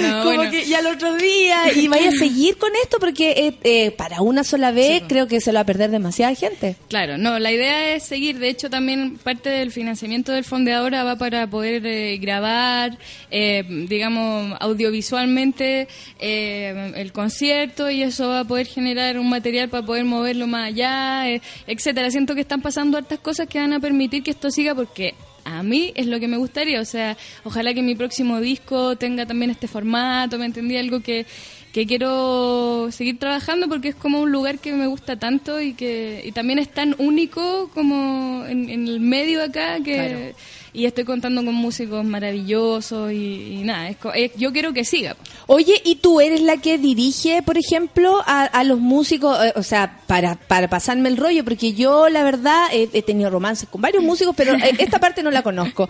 No, 0.00 0.22
Como 0.22 0.36
bueno. 0.36 0.50
que 0.50 0.64
ya 0.64 0.78
el 0.78 0.86
otro 0.86 1.14
día 1.16 1.70
y 1.74 1.86
vaya 1.88 2.08
a 2.08 2.12
seguir 2.18 2.56
con 2.56 2.70
esto 2.82 2.96
porque 2.98 3.30
eh, 3.32 3.58
eh, 3.62 3.90
para 3.90 4.22
una 4.22 4.42
sola 4.42 4.70
vez 4.70 5.02
creo 5.06 5.26
que 5.26 5.40
se 5.40 5.52
lo 5.52 5.56
va 5.56 5.60
a 5.62 5.66
perder 5.66 5.90
demasiada 5.90 6.34
gente. 6.34 6.76
Claro, 6.88 7.18
no, 7.18 7.38
la 7.38 7.52
idea 7.52 7.94
es 7.94 8.04
seguir. 8.04 8.38
De 8.38 8.48
hecho, 8.48 8.70
también 8.70 9.18
parte 9.18 9.50
del 9.50 9.70
financiamiento 9.70 10.32
del 10.32 10.44
Fondeadora 10.44 11.04
va 11.04 11.16
para 11.16 11.46
poder 11.46 11.86
eh, 11.86 12.16
grabar, 12.16 12.96
eh, 13.30 13.64
digamos, 13.88 14.56
audiovisualmente 14.60 15.88
eh, 16.20 16.92
el 16.96 17.12
concierto 17.12 17.90
y 17.90 18.02
eso 18.02 18.28
va 18.28 18.40
a 18.40 18.44
poder 18.44 18.66
generar 18.66 19.18
un 19.18 19.28
material 19.28 19.68
para 19.68 19.84
poder 19.84 20.04
moverlo 20.04 20.46
más 20.46 20.68
allá, 20.68 21.28
eh, 21.28 21.42
etcétera. 21.66 22.10
Siento 22.10 22.34
que 22.34 22.40
están 22.40 22.62
pasando 22.62 22.96
hartas 22.96 23.18
cosas 23.18 23.46
que 23.46 23.58
van 23.58 23.74
a 23.74 23.80
permitir 23.80 24.22
que 24.22 24.30
esto 24.30 24.50
siga 24.50 24.74
porque 24.74 25.14
a 25.46 25.62
mí 25.62 25.92
es 25.94 26.06
lo 26.06 26.18
que 26.18 26.28
me 26.28 26.36
gustaría. 26.36 26.80
O 26.80 26.84
sea, 26.84 27.16
ojalá 27.44 27.72
que 27.72 27.82
mi 27.82 27.94
próximo 27.94 28.40
disco 28.40 28.96
tenga 28.96 29.24
también 29.26 29.50
este 29.50 29.68
formato, 29.68 30.38
¿me 30.38 30.46
entendí? 30.46 30.76
Algo 30.76 31.00
que, 31.00 31.24
que 31.72 31.86
quiero 31.86 32.88
seguir 32.90 33.18
trabajando 33.18 33.68
porque 33.68 33.88
es 33.88 33.94
como 33.94 34.20
un 34.20 34.32
lugar 34.32 34.58
que 34.58 34.72
me 34.72 34.88
gusta 34.88 35.16
tanto 35.16 35.60
y 35.60 35.74
que 35.74 36.22
y 36.24 36.32
también 36.32 36.58
es 36.58 36.68
tan 36.70 36.96
único 36.98 37.70
como 37.72 38.44
en, 38.46 38.68
en 38.68 38.88
el 38.88 39.00
medio 39.00 39.42
acá 39.42 39.78
que 39.84 40.34
y 40.76 40.86
estoy 40.86 41.04
contando 41.04 41.44
con 41.44 41.54
músicos 41.54 42.04
maravillosos 42.04 43.10
y, 43.12 43.60
y 43.60 43.62
nada, 43.64 43.88
es 43.88 43.96
es- 44.14 44.32
yo 44.36 44.52
quiero 44.52 44.72
que 44.72 44.84
siga. 44.84 45.16
Oye, 45.46 45.80
¿y 45.84 45.96
tú 45.96 46.20
eres 46.20 46.40
la 46.42 46.58
que 46.58 46.76
dirige, 46.78 47.42
por 47.42 47.56
ejemplo, 47.56 48.20
a, 48.26 48.44
a 48.44 48.62
los 48.64 48.78
músicos? 48.78 49.38
eh, 49.44 49.52
o 49.56 49.62
sea, 49.62 50.00
para, 50.06 50.34
para 50.34 50.68
pasarme 50.68 51.08
el 51.08 51.16
rollo, 51.16 51.44
porque 51.44 51.72
yo, 51.72 52.08
la 52.08 52.22
verdad, 52.24 52.66
he, 52.72 52.88
he 52.92 53.02
tenido 53.02 53.30
romances 53.30 53.68
con 53.68 53.80
varios 53.80 54.02
músicos, 54.02 54.34
pero 54.36 54.54
eh, 54.54 54.74
esta 54.78 54.98
parte 54.98 55.22
no 55.22 55.30
la 55.30 55.42
conozco. 55.42 55.88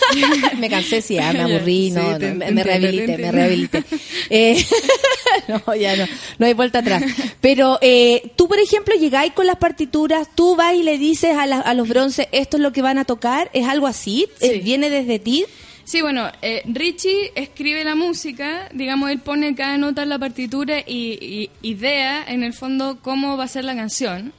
me 0.58 0.68
cansé, 0.70 1.02
sí, 1.02 1.18
ah, 1.18 1.32
me 1.32 1.42
aburrí, 1.42 1.90
Sí, 1.90 1.96
no, 1.96 2.18
te- 2.18 2.34
no, 2.34 2.52
me, 2.52 2.62
rehabilité, 2.62 3.18
me 3.18 3.32
rehabilité. 3.32 3.84
Eh, 4.30 4.64
no, 5.66 5.74
ya 5.74 5.96
no, 5.96 6.06
no 6.38 6.46
hay 6.46 6.54
vuelta 6.54 6.78
atrás. 6.80 7.02
Pero 7.40 7.78
eh, 7.82 8.32
tú, 8.36 8.48
por 8.48 8.58
ejemplo, 8.58 8.94
llegáis 8.94 9.32
con 9.32 9.46
las 9.46 9.56
partituras, 9.56 10.28
tú 10.34 10.56
vas 10.56 10.74
y 10.74 10.82
le 10.82 10.98
dices 10.98 11.36
a, 11.36 11.46
la- 11.46 11.60
a 11.60 11.74
los 11.74 11.88
bronces, 11.88 12.28
esto 12.32 12.56
es 12.56 12.62
lo 12.62 12.72
que 12.72 12.82
van 12.82 12.98
a 12.98 13.04
tocar, 13.04 13.50
¿es 13.52 13.66
algo 13.66 13.86
así? 13.86 14.21
Eh, 14.40 14.52
Sí. 14.54 14.60
¿Viene 14.60 14.90
desde 14.90 15.18
ti? 15.18 15.44
Sí, 15.84 16.00
bueno, 16.00 16.30
eh, 16.42 16.62
Richie 16.66 17.32
escribe 17.34 17.82
la 17.84 17.94
música, 17.96 18.68
digamos, 18.72 19.10
él 19.10 19.18
pone 19.18 19.54
cada 19.54 19.76
nota 19.78 20.04
en 20.04 20.10
la 20.10 20.18
partitura 20.18 20.78
y, 20.80 21.18
y 21.20 21.50
idea, 21.68 22.24
en 22.26 22.44
el 22.44 22.52
fondo, 22.52 22.98
cómo 23.02 23.36
va 23.36 23.44
a 23.44 23.48
ser 23.48 23.64
la 23.64 23.74
canción. 23.74 24.32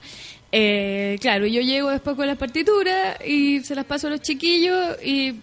Eh, 0.54 1.18
claro, 1.20 1.48
yo 1.48 1.62
llego 1.62 1.90
después 1.90 2.16
con 2.16 2.28
las 2.28 2.38
partituras 2.38 3.18
y 3.26 3.62
se 3.62 3.74
las 3.76 3.86
paso 3.86 4.08
a 4.08 4.12
los 4.12 4.22
chiquillos 4.22 4.98
y, 5.04 5.34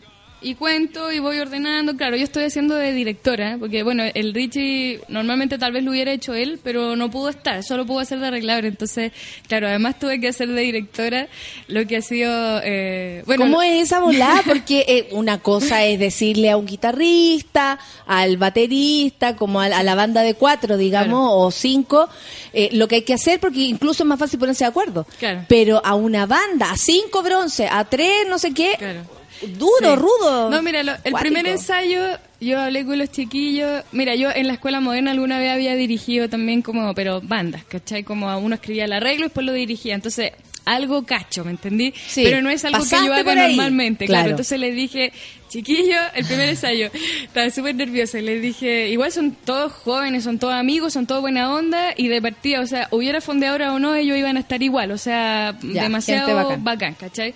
y 0.42 0.54
cuento 0.54 1.12
y 1.12 1.18
voy 1.18 1.38
ordenando. 1.38 1.96
Claro, 1.96 2.16
yo 2.16 2.24
estoy 2.24 2.44
haciendo 2.44 2.74
de 2.74 2.92
directora, 2.92 3.56
porque 3.58 3.82
bueno, 3.82 4.04
el 4.14 4.34
Richie 4.34 5.00
normalmente 5.08 5.58
tal 5.58 5.72
vez 5.72 5.84
lo 5.84 5.90
hubiera 5.90 6.12
hecho 6.12 6.34
él, 6.34 6.58
pero 6.62 6.96
no 6.96 7.10
pudo 7.10 7.28
estar, 7.28 7.62
solo 7.62 7.86
pudo 7.86 8.00
hacer 8.00 8.20
de 8.20 8.28
arreglador. 8.28 8.64
Entonces, 8.64 9.12
claro, 9.48 9.68
además 9.68 9.98
tuve 9.98 10.20
que 10.20 10.28
hacer 10.28 10.48
de 10.48 10.60
directora, 10.62 11.28
lo 11.68 11.86
que 11.86 11.96
ha 11.98 12.02
sido... 12.02 12.30
Eh, 12.64 13.22
bueno, 13.26 13.44
¿Cómo 13.44 13.62
es 13.62 13.82
esa 13.82 14.00
volada? 14.00 14.42
Porque 14.46 14.84
eh, 14.88 15.08
una 15.12 15.38
cosa 15.38 15.84
es 15.84 15.98
decirle 15.98 16.50
a 16.50 16.56
un 16.56 16.66
guitarrista, 16.66 17.78
al 18.06 18.36
baterista, 18.36 19.36
como 19.36 19.60
a, 19.60 19.66
a 19.66 19.82
la 19.82 19.94
banda 19.94 20.22
de 20.22 20.34
cuatro, 20.34 20.76
digamos, 20.76 21.30
o 21.32 21.50
cinco, 21.50 22.08
eh, 22.52 22.70
lo 22.72 22.88
que 22.88 22.96
hay 22.96 23.02
que 23.02 23.14
hacer, 23.14 23.40
porque 23.40 23.60
incluso 23.60 24.02
es 24.02 24.06
más 24.08 24.18
fácil 24.18 24.38
ponerse 24.38 24.64
de 24.64 24.68
acuerdo. 24.68 25.06
Claro. 25.18 25.44
Pero 25.48 25.80
a 25.84 25.94
una 25.94 26.26
banda, 26.26 26.70
a 26.70 26.76
cinco 26.76 27.22
bronce, 27.22 27.68
a 27.70 27.84
tres, 27.84 28.26
no 28.28 28.38
sé 28.38 28.52
qué, 28.52 28.74
Claro. 28.78 29.19
Duro, 29.42 29.94
Sí. 29.94 29.96
rudo. 29.96 30.50
No, 30.50 30.62
mira, 30.62 30.82
lo- 30.82 30.92
el 30.92 30.98
Cuático. 31.12 31.18
primer 31.20 31.46
ensayo 31.46 32.00
yo 32.40 32.58
hablé 32.60 32.84
con 32.84 32.98
los 32.98 33.10
chiquillos. 33.10 33.82
Mira, 33.92 34.14
yo 34.14 34.30
en 34.30 34.46
la 34.46 34.54
escuela 34.54 34.80
moderna 34.80 35.10
alguna 35.10 35.38
vez 35.38 35.50
había 35.50 35.74
dirigido 35.74 36.28
también 36.28 36.62
como, 36.62 36.94
pero 36.94 37.20
bandas, 37.20 37.64
¿cachai? 37.64 38.02
Como 38.02 38.30
a 38.30 38.36
uno 38.38 38.54
escribía 38.54 38.84
el 38.86 38.92
arreglo 38.92 39.26
y 39.26 39.28
después 39.28 39.44
lo 39.46 39.52
dirigía. 39.52 39.94
Entonces, 39.94 40.32
algo 40.64 41.04
cacho, 41.04 41.44
¿me 41.44 41.50
entendí? 41.52 41.92
Sí. 42.06 42.22
Pero 42.24 42.42
no 42.42 42.50
es 42.50 42.64
algo 42.64 42.82
que 42.84 42.90
yo 42.90 43.12
haga 43.14 43.34
normalmente, 43.34 44.06
claro. 44.06 44.20
Claro. 44.22 44.30
Entonces 44.32 44.60
les 44.60 44.74
dije, 44.74 45.12
chiquillos, 45.48 46.00
el 46.14 46.24
primer 46.26 46.48
ensayo, 46.50 46.90
estaba 47.24 47.50
súper 47.50 47.74
nerviosa. 47.74 48.18
Les 48.20 48.40
dije, 48.40 48.88
igual 48.88 49.10
son 49.10 49.32
todos 49.44 49.72
jóvenes, 49.72 50.22
son 50.24 50.38
todos 50.38 50.54
amigos, 50.54 50.92
son 50.92 51.06
todos 51.06 51.22
buena 51.22 51.52
onda 51.52 51.92
y 51.96 52.08
de 52.08 52.22
partida, 52.22 52.60
o 52.60 52.66
sea, 52.66 52.88
hubiera 52.92 53.20
fondeadora 53.20 53.72
o 53.72 53.78
no, 53.78 53.94
ellos 53.94 54.16
iban 54.16 54.36
a 54.36 54.40
estar 54.40 54.62
igual, 54.62 54.92
o 54.92 54.98
sea, 54.98 55.58
Ya, 55.62 55.82
demasiado 55.84 56.34
bacán. 56.36 56.62
bacán, 56.64 56.94
¿cachai? 56.94 57.34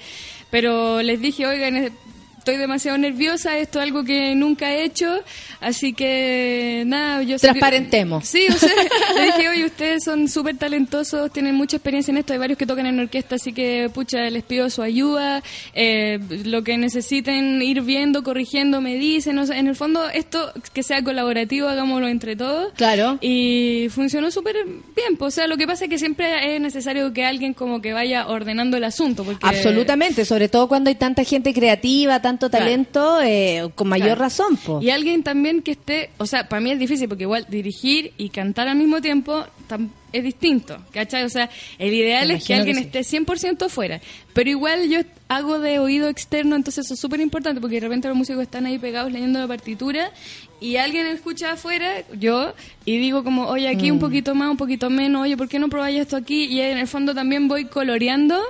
Pero 0.54 1.02
les 1.02 1.20
dije, 1.20 1.48
oigan, 1.48 1.90
estoy 2.44 2.58
demasiado 2.58 2.98
nerviosa, 2.98 3.56
esto 3.56 3.78
es 3.78 3.84
algo 3.84 4.04
que 4.04 4.34
nunca 4.34 4.70
he 4.70 4.84
hecho, 4.84 5.22
así 5.62 5.94
que 5.94 6.82
nada, 6.84 7.22
yo 7.22 7.38
Transparentemos. 7.38 8.28
Sí, 8.28 8.46
o 8.50 8.58
sea, 8.58 8.68
le 9.16 9.24
dije, 9.24 9.48
oye, 9.48 9.64
ustedes 9.64 10.04
son 10.04 10.28
súper 10.28 10.58
talentosos, 10.58 11.32
tienen 11.32 11.54
mucha 11.54 11.78
experiencia 11.78 12.12
en 12.12 12.18
esto, 12.18 12.34
hay 12.34 12.38
varios 12.38 12.58
que 12.58 12.66
tocan 12.66 12.84
en 12.84 13.00
orquesta, 13.00 13.36
así 13.36 13.54
que, 13.54 13.90
pucha, 13.94 14.28
les 14.28 14.42
pido 14.42 14.68
su 14.68 14.82
ayuda, 14.82 15.42
eh, 15.72 16.18
lo 16.44 16.62
que 16.62 16.76
necesiten 16.76 17.62
ir 17.62 17.80
viendo, 17.80 18.22
corrigiendo, 18.22 18.82
me 18.82 18.96
dicen, 18.96 19.38
o 19.38 19.46
sea, 19.46 19.58
en 19.58 19.66
el 19.66 19.74
fondo, 19.74 20.10
esto 20.10 20.52
que 20.74 20.82
sea 20.82 21.02
colaborativo, 21.02 21.68
hagámoslo 21.68 22.08
entre 22.08 22.36
todos. 22.36 22.74
Claro. 22.74 23.16
Y 23.22 23.86
funcionó 23.88 24.30
súper 24.30 24.56
bien, 24.94 25.16
pues, 25.18 25.32
o 25.32 25.36
sea, 25.36 25.46
lo 25.46 25.56
que 25.56 25.66
pasa 25.66 25.84
es 25.84 25.90
que 25.90 25.98
siempre 25.98 26.54
es 26.54 26.60
necesario 26.60 27.10
que 27.14 27.24
alguien 27.24 27.54
como 27.54 27.80
que 27.80 27.94
vaya 27.94 28.28
ordenando 28.28 28.76
el 28.76 28.84
asunto, 28.84 29.24
porque... 29.24 29.46
Absolutamente, 29.46 30.26
sobre 30.26 30.50
todo 30.50 30.68
cuando 30.68 30.90
hay 30.90 30.96
tanta 30.96 31.24
gente 31.24 31.54
creativa, 31.54 32.20
tanto 32.38 32.50
Claro. 32.50 32.64
talento, 32.64 33.20
eh, 33.22 33.70
con 33.74 33.88
mayor 33.88 34.06
Claro. 34.08 34.20
razón. 34.20 34.56
po. 34.56 34.80
Y 34.82 34.90
alguien 34.90 35.22
también 35.22 35.62
que 35.62 35.72
esté, 35.72 36.10
o 36.18 36.26
sea, 36.26 36.48
para 36.48 36.60
mí 36.60 36.70
es 36.70 36.78
difícil 36.78 37.08
porque 37.08 37.24
igual 37.24 37.46
dirigir 37.48 38.12
y 38.18 38.28
cantar 38.30 38.68
al 38.68 38.76
mismo 38.76 39.00
tiempo 39.00 39.44
es 40.12 40.22
distinto, 40.22 40.76
¿cachai? 40.92 41.24
O 41.24 41.28
sea, 41.28 41.48
el 41.78 41.92
ideal 41.92 42.28
Me 42.28 42.34
es 42.34 42.44
que 42.44 42.54
alguien 42.54 42.76
que 42.76 42.82
sí. 42.82 42.86
esté 42.86 43.02
100% 43.18 43.68
fuera, 43.68 44.00
pero 44.32 44.48
igual 44.50 44.88
yo 44.88 45.00
hago 45.28 45.58
de 45.58 45.78
oído 45.78 46.08
externo, 46.08 46.54
entonces 46.54 46.84
eso 46.84 46.94
es 46.94 47.00
súper 47.00 47.20
importante 47.20 47.60
porque 47.60 47.76
de 47.76 47.80
repente 47.80 48.06
los 48.08 48.16
músicos 48.16 48.42
están 48.42 48.66
ahí 48.66 48.78
pegados 48.78 49.10
leyendo 49.10 49.40
la 49.40 49.48
partitura 49.48 50.12
y 50.60 50.76
alguien 50.76 51.06
escucha 51.06 51.52
afuera, 51.52 52.04
yo, 52.18 52.52
y 52.84 52.98
digo 52.98 53.24
como, 53.24 53.46
oye, 53.48 53.68
aquí 53.68 53.90
Mm. 53.90 53.94
un 53.94 53.98
poquito 54.00 54.34
más, 54.34 54.50
un 54.50 54.56
poquito 54.56 54.88
menos, 54.90 55.22
oye, 55.22 55.36
¿por 55.36 55.48
qué 55.48 55.58
no 55.58 55.68
probáis 55.68 56.00
esto 56.00 56.16
aquí? 56.16 56.44
Y 56.44 56.60
en 56.60 56.78
el 56.78 56.86
fondo 56.86 57.14
también 57.14 57.48
voy 57.48 57.64
coloreando 57.64 58.40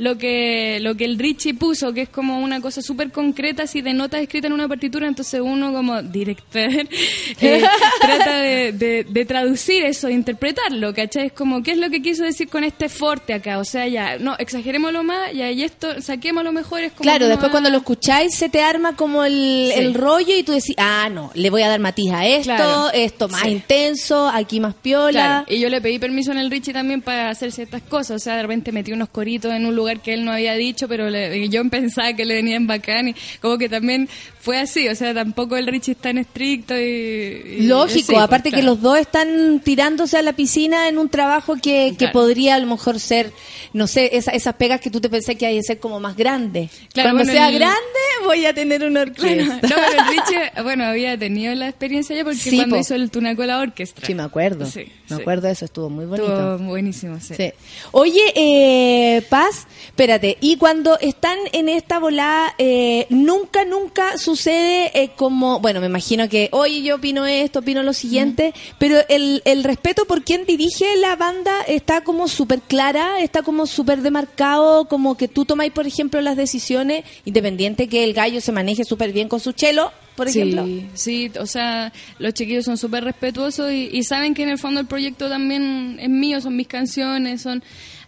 lo 0.00 0.16
que 0.16 0.78
lo 0.80 0.94
que 0.94 1.04
el 1.04 1.18
Richie 1.18 1.52
puso, 1.52 1.92
que 1.92 2.00
es 2.02 2.08
como 2.08 2.40
una 2.40 2.60
cosa 2.62 2.80
súper 2.80 3.12
concreta, 3.12 3.64
así 3.64 3.82
de 3.82 3.92
notas 3.92 4.22
escritas 4.22 4.48
en 4.48 4.54
una 4.54 4.66
partitura, 4.66 5.06
entonces 5.06 5.40
uno 5.42 5.72
como 5.74 6.02
director 6.02 6.70
eh, 7.40 7.62
trata 8.00 8.38
de, 8.38 8.72
de- 8.72 9.04
de 9.04 9.24
traducir 9.26 9.84
eso, 9.84 10.06
de 10.06 10.14
interpretarlo, 10.14 10.94
¿cachai? 10.94 11.26
Es 11.26 11.32
como, 11.32 11.62
¿qué 11.62 11.72
es 11.72 11.78
lo 11.78 11.90
que 11.90 12.00
quiso 12.00 12.24
decir 12.24 12.48
con 12.48 12.64
este 12.64 12.88
forte 12.88 13.34
acá? 13.34 13.58
O 13.58 13.64
sea, 13.64 13.86
ya, 13.88 14.18
no, 14.18 14.36
exagerémoslo 14.38 15.02
más, 15.02 15.32
ya, 15.34 15.50
y 15.50 15.62
esto, 15.64 16.00
saquémoslo 16.00 16.50
mejor, 16.52 16.80
es 16.80 16.92
como... 16.92 17.02
Claro, 17.02 17.26
después 17.28 17.48
va- 17.48 17.52
cuando 17.52 17.68
lo 17.70 17.76
escucháis 17.78 18.34
se 18.34 18.48
te 18.48 18.62
arma 18.62 18.96
como 18.96 19.24
el, 19.24 19.70
Sí. 19.74 19.78
el 19.80 19.92
rollo 19.94 20.34
y 20.36 20.42
tú 20.42 20.52
decís, 20.52 20.74
ah, 20.78 21.10
no, 21.12 21.30
le 21.34 21.50
voy 21.50 21.60
a 21.62 21.68
dar 21.68 21.80
matiz 21.80 22.10
a 22.12 22.26
esto, 22.26 22.44
Claro. 22.54 22.90
esto 22.94 23.28
más 23.28 23.42
Sí. 23.42 23.48
intenso, 23.50 24.28
aquí 24.28 24.60
más 24.60 24.74
piola. 24.74 25.10
Claro, 25.10 25.44
y 25.48 25.60
yo 25.60 25.68
le 25.68 25.80
pedí 25.80 25.98
permiso 25.98 26.32
en 26.32 26.38
el 26.38 26.50
Richie 26.50 26.72
también 26.72 27.02
para 27.02 27.28
hacer 27.28 27.52
ciertas 27.52 27.82
cosas, 27.82 28.16
o 28.16 28.18
sea, 28.24 28.36
de 28.36 28.42
repente 28.42 28.72
metí 28.72 28.92
unos 28.92 29.08
coritos 29.10 29.52
en 29.52 29.66
un 29.66 29.74
lugar 29.76 29.89
lugar 29.90 30.02
que 30.02 30.14
él 30.14 30.24
no 30.24 30.32
había 30.32 30.54
dicho, 30.54 30.88
pero 30.88 31.10
le- 31.10 31.48
yo 31.48 31.68
pensaba 31.68 32.12
que 32.14 32.24
le 32.24 32.34
venían 32.34 32.66
bacán 32.66 33.08
y 33.08 33.14
como 33.40 33.58
que 33.58 33.68
también 33.68 34.08
fue 34.40 34.58
así, 34.58 34.88
o 34.88 34.94
sea, 34.94 35.12
tampoco 35.12 35.56
el 35.56 35.66
Richie 35.66 35.92
es 35.92 35.98
tan 35.98 36.16
estricto 36.18 36.74
y... 36.76 36.80
y- 36.80 37.66
Lógico, 37.66 37.98
sí, 37.98 38.04
pues, 38.06 38.18
aparte 38.18 38.50
que 38.50 38.62
los 38.62 38.80
dos 38.80 38.98
están 38.98 39.60
tirándose 39.62 40.16
a 40.16 40.22
la 40.22 40.32
piscina 40.32 40.88
en 40.88 40.96
un 40.98 41.08
trabajo 41.10 41.54
que, 41.56 41.90
que 41.90 41.96
Claro. 41.96 42.12
podría 42.12 42.54
a 42.54 42.58
lo 42.58 42.66
mejor 42.66 42.98
ser, 43.00 43.32
no 43.74 43.86
sé, 43.86 44.16
esa- 44.16 44.30
esas 44.30 44.54
pegas 44.54 44.80
que 44.80 44.90
tú 44.90 45.00
te 45.00 45.08
pensé 45.10 45.36
que 45.36 45.44
hay 45.46 45.56
que 45.56 45.62
ser 45.62 45.78
como 45.78 46.00
más 46.00 46.16
grande. 46.16 46.70
Claro, 46.94 47.10
Cuando 47.10 47.24
bueno, 47.24 47.32
sea 47.32 47.48
el- 47.50 47.58
grande 47.58 47.76
voy 48.24 48.46
a 48.46 48.54
tener 48.54 48.82
una 48.84 49.04
Claro, 49.04 49.30
orquesta. 49.42 49.68
no, 49.68 49.74
pero 49.76 50.02
el 50.02 50.08
Richie, 50.16 50.62
bueno, 50.62 50.84
había 50.84 51.18
tenido 51.18 51.54
la 51.54 51.68
experiencia 51.68 52.16
ya 52.16 52.24
porque 52.24 52.38
Sí, 52.38 52.56
cuando 52.56 52.76
po. 52.76 52.80
hizo 52.80 52.94
el 52.94 53.10
Tunaco 53.10 53.44
la 53.44 53.58
orquesta. 53.58 54.06
Sí, 54.06 54.14
me 54.14 54.22
acuerdo. 54.22 54.64
Sí, 54.66 54.86
me 55.08 55.16
sí. 55.16 55.20
acuerdo 55.22 55.46
de 55.48 55.52
eso, 55.52 55.64
estuvo 55.66 55.90
muy 55.90 56.06
bonito. 56.06 56.26
Estuvo 56.32 56.68
buenísimo, 56.68 57.20
sí. 57.20 57.34
Sí. 57.34 57.52
Oye, 57.92 58.20
eh, 58.34 59.22
Paz, 59.28 59.66
espérate, 59.86 60.38
y 60.40 60.56
cuando 60.56 60.98
están 60.98 61.38
en 61.52 61.68
esta 61.68 61.98
volada, 61.98 62.54
eh, 62.58 63.06
nunca, 63.10 63.64
nunca 63.64 64.18
sucede 64.18 64.90
eh, 64.94 65.10
como, 65.16 65.60
bueno, 65.60 65.80
me 65.80 65.86
imagino 65.86 66.28
que, 66.28 66.48
oye, 66.52 66.82
yo 66.82 66.96
opino 66.96 67.26
esto, 67.26 67.60
opino 67.60 67.82
lo 67.82 67.92
siguiente, 67.92 68.54
pero 68.78 68.98
el, 69.08 69.42
el 69.44 69.64
respeto 69.64 70.04
por 70.04 70.24
quien 70.24 70.44
dirige 70.46 70.96
la 70.96 71.16
banda 71.16 71.62
está 71.66 72.02
como 72.02 72.28
súper 72.28 72.60
clara, 72.60 73.20
está 73.20 73.42
como 73.42 73.66
súper 73.66 74.02
demarcado, 74.02 74.86
como 74.86 75.16
que 75.16 75.28
tú 75.28 75.44
tomáis, 75.44 75.72
por 75.72 75.86
ejemplo, 75.86 76.20
las 76.20 76.36
decisiones, 76.36 77.04
independiente 77.24 77.88
que 77.88 78.04
el 78.04 78.14
gallo 78.14 78.40
se 78.40 78.52
maneje 78.52 78.84
súper 78.84 79.12
bien 79.12 79.28
con 79.28 79.40
su 79.40 79.52
chelo, 79.52 79.92
por 80.16 80.28
sí, 80.28 80.40
ejemplo. 80.40 80.66
Sí, 80.94 81.30
o 81.38 81.46
sea, 81.46 81.92
los 82.18 82.34
chiquillos 82.34 82.64
son 82.64 82.76
súper 82.76 83.04
respetuosos 83.04 83.72
y, 83.72 83.88
y 83.92 84.02
saben 84.04 84.34
que 84.34 84.42
en 84.42 84.50
el 84.50 84.58
fondo 84.58 84.80
el 84.80 84.86
proyecto 84.86 85.28
también 85.28 85.98
es 86.00 86.08
mío, 86.08 86.40
son 86.40 86.56
mis 86.56 86.68
canciones, 86.68 87.42
son... 87.42 87.62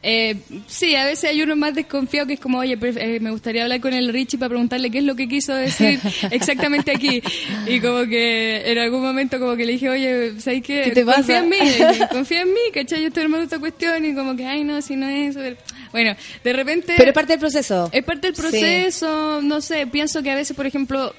Eh, 0.05 0.37
sí, 0.67 0.97
a 0.97 1.05
veces 1.05 1.31
hay 1.31 1.43
uno 1.43 1.55
más 1.55 1.75
desconfiado 1.75 2.27
que 2.27 2.35
es 2.35 2.41
como, 2.41 2.59
oye, 2.59 2.77
eh, 2.81 3.21
me 3.21 3.31
gustaría 3.31 3.63
hablar 3.63 3.81
con 3.81 3.93
el 3.95 4.13
Richie 4.13 4.37
para 4.37 4.49
preguntarle 4.49 4.91
qué 4.91 4.99
es 4.99 5.05
lo 5.05 5.15
que 5.15 5.29
quiso 5.29 5.55
decir 5.55 6.01
exactamente 6.33 6.91
aquí. 6.91 7.23
Y 7.69 7.81
como 7.81 8.05
que 8.07 8.63
en 8.71 8.79
algún 8.79 9.01
momento 9.03 9.39
como 9.39 9.55
que 9.57 9.65
le 9.65 9.73
dije, 9.73 9.89
oye, 9.89 10.41
¿sabes 10.41 10.63
qué? 10.63 10.83
¿Qué 10.87 10.91
te 10.91 11.05
confía 11.05 11.23
pasa? 11.23 11.39
en 11.39 11.49
mí, 11.49 11.57
dije, 11.61 12.09
confía 12.11 12.41
en 12.43 12.49
mí, 12.53 12.61
¿cachai? 12.75 13.01
Yo 13.01 13.09
estoy 13.09 13.23
armando 13.23 13.45
esta 13.45 13.59
cuestión 13.61 14.05
y 14.05 14.15
como 14.15 14.35
que, 14.35 14.45
ay, 14.45 14.65
no, 14.65 14.83
si 14.83 14.97
no 14.97 15.09
es 15.09 15.37
eso. 15.37 15.57
Bueno, 15.93 16.17
de 16.43 16.53
repente... 16.53 16.95
Pero 16.97 17.11
es 17.11 17.15
parte 17.15 17.35
del 17.35 17.41
proceso. 17.41 17.89
Es 17.93 18.03
parte 18.05 18.27
del 18.29 18.35
Sí. 18.35 18.41
proceso, 18.43 19.41
no 19.43 19.61
sé, 19.61 19.87
pienso 19.87 20.23
que 20.23 20.31
a 20.31 20.35
veces, 20.35 20.57
por 20.57 20.67
ejemplo, 20.67 21.15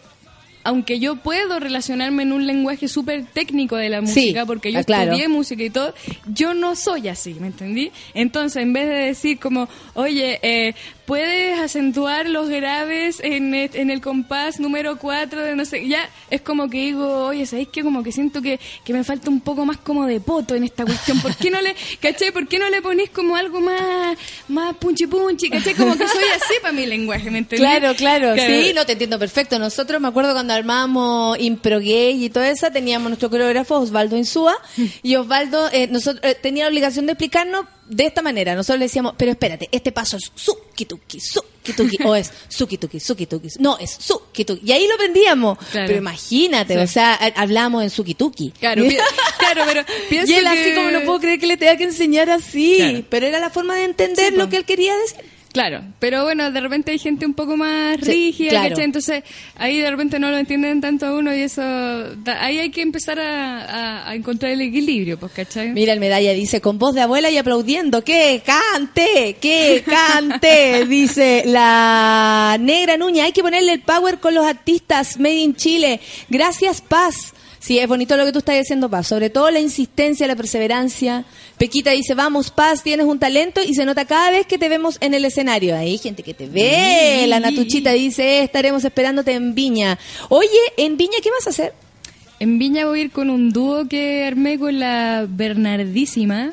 aunque 0.63 0.99
yo 0.99 1.17
puedo 1.17 1.59
relacionarme 1.59 2.23
en 2.23 2.33
un 2.33 2.47
lenguaje 2.47 2.87
súper 2.87 3.25
técnico 3.25 3.75
de 3.75 3.89
la 3.89 4.05
Sí, 4.05 4.21
música, 4.21 4.45
porque 4.45 4.71
yo 4.71 4.79
ah, 4.79 4.83
claro. 4.83 5.11
estudié 5.11 5.27
música 5.27 5.63
y 5.63 5.69
todo, 5.69 5.93
yo 6.27 6.53
no 6.53 6.75
soy 6.75 7.07
así, 7.09 7.33
¿me 7.35 7.47
entendí? 7.47 7.91
Entonces, 8.13 8.61
en 8.63 8.73
vez 8.73 8.87
de 8.87 8.95
decir 8.95 9.39
como, 9.39 9.67
oye, 9.93 10.39
eh, 10.41 10.73
puedes 11.05 11.59
acentuar 11.59 12.29
los 12.29 12.49
graves 12.49 13.19
en, 13.21 13.53
et- 13.53 13.75
en 13.75 13.89
el 13.89 14.01
compás 14.01 14.59
número 14.59 14.97
4 14.97 15.41
de 15.41 15.55
no 15.55 15.65
sé, 15.65 15.87
ya 15.87 16.09
es 16.29 16.41
como 16.41 16.69
que 16.69 16.77
digo, 16.77 17.25
oye, 17.27 17.45
¿sabéis 17.45 17.67
qué? 17.71 17.83
Como 17.83 18.03
que 18.03 18.11
siento 18.11 18.41
que, 18.41 18.59
que 18.85 18.93
me 18.93 19.03
falta 19.03 19.29
un 19.29 19.41
poco 19.41 19.65
más 19.65 19.77
como 19.77 20.05
de 20.05 20.19
poto 20.19 20.55
en 20.55 20.63
esta 20.63 20.85
cuestión. 20.85 21.19
¿Por 21.21 21.35
qué 21.35 21.49
no 21.51 21.61
le, 21.61 21.75
cachai? 21.99 22.31
¿Por 22.31 22.47
qué 22.47 22.59
no 22.59 22.69
le 22.69 22.81
ponís 22.81 23.09
como 23.09 23.35
algo 23.35 23.59
más, 23.59 24.17
más 24.47 24.75
punchi 24.77 25.07
punchi? 25.07 25.49
¿Cachai? 25.49 25.73
Como 25.75 25.97
que 25.97 26.07
soy 26.07 26.23
así 26.35 26.53
para 26.61 26.73
mi 26.73 26.85
lenguaje, 26.85 27.29
¿me 27.29 27.39
entendí? 27.39 27.63
Claro, 27.63 27.93
claro, 27.95 28.35
sí, 28.35 28.71
no 28.73 28.85
te 28.85 28.93
entiendo 28.93 29.19
perfecto. 29.19 29.59
Nosotros, 29.59 29.99
me 30.01 30.07
acuerdo 30.07 30.33
cuando 30.33 30.53
armábamos 30.53 31.37
Impro 31.39 31.79
Gay 31.79 32.23
y 32.25 32.29
todo 32.29 32.43
eso, 32.43 32.71
teníamos 32.71 33.09
nuestro 33.09 33.29
coreógrafo 33.29 33.77
Osvaldo 33.79 34.15
Insúa, 34.17 34.55
y 35.01 35.15
Osvaldo 35.15 35.69
eh, 35.71 35.87
nosotros, 35.87 36.23
eh, 36.23 36.35
tenía 36.35 36.63
la 36.65 36.69
obligación 36.69 37.05
de 37.05 37.13
explicarnos 37.13 37.65
de 37.95 38.05
esta 38.05 38.21
manera. 38.21 38.55
Nosotros 38.55 38.79
le 38.79 38.85
decíamos, 38.85 39.13
pero 39.17 39.31
espérate, 39.31 39.69
este 39.71 39.91
paso 39.91 40.17
es 40.17 40.31
suki-tuki, 40.35 41.19
suki-tuki, 41.19 41.97
o 42.05 42.15
es 42.15 42.31
suki-tuki, 42.49 42.99
suki-tuki. 42.99 43.47
No, 43.59 43.77
es 43.77 43.97
suki-tuki. 43.99 44.61
Y 44.63 44.71
ahí 44.71 44.87
lo 44.87 44.95
aprendíamos. 44.95 45.57
Claro. 45.71 45.87
Pero 45.87 45.99
imagínate, 45.99 46.73
Sí. 46.73 46.79
o 46.79 46.87
sea, 46.87 47.13
hablamos 47.35 47.83
en 47.83 47.89
suki-tuki. 47.89 48.51
Claro, 48.59 48.83
claro, 49.39 49.63
pero 49.67 49.83
pienso 50.09 50.31
Y 50.31 50.35
él 50.35 50.47
así 50.47 50.63
que- 50.63 50.75
como 50.75 50.91
no 50.91 51.01
puedo 51.01 51.19
creer 51.19 51.39
que 51.39 51.47
le 51.47 51.57
tenga 51.57 51.77
que 51.77 51.83
enseñar 51.85 52.29
así, 52.29 52.75
Claro. 52.77 53.03
pero 53.09 53.27
era 53.27 53.39
la 53.39 53.49
forma 53.49 53.75
de 53.75 53.83
entender 53.85 54.31
Sí, 54.31 54.37
lo 54.37 54.49
que 54.49 54.57
él 54.57 54.65
quería 54.65 54.95
decir. 54.97 55.19
Claro, 55.53 55.81
pero 55.99 56.23
bueno, 56.23 56.51
de 56.51 56.59
repente 56.59 56.91
hay 56.91 56.97
gente 56.99 57.25
un 57.27 57.35
poco 57.35 57.55
más 57.55 57.97
Sí, 58.01 58.09
rígida. 58.11 58.65
Entonces 58.83 59.23
ahí 59.55 59.77
de 59.79 59.89
repente 59.91 60.17
no 60.19 60.29
lo 60.31 60.37
entienden 60.37 60.81
tanto 60.81 61.05
a 61.05 61.13
uno 61.15 61.33
y 61.33 61.41
eso, 61.43 61.61
da- 61.61 62.43
ahí 62.43 62.57
hay 62.57 62.71
que 62.71 62.81
empezar 62.81 63.19
a, 63.19 63.61
a- 63.61 64.09
a 64.09 64.15
encontrar 64.15 64.51
el 64.51 64.61
equilibrio, 64.61 65.19
pues, 65.19 65.31
¿cachai? 65.31 65.69
Mira, 65.69 65.93
el 65.93 65.99
medalla 65.99 66.33
dice, 66.33 66.59
con 66.59 66.79
voz 66.79 66.95
de 66.95 67.01
abuela 67.01 67.29
y 67.29 67.37
aplaudiendo, 67.37 68.03
que 68.03 68.41
cante, 68.43 69.37
que 69.39 69.83
cante, 69.85 70.85
dice 70.89 71.43
la 71.45 72.57
negra 72.59 72.97
Nuña, 72.97 73.25
hay 73.25 73.31
que 73.31 73.43
ponerle 73.43 73.73
el 73.73 73.81
power 73.81 74.17
con 74.19 74.33
los 74.33 74.45
artistas 74.45 75.19
Made 75.19 75.35
in 75.35 75.55
Chile. 75.55 75.99
Gracias, 76.29 76.81
Paz. 76.81 77.33
Sí, 77.63 77.79
es 77.79 77.87
bonito 77.87 78.17
lo 78.17 78.25
que 78.25 78.33
tú 78.33 78.39
estás 78.39 78.57
diciendo, 78.57 78.89
Paz. 78.89 79.07
Sobre 79.07 79.29
todo 79.29 79.49
la 79.49 79.61
insistencia, 79.61 80.27
la 80.27 80.35
perseverancia. 80.35 81.23
Pequita 81.57 81.91
dice, 81.91 82.13
vamos, 82.13 82.51
Paz, 82.51 82.83
tienes 82.83 83.05
un 83.05 83.19
talento 83.19 83.61
y 83.65 83.73
se 83.73 83.85
nota 83.85 84.03
cada 84.03 84.31
vez 84.31 84.45
que 84.45 84.57
te 84.57 84.67
vemos 84.67 84.97
en 84.99 85.13
el 85.13 85.23
escenario. 85.23 85.73
Hay 85.73 85.97
gente 85.97 86.23
que 86.23 86.33
te 86.33 86.47
ve. 86.47 87.25
La 87.29 87.39
Natuchita 87.39 87.93
dice, 87.93 88.39
"Eh, 88.39 88.43
estaremos 88.43 88.83
esperándote 88.83 89.31
en 89.31 89.55
Viña. 89.55 89.97
Oye, 90.27 90.49
en 90.75 90.97
Viña, 90.97 91.19
¿qué 91.23 91.31
vas 91.31 91.47
a 91.47 91.51
hacer? 91.51 91.73
En 92.41 92.59
Viña 92.59 92.85
voy 92.85 92.99
a 92.99 93.03
ir 93.03 93.11
con 93.11 93.29
un 93.29 93.51
dúo 93.51 93.87
que 93.87 94.25
armé 94.25 94.59
con 94.59 94.77
la 94.77 95.25
Bernardísima, 95.29 96.51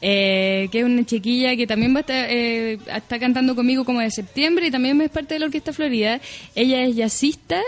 eh, 0.00 0.68
que 0.72 0.78
es 0.78 0.84
una 0.86 1.04
chiquilla 1.04 1.56
que 1.56 1.66
también 1.66 1.92
va 1.92 1.98
a 1.98 2.00
estar, 2.00 2.26
eh, 2.30 2.78
está 2.94 3.18
cantando 3.18 3.54
conmigo 3.54 3.84
como 3.84 4.00
de 4.00 4.10
septiembre 4.10 4.68
y 4.68 4.70
también 4.70 4.98
es 5.02 5.10
parte 5.10 5.34
de 5.34 5.40
la 5.40 5.46
Orquesta 5.46 5.74
Florida. 5.74 6.20
Ella 6.54 6.84
es 6.84 6.96
jazzista, 6.96 7.60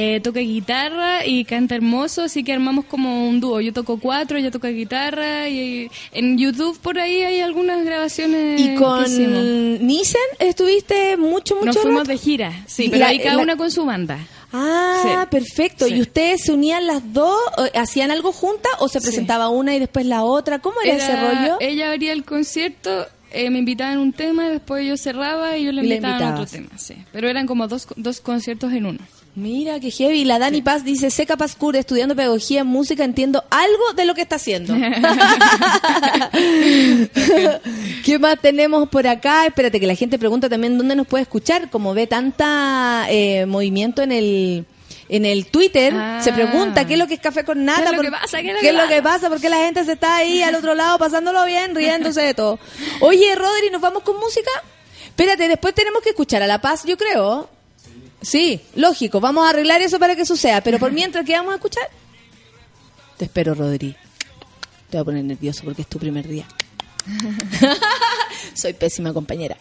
eh, 0.00 0.20
toca 0.20 0.38
guitarra 0.38 1.26
y 1.26 1.44
canta 1.44 1.74
hermoso, 1.74 2.22
así 2.22 2.44
que 2.44 2.52
armamos 2.52 2.84
como 2.84 3.28
un 3.28 3.40
dúo. 3.40 3.60
Yo 3.60 3.72
toco 3.72 3.98
cuatro, 3.98 4.38
ella 4.38 4.52
toca 4.52 4.68
guitarra 4.68 5.48
y 5.48 5.90
en 6.12 6.38
YouTube 6.38 6.78
por 6.78 7.00
ahí 7.00 7.22
hay 7.24 7.40
algunas 7.40 7.84
grabaciones. 7.84 8.60
Y 8.60 8.76
con 8.76 9.02
Nissen 9.84 10.20
estuviste 10.38 11.16
mucho, 11.16 11.56
mucho 11.56 11.66
Nos 11.66 11.78
fuimos 11.78 12.00
rato? 12.02 12.12
de 12.12 12.18
gira, 12.18 12.52
sí, 12.68 12.88
pero 12.88 13.00
La- 13.00 13.08
ahí 13.08 13.18
cada 13.18 13.36
la- 13.38 13.42
una 13.42 13.56
con 13.56 13.72
su 13.72 13.84
banda. 13.84 14.18
Ah, 14.52 15.00
Sí. 15.02 15.08
perfecto. 15.30 15.86
Sí. 15.86 15.94
¿Y 15.94 16.00
ustedes 16.00 16.44
se 16.44 16.52
unían 16.52 16.86
las 16.86 17.12
dos? 17.12 17.36
o 17.56 17.64
¿Hacían 17.78 18.10
algo 18.12 18.30
juntas 18.32 18.70
o 18.78 18.88
se 18.88 19.00
Sí. 19.00 19.06
presentaba 19.06 19.48
una 19.48 19.74
y 19.74 19.80
después 19.80 20.06
la 20.06 20.22
otra? 20.22 20.60
¿Cómo 20.60 20.76
era, 20.84 20.94
ese 20.96 21.10
Era- 21.12 21.32
rollo? 21.32 21.56
Ella 21.60 21.90
abría 21.90 22.12
el 22.12 22.24
concierto, 22.24 23.04
eh, 23.32 23.50
me 23.50 23.58
invitaban 23.58 23.98
un 23.98 24.12
tema, 24.12 24.48
después 24.48 24.86
yo 24.86 24.96
cerraba 24.96 25.56
y 25.58 25.64
yo 25.64 25.72
le 25.72 25.82
invitaba 25.82 26.34
otro 26.34 26.46
tema, 26.46 26.70
sí. 26.78 26.94
Pero 27.12 27.28
eran 27.28 27.46
como 27.46 27.66
dos, 27.68 27.88
dos 27.96 28.20
conciertos 28.20 28.72
en 28.72 28.86
uno. 28.86 28.98
Mira, 29.38 29.78
qué 29.78 29.90
heavy. 29.92 30.24
La 30.24 30.38
Dani 30.40 30.62
Paz 30.62 30.82
dice, 30.84 31.10
Seca 31.10 31.36
Pazcur, 31.36 31.76
estudiando 31.76 32.16
pedagogía 32.16 32.60
en 32.62 32.66
música, 32.66 33.04
entiendo 33.04 33.44
algo 33.50 33.92
de 33.94 34.04
lo 34.04 34.14
que 34.14 34.22
está 34.22 34.34
haciendo. 34.36 34.74
¿Qué 38.04 38.18
más 38.18 38.40
tenemos 38.40 38.88
por 38.88 39.06
acá? 39.06 39.46
Espérate, 39.46 39.78
que 39.80 39.86
la 39.86 39.94
gente 39.94 40.18
pregunta 40.18 40.48
también 40.48 40.76
dónde 40.78 40.96
nos 40.96 41.06
puede 41.06 41.22
escuchar. 41.22 41.70
Como 41.70 41.94
ve 41.94 42.06
tanta 42.06 43.06
eh, 43.08 43.46
movimiento 43.46 44.02
en 44.02 44.12
el... 44.12 44.66
En 45.10 45.24
el 45.24 45.46
Twitter 45.46 45.94
Ah. 45.96 46.20
se 46.22 46.34
pregunta 46.34 46.86
qué 46.86 46.92
es 46.92 46.98
lo 46.98 47.06
que 47.06 47.14
es 47.14 47.20
café 47.20 47.42
con 47.42 47.64
nata, 47.64 47.78
¿Qué 47.78 47.84
es 47.86 47.90
lo 47.92 47.96
por- 47.96 48.04
que 48.04 48.10
pasa? 48.10 48.42
¿Qué 48.42 48.48
es 48.48 48.52
lo 48.54 48.60
qué 48.60 48.66
que 48.66 48.68
es 48.68 48.74
lo 48.82 48.88
que 48.88 49.02
pasa, 49.02 49.30
porque 49.30 49.48
la 49.48 49.56
gente 49.56 49.82
se 49.86 49.92
está 49.92 50.16
ahí 50.16 50.42
al 50.42 50.54
otro 50.54 50.74
lado 50.74 50.98
pasándolo 50.98 51.46
bien, 51.46 51.74
riéndose 51.74 52.20
de 52.20 52.34
todo. 52.34 52.58
Oye, 53.00 53.34
Rodri, 53.34 53.70
¿nos 53.72 53.80
vamos 53.80 54.02
con 54.02 54.18
música? 54.20 54.50
Espérate, 55.06 55.48
después 55.48 55.72
tenemos 55.74 56.02
que 56.02 56.10
escuchar 56.10 56.42
a 56.42 56.46
La 56.46 56.60
Paz, 56.60 56.84
yo 56.84 56.98
creo. 56.98 57.48
Sí, 58.20 58.60
lógico, 58.74 59.20
vamos 59.20 59.46
a 59.46 59.50
arreglar 59.50 59.80
eso 59.80 59.98
para 59.98 60.16
que 60.16 60.26
suceda, 60.26 60.60
pero 60.60 60.78
por 60.78 60.92
mientras, 60.92 61.24
¿qué 61.24 61.32
vamos 61.32 61.52
a 61.52 61.56
escuchar? 61.56 61.88
Te 63.16 63.26
espero, 63.26 63.54
Rodri. 63.54 63.96
Te 64.90 64.96
voy 64.96 65.00
a 65.00 65.04
poner 65.04 65.24
nervioso 65.24 65.62
porque 65.64 65.82
es 65.82 65.88
tu 65.88 65.98
primer 65.98 66.26
día. 66.26 66.46
Soy 68.54 68.72
pésima 68.72 69.12
compañera. 69.12 69.56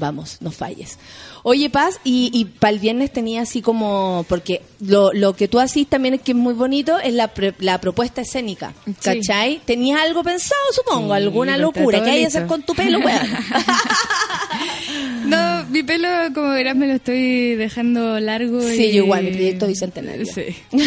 Vamos, 0.00 0.38
no 0.40 0.50
falles. 0.50 0.98
Oye, 1.42 1.70
Paz, 1.70 2.00
y, 2.04 2.30
y 2.34 2.46
para 2.46 2.72
el 2.72 2.78
viernes 2.80 3.12
tenía 3.12 3.42
así 3.42 3.62
como, 3.62 4.24
porque 4.28 4.62
lo, 4.80 5.12
lo 5.12 5.34
que 5.36 5.46
tú 5.46 5.60
haces 5.60 5.86
también 5.86 6.14
es 6.14 6.20
que 6.22 6.32
es 6.32 6.36
muy 6.36 6.54
bonito, 6.54 6.98
es 6.98 7.14
la, 7.14 7.28
pre- 7.28 7.54
la 7.60 7.80
propuesta 7.80 8.20
escénica, 8.22 8.74
Sí. 8.86 8.94
¿cachai? 9.02 9.60
¿Tenías 9.64 10.00
algo 10.00 10.22
pensado, 10.24 10.60
supongo? 10.72 11.14
Sí, 11.14 11.22
¿Alguna 11.22 11.56
locura? 11.56 12.02
¿Qué 12.02 12.10
hay 12.10 12.20
que 12.22 12.26
hacer 12.26 12.46
con 12.46 12.62
tu 12.62 12.74
pelo, 12.74 12.98
weón? 12.98 13.20
No, 15.26 15.64
mi 15.70 15.82
pelo, 15.82 16.08
como 16.34 16.48
verás, 16.50 16.74
me 16.76 16.86
lo 16.86 16.94
estoy 16.94 17.54
dejando 17.54 18.18
largo. 18.20 18.60
Sí, 18.62 18.86
y- 18.86 18.92
yo 18.92 19.04
igual, 19.04 19.24
mi 19.24 19.30
proyecto 19.32 19.66
bicentenario. 19.66 20.26
Sí. 20.26 20.44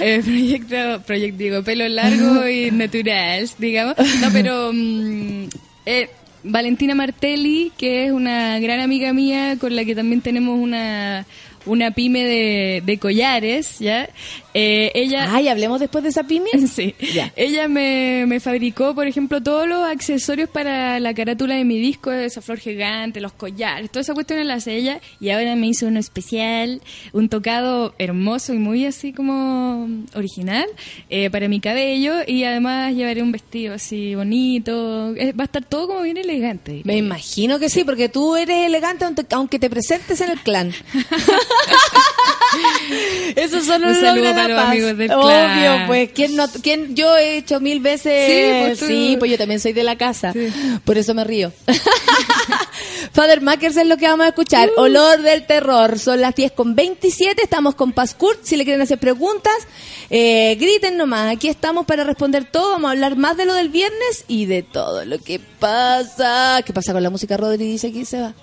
Eh, 0.00 0.20
proyecto, 0.22 1.02
proyecto, 1.06 1.38
digo, 1.38 1.62
pelo 1.62 1.88
largo 1.88 2.46
y 2.48 2.70
natural, 2.70 3.48
digamos. 3.58 3.94
No, 4.20 4.28
pero 4.32 4.70
mm, 4.72 5.44
eh, 5.86 6.10
Valentina 6.44 6.94
Martelli, 6.94 7.72
que 7.76 8.06
es 8.06 8.12
una 8.12 8.58
gran 8.58 8.80
amiga 8.80 9.12
mía 9.12 9.56
con 9.60 9.76
la 9.76 9.84
que 9.84 9.94
también 9.94 10.20
tenemos 10.20 10.58
una 10.58 11.26
una 11.64 11.92
pyme 11.92 12.24
de, 12.24 12.82
de 12.84 12.98
collares, 12.98 13.78
¿ya? 13.78 14.08
Eh, 14.54 14.90
ella... 14.94 15.34
Ay, 15.34 15.48
hablemos 15.48 15.80
después 15.80 16.04
de 16.04 16.10
esa 16.10 16.24
pyme. 16.24 16.50
Sí. 16.72 16.94
Ya. 17.14 17.32
Ella 17.36 17.68
me, 17.68 18.24
me 18.26 18.40
fabricó, 18.40 18.94
por 18.94 19.06
ejemplo, 19.06 19.42
todos 19.42 19.66
los 19.68 19.84
accesorios 19.86 20.48
para 20.48 21.00
la 21.00 21.12
carátula 21.14 21.54
de 21.56 21.64
mi 21.64 21.78
disco, 21.78 22.10
esa 22.12 22.40
flor 22.40 22.58
gigante, 22.58 23.20
los 23.20 23.32
collares, 23.32 23.90
toda 23.90 24.00
esa 24.02 24.14
cuestión 24.14 24.46
la 24.46 24.54
hace 24.54 24.76
ella. 24.76 25.00
Y 25.20 25.30
ahora 25.30 25.54
me 25.56 25.66
hizo 25.68 25.86
uno 25.86 25.98
especial, 26.00 26.80
un 27.12 27.28
tocado 27.28 27.94
hermoso 27.98 28.54
y 28.54 28.58
muy 28.58 28.86
así 28.86 29.12
como 29.12 29.88
original 30.14 30.66
eh, 31.10 31.30
para 31.30 31.48
mi 31.48 31.60
cabello. 31.60 32.14
Y 32.26 32.44
además 32.44 32.94
llevaré 32.94 33.22
un 33.22 33.32
vestido 33.32 33.74
así 33.74 34.14
bonito. 34.14 35.14
Eh, 35.16 35.32
va 35.32 35.44
a 35.44 35.46
estar 35.46 35.64
todo 35.64 35.88
como 35.88 36.02
bien 36.02 36.16
elegante. 36.16 36.82
Me 36.84 36.96
imagino 36.96 37.58
que 37.58 37.68
sí, 37.68 37.84
porque 37.84 38.08
tú 38.08 38.36
eres 38.36 38.66
elegante 38.66 39.04
aunque- 39.04 39.26
aunque 39.32 39.58
te 39.58 39.68
presentes 39.70 40.20
en 40.20 40.30
el 40.30 40.40
clan. 40.40 40.72
Eso 43.36 43.60
solo 43.62 43.88
Un 43.88 43.94
saludo 44.00 44.30
para 44.30 44.48
los 44.48 44.56
paz. 44.60 44.70
amigos 44.70 44.98
del 44.98 45.10
Obvio, 45.12 45.86
pues. 45.86 46.10
¿quién 46.14 46.36
no, 46.36 46.46
quién, 46.62 46.94
yo 46.94 47.16
he 47.16 47.38
hecho 47.38 47.60
mil 47.60 47.80
veces. 47.80 48.26
Sí, 48.26 48.66
pues 48.66 48.78
Sí, 48.78 49.16
pues 49.18 49.30
yo 49.30 49.38
también 49.38 49.60
soy 49.60 49.72
de 49.72 49.82
la 49.84 49.96
casa. 49.96 50.32
Sí. 50.32 50.48
Por 50.84 50.98
eso 50.98 51.14
me 51.14 51.24
río. 51.24 51.52
Father 53.12 53.40
Makers 53.40 53.76
es 53.76 53.86
lo 53.86 53.96
que 53.96 54.06
vamos 54.06 54.26
a 54.26 54.28
escuchar. 54.30 54.70
Uh. 54.76 54.82
Olor 54.82 55.22
del 55.22 55.46
terror. 55.46 55.98
Son 55.98 56.20
las 56.20 56.34
10 56.34 56.52
con 56.52 56.74
27. 56.74 57.42
Estamos 57.42 57.74
con 57.74 57.92
Pascurt. 57.92 58.42
Si 58.44 58.56
le 58.56 58.64
quieren 58.64 58.80
hacer 58.82 58.98
preguntas, 58.98 59.52
eh, 60.10 60.56
griten 60.58 60.96
nomás. 60.96 61.32
Aquí 61.34 61.48
estamos 61.48 61.86
para 61.86 62.04
responder 62.04 62.44
todo. 62.44 62.72
Vamos 62.72 62.88
a 62.88 62.92
hablar 62.92 63.16
más 63.16 63.36
de 63.36 63.46
lo 63.46 63.54
del 63.54 63.68
viernes 63.68 64.24
y 64.28 64.46
de 64.46 64.62
todo 64.62 65.04
lo 65.04 65.18
que 65.18 65.40
pasa. 65.58 66.62
¿Qué 66.64 66.72
pasa 66.72 66.92
con 66.92 67.02
la 67.02 67.10
música, 67.10 67.36
Rodri? 67.36 67.64
Dice 67.64 67.88
aquí 67.88 68.04
se 68.04 68.20
va. 68.20 68.34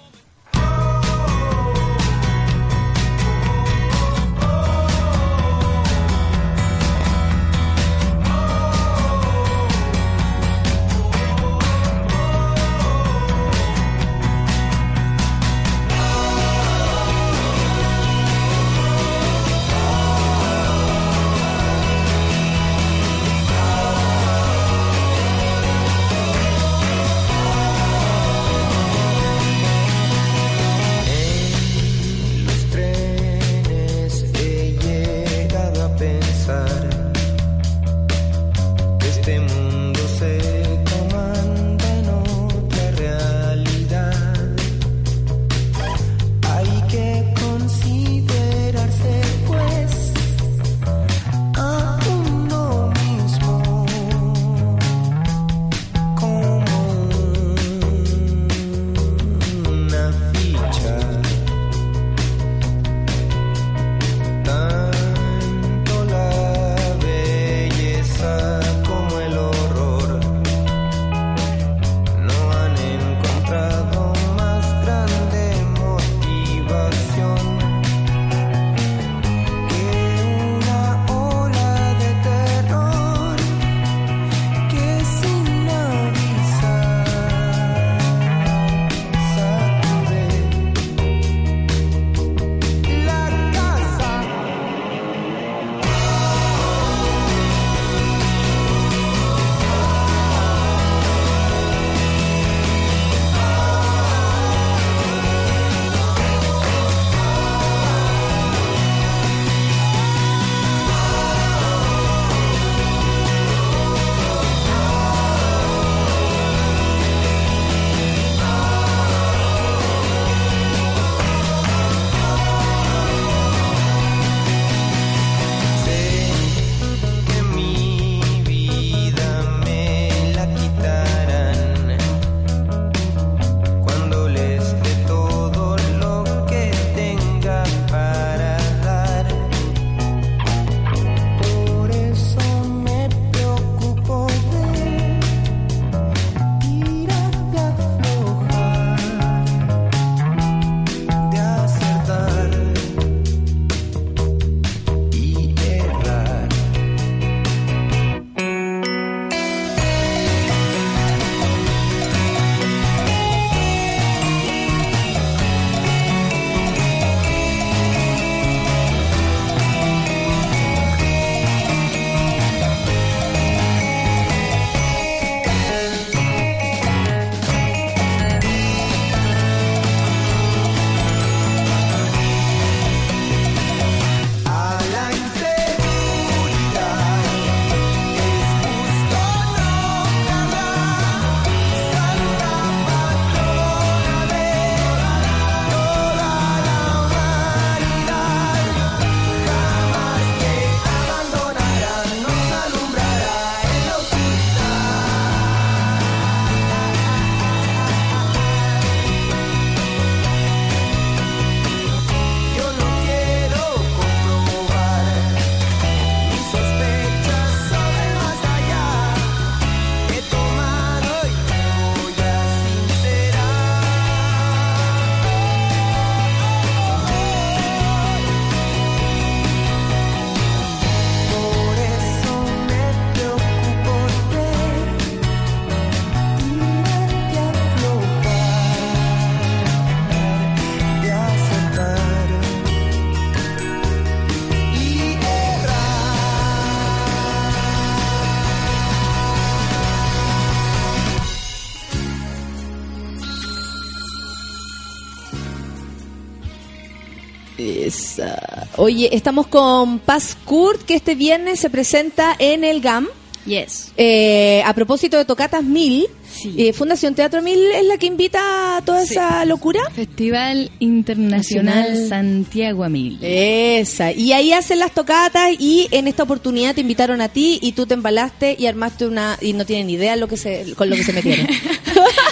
Oye, 258.82 259.10
estamos 259.14 259.48
con 259.48 260.00
Paz 260.00 260.38
Kurt, 260.46 260.84
que 260.84 260.94
este 260.96 261.14
viernes 261.14 261.60
se 261.60 261.70
presenta 261.70 262.34
en 262.40 262.64
el 262.64 262.80
GAM. 262.80 263.08
Yes. 263.46 263.92
Eh, 263.98 264.62
a 264.66 264.74
propósito 264.74 265.18
de 265.18 265.26
Tocatas 265.26 265.64
Mil, 265.64 266.08
Sí. 266.32 266.54
eh, 266.58 266.72
Fundación 266.72 267.16
Teatro 267.16 267.42
Mil 267.42 267.60
es 267.60 267.86
la 267.86 267.98
que 267.98 268.06
invita 268.06 268.78
a 268.78 268.82
toda 268.86 269.02
esa 269.04 269.44
locura. 269.46 269.82
Festival 269.94 270.72
Internacional 270.80 271.76
Nacional. 271.90 272.08
Santiago 272.08 272.84
Amil. 272.86 273.18
Esa. 273.22 274.14
Y 274.14 274.32
ahí 274.32 274.54
hacen 274.54 274.80
las 274.80 274.94
tocatas 274.94 275.52
y 275.60 275.88
en 275.92 276.08
esta 276.08 276.24
oportunidad 276.24 276.76
te 276.76 276.82
invitaron 276.82 277.20
a 277.20 277.28
ti 277.30 277.60
y 277.62 277.72
tú 277.74 277.86
te 277.86 277.96
embalaste 277.96 278.56
y 278.58 278.68
armaste 278.68 279.08
una 279.08 279.38
y 279.42 279.52
no 279.54 279.66
tienen 279.66 279.90
idea 279.90 280.16
lo 280.16 280.28
que 280.30 280.38
se 280.38 280.74
con 280.78 280.90
lo 280.90 280.96
que 280.96 281.04
se 281.04 281.12
metieron. 281.14 281.48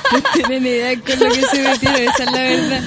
No 0.11 0.21
tienen 0.33 0.65
idea 0.65 0.99
con 0.99 1.19
lo 1.19 1.29
que 1.33 1.41
se 1.41 1.61
metieron, 1.61 2.01
esa 2.01 2.23
es 2.23 2.31
la 2.31 2.41
verdad. 2.41 2.81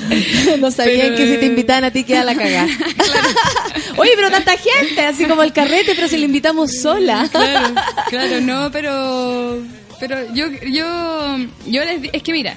no 0.59 0.71
sabían 0.71 1.01
Pero- 1.01 1.17
que 1.17 1.35
si 1.35 1.37
te 1.41 1.47
invitaban 1.47 1.85
a 1.85 1.91
ti 1.91 2.05
queda 2.05 2.25
la 2.25 2.35
cagada. 2.35 2.67
Oye, 3.97 4.13
pero 4.17 4.31
tanta 4.31 4.53
gente, 4.57 5.01
así 5.03 5.25
como 5.27 5.43
el 5.43 5.53
carrete, 5.53 5.95
pero 5.95 6.09
si 6.09 6.17
le 6.17 6.25
invitamos 6.27 6.71
sola. 6.81 7.29
Claro, 7.31 7.75
claro, 8.09 8.41
no, 8.41 8.71
pero 8.73 9.63
pero 9.99 10.33
yo 10.35 10.47
yo 10.67 11.37
yo 11.67 11.85
les 11.85 12.09
es 12.13 12.23
que 12.23 12.33
mira, 12.33 12.57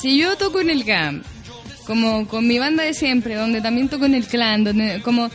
si 0.00 0.16
yo 0.18 0.36
toco 0.36 0.60
en 0.60 0.70
el 0.70 0.84
GAM, 0.84 1.22
como 1.86 2.26
con 2.26 2.46
mi 2.46 2.58
banda 2.58 2.82
de 2.84 2.94
siempre, 2.94 3.34
donde 3.34 3.60
también 3.60 3.88
toco 3.88 4.06
en 4.06 4.14
el 4.14 4.24
clan, 4.26 4.64
donde 4.64 5.02
como 5.02 5.30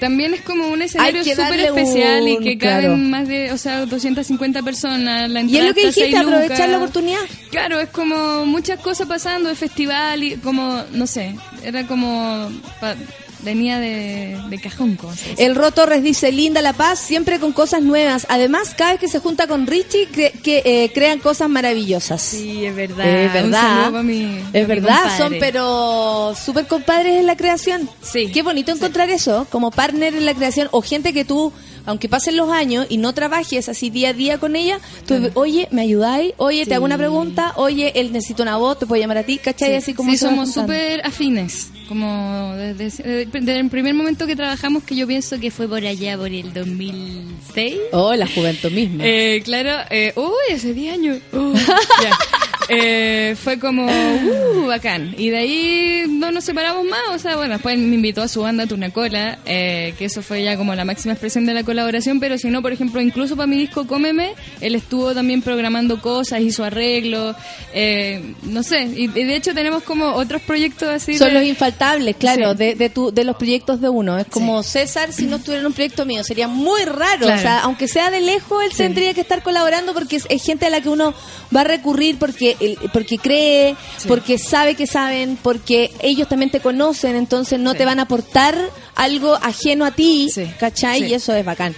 también 0.00 0.34
es 0.34 0.40
como 0.40 0.68
un 0.68 0.82
escenario 0.82 1.22
súper 1.22 1.60
especial 1.60 2.26
y 2.26 2.38
que 2.38 2.58
claro. 2.58 2.88
caben 2.88 3.10
más 3.10 3.28
de, 3.28 3.52
o 3.52 3.58
sea, 3.58 3.86
250 3.86 4.62
personas. 4.62 5.30
La 5.30 5.42
Y 5.42 5.56
es 5.58 5.64
lo 5.66 5.74
que 5.74 5.86
dijiste, 5.86 6.16
aprovechar 6.16 6.68
la 6.68 6.78
oportunidad. 6.78 7.20
Claro, 7.50 7.78
es 7.80 7.90
como 7.90 8.44
muchas 8.46 8.80
cosas 8.80 9.06
pasando, 9.06 9.50
el 9.50 9.56
festival 9.56 10.24
y 10.24 10.36
como, 10.38 10.82
no 10.92 11.06
sé, 11.06 11.36
era 11.62 11.86
como, 11.86 12.50
pa- 12.80 12.96
venía 13.42 13.78
de, 13.78 14.38
de 14.48 14.58
cajón 14.60 14.96
cosas. 14.96 15.20
El 15.38 15.54
Ro 15.54 15.70
Torres 15.72 16.02
dice, 16.02 16.32
linda 16.32 16.60
La 16.62 16.72
Paz, 16.72 16.98
siempre 16.98 17.38
con 17.38 17.52
cosas 17.52 17.82
nuevas. 17.82 18.26
Además, 18.28 18.74
cada 18.76 18.92
vez 18.92 19.00
que 19.00 19.08
se 19.08 19.18
junta 19.18 19.46
con 19.46 19.66
Richie, 19.66 20.08
cre- 20.12 20.32
que 20.42 20.62
eh, 20.64 20.90
crean 20.94 21.18
cosas 21.18 21.48
maravillosas. 21.48 22.20
Sí, 22.22 22.64
es 22.64 22.74
verdad. 22.74 23.06
Es 23.06 23.32
verdad. 23.32 23.90
mi- 24.02 24.38
es 24.52 24.66
verdad, 24.68 25.16
son 25.18 25.34
pero 25.40 26.34
súper 26.34 26.66
compadres 26.66 27.16
en 27.18 27.26
la 27.26 27.36
creación. 27.36 27.88
Sí. 28.02 28.30
Qué 28.32 28.42
bonito 28.42 28.72
encontrar 28.72 29.10
eso, 29.10 29.46
como 29.50 29.70
partner 29.70 30.14
en 30.14 30.24
la 30.26 30.34
creación, 30.34 30.68
o 30.72 30.82
gente 30.82 31.12
que 31.12 31.24
tú, 31.24 31.52
aunque 31.86 32.08
pasen 32.08 32.36
los 32.36 32.50
años 32.50 32.86
y 32.88 32.98
no 32.98 33.12
trabajes 33.14 33.68
así 33.68 33.90
día 33.90 34.10
a 34.10 34.12
día 34.12 34.38
con 34.38 34.56
ella, 34.56 34.78
tú, 35.06 35.30
oye, 35.34 35.68
¿me 35.70 35.82
ayudáis? 35.82 36.32
Oye, 36.36 36.66
te 36.66 36.74
hago 36.74 36.84
una 36.84 36.98
pregunta, 36.98 37.52
oye, 37.56 37.92
él 37.98 38.12
necesita 38.12 38.42
una 38.42 38.56
voz, 38.56 38.78
te 38.78 38.86
puedo 38.86 39.00
llamar 39.00 39.18
a 39.18 39.22
ti, 39.24 39.38
¿cachai? 39.38 39.70
Sí, 39.70 39.74
así 39.76 39.94
como 39.94 40.10
sí, 40.10 40.18
somos 40.18 40.52
súper 40.52 41.04
afines. 41.06 41.68
Como 41.90 42.54
desde, 42.54 43.26
desde 43.26 43.58
el 43.58 43.68
primer 43.68 43.94
momento 43.94 44.24
que 44.24 44.36
trabajamos, 44.36 44.84
que 44.84 44.94
yo 44.94 45.08
pienso 45.08 45.40
que 45.40 45.50
fue 45.50 45.66
por 45.66 45.84
allá, 45.84 46.16
por 46.16 46.28
el 46.28 46.52
2006. 46.52 47.78
Oh, 47.90 48.14
la 48.14 48.28
juventud 48.28 48.70
misma. 48.70 49.04
Eh, 49.04 49.42
claro, 49.44 49.84
eh, 49.90 50.12
uy, 50.14 50.54
hace 50.54 50.72
10 50.72 50.94
años. 50.94 51.18
Uh, 51.32 51.52
ya. 51.52 52.16
Eh, 52.72 53.34
fue 53.42 53.58
como, 53.58 53.86
uh, 53.86 54.66
bacán. 54.66 55.14
Y 55.18 55.30
de 55.30 55.36
ahí 55.38 56.02
no 56.08 56.30
nos 56.30 56.44
separamos 56.44 56.84
más. 56.84 57.00
O 57.12 57.18
sea, 57.18 57.36
bueno, 57.36 57.54
después 57.54 57.76
me 57.78 57.94
invitó 57.96 58.22
a 58.22 58.28
su 58.28 58.42
banda 58.42 58.66
Tunacola, 58.66 59.38
eh, 59.44 59.94
que 59.98 60.04
eso 60.04 60.22
fue 60.22 60.42
ya 60.44 60.56
como 60.56 60.74
la 60.74 60.84
máxima 60.84 61.12
expresión 61.14 61.46
de 61.46 61.54
la 61.54 61.64
colaboración. 61.64 62.20
Pero 62.20 62.38
si 62.38 62.48
no, 62.48 62.62
por 62.62 62.72
ejemplo, 62.72 63.00
incluso 63.00 63.36
para 63.36 63.46
mi 63.46 63.58
disco 63.58 63.86
Cómeme, 63.86 64.34
él 64.60 64.74
estuvo 64.74 65.12
también 65.14 65.42
programando 65.42 66.00
cosas, 66.00 66.40
hizo 66.40 66.62
arreglos, 66.64 67.34
eh, 67.74 68.34
no 68.44 68.62
sé. 68.62 68.82
Y, 68.84 69.04
y 69.04 69.24
de 69.24 69.36
hecho 69.36 69.54
tenemos 69.54 69.82
como 69.82 70.12
otros 70.14 70.40
proyectos 70.42 70.88
así. 70.88 71.18
Son 71.18 71.28
de- 71.28 71.34
los 71.34 71.42
infaltables, 71.44 72.16
claro, 72.16 72.52
Sí. 72.52 72.58
de, 72.58 72.74
de, 72.76 72.90
tu, 72.90 73.10
de 73.12 73.24
los 73.24 73.36
proyectos 73.36 73.80
de 73.80 73.88
uno. 73.88 74.18
Es 74.18 74.26
como 74.26 74.62
César, 74.62 75.12
si 75.12 75.26
no 75.26 75.36
estuviera 75.36 75.60
en 75.60 75.66
un 75.66 75.72
proyecto 75.72 76.06
mío, 76.06 76.22
sería 76.24 76.46
muy 76.48 76.84
raro. 76.84 77.20
Claro. 77.26 77.34
O 77.38 77.42
sea, 77.42 77.60
aunque 77.60 77.88
sea 77.88 78.10
de 78.10 78.20
lejos, 78.20 78.62
él 78.62 78.70
Sí. 78.70 78.76
tendría 78.78 79.12
que 79.14 79.20
estar 79.22 79.42
colaborando 79.42 79.92
porque 79.94 80.16
es, 80.16 80.26
es 80.28 80.42
gente 80.44 80.66
a 80.66 80.70
la 80.70 80.80
que 80.80 80.88
uno 80.88 81.14
va 81.54 81.62
a 81.62 81.64
recurrir 81.64 82.16
porque, 82.18 82.56
él- 82.60 82.78
porque 82.92 83.18
cree, 83.18 83.74
porque 84.06 84.38
sabe 84.38 84.74
que 84.74 84.86
saben, 84.86 85.38
porque 85.42 85.90
ellos 86.00 86.28
también 86.28 86.50
te 86.50 86.60
conocen, 86.60 87.16
entonces 87.16 87.58
no 87.58 87.72
Sí. 87.72 87.78
te 87.78 87.84
van 87.84 87.98
a 87.98 88.02
aportar 88.02 88.56
algo 88.94 89.34
ajeno 89.34 89.84
a 89.84 89.90
ti, 89.92 90.30
Sí. 90.32 90.44
¿cachai? 90.58 91.04
Y 91.10 91.14
eso 91.14 91.34
es 91.34 91.44
bacán. 91.44 91.74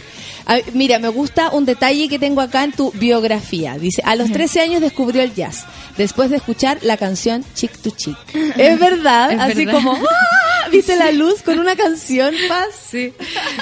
A- 0.47 0.59
mira, 0.75 0.99
me 0.99 1.09
gusta 1.09 1.51
un 1.51 1.65
detalle 1.65 2.09
que 2.09 2.19
tengo 2.19 2.41
acá 2.41 2.65
en 2.65 2.73
tu 2.73 2.91
biografía. 2.93 3.79
Dice, 3.79 4.03
a 4.05 4.17
los 4.17 4.31
13 4.33 4.61
años 4.61 4.81
descubrió 4.81 5.23
el 5.23 5.35
jazz, 5.35 5.65
después 5.97 6.31
de 6.31 6.37
escuchar 6.37 6.79
la 6.83 6.97
canción 6.97 7.45
Chick 7.55 7.77
to 7.79 7.91
Chick. 7.91 8.17
Es 8.57 8.79
verdad, 8.79 9.33
Es 9.33 9.41
así 9.41 9.65
verdad. 9.65 9.81
como, 9.83 9.93
¡ah! 9.95 10.69
¿viste 10.71 10.97
la 10.97 11.13
luz 11.13 11.43
con 11.43 11.59
una 11.59 11.77
canción, 11.77 12.35
Paz? 12.49 12.69
Sí, 12.91 13.13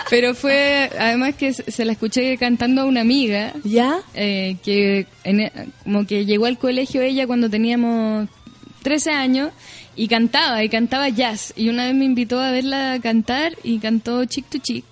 pero 0.08 0.34
fue, 0.34 0.90
además 0.98 1.34
que 1.34 1.52
se 1.52 1.84
la 1.84 1.92
escuché 1.92 2.36
cantando 2.38 2.82
a 2.82 2.84
una 2.84 3.00
amiga, 3.00 3.52
¿Ya? 3.64 3.98
eh, 4.14 4.56
que 4.62 5.06
en 5.24 5.50
como 5.84 6.06
que 6.06 6.24
llegó 6.24 6.46
al 6.46 6.58
colegio 6.58 7.02
ella 7.02 7.26
cuando 7.26 7.48
teníamos 7.50 8.28
13 8.82 9.10
años 9.10 9.50
y 9.96 10.08
cantaba, 10.08 10.64
y 10.64 10.68
cantaba 10.68 11.08
jazz. 11.10 11.52
Y 11.56 11.68
una 11.68 11.84
vez 11.84 11.94
me 11.94 12.04
invitó 12.06 12.40
a 12.40 12.50
verla 12.52 12.98
cantar 13.02 13.52
y 13.62 13.78
cantó 13.78 14.24
Chick 14.24 14.46
to 14.48 14.58
Chick. 14.58 14.84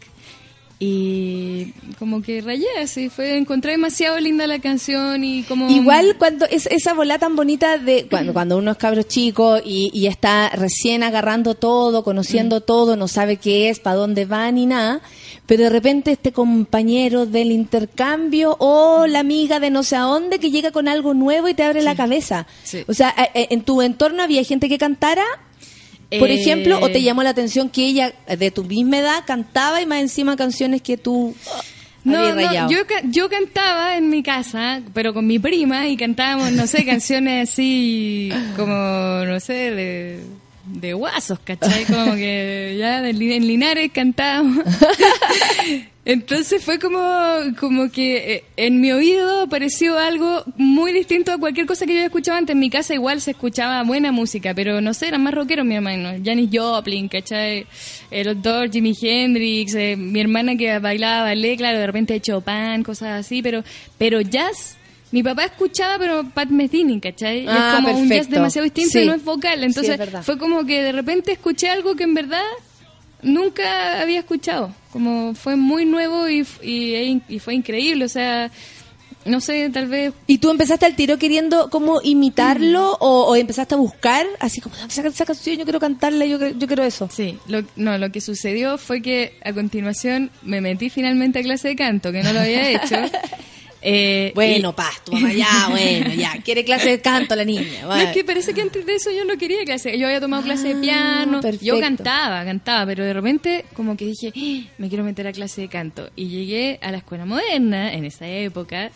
Y 0.81 1.73
como 1.99 2.23
que 2.23 2.41
rayé 2.41 2.67
así, 2.81 3.09
fue, 3.09 3.37
encontré 3.37 3.73
demasiado 3.73 4.21
linda 4.21 4.47
la 4.47 4.61
canción 4.61 5.25
y 5.25 5.43
como... 5.43 5.69
Igual 5.69 6.17
cuando 6.19 6.47
es 6.47 6.67
esa 6.67 6.95
bola 6.95 7.19
tan 7.19 7.35
bonita 7.35 7.79
de 7.79 8.07
cuando, 8.09 8.33
cuando 8.33 8.57
uno 8.59 8.71
es 8.71 8.77
cabro 8.77 9.03
chico 9.03 9.59
y, 9.59 9.91
y 9.93 10.07
está 10.07 10.51
recién 10.51 11.03
agarrando 11.03 11.55
todo, 11.57 12.01
Mm. 12.01 12.05
conociendo 12.05 12.61
todo, 12.61 12.95
no 12.97 13.09
sabe 13.09 13.39
qué 13.39 13.71
es, 13.71 13.81
para 13.81 13.97
dónde 13.97 14.25
va 14.25 14.51
ni 14.53 14.67
nada, 14.67 15.01
pero 15.47 15.65
de 15.65 15.71
repente 15.71 16.13
este 16.13 16.31
compañero 16.33 17.27
del 17.27 17.51
intercambio 17.51 18.55
o 18.61 19.07
la 19.09 19.19
amiga 19.21 19.59
de 19.59 19.71
no 19.71 19.83
sé 19.83 19.97
a 19.97 20.03
dónde 20.03 20.39
que 20.39 20.51
llega 20.53 20.71
con 20.71 20.87
algo 20.87 21.13
nuevo 21.13 21.49
y 21.49 21.55
te 21.55 21.65
abre 21.65 21.83
la 21.83 21.97
cabeza. 21.97 22.47
Sí. 22.63 22.85
O 22.87 22.95
sea, 22.95 23.15
eh, 23.19 23.31
eh, 23.35 23.47
en 23.51 23.63
tu 23.63 23.83
entorno 23.83 24.23
había 24.23 24.45
gente 24.45 24.69
que 24.69 24.79
cantara, 24.79 25.25
por 26.19 26.31
Eh, 26.31 26.35
ejemplo, 26.41 26.79
o 26.81 26.89
te 26.91 27.03
llamó 27.03 27.23
la 27.23 27.31
atención 27.31 27.69
que 27.69 27.87
ella 27.87 28.13
eh, 28.27 28.37
de 28.37 28.51
tu 28.51 28.65
misma 28.65 28.99
edad 28.99 29.25
cantaba 29.27 29.81
y 29.83 29.87
más 29.87 30.01
encima 30.01 30.37
canciones 30.37 30.81
que 30.83 30.97
tú 30.97 31.35
No, 32.05 32.19
habías 32.19 32.37
no, 32.37 32.43
rayado. 32.47 32.71
yo, 32.71 32.79
yo 33.11 33.29
cantaba 33.29 33.97
en 33.97 34.09
mi 34.09 34.23
casa, 34.23 34.81
pero 34.95 35.13
con 35.13 35.27
mi 35.27 35.39
prima 35.39 35.87
y 35.89 35.97
cantábamos, 35.97 36.53
no 36.53 36.67
sé, 36.67 36.85
canciones 36.87 37.51
así 37.51 38.31
como, 38.57 38.73
no 39.27 39.39
sé, 39.41 39.53
de, 39.73 40.21
de 40.67 40.93
guasos, 40.95 41.39
¿cachai? 41.41 41.85
Como 41.85 42.15
que 42.15 42.77
ya 42.79 43.07
en 43.07 43.19
Linares 43.19 43.91
cantábamos. 43.93 44.65
Entonces 46.09 46.65
fue 46.65 46.79
como, 46.79 46.99
como 47.61 47.91
que 47.91 48.37
eh, 48.37 48.45
en 48.57 48.81
mi 48.81 48.93
oído 48.93 49.47
pareció 49.51 49.99
algo 49.99 50.43
muy 50.57 50.91
distinto 50.91 51.33
a 51.33 51.37
cualquier 51.37 51.67
cosa 51.67 51.85
que 51.85 51.93
yo 51.93 51.99
había 51.99 52.07
escuchado 52.07 52.39
antes. 52.39 52.55
En 52.55 52.61
mi 52.61 52.71
casa 52.71 52.95
igual 52.95 53.21
se 53.21 53.33
escuchaba 53.33 53.83
buena 53.83 54.11
música, 54.11 54.55
pero 54.55 54.81
no 54.81 54.95
sé, 54.95 55.09
eran 55.09 55.23
más 55.23 55.35
rockeros 55.35 55.67
mi 55.67 55.75
hermano. 55.75 56.13
Janis 56.25 56.49
Joplin, 56.51 57.09
¿cachai? 57.09 57.67
El 58.11 58.25
doctor 58.41 58.71
Jimi 58.73 58.95
Hendrix, 58.99 59.75
eh, 59.75 59.97
mi 59.97 60.19
hermana 60.21 60.57
que 60.57 60.79
bailaba 60.79 61.25
ballet, 61.25 61.59
claro, 61.59 61.79
de 61.79 61.87
repente 61.87 62.19
Chopin, 62.23 62.83
cosas 62.83 63.21
así, 63.27 63.43
pero, 63.43 63.63
pero 63.99 64.23
jazz... 64.23 64.77
Mi 65.11 65.23
papá 65.23 65.45
escuchaba, 65.45 65.97
pero 65.99 66.23
Pat 66.35 66.51
Metheny, 66.51 67.01
¿cachai? 67.01 67.45
Y 67.45 67.47
Ah, 67.49 67.71
es 67.79 67.85
como 67.85 67.99
un 67.99 68.11
jazz 68.11 68.29
demasiado 68.29 68.65
distinto 68.65 68.91
Sí. 68.93 69.01
y 69.01 69.07
no 69.07 69.15
es 69.15 69.25
vocal. 69.25 69.59
Sí, 69.61 69.65
Entonces 69.65 69.99
es 69.99 70.27
fue 70.27 70.37
como 70.37 70.67
que 70.67 70.83
de 70.83 70.93
repente 70.93 71.33
escuché 71.33 71.71
algo 71.71 71.97
que 71.97 72.05
en 72.05 72.13
verdad 72.13 72.43
nunca 73.23 74.01
había 74.01 74.21
escuchado. 74.21 74.75
Como 74.93 75.35
fue 75.35 75.57
muy 75.57 75.85
nuevo 75.85 76.29
y, 76.29 76.47
y, 76.63 77.23
y 77.29 77.39
fue 77.39 77.55
increíble. 77.55 78.05
O 78.05 78.09
sea, 78.09 78.51
no 79.25 79.41
sé, 79.41 79.69
tal 79.71 79.87
vez 79.87 80.15
¿Y 80.27 80.39
tú 80.39 80.51
empezaste 80.51 80.87
al 80.87 80.97
tiro 80.97 81.19
queriendo 81.19 81.69
como 81.71 82.01
imitarlo 82.03 82.93
o, 83.01 83.25
o 83.27 83.37
empezaste 83.37 83.75
a 83.75 83.79
buscar 83.79 84.27
así 84.41 84.61
como 84.61 84.75
"Dame 84.77 85.09
esa, 85.09 85.25
canción, 85.27 85.57
yo 85.57 85.65
quiero 85.65 85.81
cantarla, 85.81 86.25
yo, 86.25 86.39
yo 86.49 86.67
quiero 86.67 86.85
eso? 86.85 87.09
Sí, 87.13 87.39
lo, 87.47 87.63
no, 87.77 87.99
lo 87.99 88.11
que 88.11 88.21
sucedió 88.21 88.79
fue 88.79 89.03
que 89.03 89.39
a 89.45 89.53
continuación 89.53 90.31
me 90.43 90.61
metí 90.61 90.89
finalmente 90.89 91.41
a 91.41 91.43
clase 91.43 91.69
de 91.69 91.77
canto, 91.77 92.13
que 92.13 92.23
no 92.23 92.33
lo 92.33 92.41
había 92.41 92.71
hecho. 92.71 92.97
Eh, 93.81 94.33
Bueno, 94.35 94.71
y- 94.71 94.73
paz, 94.73 95.05
tu 95.05 95.13
mamá 95.13 95.33
ya, 95.33 95.67
bueno, 95.71 96.13
ya, 96.15 96.33
quiere 96.45 96.65
clase 96.65 96.89
de 96.91 97.01
canto 97.01 97.37
la 97.37 97.45
niña. 97.45 97.83
No, 97.83 97.95
es 97.95 98.09
que 98.13 98.25
parece 98.25 98.53
que 98.55 98.61
antes 98.63 98.85
de 98.85 98.95
eso 98.97 99.11
yo 99.11 99.25
no 99.25 99.37
quería 99.39 99.65
clase. 99.65 99.97
Yo 99.99 100.07
había 100.07 100.21
tomado 100.21 100.43
clase 100.43 100.69
de 100.69 100.75
Ah, 100.75 100.81
piano. 100.81 101.41
perfecto. 101.41 101.65
Yo 101.67 101.79
cantaba, 101.81 102.45
cantaba, 102.45 102.87
pero 102.87 103.05
de 103.05 103.13
repente 103.13 103.65
como 103.75 103.97
que 103.97 104.05
dije, 104.07 104.33
"Ah, 104.37 104.71
me 104.79 104.89
quiero 104.89 105.05
meter 105.05 105.27
a 105.29 105.33
clase 105.33 105.61
de 105.63 105.69
canto. 105.69 106.11
Y 106.17 106.27
llegué 106.29 106.79
a 106.83 106.91
la 106.91 106.99
escuela 106.99 107.25
moderna 107.25 107.93
en 107.93 108.05
esa 108.05 108.27
época. 108.29 108.91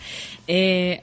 eh, 0.49 1.01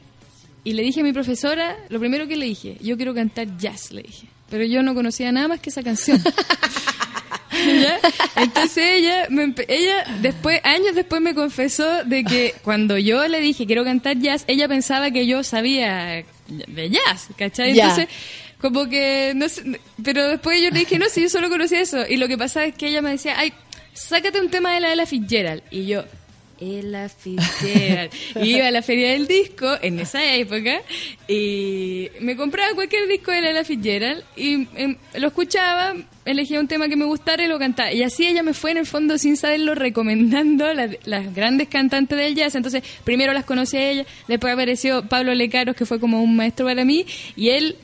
y 0.64 0.74
le 0.74 0.84
dije 0.84 1.00
a 1.00 1.04
mi 1.04 1.14
profesora, 1.14 1.78
lo 1.88 2.00
primero 2.00 2.28
que 2.28 2.36
le 2.36 2.46
dije, 2.46 2.76
yo 2.82 2.98
quiero 2.98 3.14
cantar 3.16 3.58
jazz, 3.58 3.92
le 3.92 4.02
dije. 4.04 4.28
Pero 4.50 4.66
yo 4.66 4.84
no 4.84 4.94
conocía 4.94 5.32
nada 5.32 5.48
más 5.48 5.62
que 5.62 5.70
esa 5.70 5.82
canción. 5.84 6.22
¿Ya? 7.82 8.00
Entonces 8.36 8.84
ella, 8.96 9.28
me 9.30 9.54
ella 9.68 10.06
después, 10.22 10.60
años 10.64 10.96
después 10.96 11.22
me 11.22 11.34
confesó 11.34 12.04
de 12.04 12.24
que 12.24 12.56
cuando 12.64 12.98
yo 12.98 13.28
le 13.28 13.40
dije 13.40 13.66
quiero 13.66 13.84
cantar 13.84 14.18
jazz, 14.18 14.44
ella 14.48 14.68
pensaba 14.68 15.12
que 15.12 15.26
yo 15.28 15.44
sabía 15.44 16.24
de 16.48 16.90
jazz, 16.90 17.28
¿cachai? 17.38 17.72
Entonces 17.72 18.08
Como 18.62 18.90
que, 18.90 19.32
no 19.36 19.48
sé, 19.48 19.80
pero 20.04 20.28
después 20.28 20.62
yo 20.62 20.70
le 20.70 20.80
dije, 20.80 21.00
no, 21.00 21.08
si 21.08 21.22
yo 21.22 21.30
solo 21.30 21.50
conocía 21.50 21.80
eso. 21.80 22.06
Y 22.08 22.18
lo 22.18 22.28
que 22.28 22.38
pasa 22.38 22.66
es 22.66 22.76
que 22.76 22.88
ella 22.88 23.02
me 23.02 23.12
decía, 23.12 23.36
ay, 23.38 23.54
sácate 23.94 24.42
un 24.42 24.50
tema 24.50 24.74
de 24.74 24.82
la 24.82 24.92
Ella 24.92 25.06
Fitzgerald. 25.06 25.64
Y 25.72 25.86
yo, 25.86 26.04
Ella 26.60 27.10
Fitzgerald. 27.10 28.12
iba 28.44 28.68
a 28.68 28.72
la 28.72 28.82
feria 28.82 29.12
del 29.12 29.28
disco 29.28 29.68
en 29.82 30.00
esa 30.00 30.36
época 30.36 30.82
y 31.28 32.10
me 32.22 32.36
compraba 32.36 32.74
cualquier 32.76 33.08
disco 33.08 33.32
de 33.32 33.42
la 33.42 33.52
Ella 33.52 33.64
Fitzgerald 33.64 34.24
y 34.36 34.68
em, 34.76 34.96
lo 35.16 35.28
escuchaba, 35.28 35.96
elegía 36.26 36.60
un 36.60 36.68
tema 36.68 36.88
que 36.88 36.96
me 36.96 37.06
gustara 37.06 37.44
y 37.44 37.48
lo 37.48 37.60
cantaba. 37.60 37.92
Y 37.92 38.04
así 38.04 38.28
ella 38.28 38.44
me 38.44 38.54
fue 38.54 38.72
en 38.72 38.78
el 38.78 38.86
fondo 38.86 39.18
sin 39.18 39.38
saberlo 39.38 39.76
recomendando 39.76 40.74
las, 40.74 40.98
las 41.06 41.34
grandes 41.34 41.68
cantantes 41.68 42.18
del 42.18 42.36
jazz. 42.36 42.56
Entonces, 42.56 42.84
primero 43.04 43.34
las 43.34 43.46
conocí 43.46 43.78
a 43.78 43.90
ella, 43.90 44.06
después 44.28 44.54
apareció 44.54 45.04
Pablo 45.04 45.34
Lecaros, 45.34 45.76
que 45.76 45.86
fue 45.86 46.00
como 46.00 46.22
un 46.22 46.36
maestro 46.36 46.66
para 46.66 46.86
mí, 46.86 47.06
y 47.36 47.50
él 47.50 47.76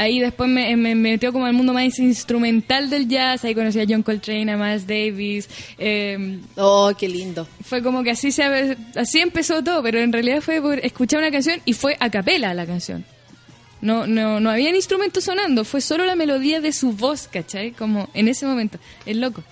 ahí 0.00 0.18
después 0.18 0.48
me, 0.48 0.74
me 0.76 0.94
metió 0.94 1.32
como 1.32 1.46
al 1.46 1.52
mundo 1.52 1.72
más 1.72 1.98
instrumental 1.98 2.88
del 2.88 3.06
jazz, 3.06 3.44
ahí 3.44 3.54
conocí 3.54 3.80
a 3.80 3.84
John 3.88 4.02
Coltrane, 4.02 4.50
a 4.50 4.56
Miles 4.56 4.86
Davis, 4.86 5.48
eh, 5.78 6.38
Oh, 6.56 6.90
qué 6.98 7.08
lindo. 7.08 7.46
fue 7.62 7.82
como 7.82 8.02
que 8.02 8.10
así 8.12 8.32
se 8.32 8.42
así 8.96 9.20
empezó 9.20 9.62
todo, 9.62 9.82
pero 9.82 10.00
en 10.00 10.12
realidad 10.12 10.40
fue 10.40 10.60
por 10.62 10.78
escuchar 10.78 11.20
una 11.20 11.30
canción 11.30 11.60
y 11.64 11.74
fue 11.74 11.96
a 12.00 12.10
capela 12.10 12.54
la 12.54 12.66
canción. 12.66 13.04
No, 13.82 14.06
no, 14.06 14.40
no 14.40 14.50
había 14.50 14.74
instrumentos 14.74 15.24
sonando, 15.24 15.64
fue 15.64 15.80
solo 15.80 16.04
la 16.04 16.14
melodía 16.14 16.60
de 16.60 16.72
su 16.72 16.92
voz, 16.92 17.28
¿cachai? 17.28 17.72
Como 17.72 18.08
en 18.14 18.28
ese 18.28 18.44
momento, 18.46 18.78
es 19.06 19.16
loco. 19.16 19.42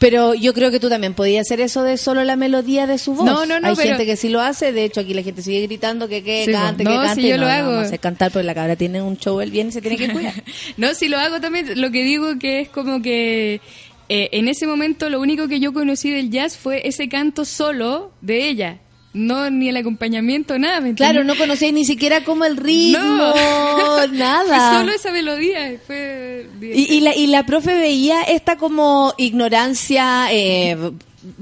Pero 0.00 0.32
yo 0.34 0.54
creo 0.54 0.70
que 0.70 0.80
tú 0.80 0.88
también 0.88 1.12
podías 1.14 1.42
hacer 1.46 1.60
eso 1.60 1.82
de 1.82 1.98
solo 1.98 2.24
la 2.24 2.34
melodía 2.34 2.86
de 2.86 2.96
su 2.96 3.14
voz. 3.14 3.26
No, 3.26 3.44
no, 3.44 3.60
no, 3.60 3.68
Hay 3.68 3.76
pero- 3.76 3.90
gente 3.90 4.06
que 4.06 4.16
sí 4.16 4.30
lo 4.30 4.40
hace. 4.40 4.72
De 4.72 4.82
hecho, 4.84 5.00
aquí 5.00 5.12
la 5.14 5.22
gente 5.22 5.42
sigue 5.42 5.60
gritando 5.66 6.08
que, 6.08 6.24
que 6.24 6.46
Sí, 6.46 6.52
cante, 6.52 6.84
no, 6.84 6.90
que 6.90 6.96
cante. 6.96 7.20
si 7.22 7.28
yo 7.28 7.36
no, 7.36 7.42
lo 7.42 7.48
no, 7.48 7.52
hago. 7.80 7.94
a 7.94 7.98
cantar 7.98 8.32
porque 8.32 8.44
la 8.46 8.54
cabra 8.54 8.76
tiene 8.76 9.02
un 9.02 9.18
show 9.18 9.40
el 9.42 9.50
viernes 9.50 9.74
y 9.74 9.78
se 9.78 9.82
tiene 9.82 9.98
que 9.98 10.10
cuidar. 10.10 10.32
No, 10.78 10.94
si 10.94 11.08
lo 11.08 11.18
hago 11.18 11.38
también, 11.40 11.78
lo 11.80 11.90
que 11.90 12.02
digo 12.02 12.38
que 12.38 12.60
es 12.60 12.68
como 12.70 13.02
que 13.02 13.60
eh, 14.08 14.28
en 14.32 14.48
ese 14.48 14.66
momento 14.66 15.10
lo 15.10 15.20
único 15.20 15.48
que 15.48 15.60
yo 15.60 15.72
conocí 15.74 16.10
del 16.10 16.30
jazz 16.30 16.56
fue 16.56 16.88
ese 16.88 17.08
canto 17.10 17.44
solo 17.44 18.10
de 18.22 18.48
ella. 18.48 18.78
No, 19.12 19.50
ni 19.50 19.68
el 19.68 19.76
acompañamiento, 19.76 20.56
nada. 20.58 20.80
¿me 20.80 20.94
claro, 20.94 21.24
no 21.24 21.34
conocéis 21.36 21.72
ni 21.72 21.84
siquiera 21.84 22.22
como 22.22 22.44
el 22.44 22.56
ritmo, 22.56 22.98
No. 23.00 24.06
nada. 24.12 24.70
Fue 24.70 24.78
solo 24.80 24.92
esa 24.92 25.10
melodía. 25.10 25.74
Fue... 25.84 26.46
Y, 26.60 26.94
y 26.94 27.00
la, 27.00 27.14
y 27.16 27.26
la 27.26 27.44
profe 27.44 27.74
veía 27.74 28.22
esta 28.22 28.56
como 28.56 29.12
ignorancia 29.18 30.28
eh, 30.32 30.76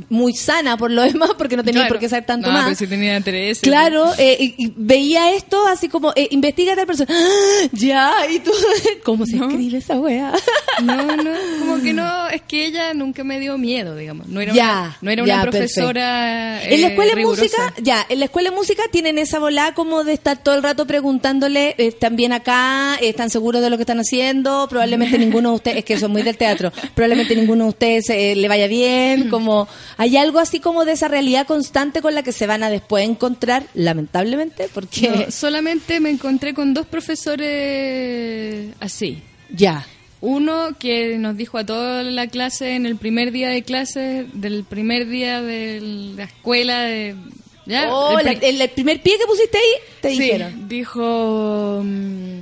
muy 0.08 0.34
sana 0.34 0.76
por 0.76 0.90
lo 0.90 1.02
demás, 1.10 1.30
porque 1.38 1.56
no 1.56 1.64
tenía 1.64 1.82
Claro. 1.82 1.94
por 1.94 2.00
qué 2.00 2.08
saber 2.08 2.26
tanto 2.26 2.48
No, 2.48 2.52
más. 2.54 2.64
pero 2.64 2.76
si 2.76 2.86
tenía 2.86 3.20
tres. 3.20 3.60
Claro, 3.60 4.10
eh, 4.18 4.36
y, 4.40 4.64
y 4.66 4.72
veía 4.76 5.32
esto 5.34 5.66
así 5.66 5.88
como, 5.88 6.12
eh, 6.16 6.28
investiga 6.32 6.72
a 6.72 6.76
tal 6.76 6.86
persona. 6.86 7.12
¡Ah! 7.14 7.68
Ya, 7.72 8.12
y 8.30 8.38
tú, 8.40 8.50
¿cómo 9.04 9.24
se 9.26 9.36
No. 9.36 9.48
escribe 9.48 9.78
esa 9.78 9.98
wea? 9.98 10.32
No, 10.82 11.16
no, 11.16 11.30
como 11.58 11.82
que 11.82 11.92
no, 11.92 12.28
es 12.28 12.42
que 12.42 12.66
ella 12.66 12.94
nunca 12.94 13.24
me 13.24 13.40
dio 13.40 13.58
miedo, 13.58 13.96
digamos. 13.96 14.28
No 14.28 14.40
era 14.40 14.52
Ya, 14.54 14.72
una, 14.80 14.98
no 15.00 15.10
era 15.10 15.26
ya, 15.26 15.34
una 15.34 15.42
profesora. 15.50 16.62
en 16.64 16.80
la 16.80 16.86
eh, 16.88 16.90
escuela 16.90 17.14
de 17.14 17.24
música, 17.24 17.74
ya, 17.82 18.06
en 18.08 18.18
la 18.20 18.24
escuela 18.26 18.50
de 18.50 18.56
música 18.56 18.82
tienen 18.92 19.18
esa 19.18 19.38
volada 19.40 19.74
como 19.74 20.04
de 20.04 20.12
estar 20.12 20.42
todo 20.42 20.54
el 20.54 20.62
rato 20.62 20.86
preguntándole, 20.86 21.70
eh, 21.70 21.88
¿están 21.88 22.16
bien 22.16 22.32
acá? 22.32 22.96
¿Están 23.00 23.30
seguros 23.30 23.60
de 23.62 23.70
lo 23.70 23.76
que 23.76 23.82
están 23.82 23.98
haciendo? 23.98 24.66
Probablemente 24.68 25.18
ninguno 25.18 25.50
de 25.50 25.54
ustedes, 25.56 25.78
es 25.78 25.84
que 25.84 25.98
son 25.98 26.12
muy 26.12 26.22
del 26.22 26.36
teatro, 26.36 26.72
probablemente 26.94 27.34
ninguno 27.36 27.64
de 27.64 27.70
ustedes 27.70 28.10
eh, 28.10 28.34
le 28.36 28.48
vaya 28.48 28.66
bien, 28.68 29.28
como, 29.30 29.67
hay 29.96 30.16
algo 30.16 30.38
así 30.38 30.60
como 30.60 30.84
de 30.84 30.92
esa 30.92 31.08
realidad 31.08 31.46
constante 31.46 32.00
con 32.02 32.14
la 32.14 32.22
que 32.22 32.32
se 32.32 32.46
van 32.46 32.62
a 32.62 32.70
después 32.70 33.08
encontrar, 33.08 33.66
lamentablemente, 33.74 34.68
porque, 34.72 35.08
No, 35.08 35.30
solamente 35.30 36.00
me 36.00 36.10
encontré 36.10 36.54
con 36.54 36.74
dos 36.74 36.86
profesores 36.86 38.74
así. 38.80 39.22
ya, 39.50 39.86
Uno 40.20 40.70
que 40.78 41.16
nos 41.16 41.36
dijo 41.36 41.58
a 41.58 41.64
toda 41.64 42.02
la 42.02 42.26
clase 42.26 42.74
en 42.74 42.86
el 42.86 42.96
primer 42.96 43.30
día 43.30 43.50
de 43.50 43.62
clase, 43.62 44.26
del 44.32 44.64
primer 44.64 45.06
día 45.08 45.40
de 45.42 45.80
la 46.16 46.24
escuela, 46.24 46.80
de, 46.82 47.14
ya, 47.66 47.88
Oh, 47.94 48.18
el 48.18 48.26
la- 48.26 48.32
pri- 48.32 48.48
el, 48.48 48.60
el 48.60 48.70
primer 48.70 49.00
pie 49.00 49.16
que 49.16 49.26
pusiste 49.26 49.58
ahí, 49.58 49.74
te 50.00 50.10
Sí, 50.10 50.18
dijeron. 50.18 50.68
dijo, 50.68 51.82
mm, 51.84 52.38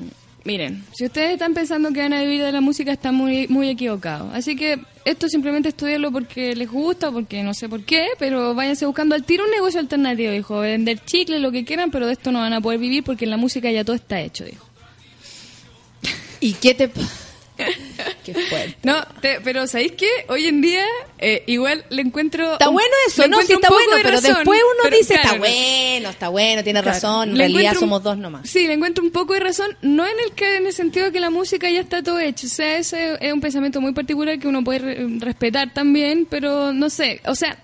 miren, 0.46 0.84
si 0.94 1.04
ustedes 1.04 1.32
están 1.32 1.52
pensando 1.52 1.92
que 1.92 2.00
van 2.00 2.12
a 2.12 2.22
vivir 2.22 2.42
de 2.42 2.52
la 2.52 2.60
música, 2.60 2.92
están 2.92 3.16
muy, 3.16 3.48
muy 3.48 3.68
equivocados. 3.68 4.32
Así 4.32 4.54
que 4.54 4.78
esto 5.04 5.28
simplemente 5.28 5.68
estudiarlo 5.68 6.12
porque 6.12 6.54
les 6.54 6.70
gusta, 6.70 7.10
porque 7.10 7.42
no 7.42 7.52
sé 7.52 7.68
por 7.68 7.82
qué, 7.82 8.08
pero 8.18 8.54
váyanse 8.54 8.86
buscando 8.86 9.14
al 9.14 9.24
tiro 9.24 9.44
un 9.44 9.50
negocio 9.50 9.80
alternativo, 9.80 10.32
dijo, 10.32 10.60
vender 10.60 11.00
chicles, 11.04 11.40
lo 11.40 11.50
que 11.50 11.64
quieran, 11.64 11.90
pero 11.90 12.06
de 12.06 12.12
esto 12.12 12.30
no 12.32 12.38
van 12.38 12.52
a 12.52 12.60
poder 12.60 12.78
vivir 12.78 13.02
porque 13.02 13.24
en 13.24 13.32
la 13.32 13.36
música 13.36 13.70
ya 13.70 13.84
todo 13.84 13.96
está 13.96 14.20
hecho, 14.20 14.44
dijo. 14.44 14.66
¿Y 16.40 16.52
qué 16.54 16.74
te... 16.74 16.90
qué 18.24 18.34
fuerte. 18.34 18.76
No, 18.82 19.02
te- 19.20 19.40
pero 19.42 19.66
¿sabéis 19.66 19.92
qué? 19.92 20.08
Hoy 20.28 20.46
en 20.46 20.60
día 20.60 20.84
eh, 21.18 21.42
igual 21.46 21.84
le 21.90 22.02
encuentro... 22.02 22.52
Está 22.52 22.68
un- 22.68 22.74
bueno 22.74 22.90
eso, 23.06 23.26
¿no? 23.28 23.40
Sí, 23.42 23.52
está 23.54 23.68
bueno, 23.68 23.96
de 23.96 24.02
pero 24.02 24.16
razón, 24.16 24.34
después 24.34 24.60
uno 24.60 24.80
pero 24.84 24.96
dice, 24.96 25.14
está 25.14 25.36
bueno, 25.38 26.08
está 26.10 26.28
bueno, 26.28 26.62
tiene 26.64 26.82
Claro. 26.82 26.94
razón, 26.94 27.30
en 27.30 27.38
realidad 27.38 27.72
un- 27.74 27.80
somos 27.80 28.02
dos 28.02 28.18
nomás. 28.18 28.48
Sí, 28.48 28.66
le 28.66 28.74
encuentro 28.74 29.02
un 29.04 29.10
poco 29.10 29.32
de 29.34 29.40
razón, 29.40 29.76
no 29.82 30.04
en 30.06 30.18
el 30.24 30.32
que 30.32 30.56
en 30.56 30.66
el 30.66 30.72
sentido 30.72 31.06
de 31.06 31.12
que 31.12 31.20
la 31.20 31.30
música 31.30 31.70
ya 31.70 31.80
está 31.80 32.02
todo 32.02 32.18
hecho, 32.20 32.46
o 32.46 32.50
sea, 32.50 32.78
ese 32.78 33.16
es 33.20 33.32
un 33.32 33.40
pensamiento 33.40 33.80
muy 33.80 33.92
particular 33.92 34.38
que 34.38 34.48
uno 34.48 34.62
puede 34.62 34.78
re- 34.80 35.06
respetar 35.20 35.72
también, 35.72 36.26
pero 36.28 36.72
no 36.72 36.90
sé, 36.90 37.20
o 37.26 37.34
sea, 37.34 37.58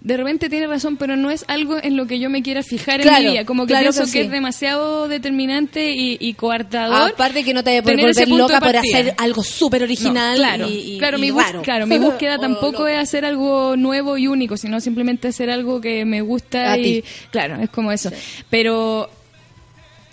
de 0.00 0.16
repente 0.16 0.48
tiene 0.48 0.66
razón, 0.68 0.96
pero 0.96 1.16
no 1.16 1.30
es 1.30 1.44
algo 1.48 1.76
en 1.82 1.96
lo 1.96 2.06
que 2.06 2.18
yo 2.20 2.30
me 2.30 2.42
quiera 2.42 2.62
fijar 2.62 3.00
en 3.00 3.12
mi 3.24 3.30
vida, 3.32 3.44
como 3.44 3.64
que 3.66 3.72
claro 3.72 3.90
pienso 3.90 4.10
que 4.12 4.20
es 4.22 4.30
demasiado 4.30 5.08
determinante 5.08 5.90
y, 5.92 6.16
y 6.20 6.34
coartador. 6.34 7.10
Aparte 7.12 7.42
que 7.42 7.52
no 7.52 7.64
te 7.64 7.70
vaya 7.70 7.80
a 7.80 7.82
volver 8.04 8.28
loca 8.28 8.60
por 8.60 8.76
hacer 8.76 9.14
algo 9.18 9.42
súper 9.42 9.82
original 9.82 10.36
No, 10.36 10.42
claro, 10.44 10.68
y, 10.68 10.94
y- 10.94 10.98
claro, 10.98 11.18
mi 11.18 11.30
raro. 11.30 11.62
claro, 11.62 11.86
mi 11.86 11.98
búsqueda 11.98 12.36
Oh, 12.36 12.40
tampoco 12.40 12.86
es 12.86 12.96
hacer 12.98 13.24
algo 13.24 13.76
nuevo 13.76 14.16
y 14.16 14.28
único, 14.28 14.56
sino 14.56 14.80
simplemente 14.80 15.28
hacer 15.28 15.50
algo 15.50 15.80
que 15.80 16.04
me 16.04 16.20
gusta 16.22 16.72
A 16.72 16.78
y 16.78 16.82
ti. 17.02 17.04
claro, 17.30 17.56
es 17.60 17.68
como 17.70 17.90
eso. 17.90 18.10
Pero 18.50 19.10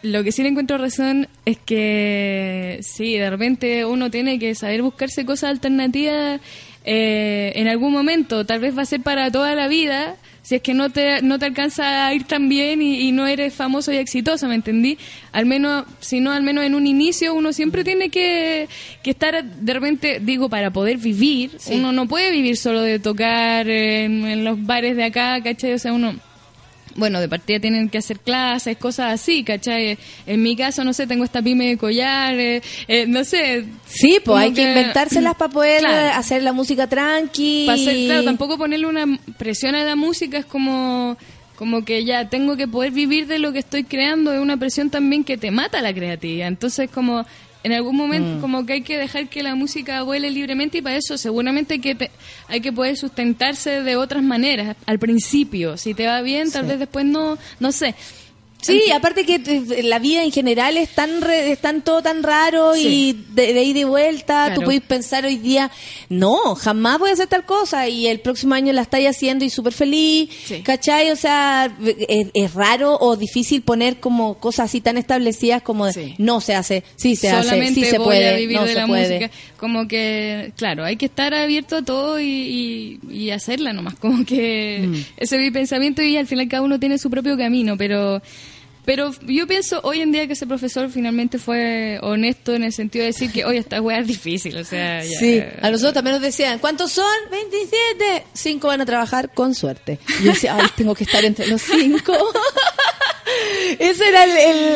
lo 0.02 0.24
que 0.24 0.32
sí 0.32 0.44
le 0.44 0.50
encuentro 0.50 0.78
razón 0.78 1.28
es 1.46 1.58
que 1.58 2.80
sí, 2.82 3.18
de 3.18 3.30
repente 3.30 3.86
uno 3.86 4.12
tiene 4.12 4.38
que 4.40 4.54
saber 4.56 4.82
buscarse 4.84 5.26
cosas 5.26 5.50
alternativas 5.52 6.42
eh, 6.86 7.54
en 7.56 7.68
algún 7.68 7.92
momento, 7.92 8.46
tal 8.46 8.60
vez 8.60 8.78
va 8.78 8.84
a 8.84 8.86
ser 8.86 9.02
para 9.02 9.32
toda 9.32 9.56
la 9.56 9.68
vida. 9.68 10.16
Si 10.44 10.54
es 10.54 10.62
que 10.62 10.76
no 10.76 10.92
te, 10.92 11.24
no 11.24 11.40
te 11.40 11.48
alcanza 11.48 12.06
a 12.06 12.14
ir 12.14 12.26
tan 12.26 12.48
bien 12.50 12.80
y, 12.80 13.08
y 13.08 13.12
no 13.12 13.26
eres 13.26 13.56
famoso 13.56 13.92
y 13.92 13.98
exitoso, 13.98 14.48
¿me 14.48 14.54
entendí? 14.54 14.96
Al 15.32 15.48
menos, 15.48 15.86
si 16.02 16.20
no, 16.20 16.32
al 16.32 16.44
menos 16.44 16.64
en 16.64 16.76
un 16.76 16.86
inicio 16.86 17.34
uno 17.34 17.52
siempre 17.52 17.84
tiene 17.84 18.10
que, 18.10 18.70
que 19.02 19.10
estar, 19.10 19.44
de 19.44 19.74
repente, 19.74 20.20
digo, 20.22 20.48
para 20.48 20.70
poder 20.70 20.98
vivir, 20.98 21.58
uno 21.72 21.92
no 21.92 22.08
puede 22.08 22.30
vivir 22.30 22.58
solo 22.58 22.84
de 22.84 23.00
tocar 23.00 23.68
en, 23.68 24.24
en 24.24 24.44
los 24.44 24.64
bares 24.64 24.96
de 24.96 25.06
acá, 25.06 25.42
¿cachai? 25.42 25.74
O 25.74 25.80
sea, 25.80 25.94
uno, 25.94 26.14
bueno, 26.96 27.20
de 27.20 27.28
partida 27.28 27.60
tienen 27.60 27.90
que 27.90 27.98
hacer 27.98 28.20
clases, 28.20 28.78
cosas 28.78 29.14
así, 29.14 29.44
¿cachai? 29.44 29.98
En 30.26 30.42
mi 30.42 30.56
caso, 30.56 30.84
no 30.84 30.94
sé, 30.94 31.06
tengo 31.08 31.24
esta 31.26 31.42
pyme 31.42 31.68
de 31.68 31.78
collares, 31.78 32.64
eh, 32.88 33.06
no 33.08 33.24
sé. 33.24 33.66
Sí, 33.86 34.20
pues 34.24 34.40
hay 34.44 34.54
que, 34.54 34.64
inventárselas 34.64 35.36
para 35.36 35.52
poder 35.52 35.82
Claro. 35.86 36.08
eh, 36.08 36.12
hacer 36.12 36.42
la 36.44 36.54
música 36.54 36.88
tranqui. 36.88 37.68
Hacer- 37.70 38.06
claro, 38.06 38.24
tampoco 38.24 38.58
ponerle 38.58 38.88
una 38.88 39.06
presión 39.38 39.76
a 39.76 39.84
la 39.84 39.96
música 39.96 40.38
es 40.38 40.46
como 40.46 41.18
como 41.58 41.86
que 41.86 42.04
ya 42.04 42.28
tengo 42.28 42.58
que 42.58 42.68
poder 42.68 42.92
vivir 42.92 43.28
de 43.28 43.40
lo 43.40 43.54
que 43.54 43.60
estoy 43.60 43.86
creando, 43.86 44.34
es 44.34 44.42
una 44.42 44.58
presión 44.58 44.90
también 44.90 45.24
que 45.24 45.38
te 45.38 45.52
mata 45.52 45.82
la 45.82 45.94
creatividad. 45.94 46.50
Entonces, 46.50 46.90
como 46.94 47.26
en 47.66 47.74
algún 47.74 47.96
Mm. 47.96 47.98
momento 48.00 48.42
como 48.42 48.66
que 48.66 48.74
hay 48.74 48.82
que 48.82 48.96
dejar 48.98 49.28
que 49.28 49.42
la 49.42 49.56
música 49.56 50.04
vuele 50.04 50.30
libremente 50.30 50.78
y 50.78 50.82
para 50.84 50.98
eso 50.98 51.18
seguramente 51.18 51.74
hay 51.74 51.80
que 51.82 51.96
te- 51.96 52.12
hay 52.48 52.62
que 52.62 52.72
poder 52.72 52.96
sustentarse 52.96 53.82
de 53.82 53.96
otras 53.96 54.22
maneras 54.24 54.78
al 54.86 55.00
principio. 55.00 55.76
Si 55.76 55.94
te 55.96 56.06
va 56.06 56.22
bien, 56.22 56.52
tal 56.52 56.66
vez 56.68 56.78
después 56.78 57.06
no, 57.06 57.38
no 57.60 57.72
sé. 57.72 57.96
Sí, 58.66 58.92
aparte 58.92 59.26
que 59.26 59.36
eh, 59.36 59.84
la 59.84 60.00
vida 60.00 60.24
en 60.24 60.32
general 60.32 60.78
es 60.78 60.90
tan, 60.90 61.22
re- 61.22 61.52
es 61.52 61.60
tan 61.60 61.82
todo 61.82 62.02
tan 62.02 62.24
raro 62.24 62.74
Sí. 62.76 62.88
y 62.88 63.34
de, 63.34 63.54
de 63.54 63.64
ida 63.64 63.80
y 63.80 63.84
vuelta, 63.84 64.46
Claro. 64.46 64.56
tú 64.56 64.62
puedes 64.66 64.82
pensar 64.82 65.26
hoy 65.26 65.38
día, 65.38 65.72
no, 66.10 66.56
jamás 66.56 67.00
voy 67.00 67.10
a 67.10 67.14
hacer 67.14 67.28
tal 67.28 67.46
cosa 67.46 67.88
y 67.90 68.08
el 68.08 68.20
próximo 68.22 68.56
año 68.56 68.74
la 68.74 68.82
estáis 68.82 69.08
haciendo 69.08 69.46
y 69.46 69.50
súper 69.50 69.74
feliz, 69.74 70.30
Sí. 70.46 70.62
¿cachai? 70.62 71.12
O 71.12 71.16
sea, 71.16 71.76
es, 72.08 72.28
es 72.34 72.54
raro 72.54 72.98
o 73.00 73.16
difícil 73.16 73.62
poner 73.62 74.00
como 74.00 74.40
cosas 74.40 74.66
así 74.66 74.82
tan 74.82 74.98
establecidas 74.98 75.62
como 75.62 75.86
de, 75.86 75.94
Sí. 75.94 76.16
no 76.18 76.42
se 76.42 76.56
hace, 76.56 76.84
sí 76.96 77.16
se 77.16 77.30
hace, 77.30 77.68
sí 77.74 77.84
se 77.86 77.98
voy 77.98 78.06
puede, 78.08 78.30
a 78.30 78.36
vivir 78.36 78.58
no 78.58 78.64
de 78.64 78.70
se 78.74 78.76
la 78.80 78.88
puede. 78.88 79.08
música. 79.20 79.32
Como 79.58 79.88
que, 79.88 80.52
claro, 80.58 80.84
hay 80.84 80.96
que 80.98 81.06
estar 81.06 81.34
abierto 81.34 81.78
a 81.78 81.82
todo 81.82 82.20
y, 82.20 83.00
y, 83.10 83.14
y 83.14 83.30
hacerla 83.32 83.74
nomás. 83.74 83.96
Como 83.96 84.26
que 84.26 84.56
Mm. 84.86 84.94
ese 85.18 85.36
es 85.36 85.42
mi 85.42 85.52
pensamiento 85.52 86.02
y 86.02 86.18
al 86.18 86.28
final 86.28 86.48
cada 86.48 86.62
uno 86.64 86.80
tiene 86.80 86.98
su 86.98 87.10
propio 87.10 87.38
camino, 87.38 87.78
pero... 87.78 88.22
Pero 88.86 89.12
yo 89.26 89.48
pienso 89.48 89.80
hoy 89.84 90.02
en 90.02 90.12
día 90.12 90.28
que 90.28 90.34
ese 90.34 90.46
profesor 90.46 90.90
finalmente 90.90 91.40
fue 91.40 91.98
honesto 92.02 92.54
en 92.54 92.64
el 92.64 92.72
sentido 92.72 93.04
de 93.04 93.08
decir 93.12 93.32
que, 93.32 93.44
oye, 93.46 93.58
esta 93.60 93.82
weá 93.82 94.00
es 94.00 94.08
difícil, 94.08 94.56
o 94.58 94.64
sea... 94.64 95.04
ya- 95.04 95.20
Sí, 95.20 95.42
a 95.62 95.72
nosotros 95.72 95.94
también 95.94 96.14
nos 96.16 96.22
decían, 96.22 96.60
¿cuántos 96.60 96.92
son? 96.92 97.06
27. 97.32 98.26
Cinco 98.34 98.68
van 98.68 98.82
a 98.82 98.86
trabajar 98.86 99.34
con 99.34 99.56
suerte. 99.56 99.98
Y 100.20 100.26
yo 100.26 100.32
decía, 100.34 100.56
ay, 100.56 100.68
tengo 100.76 100.94
que 100.94 101.04
estar 101.06 101.26
entre 101.26 101.48
los 101.48 101.62
cinco. 101.62 102.14
Ese 103.80 104.08
era 104.08 104.24
el, 104.24 104.32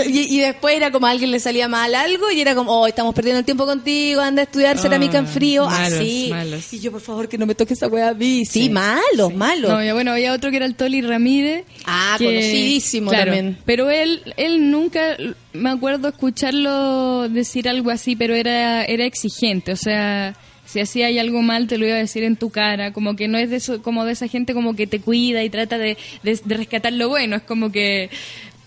el- 0.06 0.15
y, 0.15 0.36
y 0.36 0.40
después 0.40 0.76
era 0.76 0.91
como 0.91 1.07
a 1.07 1.11
alguien 1.11 1.31
le 1.31 1.40
salía 1.40 1.68
mal 1.68 1.94
algo 1.95 2.31
y 2.31 2.41
era 2.41 2.56
como, 2.56 2.72
oh, 2.81 2.88
estamos 2.88 3.14
perdiendo 3.15 3.40
el 3.40 3.45
tiempo 3.45 3.65
contigo, 3.65 4.22
anda 4.22 4.41
a 4.41 4.45
estudiar 4.45 4.77
cerámica 4.77 5.18
en 5.18 5.27
frío, 5.27 5.64
Ah, 5.65 5.80
malos, 5.81 5.99
así. 5.99 6.27
malos. 6.30 6.73
Y 6.73 6.80
yo, 6.80 6.91
por 6.91 7.02
favor, 7.02 7.27
que 7.30 7.38
no 7.38 7.45
me 7.45 7.56
toque 7.56 7.73
esa 7.73 7.88
wea 7.88 8.10
a 8.10 8.14
mí. 8.14 8.45
Sí, 8.45 8.69
malos, 8.69 9.34
malos. 9.34 9.72
No, 9.72 9.84
ya 9.84 9.94
bueno, 9.94 10.11
había 10.11 10.34
otro 10.34 10.49
que 10.52 10.57
era 10.57 10.65
el 10.65 10.76
Toli 10.76 11.02
Ramírez. 11.02 11.65
Ah, 11.86 12.15
conocidísimo 12.18 13.10
claro, 13.11 13.26
también. 13.31 13.57
Pero 13.65 13.90
él, 13.90 14.22
él 14.38 14.69
nunca, 14.72 15.18
me 15.53 15.69
acuerdo 15.69 16.07
escucharlo 16.10 17.30
decir 17.30 17.69
algo 17.69 17.91
así, 17.91 18.15
pero 18.15 18.36
era, 18.36 18.84
era 18.86 19.06
exigente, 19.06 19.72
o 19.72 19.77
sea, 19.77 20.36
si 20.65 20.80
hacía 20.80 21.07
ahí 21.07 21.18
algo 21.19 21.41
mal 21.41 21.68
te 21.68 21.77
lo 21.77 21.86
iba 21.88 21.95
a 21.95 21.99
decir 21.99 22.23
en 22.23 22.36
tu 22.36 22.49
cara, 22.49 22.94
como 22.94 23.15
que 23.15 23.27
no 23.27 23.38
es 23.38 23.49
de 23.49 23.56
eso, 23.57 23.81
como 23.81 24.06
de 24.06 24.11
esa 24.14 24.27
gente 24.27 24.53
como 24.53 24.76
que 24.76 24.86
te 24.88 24.99
cuida 24.99 25.44
y 25.44 25.49
trata 25.49 25.77
de, 25.77 25.98
de, 26.23 26.40
de 26.44 26.56
rescatar 26.57 26.94
lo 26.94 27.10
bueno, 27.10 27.38
es 27.38 27.41
como 27.44 27.72
que... 27.72 28.10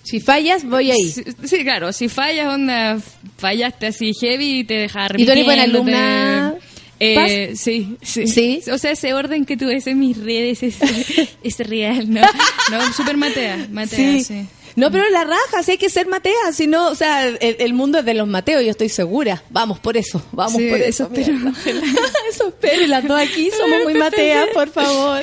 Si 0.02 0.20
fallas, 0.20 0.64
voy 0.64 0.90
ahí. 0.90 1.08
Sí, 1.10 1.22
sí, 1.44 1.62
claro, 1.62 1.92
si 1.92 2.08
fallas, 2.08 2.48
onda, 2.48 2.98
fallaste 3.38 3.86
así 3.86 4.12
heavy 4.20 4.60
y 4.60 4.64
te 4.64 4.74
deja 4.74 5.06
¿Y 5.16 5.24
tú 5.24 5.32
eres 5.32 5.44
buena 5.44 5.62
alumna, 5.62 6.54
Eh, 6.98 7.52
sí, 7.56 7.96
sí. 8.02 8.26
¿Sí? 8.28 8.60
O 8.70 8.78
sea, 8.78 8.92
ese 8.92 9.12
orden 9.14 9.44
que 9.44 9.56
tú 9.56 9.66
ves 9.66 9.86
en 9.88 9.98
mis 9.98 10.16
redes 10.16 10.62
es, 10.62 10.76
es 11.42 11.58
real, 11.60 12.08
¿no? 12.08 12.20
No, 12.70 12.92
súper 12.92 13.16
matea, 13.16 13.66
matea, 13.70 14.18
Sí. 14.18 14.24
sí. 14.24 14.46
No, 14.76 14.90
pero 14.90 15.08
la 15.10 15.24
raja, 15.24 15.62
sí 15.62 15.72
hay 15.72 15.78
que 15.78 15.90
ser 15.90 16.06
Matea, 16.06 16.52
si 16.52 16.66
no, 16.66 16.88
o 16.88 16.94
sea, 16.94 17.26
el, 17.28 17.38
el 17.40 17.72
mundo 17.74 17.98
es 17.98 18.04
de 18.04 18.14
los 18.14 18.26
Mateos, 18.26 18.62
yo 18.64 18.70
estoy 18.70 18.88
segura. 18.88 19.42
Vamos 19.50 19.78
por 19.78 19.96
eso, 19.96 20.22
vamos 20.32 20.56
Sí, 20.60 20.68
por 20.68 20.80
eso. 20.80 21.10
eso 21.14 21.20
espero. 21.20 21.38
eso 22.30 22.48
espero, 22.48 22.82
y 22.82 22.86
las 22.86 23.06
dos 23.06 23.20
aquí 23.20 23.50
somos 23.58 23.82
muy 23.84 23.94
Mateas, 23.94 24.48
por 24.54 24.70
favor. 24.70 25.20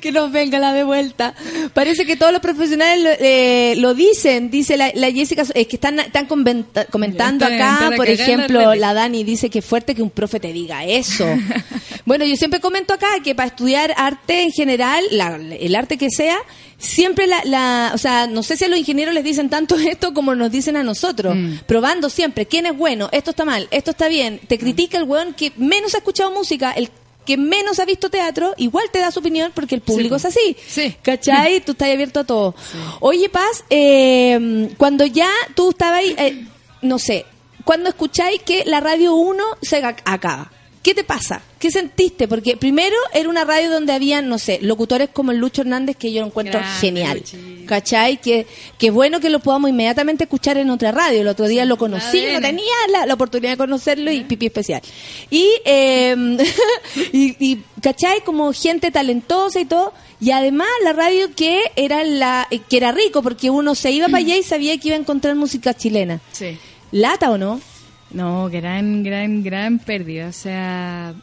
Que 0.00 0.10
nos 0.12 0.32
venga 0.32 0.58
la 0.58 0.72
de 0.72 0.82
vuelta. 0.84 1.34
Parece 1.74 2.04
que 2.06 2.16
todos 2.16 2.32
los 2.32 2.40
profesionales 2.40 3.02
lo, 3.02 3.10
eh, 3.24 3.74
lo 3.76 3.94
dicen, 3.94 4.50
dice 4.50 4.76
la, 4.76 4.90
la 4.94 5.10
Jessica, 5.12 5.42
es 5.54 5.66
que 5.66 5.76
están, 5.76 6.00
están 6.00 6.26
conventa- 6.26 6.86
comentando 6.86 7.44
acá, 7.46 7.92
por 7.96 8.08
ejemplo, 8.08 8.74
la 8.74 8.94
Dani 8.94 9.22
dice 9.24 9.50
que 9.50 9.62
fuerte 9.62 9.94
que 9.94 10.02
un 10.02 10.10
profe 10.10 10.40
te 10.40 10.52
diga 10.52 10.84
eso. 10.84 11.26
bueno, 12.06 12.24
yo 12.24 12.36
siempre 12.36 12.60
comento 12.60 12.94
acá 12.94 13.08
que 13.22 13.34
para 13.34 13.48
estudiar 13.48 13.94
arte 13.96 14.42
en 14.42 14.50
general, 14.52 15.04
la- 15.10 15.36
el 15.36 15.74
arte 15.76 15.96
que 15.98 16.08
sea, 16.10 16.38
siempre 16.80 17.26
la, 17.28 17.42
la, 17.44 17.92
o 17.94 17.98
sea, 17.98 18.26
no 18.26 18.42
sé 18.42 18.56
si 18.56 18.64
a 18.64 18.68
los 18.68 18.78
ingenieros 18.78 19.14
les 19.14 19.22
dicen 19.22 19.48
tanto 19.48 19.76
esto 19.78 20.12
como 20.12 20.34
nos 20.34 20.50
dicen 20.50 20.76
a 20.76 20.82
nosotros, 20.82 21.36
probando 21.66 22.10
siempre 22.10 22.46
quién 22.46 22.66
es 22.66 22.76
bueno, 22.76 23.08
esto 23.12 23.30
está 23.30 23.44
mal, 23.44 23.68
esto 23.70 23.92
está 23.92 24.08
bien, 24.08 24.40
te 24.48 24.58
critica 24.58 24.98
el 24.98 25.04
weón 25.04 25.34
que 25.34 25.52
menos 25.56 25.94
ha 25.94 25.98
escuchado 25.98 26.32
música, 26.32 26.72
el 26.72 26.90
que 27.26 27.36
menos 27.36 27.78
ha 27.78 27.84
visto 27.84 28.08
teatro, 28.10 28.54
igual 28.56 28.86
te 28.90 28.98
da 28.98 29.10
su 29.10 29.20
opinión 29.20 29.52
porque 29.54 29.74
el 29.76 29.82
público 29.82 30.16
es 30.16 30.24
así. 30.24 30.56
Sí. 30.66 30.96
¿Cachai? 31.02 31.60
Tú 31.64 31.72
estás 31.72 31.90
abierto 31.90 32.20
a 32.20 32.24
todo. 32.24 32.54
Oye, 33.00 33.28
Paz, 33.28 33.62
eh, 33.68 34.70
cuando 34.78 35.04
ya 35.04 35.28
tú 35.54 35.70
estabas 35.70 36.00
ahí, 36.00 36.14
eh, 36.18 36.44
no 36.82 36.98
sé, 36.98 37.26
cuando 37.64 37.90
escucháis 37.90 38.40
que 38.42 38.64
la 38.64 38.80
radio 38.80 39.14
1 39.14 39.44
se 39.60 39.82
ac- 39.82 40.00
acaba, 40.06 40.50
¿qué 40.82 40.94
te 40.94 41.04
pasa? 41.04 41.42
¿Qué 41.58 41.70
sentiste? 41.70 42.26
Porque 42.26 42.56
primero 42.56 42.96
era 43.12 43.28
una 43.28 43.44
radio 43.44 43.70
donde 43.70 43.92
había, 43.92 44.22
no 44.22 44.38
sé, 44.38 44.58
locutores 44.62 45.10
como 45.12 45.30
el 45.30 45.38
Lucho 45.38 45.60
Hernández 45.60 45.96
que 45.96 46.12
yo 46.12 46.20
lo 46.20 46.28
encuentro 46.28 46.58
Grande, 46.58 46.78
genial. 46.80 47.18
Luchito. 47.18 47.66
¿Cachai? 47.66 48.20
Que, 48.20 48.46
que 48.78 48.90
bueno 48.90 49.20
que 49.20 49.30
lo 49.30 49.40
podamos 49.40 49.70
inmediatamente 49.70 50.24
escuchar 50.24 50.56
en 50.56 50.70
otra 50.70 50.90
radio. 50.90 51.20
El 51.20 51.28
otro 51.28 51.46
día 51.46 51.64
lo 51.64 51.76
conocí, 51.76 52.24
no 52.32 52.40
tenía 52.40 52.72
la, 52.90 53.06
la 53.06 53.14
oportunidad 53.14 53.52
de 53.52 53.56
conocerlo 53.58 54.10
y 54.10 54.24
pipi 54.24 54.46
especial. 54.46 54.80
Y, 55.30 55.48
eh, 55.64 56.16
y, 57.12 57.36
y, 57.38 57.62
¿cachai? 57.82 58.22
Como 58.24 58.52
gente 58.52 58.90
talentosa 58.90 59.60
y 59.60 59.66
todo. 59.66 59.92
Y 60.20 60.32
además 60.32 60.68
la 60.82 60.92
radio 60.92 61.34
que 61.34 61.62
era 61.76 62.04
la 62.04 62.48
que 62.68 62.76
era 62.76 62.92
rico 62.92 63.22
porque 63.22 63.50
uno 63.50 63.74
se 63.74 63.90
iba 63.90 64.06
para 64.06 64.18
allá 64.18 64.36
y 64.36 64.42
sabía 64.42 64.76
que 64.78 64.88
iba 64.88 64.96
a 64.96 65.00
encontrar 65.00 65.34
música 65.34 65.74
chilena. 65.74 66.20
Sí. 66.32 66.58
¿Lata 66.90 67.30
o 67.30 67.38
no? 67.38 67.60
No, 68.12 68.48
gran, 68.50 69.02
gran, 69.02 69.42
gran 69.42 69.78
pérdida. 69.78 70.28
O 70.28 70.32
sea, 70.32 71.14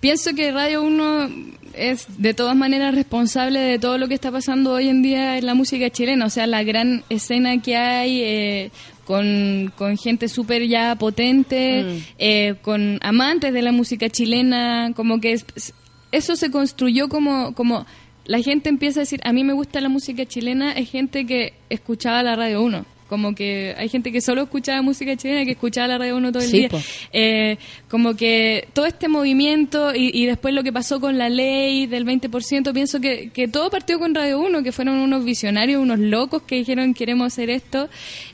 pienso 0.00 0.34
que 0.34 0.50
Radio 0.52 0.82
1 0.82 1.28
es 1.74 2.06
de 2.18 2.34
todas 2.34 2.56
maneras 2.56 2.94
responsable 2.94 3.60
de 3.60 3.78
todo 3.78 3.96
lo 3.96 4.08
que 4.08 4.14
está 4.14 4.32
pasando 4.32 4.72
hoy 4.72 4.88
en 4.88 5.02
día 5.02 5.38
en 5.38 5.46
la 5.46 5.54
música 5.54 5.88
chilena. 5.90 6.26
O 6.26 6.30
sea, 6.30 6.46
la 6.46 6.62
gran 6.64 7.04
escena 7.10 7.60
que 7.62 7.76
hay 7.76 8.20
eh, 8.22 8.70
con, 9.04 9.72
con 9.76 9.96
gente 9.96 10.28
súper 10.28 10.66
ya 10.66 10.94
potente, 10.96 11.82
Mm. 11.84 11.96
eh, 12.18 12.54
con 12.62 12.98
amantes 13.02 13.52
de 13.52 13.62
la 13.62 13.72
música 13.72 14.08
chilena, 14.08 14.92
como 14.96 15.20
que 15.20 15.32
es- 15.32 15.74
eso 16.12 16.34
se 16.36 16.50
construyó 16.50 17.08
como... 17.08 17.54
como 17.54 17.86
la 18.26 18.40
gente 18.42 18.68
empieza 18.68 19.00
a 19.00 19.02
decir, 19.02 19.20
a 19.24 19.32
mí 19.32 19.42
me 19.42 19.54
gusta 19.54 19.80
la 19.80 19.88
música 19.88 20.24
chilena, 20.24 20.72
es 20.72 20.88
gente 20.90 21.26
que 21.26 21.54
escuchaba 21.68 22.22
la 22.22 22.36
Radio 22.36 22.62
1. 22.62 22.84
Como 23.10 23.34
que 23.34 23.74
hay 23.76 23.88
gente 23.88 24.12
que 24.12 24.20
solo 24.20 24.44
escuchaba 24.44 24.80
música 24.82 25.16
chilena, 25.16 25.44
que 25.44 25.50
escuchaba 25.50 25.88
la 25.88 25.98
Radio 25.98 26.16
1 26.16 26.32
todo 26.32 26.42
el 26.42 26.48
Sí, 26.48 26.58
día. 26.60 26.68
Eh, 27.12 27.58
como 27.90 28.14
que 28.14 28.68
todo 28.72 28.86
este 28.86 29.08
movimiento 29.08 29.92
y, 29.94 30.10
y 30.14 30.26
después 30.26 30.54
lo 30.54 30.62
que 30.62 30.72
pasó 30.72 31.00
con 31.00 31.18
la 31.18 31.28
ley 31.28 31.86
del 31.88 32.06
20%, 32.06 32.72
pienso 32.72 33.00
que, 33.00 33.30
que 33.30 33.48
todo 33.48 33.68
partió 33.68 33.98
con 33.98 34.14
Radio 34.14 34.38
1, 34.40 34.62
que 34.62 34.70
fueron 34.72 34.98
unos 34.98 35.24
visionarios, 35.24 35.82
unos 35.82 35.98
locos 35.98 36.42
que 36.42 36.54
dijeron 36.54 36.94
queremos 36.94 37.26
hacer 37.26 37.50
esto. 37.50 37.88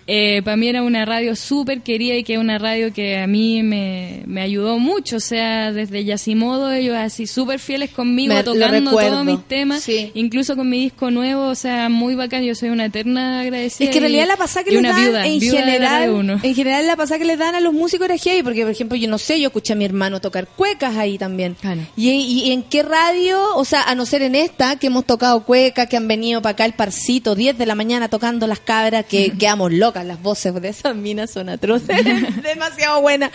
Eh, 0.08 0.40
para 0.42 0.56
mí 0.56 0.68
era 0.68 0.82
una 0.84 1.04
radio 1.04 1.34
súper 1.34 1.80
querida 1.82 2.14
y 2.14 2.22
que 2.22 2.34
es 2.34 2.38
una 2.38 2.58
radio 2.58 2.92
que 2.92 3.18
a 3.18 3.26
mí 3.26 3.62
me, 3.64 4.22
me 4.26 4.40
ayudó 4.40 4.78
mucho. 4.78 5.16
O 5.16 5.20
sea, 5.20 5.72
desde 5.72 6.04
Yasimodo, 6.04 6.72
ellos 6.72 6.94
así 6.96 7.26
súper 7.26 7.58
fieles 7.58 7.90
conmigo, 7.90 8.32
Me- 8.34 8.44
tocando 8.44 8.90
todos 8.92 9.24
mis 9.24 9.42
temas, 9.48 9.82
Sí. 9.82 10.12
incluso 10.14 10.54
con 10.56 10.68
mi 10.70 10.78
disco 10.78 11.10
nuevo, 11.10 11.46
o 11.48 11.54
sea, 11.56 11.88
muy 11.88 12.14
bacán. 12.14 12.44
Yo 12.44 12.54
soy 12.54 12.68
una 12.68 12.84
eterna 12.86 13.40
agradecida. 13.40 13.86
Es 13.88 13.90
que 13.90 13.98
en 13.98 14.02
realidad 14.04 14.26
la 14.28 14.36
pasada 14.36 14.64
que 14.64 14.70
les 14.72 14.82
dan 14.82 15.04
viuda, 15.04 15.26
en 15.26 15.38
viuda 15.40 15.58
general, 15.58 16.00
Radio 16.02 16.16
1. 16.18 16.40
en 16.42 16.54
general 16.54 16.86
la 16.86 16.96
pasada 16.96 17.18
que 17.18 17.24
les 17.24 17.38
dan 17.38 17.54
a 17.56 17.60
los 17.60 17.72
músicos 17.72 18.04
era 18.04 18.16
heavy, 18.16 18.42
porque 18.44 18.62
por 18.62 18.70
ejemplo 18.70 18.96
yo 18.96 19.08
no 19.08 19.18
sé, 19.18 19.40
yo 19.40 19.48
escuché 19.48 19.72
a 19.72 19.76
mi 19.76 19.84
hermano 19.84 20.20
tocar 20.20 20.46
cuecas 20.46 20.96
ahí 20.96 21.18
también. 21.18 21.56
¿Y, 21.96 22.10
y 22.10 22.52
en 22.52 22.62
qué 22.62 22.82
radio? 22.84 23.56
O 23.56 23.64
sea, 23.64 23.82
a 23.82 23.94
no 23.96 24.06
ser 24.06 24.22
en 24.22 24.36
esta, 24.36 24.76
que 24.76 24.86
hemos 24.86 25.04
tocado 25.04 25.42
cuecas, 25.44 25.88
que 25.88 25.96
han 25.96 26.06
venido 26.06 26.40
para 26.42 26.52
acá 26.52 26.64
el 26.64 26.74
parcito, 26.74 27.34
10 27.34 27.58
de 27.58 27.66
la 27.66 27.74
mañana 27.74 28.08
tocando 28.08 28.46
las 28.46 28.60
cabras, 28.60 29.04
que 29.06 29.32
quedamos 29.38 29.72
locas, 29.72 29.95
las 30.04 30.20
voces 30.22 30.54
de 30.60 30.68
esas 30.68 30.94
minas 30.96 31.30
son 31.30 31.48
atroces, 31.48 31.88
demasiado 32.42 33.00
buenas. 33.00 33.30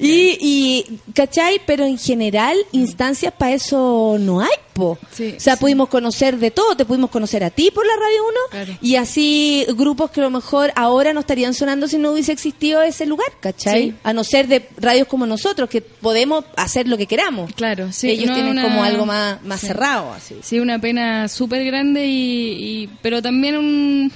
Y, 0.00 0.38
y, 0.40 1.00
¿cachai? 1.14 1.60
Pero 1.66 1.84
en 1.84 1.98
general, 1.98 2.56
instancias 2.72 3.32
para 3.32 3.52
eso 3.54 4.16
no 4.20 4.40
hay, 4.40 4.48
po. 4.72 4.98
Sí, 5.12 5.34
o 5.36 5.40
sea, 5.40 5.54
sí. 5.54 5.60
pudimos 5.60 5.88
conocer 5.88 6.38
de 6.38 6.50
todo, 6.50 6.76
te 6.76 6.84
pudimos 6.84 7.10
conocer 7.10 7.44
a 7.44 7.50
ti 7.50 7.70
por 7.72 7.86
la 7.86 7.92
Radio 7.94 8.22
1 8.28 8.38
Claro. 8.50 8.78
y 8.82 8.96
así 8.96 9.64
grupos 9.76 10.10
que 10.10 10.20
a 10.20 10.24
lo 10.24 10.30
mejor 10.30 10.72
ahora 10.76 11.12
no 11.12 11.20
estarían 11.20 11.54
sonando 11.54 11.86
si 11.88 11.98
no 11.98 12.12
hubiese 12.12 12.32
existido 12.32 12.82
ese 12.82 13.06
lugar, 13.06 13.28
¿cachai? 13.40 13.90
Sí. 13.90 13.94
A 14.02 14.12
no 14.12 14.24
ser 14.24 14.48
de 14.48 14.68
radios 14.76 15.06
como 15.08 15.26
nosotros, 15.26 15.68
que 15.70 15.80
podemos 15.80 16.44
hacer 16.56 16.88
lo 16.88 16.96
que 16.96 17.06
queramos. 17.06 17.52
Claro, 17.54 17.92
sí. 17.92 18.10
Ellos 18.10 18.26
no, 18.28 18.34
tienen 18.34 18.52
una- 18.52 18.62
como 18.62 18.82
algo 18.84 19.06
más, 19.06 19.42
más 19.44 19.60
cerrado, 19.60 20.12
así. 20.12 20.36
Sí, 20.42 20.58
una 20.58 20.80
pena 20.80 21.28
súper 21.28 21.64
grande 21.64 22.06
y, 22.06 22.82
y- 22.82 22.90
pero 23.02 23.22
también 23.22 23.56
un 23.56 24.12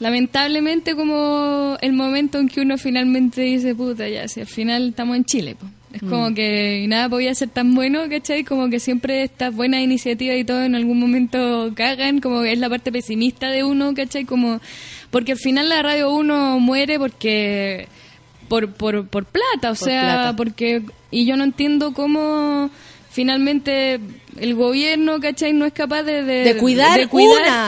lamentablemente 0.00 0.94
como 0.96 1.76
el 1.80 1.92
momento 1.92 2.38
en 2.38 2.48
que 2.48 2.60
uno 2.62 2.76
finalmente 2.78 3.42
dice, 3.42 3.74
puta, 3.74 4.08
ya, 4.08 4.26
si 4.26 4.40
al 4.40 4.46
final 4.46 4.88
estamos 4.88 5.16
en 5.16 5.24
Chile, 5.24 5.54
po". 5.54 5.66
Es 5.92 6.02
como 6.02 6.32
que 6.34 6.84
nada 6.88 7.08
podía 7.08 7.34
ser 7.34 7.48
tan 7.48 7.74
bueno, 7.74 8.02
¿cachai? 8.08 8.44
Como 8.44 8.70
que 8.70 8.78
siempre 8.78 9.24
estas 9.24 9.52
buenas 9.52 9.80
iniciativas 9.82 10.36
y 10.38 10.44
todo 10.44 10.62
en 10.62 10.76
algún 10.76 11.00
momento 11.00 11.72
cagan, 11.74 12.20
como 12.20 12.42
que 12.42 12.52
es 12.52 12.58
la 12.60 12.68
parte 12.70 12.92
pesimista 12.92 13.50
de 13.50 13.64
uno, 13.64 13.92
¿cachai? 13.92 14.24
Como, 14.24 14.60
porque 15.10 15.32
al 15.32 15.38
final 15.38 15.68
la 15.68 15.82
radio 15.82 16.14
uno 16.14 16.60
muere 16.60 16.96
porque 17.00 17.88
por, 18.48 18.72
por, 18.72 19.08
por 19.08 19.24
plata, 19.24 19.72
o 19.72 19.74
Por 19.74 19.76
sea, 19.76 20.02
plata. 20.02 20.36
porque 20.36 20.82
y 21.10 21.24
yo 21.26 21.36
no 21.36 21.42
entiendo 21.42 21.92
cómo 21.92 22.70
finalmente 23.10 23.98
el 24.38 24.54
gobierno, 24.54 25.18
¿cachai? 25.20 25.52
No 25.52 25.66
es 25.66 25.72
capaz 25.72 26.04
de, 26.04 26.22
De 26.22 26.56
cuidar 27.08 27.08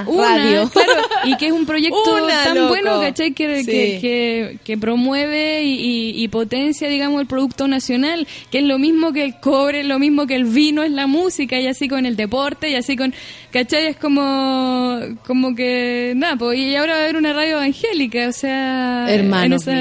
una 0.09 0.37
radio. 0.37 0.71
claro, 0.73 0.93
y 1.25 1.37
que 1.37 1.47
es 1.49 1.53
un 1.53 1.67
proyecto 1.67 2.15
Una, 2.25 2.45
tan 2.45 2.55
loco. 2.57 2.69
bueno, 2.69 3.01
¿cachai? 3.01 3.33
Que, 3.33 3.61
Sí. 3.61 3.67
que, 3.67 3.99
que, 4.01 4.59
que 4.65 4.79
promueve 4.79 5.63
y, 5.65 5.75
y- 5.75 6.23
y 6.23 6.29
potencia, 6.29 6.89
digamos, 6.89 7.21
el 7.21 7.27
producto 7.27 7.67
nacional, 7.69 8.27
que 8.51 8.59
es 8.59 8.65
lo 8.65 8.79
mismo 8.79 9.13
que 9.13 9.25
el 9.25 9.41
cobre, 9.41 9.83
lo 9.85 9.99
mismo 9.99 10.27
que 10.27 10.37
el 10.37 10.45
vino, 10.45 10.83
es 10.85 10.93
la 10.93 11.07
música, 11.09 11.59
y 11.61 11.67
así 11.67 11.89
con 11.89 12.07
el 12.07 12.15
deporte, 12.17 12.71
y 12.71 12.77
así 12.77 12.97
con, 12.97 13.13
¿cachai? 13.51 13.89
Es 13.89 13.97
como, 13.97 14.99
como 15.27 15.55
que, 15.55 16.13
nada, 16.17 16.37
pues, 16.37 16.59
y 16.59 16.75
ahora 16.77 16.95
va 16.95 17.01
a 17.01 17.03
haber 17.03 17.17
una 17.17 17.33
radio 17.33 17.57
evangélica, 17.59 18.29
o 18.29 18.33
sea... 18.33 19.07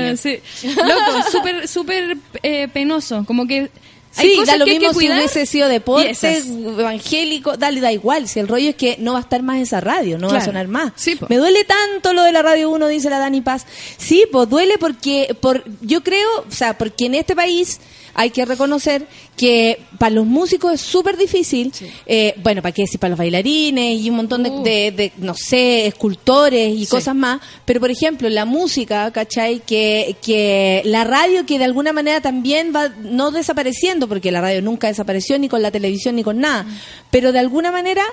Míos. 0.10 0.20
sí. 0.20 0.40
Loco, 0.76 1.30
súper, 1.32 1.68
súper 1.68 2.18
eh, 2.44 2.68
penoso, 2.74 3.24
como 3.26 3.46
que... 3.48 3.70
Sí, 4.12 4.38
da 4.46 4.58
lo 4.58 4.66
que 4.66 4.72
hay 4.72 4.80
que 4.80 4.88
mismo 4.88 5.00
si 5.00 5.10
hubiese 5.10 5.46
sido 5.46 5.70
deporte, 5.70 6.14
evangélico, 6.38 7.56
dale, 7.56 7.80
da 7.80 7.92
igual. 7.92 8.28
Si 8.28 8.40
el 8.40 8.48
rollo 8.48 8.70
es 8.70 8.76
que 8.76 8.98
no 9.00 9.14
va 9.14 9.20
a 9.20 9.22
estar 9.22 9.42
más 9.42 9.60
esa 9.60 9.80
radio, 9.80 10.18
no 10.18 10.30
va 10.30 10.38
a 10.38 10.46
sonar 10.46 10.68
más. 10.68 10.92
Sí. 10.96 11.18
Me 11.30 11.38
duele 11.38 11.64
tanto 11.64 12.14
lo 12.14 12.24
de 12.24 12.32
la 12.32 12.42
Radio 12.42 12.70
1, 12.72 12.88
dice 12.88 13.10
la 13.10 13.20
Dani 13.20 13.42
Paz. 13.42 13.66
Sí, 13.98 14.26
pues 14.32 14.50
duele 14.50 14.78
porque, 14.78 15.36
por, 15.40 15.64
yo 15.82 16.04
creo, 16.04 16.28
o 16.48 16.52
sea, 16.52 16.78
porque 16.78 17.06
en 17.06 17.16
este 17.16 17.36
país 17.36 17.80
hay 18.14 18.30
que 18.30 18.46
reconocer 18.46 19.08
que 19.38 19.80
para 19.98 20.16
los 20.16 20.26
músicos 20.26 20.74
es 20.74 20.82
súper 20.82 21.18
difícil, 21.18 21.72
eh, 22.06 22.34
bueno, 22.44 22.62
para 22.62 22.72
qué 22.74 22.84
decir, 22.84 23.00
para 23.00 23.10
los 23.12 23.18
bailarines 23.18 24.00
y 24.02 24.10
un 24.10 24.16
montón 24.18 24.44
de, 24.44 24.50
Uh. 24.50 24.64
de- 24.64 24.92
de, 24.92 25.12
no 25.18 25.34
sé, 25.34 25.88
escultores 25.88 26.76
y 26.76 26.86
Sí. 26.86 26.92
cosas 26.92 27.16
más, 27.16 27.40
pero 27.66 27.80
por 27.80 27.92
ejemplo, 27.92 28.28
la 28.30 28.46
música, 28.46 29.10
¿cachai? 29.12 29.60
Que, 29.62 30.16
que 30.22 30.82
la 30.86 31.04
radio 31.04 31.46
que 31.46 31.58
de 31.58 31.66
alguna 31.66 31.94
manera 31.94 32.22
también 32.22 32.72
va 32.76 32.90
no 32.90 33.32
desapareciendo, 33.32 34.08
porque 34.08 34.32
la 34.32 34.42
radio 34.42 34.62
nunca 34.62 34.88
desapareció 34.88 35.38
ni 35.40 35.48
con 35.50 35.62
la 35.62 35.72
televisión 35.72 36.16
ni 36.16 36.24
con 36.24 36.40
nada, 36.40 36.66
pero 37.10 37.32
de 37.32 37.40
alguna 37.40 37.72
manera 37.72 38.04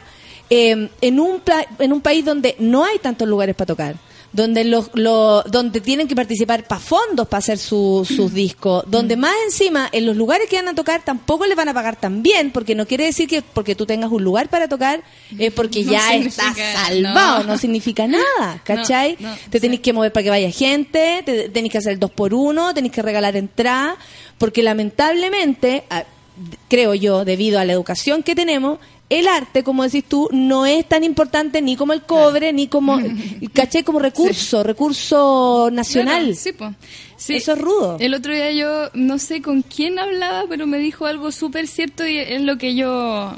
eh, 0.50 0.88
en, 1.02 1.20
un 1.20 1.40
pla- 1.40 1.66
en 1.78 1.92
un 1.92 2.00
país 2.00 2.24
donde 2.24 2.56
no 2.58 2.84
hay 2.84 2.98
tantos 2.98 3.28
lugares 3.28 3.54
para 3.54 3.66
tocar, 3.66 3.96
donde 4.38 4.62
los, 4.64 4.90
lo- 4.94 5.42
donde 5.42 5.80
tienen 5.80 6.06
que 6.06 6.14
participar 6.14 6.62
para 6.64 6.80
fondos 6.80 7.26
para 7.26 7.38
hacer 7.40 7.58
su- 7.58 8.06
sus 8.08 8.32
discos, 8.32 8.84
donde 8.86 9.16
más 9.16 9.34
encima 9.44 9.88
en 9.90 10.06
los 10.06 10.16
lugares 10.16 10.48
que 10.48 10.56
van 10.56 10.68
a 10.68 10.74
tocar 10.74 11.02
tampoco 11.04 11.44
les 11.44 11.56
van 11.56 11.68
a 11.68 11.74
pagar 11.74 11.96
tan 11.96 12.22
bien, 12.22 12.52
porque 12.52 12.76
no 12.76 12.86
quiere 12.86 13.04
decir 13.06 13.28
que 13.28 13.42
porque 13.42 13.74
tú 13.74 13.84
tengas 13.84 14.12
un 14.12 14.22
lugar 14.22 14.48
para 14.48 14.68
tocar 14.68 15.02
es 15.36 15.52
porque 15.52 15.82
No 15.84 15.92
ya 15.92 16.14
estás 16.14 16.56
salvado, 16.56 17.42
no. 17.42 17.48
no. 17.54 17.58
significa 17.58 18.06
nada, 18.06 18.60
¿cachai? 18.64 19.16
No, 19.18 19.34
te 19.50 19.58
tenés 19.58 19.78
sí. 19.78 19.82
que 19.82 19.92
mover 19.92 20.12
para 20.12 20.22
que 20.24 20.30
vaya 20.30 20.50
gente, 20.52 21.22
te 21.26 21.48
tenés 21.48 21.72
que 21.72 21.78
hacer 21.78 21.94
el 21.94 21.98
dos 21.98 22.12
por 22.12 22.32
uno, 22.32 22.72
tenés 22.74 22.92
que 22.92 23.02
regalar 23.02 23.34
entrada, 23.36 23.96
porque 24.38 24.62
lamentablemente, 24.62 25.82
creo 26.68 26.94
yo, 26.94 27.24
debido 27.24 27.58
a 27.58 27.64
la 27.64 27.72
educación 27.72 28.22
que 28.22 28.34
tenemos, 28.34 28.78
el 29.10 29.26
arte, 29.26 29.64
como 29.64 29.84
decís 29.84 30.04
tú, 30.04 30.28
no 30.32 30.66
es 30.66 30.86
tan 30.86 31.02
importante 31.02 31.62
ni 31.62 31.76
como 31.76 31.92
el 31.92 32.02
cobre, 32.02 32.52
ni 32.52 32.68
como, 32.68 32.98
¿cachai? 33.52 33.82
Como 33.82 33.98
recurso, 33.98 34.62
recurso 34.62 35.70
nacional. 35.72 36.24
Claro, 36.24 36.34
sí, 36.34 36.52
po. 36.52 36.74
Sí. 37.16 37.36
Eso 37.36 37.54
es 37.54 37.58
rudo. 37.58 37.96
El 38.00 38.14
otro 38.14 38.32
día 38.32 38.52
yo 38.52 38.90
no 38.94 39.18
sé 39.18 39.42
con 39.42 39.62
quién 39.62 39.98
hablaba, 39.98 40.44
pero 40.48 40.66
me 40.66 40.78
dijo 40.78 41.06
algo 41.06 41.32
súper 41.32 41.66
cierto 41.66 42.06
y 42.06 42.18
es 42.18 42.42
lo 42.42 42.58
que 42.58 42.74
yo, 42.74 43.36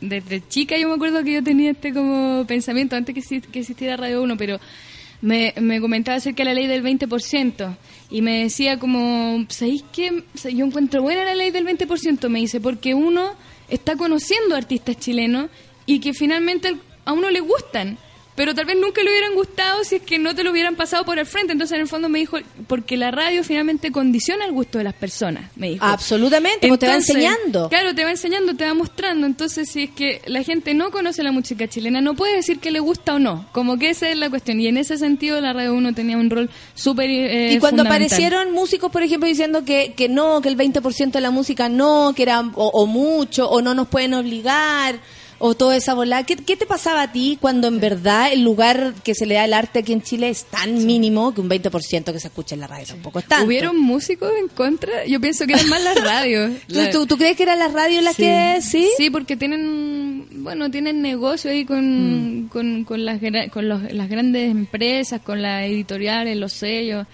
desde 0.00 0.42
chica 0.48 0.76
yo 0.76 0.88
me 0.88 0.94
acuerdo 0.94 1.22
que 1.22 1.34
yo 1.34 1.44
tenía 1.44 1.70
este 1.72 1.92
como 1.92 2.44
pensamiento 2.46 2.96
antes 2.96 3.14
que, 3.14 3.40
que 3.42 3.60
existiera 3.60 3.96
Radio 3.96 4.22
1, 4.22 4.36
pero 4.36 4.58
me, 5.20 5.54
me 5.60 5.80
comentaba 5.80 6.16
acerca 6.16 6.42
de 6.42 6.50
la 6.50 6.54
ley 6.54 6.66
del 6.66 6.82
20% 6.84 7.76
y 8.10 8.22
me 8.22 8.42
decía 8.42 8.78
como, 8.78 9.44
¿sabéis 9.48 9.84
qué? 9.92 10.24
Yo 10.52 10.64
encuentro 10.64 11.02
buena 11.02 11.24
la 11.24 11.34
ley 11.34 11.50
del 11.50 11.66
20%, 11.66 12.28
me 12.28 12.40
dice, 12.40 12.60
porque 12.60 12.94
uno 12.94 13.34
está 13.68 13.96
conociendo 13.96 14.54
artistas 14.54 14.98
chilenos 14.98 15.50
y 15.86 16.00
que 16.00 16.12
finalmente 16.12 16.76
a 17.04 17.12
uno 17.12 17.30
le 17.30 17.40
gustan. 17.40 17.98
Pero 18.36 18.54
tal 18.54 18.66
vez 18.66 18.76
nunca 18.78 19.02
le 19.02 19.10
hubieran 19.10 19.34
gustado 19.34 19.82
si 19.82 19.96
es 19.96 20.02
que 20.02 20.18
no 20.18 20.34
te 20.34 20.44
lo 20.44 20.52
hubieran 20.52 20.76
pasado 20.76 21.04
por 21.04 21.18
el 21.18 21.26
frente. 21.26 21.52
Entonces, 21.52 21.74
en 21.74 21.80
el 21.80 21.88
fondo 21.88 22.08
me 22.08 22.18
dijo, 22.18 22.38
porque 22.66 22.96
la 22.96 23.10
radio 23.10 23.42
finalmente 23.42 23.90
condiciona 23.90 24.44
el 24.44 24.52
gusto 24.52 24.78
de 24.78 24.84
las 24.84 24.94
personas, 24.94 25.50
me 25.56 25.70
dijo. 25.70 25.84
Absolutamente, 25.84 26.68
pues 26.68 26.78
te 26.78 26.86
va 26.86 26.92
Entonces, 26.92 27.16
enseñando. 27.16 27.68
Claro, 27.68 27.94
te 27.94 28.04
va 28.04 28.10
enseñando, 28.10 28.54
te 28.54 28.64
va 28.64 28.74
mostrando. 28.74 29.26
Entonces, 29.26 29.70
si 29.70 29.84
es 29.84 29.90
que 29.90 30.20
la 30.26 30.42
gente 30.42 30.74
no 30.74 30.90
conoce 30.90 31.22
la 31.22 31.32
música 31.32 31.66
chilena, 31.66 32.00
no 32.00 32.14
puede 32.14 32.36
decir 32.36 32.58
que 32.58 32.70
le 32.70 32.80
gusta 32.80 33.14
o 33.14 33.18
no. 33.18 33.48
Como 33.52 33.78
que 33.78 33.90
esa 33.90 34.10
es 34.10 34.16
la 34.18 34.28
cuestión. 34.28 34.60
Y 34.60 34.68
en 34.68 34.76
ese 34.76 34.98
sentido, 34.98 35.40
la 35.40 35.54
Radio 35.54 35.74
1 35.74 35.94
tenía 35.94 36.18
un 36.18 36.28
rol 36.28 36.50
súper 36.74 37.08
eh, 37.10 37.52
y 37.54 37.58
cuando 37.58 37.82
aparecieron 37.82 38.52
músicos, 38.52 38.92
por 38.92 39.02
ejemplo, 39.02 39.28
diciendo 39.28 39.64
que, 39.64 39.94
que 39.96 40.08
no, 40.08 40.40
que 40.42 40.48
el 40.48 40.56
20% 40.56 41.10
de 41.10 41.20
la 41.20 41.30
música 41.30 41.68
no, 41.68 42.12
que 42.14 42.22
era 42.22 42.40
o, 42.40 42.68
o 42.68 42.86
mucho, 42.86 43.48
o 43.48 43.62
no 43.62 43.74
nos 43.74 43.88
pueden 43.88 44.14
obligar, 44.14 44.98
o 45.38 45.54
toda 45.54 45.76
esa 45.76 45.94
bola. 45.94 46.24
¿Qué, 46.24 46.36
qué 46.36 46.56
te 46.56 46.66
pasaba 46.66 47.02
a 47.02 47.12
ti 47.12 47.36
cuando 47.40 47.68
en 47.68 47.78
verdad 47.80 48.32
el 48.32 48.42
lugar 48.42 48.94
que 49.04 49.14
se 49.14 49.26
le 49.26 49.34
da 49.34 49.42
al 49.44 49.52
arte 49.52 49.80
aquí 49.80 49.92
en 49.92 50.02
Chile 50.02 50.28
es 50.30 50.44
tan 50.44 50.86
mínimo 50.86 51.34
que 51.34 51.40
un 51.40 51.48
20% 51.50 52.12
que 52.12 52.20
se 52.20 52.28
escucha 52.28 52.54
en 52.54 52.60
la 52.62 52.66
radio 52.66 52.86
tampoco 52.86 53.18
es 53.18 53.26
tanto? 53.26 53.44
¿Hubieron 53.46 53.78
músicos 53.78 54.30
en 54.40 54.48
contra? 54.48 55.04
Yo 55.06 55.20
pienso 55.20 55.46
que 55.46 55.52
eran 55.54 55.68
más 55.68 55.82
las 55.82 55.96
radios. 56.04 56.52
¿Tú, 56.68 56.74
La- 56.76 56.90
tú, 56.90 57.06
tú 57.06 57.16
crees 57.18 57.36
que 57.36 57.42
eran 57.42 57.58
las 57.58 57.72
radios 57.72 58.02
las 58.02 58.16
que 58.16 58.58
sí? 58.62 58.88
Sí, 58.96 59.10
porque 59.10 59.36
tienen, 59.36 60.26
bueno, 60.42 60.70
tienen 60.70 61.02
negocio 61.02 61.50
ahí 61.50 61.64
Mm. 61.64 61.66
con, 61.66 62.48
con, 62.50 62.84
con, 62.84 63.04
las, 63.04 63.20
con 63.50 63.68
los- 63.68 63.92
las 63.92 64.08
grandes 64.08 64.50
empresas, 64.50 65.20
con 65.20 65.42
las 65.42 65.64
editoriales, 65.64 66.36
los 66.36 66.52
sellos. 66.52 67.06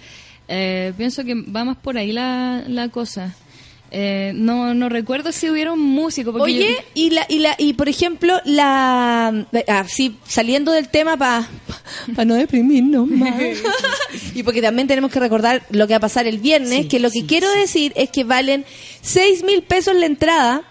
Eh, 0.48 0.92
pienso 0.96 1.24
que 1.24 1.34
va 1.34 1.64
más 1.64 1.76
por 1.78 1.96
ahí 1.96 2.12
la, 2.12 2.62
la 2.66 2.88
cosa. 2.88 3.34
Eh, 3.94 4.32
no, 4.34 4.72
no 4.72 4.88
recuerdo 4.88 5.32
si 5.32 5.50
hubieron 5.50 5.78
músicos. 5.78 6.34
Oye, 6.40 6.70
yo- 6.78 6.84
y 6.94 7.10
la 7.10 7.26
y 7.28 7.40
la 7.40 7.54
y 7.58 7.74
por 7.74 7.90
ejemplo 7.90 8.40
la 8.46 9.46
ah, 9.68 9.84
sí, 9.86 10.16
saliendo 10.26 10.72
del 10.72 10.88
tema 10.88 11.18
para 11.18 11.46
no 12.24 12.34
deprimirnos 12.34 13.06
más. 13.06 13.34
y 14.34 14.42
porque 14.44 14.62
también 14.62 14.88
tenemos 14.88 15.12
que 15.12 15.20
recordar 15.20 15.62
lo 15.68 15.86
que 15.86 15.92
va 15.92 15.98
a 15.98 16.00
pasar 16.00 16.26
el 16.26 16.38
viernes, 16.38 16.86
que 16.86 17.00
lo 17.00 17.10
que 17.10 17.26
quiero 17.26 17.50
decir 17.52 17.92
es 17.94 18.08
que 18.08 18.24
valen 18.24 18.64
seis 19.02 19.44
mil 19.44 19.62
pesos 19.62 19.94
la 19.94 20.06
entrada. 20.06 20.62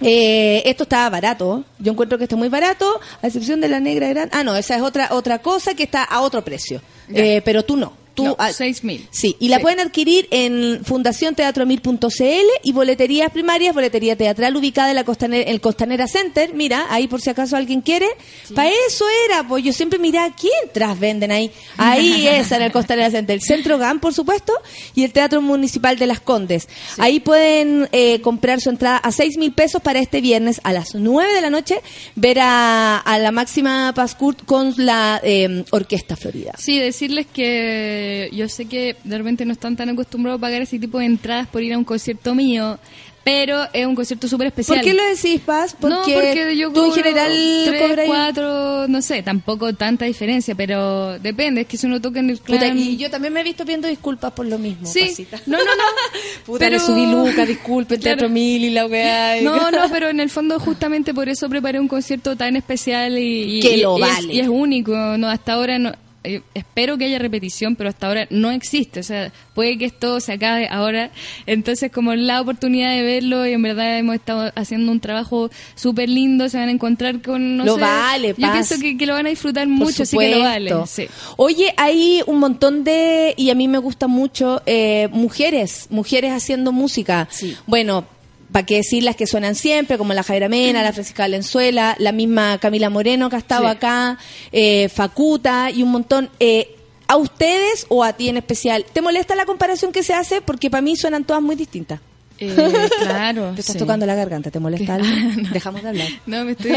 Eh, 0.00 0.62
esto 0.66 0.82
está 0.82 1.08
barato, 1.10 1.64
yo 1.78 1.90
encuentro 1.92 2.18
que 2.18 2.24
está 2.24 2.36
muy 2.36 2.48
barato, 2.48 3.00
a 3.22 3.26
excepción 3.26 3.60
de 3.60 3.68
la 3.68 3.80
negra 3.80 4.08
gran. 4.10 4.28
Ah, 4.32 4.44
no, 4.44 4.54
esa 4.54 4.76
es 4.76 4.82
otra 4.82 5.08
otra 5.12 5.38
cosa 5.40 5.74
que 5.74 5.82
está 5.84 6.04
a 6.04 6.20
otro 6.20 6.44
precio, 6.44 6.80
Eh, 7.12 7.42
pero 7.44 7.64
tú 7.64 7.76
no. 7.76 7.94
Tú, 8.16 8.24
No, 8.24 8.36
ah, 8.38 8.50
6.000. 8.50 9.06
Sí, 9.10 9.36
y 9.38 9.48
la 9.48 9.58
Sí. 9.58 9.62
pueden 9.62 9.78
adquirir 9.80 10.26
en 10.30 10.80
fundacionteatromil.cl 10.84 12.46
y 12.64 12.72
boleterías 12.72 13.30
primarias, 13.30 13.74
boletería 13.74 14.16
teatral 14.16 14.56
ubicada 14.56 14.90
en 14.90 14.96
la 14.96 15.04
Costanera, 15.04 15.50
el 15.50 15.60
Costanera 15.60 16.08
Center. 16.08 16.54
Mira, 16.54 16.86
ahí 16.90 17.08
por 17.08 17.20
si 17.20 17.30
acaso 17.30 17.56
alguien 17.56 17.80
quiere. 17.82 18.06
Para 18.54 18.70
eso 18.88 19.04
era, 19.26 19.46
pues 19.46 19.62
yo 19.64 19.72
siempre 19.72 19.98
miraba 19.98 20.34
qué 20.34 20.48
entras 20.64 20.98
venden 20.98 21.30
ahí. 21.30 21.50
Ahí 21.76 22.26
es, 22.28 22.50
en 22.52 22.62
el 22.62 22.72
Costanera 22.72 23.10
Center. 23.10 23.34
El 23.34 23.42
Centro 23.42 23.78
GAM, 23.78 24.00
por 24.00 24.14
supuesto, 24.14 24.52
y 24.94 25.04
el 25.04 25.12
Teatro 25.12 25.42
Municipal 25.42 25.98
de 25.98 26.06
Las 26.06 26.20
Condes. 26.20 26.68
Ahí 26.98 27.20
pueden 27.20 27.88
eh, 27.92 28.20
comprar 28.22 28.60
su 28.60 28.70
entrada 28.70 28.96
a 28.96 29.12
seis 29.12 29.36
mil 29.36 29.52
pesos 29.52 29.82
para 29.82 29.98
este 30.00 30.20
viernes 30.20 30.60
a 30.64 30.72
las 30.72 30.94
9 30.94 31.34
de 31.34 31.40
la 31.42 31.50
noche, 31.50 31.80
ver 32.14 32.38
a, 32.40 32.96
a 32.98 33.18
la 33.18 33.30
máxima 33.30 33.92
Pascurt 33.94 34.44
con 34.46 34.72
la 34.78 35.20
eh, 35.22 35.64
Orquesta 35.70 36.16
Florida. 36.16 36.52
Sí, 36.58 36.78
decirles 36.78 37.26
que 37.32 38.05
yo 38.32 38.48
sé 38.48 38.66
que 38.66 38.96
de 39.04 39.18
repente 39.18 39.44
no 39.44 39.52
están 39.52 39.76
tan 39.76 39.88
acostumbrados 39.88 40.38
a 40.38 40.40
pagar 40.40 40.62
ese 40.62 40.78
tipo 40.78 40.98
de 40.98 41.06
entradas 41.06 41.46
por 41.48 41.62
ir 41.62 41.72
a 41.72 41.78
un 41.78 41.84
concierto 41.84 42.34
mío, 42.34 42.78
pero 43.24 43.66
es 43.72 43.84
un 43.84 43.96
concierto 43.96 44.28
súper 44.28 44.46
especial. 44.46 44.78
¿Por 44.78 44.84
qué 44.84 44.94
lo 44.94 45.02
decís, 45.04 45.40
Paz? 45.44 45.74
Porque, 45.80 45.96
no, 45.96 46.02
porque 46.04 46.56
yo 46.56 46.70
tú 46.70 46.84
en 46.84 46.92
general 46.92 47.32
tres, 47.64 48.00
cuatro, 48.06 48.86
no 48.86 49.02
sé, 49.02 49.20
tampoco 49.24 49.72
tanta 49.72 50.04
diferencia, 50.04 50.54
pero 50.54 51.18
depende, 51.18 51.62
es 51.62 51.66
que 51.66 51.76
si 51.76 51.86
uno 51.88 52.00
toca 52.00 52.20
en 52.20 52.30
el 52.30 52.38
Puta, 52.38 52.58
clan... 52.60 52.78
y 52.78 52.96
yo 52.96 53.10
también 53.10 53.32
me 53.32 53.40
he 53.40 53.42
visto 53.42 53.64
pidiendo 53.64 53.88
disculpas 53.88 54.30
por 54.32 54.46
lo 54.46 54.58
mismo. 54.58 54.86
Sí, 54.86 55.00
Pasita. 55.08 55.40
no, 55.46 55.58
no, 55.58 55.64
no. 55.64 55.82
Puta, 56.46 56.58
pero- 56.60 56.76
le 56.78 56.80
subí 56.80 57.04
Lucas, 57.06 57.48
disculpen, 57.48 57.98
Claro. 58.00 58.16
Teatro 58.18 58.28
Mil 58.32 58.62
y 58.64 58.70
la 58.70 58.86
weá. 58.86 59.40
No, 59.42 59.72
no, 59.72 59.90
pero 59.90 60.08
en 60.08 60.20
el 60.20 60.30
fondo 60.30 60.60
justamente 60.60 61.12
por 61.12 61.28
eso 61.28 61.48
preparé 61.48 61.80
un 61.80 61.88
concierto 61.88 62.36
tan 62.36 62.54
especial 62.54 63.18
y, 63.18 63.56
y- 63.58 63.60
Que 63.60 63.76
y- 63.76 63.80
lo 63.80 63.98
y 63.98 64.02
es- 64.02 64.08
vale. 64.08 64.34
y 64.34 64.38
es 64.38 64.46
único. 64.48 64.92
No, 65.18 65.28
hasta 65.28 65.54
ahora 65.54 65.80
no. 65.80 65.92
Eh, 66.26 66.42
espero 66.54 66.98
que 66.98 67.04
haya 67.06 67.18
repetición, 67.18 67.76
pero 67.76 67.88
hasta 67.88 68.06
ahora 68.06 68.26
no 68.30 68.50
existe. 68.50 69.00
O 69.00 69.02
sea, 69.02 69.32
puede 69.54 69.78
que 69.78 69.86
esto 69.86 70.20
se 70.20 70.32
acabe 70.32 70.68
ahora. 70.68 71.10
Entonces, 71.46 71.90
como 71.90 72.14
la 72.14 72.40
oportunidad 72.40 72.90
de 72.90 73.02
verlo 73.02 73.46
y 73.46 73.52
en 73.52 73.62
verdad 73.62 73.98
hemos 73.98 74.16
estado 74.16 74.52
haciendo 74.56 74.92
un 74.92 75.00
trabajo 75.00 75.50
súper 75.74 76.08
lindo, 76.08 76.48
se 76.48 76.58
van 76.58 76.68
a 76.68 76.72
encontrar 76.72 77.22
con. 77.22 77.56
No 77.56 77.64
Lo 77.64 77.74
sé, 77.76 77.80
vale, 77.80 78.28
Yo 78.28 78.36
Paz. 78.36 78.52
pienso 78.52 78.78
que, 78.80 78.96
que 78.98 79.06
lo 79.06 79.14
van 79.14 79.26
a 79.26 79.30
disfrutar 79.30 79.66
mucho, 79.68 80.02
así 80.02 80.16
que 80.18 80.30
lo 80.36 80.40
vale. 80.40 80.72
Sí. 80.86 81.06
Oye, 81.36 81.72
hay 81.76 82.22
un 82.26 82.38
montón 82.38 82.84
de, 82.84 83.34
y 83.36 83.50
a 83.50 83.54
mí 83.54 83.68
me 83.68 83.78
gusta 83.78 84.06
mucho, 84.06 84.62
eh, 84.66 85.08
mujeres, 85.12 85.86
mujeres 85.90 86.32
haciendo 86.32 86.72
música. 86.72 87.28
Bueno, 87.66 88.04
para 88.52 88.64
qué 88.66 88.76
decir 88.76 89.02
las 89.02 89.16
que 89.16 89.26
suenan 89.26 89.54
siempre, 89.54 89.98
como 89.98 90.12
la 90.14 90.22
Jaira 90.22 90.48
Mena, 90.48 90.82
la 90.82 90.92
Francisca 90.92 91.24
Valenzuela, 91.24 91.94
la 91.98 92.12
misma 92.12 92.58
Camila 92.58 92.90
Moreno 92.90 93.28
que 93.30 93.36
ha 93.36 93.38
estado 93.40 93.64
Sí. 93.64 93.70
acá, 93.70 94.18
eh, 94.52 94.88
Facuta 94.88 95.70
y 95.70 95.82
un 95.82 95.90
montón. 95.90 96.30
Eh, 96.40 96.72
¿A 97.08 97.16
ustedes 97.16 97.86
o 97.88 98.02
a 98.02 98.14
ti 98.14 98.28
en 98.28 98.36
especial? 98.36 98.84
¿Te 98.92 99.00
molesta 99.00 99.34
la 99.36 99.46
comparación 99.46 99.92
que 99.92 100.02
se 100.02 100.12
hace? 100.12 100.40
Porque 100.40 100.70
para 100.70 100.80
mí 100.82 100.96
suenan 100.96 101.24
todas 101.24 101.40
muy 101.42 101.54
distintas. 101.54 102.00
Eh, 102.38 102.54
claro. 103.00 103.52
Te 103.54 103.60
estás 103.60 103.74
sí. 103.74 103.78
tocando 103.78 104.04
la 104.06 104.14
garganta, 104.14 104.50
¿te 104.50 104.58
molesta 104.60 104.96
algo? 104.96 105.06
No. 105.42 105.50
Dejamos 105.50 105.82
de 105.82 105.88
hablar. 105.88 106.08
No, 106.26 106.44
me 106.44 106.52
estoy. 106.52 106.72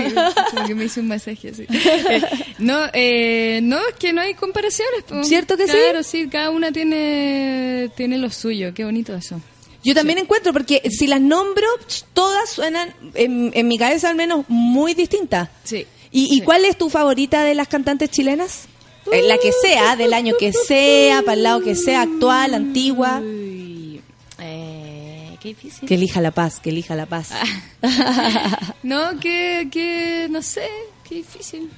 como 0.52 0.68
que 0.68 0.76
me 0.76 0.86
hice 0.86 1.00
un 1.00 1.08
masaje 1.08 1.50
así. 1.50 1.66
Eh, 2.10 2.22
no, 2.60 2.80
eh, 2.94 3.60
no, 3.64 3.78
es 3.88 3.96
que 3.96 4.14
no 4.14 4.22
hay 4.22 4.34
comparaciones. 4.36 5.04
¿Cierto 5.24 5.58
que 5.58 5.68
sí? 5.68 5.74
Claro, 5.74 6.04
sí, 6.04 6.28
cada 6.30 6.50
una 6.52 6.72
tiene, 6.72 7.90
tiene 7.96 8.18
lo 8.18 8.30
suyo. 8.30 8.74
Qué 8.74 8.86
bonito 8.86 9.16
eso. 9.16 9.42
Yo 9.84 9.94
también 9.94 10.20
encuentro, 10.20 10.52
porque 10.54 10.82
si 10.90 11.08
las 11.08 11.22
nombro, 11.22 11.68
todas 12.14 12.50
suenan, 12.50 12.94
en, 13.14 13.52
en 13.54 13.68
mi 13.68 13.78
cabeza 13.78 14.10
al 14.10 14.16
menos, 14.16 14.46
muy 14.48 14.94
distintas. 14.94 15.50
Sí. 15.64 15.86
¿Y, 16.12 16.36
y 16.36 16.42
cuál 16.42 16.66
es 16.66 16.78
tu 16.78 16.90
favorita 16.90 17.44
de 17.44 17.56
las 17.56 17.68
cantantes 17.68 18.10
chilenas? 18.10 18.68
Eh, 19.12 19.24
la 19.24 19.38
que 19.38 19.52
sea, 19.52 19.96
del 19.96 20.14
año 20.14 20.36
que 20.38 20.54
sea, 20.54 21.22
para 21.22 21.34
el 21.34 21.44
lado 21.44 21.62
que 21.62 21.76
sea, 21.76 22.02
actual, 22.04 22.54
antigua. 22.54 23.20
Uy, 23.24 24.02
eh, 24.40 25.38
qué 25.42 25.50
difícil. 25.50 25.88
Que 25.88 25.96
elija 25.96 26.22
la 26.22 26.32
paz, 26.32 26.60
que 26.60 26.70
elija 26.70 26.96
la 26.96 27.06
paz. 27.06 27.30
No, 28.84 29.20
que, 29.20 29.68
que, 29.72 30.28
no 30.30 30.42
sé, 30.42 30.68
qué 31.08 31.16
difícil. 31.16 31.70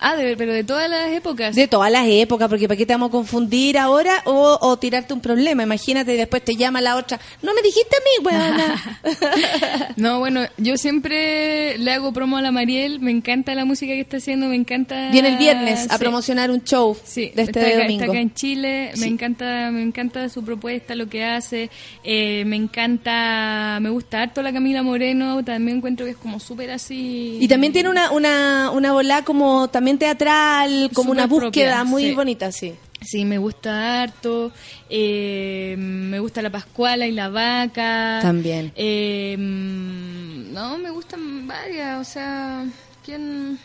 Ah, 0.00 0.14
de- 0.16 0.36
pero 0.36 0.52
de 0.52 0.62
todas 0.64 0.88
las 0.88 1.10
épocas. 1.10 1.54
De 1.56 1.66
todas 1.68 1.90
las 1.90 2.06
épocas, 2.06 2.48
porque 2.48 2.68
¿para 2.68 2.78
qué 2.78 2.86
te 2.86 2.92
vamos 2.94 3.08
a 3.08 3.12
confundir 3.12 3.78
ahora 3.78 4.22
o, 4.26 4.56
o 4.60 4.76
tirarte 4.78 5.12
un 5.12 5.20
problema? 5.20 5.62
Imagínate, 5.64 6.12
después 6.16 6.44
te 6.44 6.54
llama 6.56 6.80
la 6.80 6.96
otra. 6.96 7.18
No 7.42 7.52
me 7.54 7.62
dijiste 7.62 7.96
a 7.96 8.00
mí, 8.00 8.26
weona. 8.26 9.00
No, 9.96 10.18
bueno, 10.20 10.42
yo 10.58 10.76
siempre 10.76 11.76
le 11.78 11.92
hago 11.92 12.12
promo 12.12 12.36
a 12.36 12.42
la 12.42 12.50
Mariel, 12.52 13.00
me 13.00 13.10
encanta 13.10 13.54
la 13.54 13.64
música 13.64 13.92
que 13.94 14.00
está 14.00 14.18
haciendo, 14.18 14.46
me 14.46 14.54
encanta... 14.56 15.10
Viene 15.10 15.28
el 15.30 15.38
viernes 15.38 15.86
a 15.90 15.94
Sí. 15.94 15.98
promocionar 15.98 16.50
un 16.50 16.62
show 16.62 16.96
Sí, 17.04 17.32
de 17.34 17.42
este 17.42 17.58
está, 17.60 17.60
acá, 17.72 17.78
domingo. 17.82 18.00
está 18.02 18.12
acá 18.12 18.20
en 18.20 18.34
Chile, 18.34 18.92
me 18.98 19.06
encanta, 19.06 19.70
me 19.72 19.82
encanta 19.82 20.28
su 20.28 20.44
propuesta, 20.44 20.94
lo 20.94 21.08
que 21.08 21.24
hace, 21.24 21.70
eh, 22.04 22.44
me 22.46 22.56
encanta, 22.56 23.78
me 23.80 23.90
gusta 23.90 24.22
harto 24.22 24.42
la 24.42 24.52
Camila 24.52 24.82
Moreno, 24.82 25.44
también 25.44 25.78
encuentro 25.78 26.06
que 26.06 26.12
es 26.12 26.18
como 26.18 26.38
súper 26.38 26.70
así. 26.70 27.38
Y 27.40 27.48
también 27.48 27.72
tiene 27.72 27.88
una, 27.88 28.10
una, 28.12 28.70
una 28.70 28.92
bola 28.92 29.24
como 29.24 29.68
también 29.68 29.87
teatral, 29.96 30.90
como 30.92 31.12
una 31.12 31.26
búsqueda 31.26 31.76
propia, 31.76 31.84
muy 31.84 32.02
sí. 32.08 32.12
bonita, 32.14 32.50
sí. 32.52 32.74
Sí, 33.00 33.24
me 33.24 33.38
gusta 33.38 34.02
harto, 34.02 34.50
eh, 34.90 35.76
me 35.78 36.18
gusta 36.18 36.42
la 36.42 36.50
Pascuala 36.50 37.06
y 37.06 37.12
la 37.12 37.28
Vaca. 37.28 38.18
También. 38.20 38.72
Eh, 38.74 39.36
no, 39.38 40.76
me 40.78 40.90
gustan 40.90 41.46
varias, 41.46 42.00
o 42.00 42.10
sea, 42.10 42.66
¿quién...? 43.04 43.58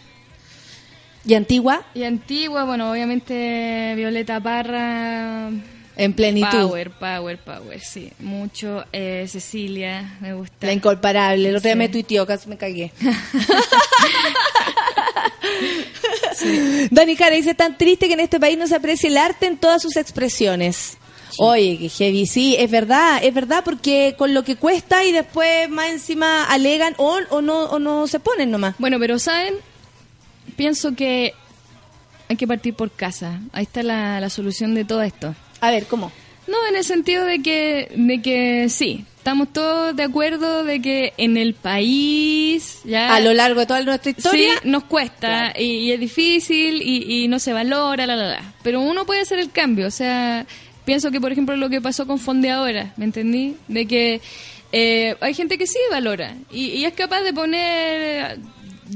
Y 1.25 1.33
Antigua, 1.35 1.83
Y 1.95 2.03
antigua, 2.03 2.65
bueno, 2.65 2.91
obviamente 2.91 3.93
Violeta 3.95 4.39
Parra, 4.41 5.49
en 5.95 6.13
plenitud. 6.13 6.49
Power, 6.67 6.91
power, 6.91 7.37
power, 7.37 7.79
sí. 7.79 8.11
Mucho. 8.19 8.83
Eh, 8.91 9.25
Cecilia, 9.29 10.17
me 10.19 10.33
gusta. 10.33 10.67
La 10.67 10.73
incomparable. 10.73 11.47
El 11.49 11.55
otro 11.55 11.67
día 11.67 11.73
Sí. 11.73 11.77
me 11.79 11.87
tuiteó, 11.89 12.25
casi 12.25 12.49
me 12.49 12.57
cagué. 12.57 12.91
Dani 16.91 17.15
Cara 17.15 17.35
dice, 17.35 17.53
tan 17.53 17.77
triste 17.77 18.07
que 18.07 18.13
en 18.13 18.19
este 18.19 18.39
país 18.39 18.57
no 18.57 18.67
se 18.67 18.75
aprecia 18.75 19.09
el 19.09 19.17
arte 19.17 19.45
en 19.45 19.57
todas 19.57 19.81
sus 19.81 19.95
expresiones. 19.97 20.97
Oye, 21.39 21.77
que 21.79 21.89
heavy, 21.89 22.27
sí, 22.27 22.55
es 22.59 22.69
verdad, 22.69 23.19
es 23.23 23.33
verdad, 23.33 23.63
porque 23.63 24.15
con 24.17 24.33
lo 24.33 24.43
que 24.43 24.55
cuesta 24.55 25.03
y 25.03 25.11
después 25.11 25.67
más 25.69 25.89
encima 25.89 26.45
alegan 26.45 26.93
o, 26.97 27.19
o 27.29 27.41
no 27.41 27.63
o 27.65 27.79
no 27.79 28.07
se 28.07 28.19
ponen 28.19 28.51
nomás. 28.51 28.75
Bueno, 28.77 28.99
pero 28.99 29.17
¿saben? 29.17 29.55
Pienso 30.55 30.93
que 30.95 31.33
hay 32.29 32.35
que 32.35 32.47
partir 32.47 32.75
por 32.75 32.91
casa. 32.91 33.39
Ahí 33.51 33.63
está 33.63 33.81
la, 33.81 34.19
la 34.19 34.29
solución 34.29 34.75
de 34.75 34.85
todo 34.85 35.01
esto. 35.01 35.35
A 35.59 35.71
ver, 35.71 35.85
¿cómo? 35.87 36.11
No, 36.47 36.57
en 36.69 36.75
el 36.75 36.83
sentido 36.83 37.25
de 37.25 37.41
que, 37.41 37.91
de 37.95 38.21
que 38.21 38.69
sí, 38.69 39.05
estamos 39.23 39.53
todos 39.53 39.95
de 39.95 40.03
acuerdo 40.03 40.65
de 40.65 40.81
que 40.81 41.13
en 41.15 41.37
el 41.37 41.53
país 41.53 42.81
ya 42.83 43.15
A 43.15 43.21
lo 43.21 43.31
largo 43.33 43.61
de 43.61 43.65
toda 43.65 43.81
nuestra 43.81 44.11
historia, 44.11 44.49
Sí, 44.61 44.67
nos 44.67 44.83
cuesta 44.83 45.53
y, 45.57 45.63
y 45.63 45.91
es 45.93 45.99
difícil 46.01 46.81
y, 46.81 47.23
y 47.23 47.27
no 47.29 47.39
se 47.39 47.53
valora, 47.53 48.05
la, 48.05 48.17
la, 48.17 48.27
la. 48.27 48.53
Pero 48.63 48.81
uno 48.81 49.05
puede 49.05 49.21
hacer 49.21 49.39
el 49.39 49.49
cambio. 49.49 49.87
O 49.87 49.91
sea, 49.91 50.45
pienso 50.83 51.09
que, 51.09 51.21
por 51.21 51.31
ejemplo, 51.31 51.55
lo 51.55 51.69
que 51.69 51.79
pasó 51.79 52.05
con 52.05 52.19
Fondeadora, 52.19 52.93
¿me 52.97 53.05
entendí? 53.05 53.55
De 53.69 53.85
que 53.85 54.19
eh, 54.73 55.15
hay 55.21 55.33
gente 55.33 55.57
que 55.57 55.67
sí 55.67 55.79
valora 55.89 56.35
y, 56.51 56.65
y 56.71 56.83
es 56.83 56.93
capaz 56.93 57.21
de 57.21 57.31
poner 57.31 58.39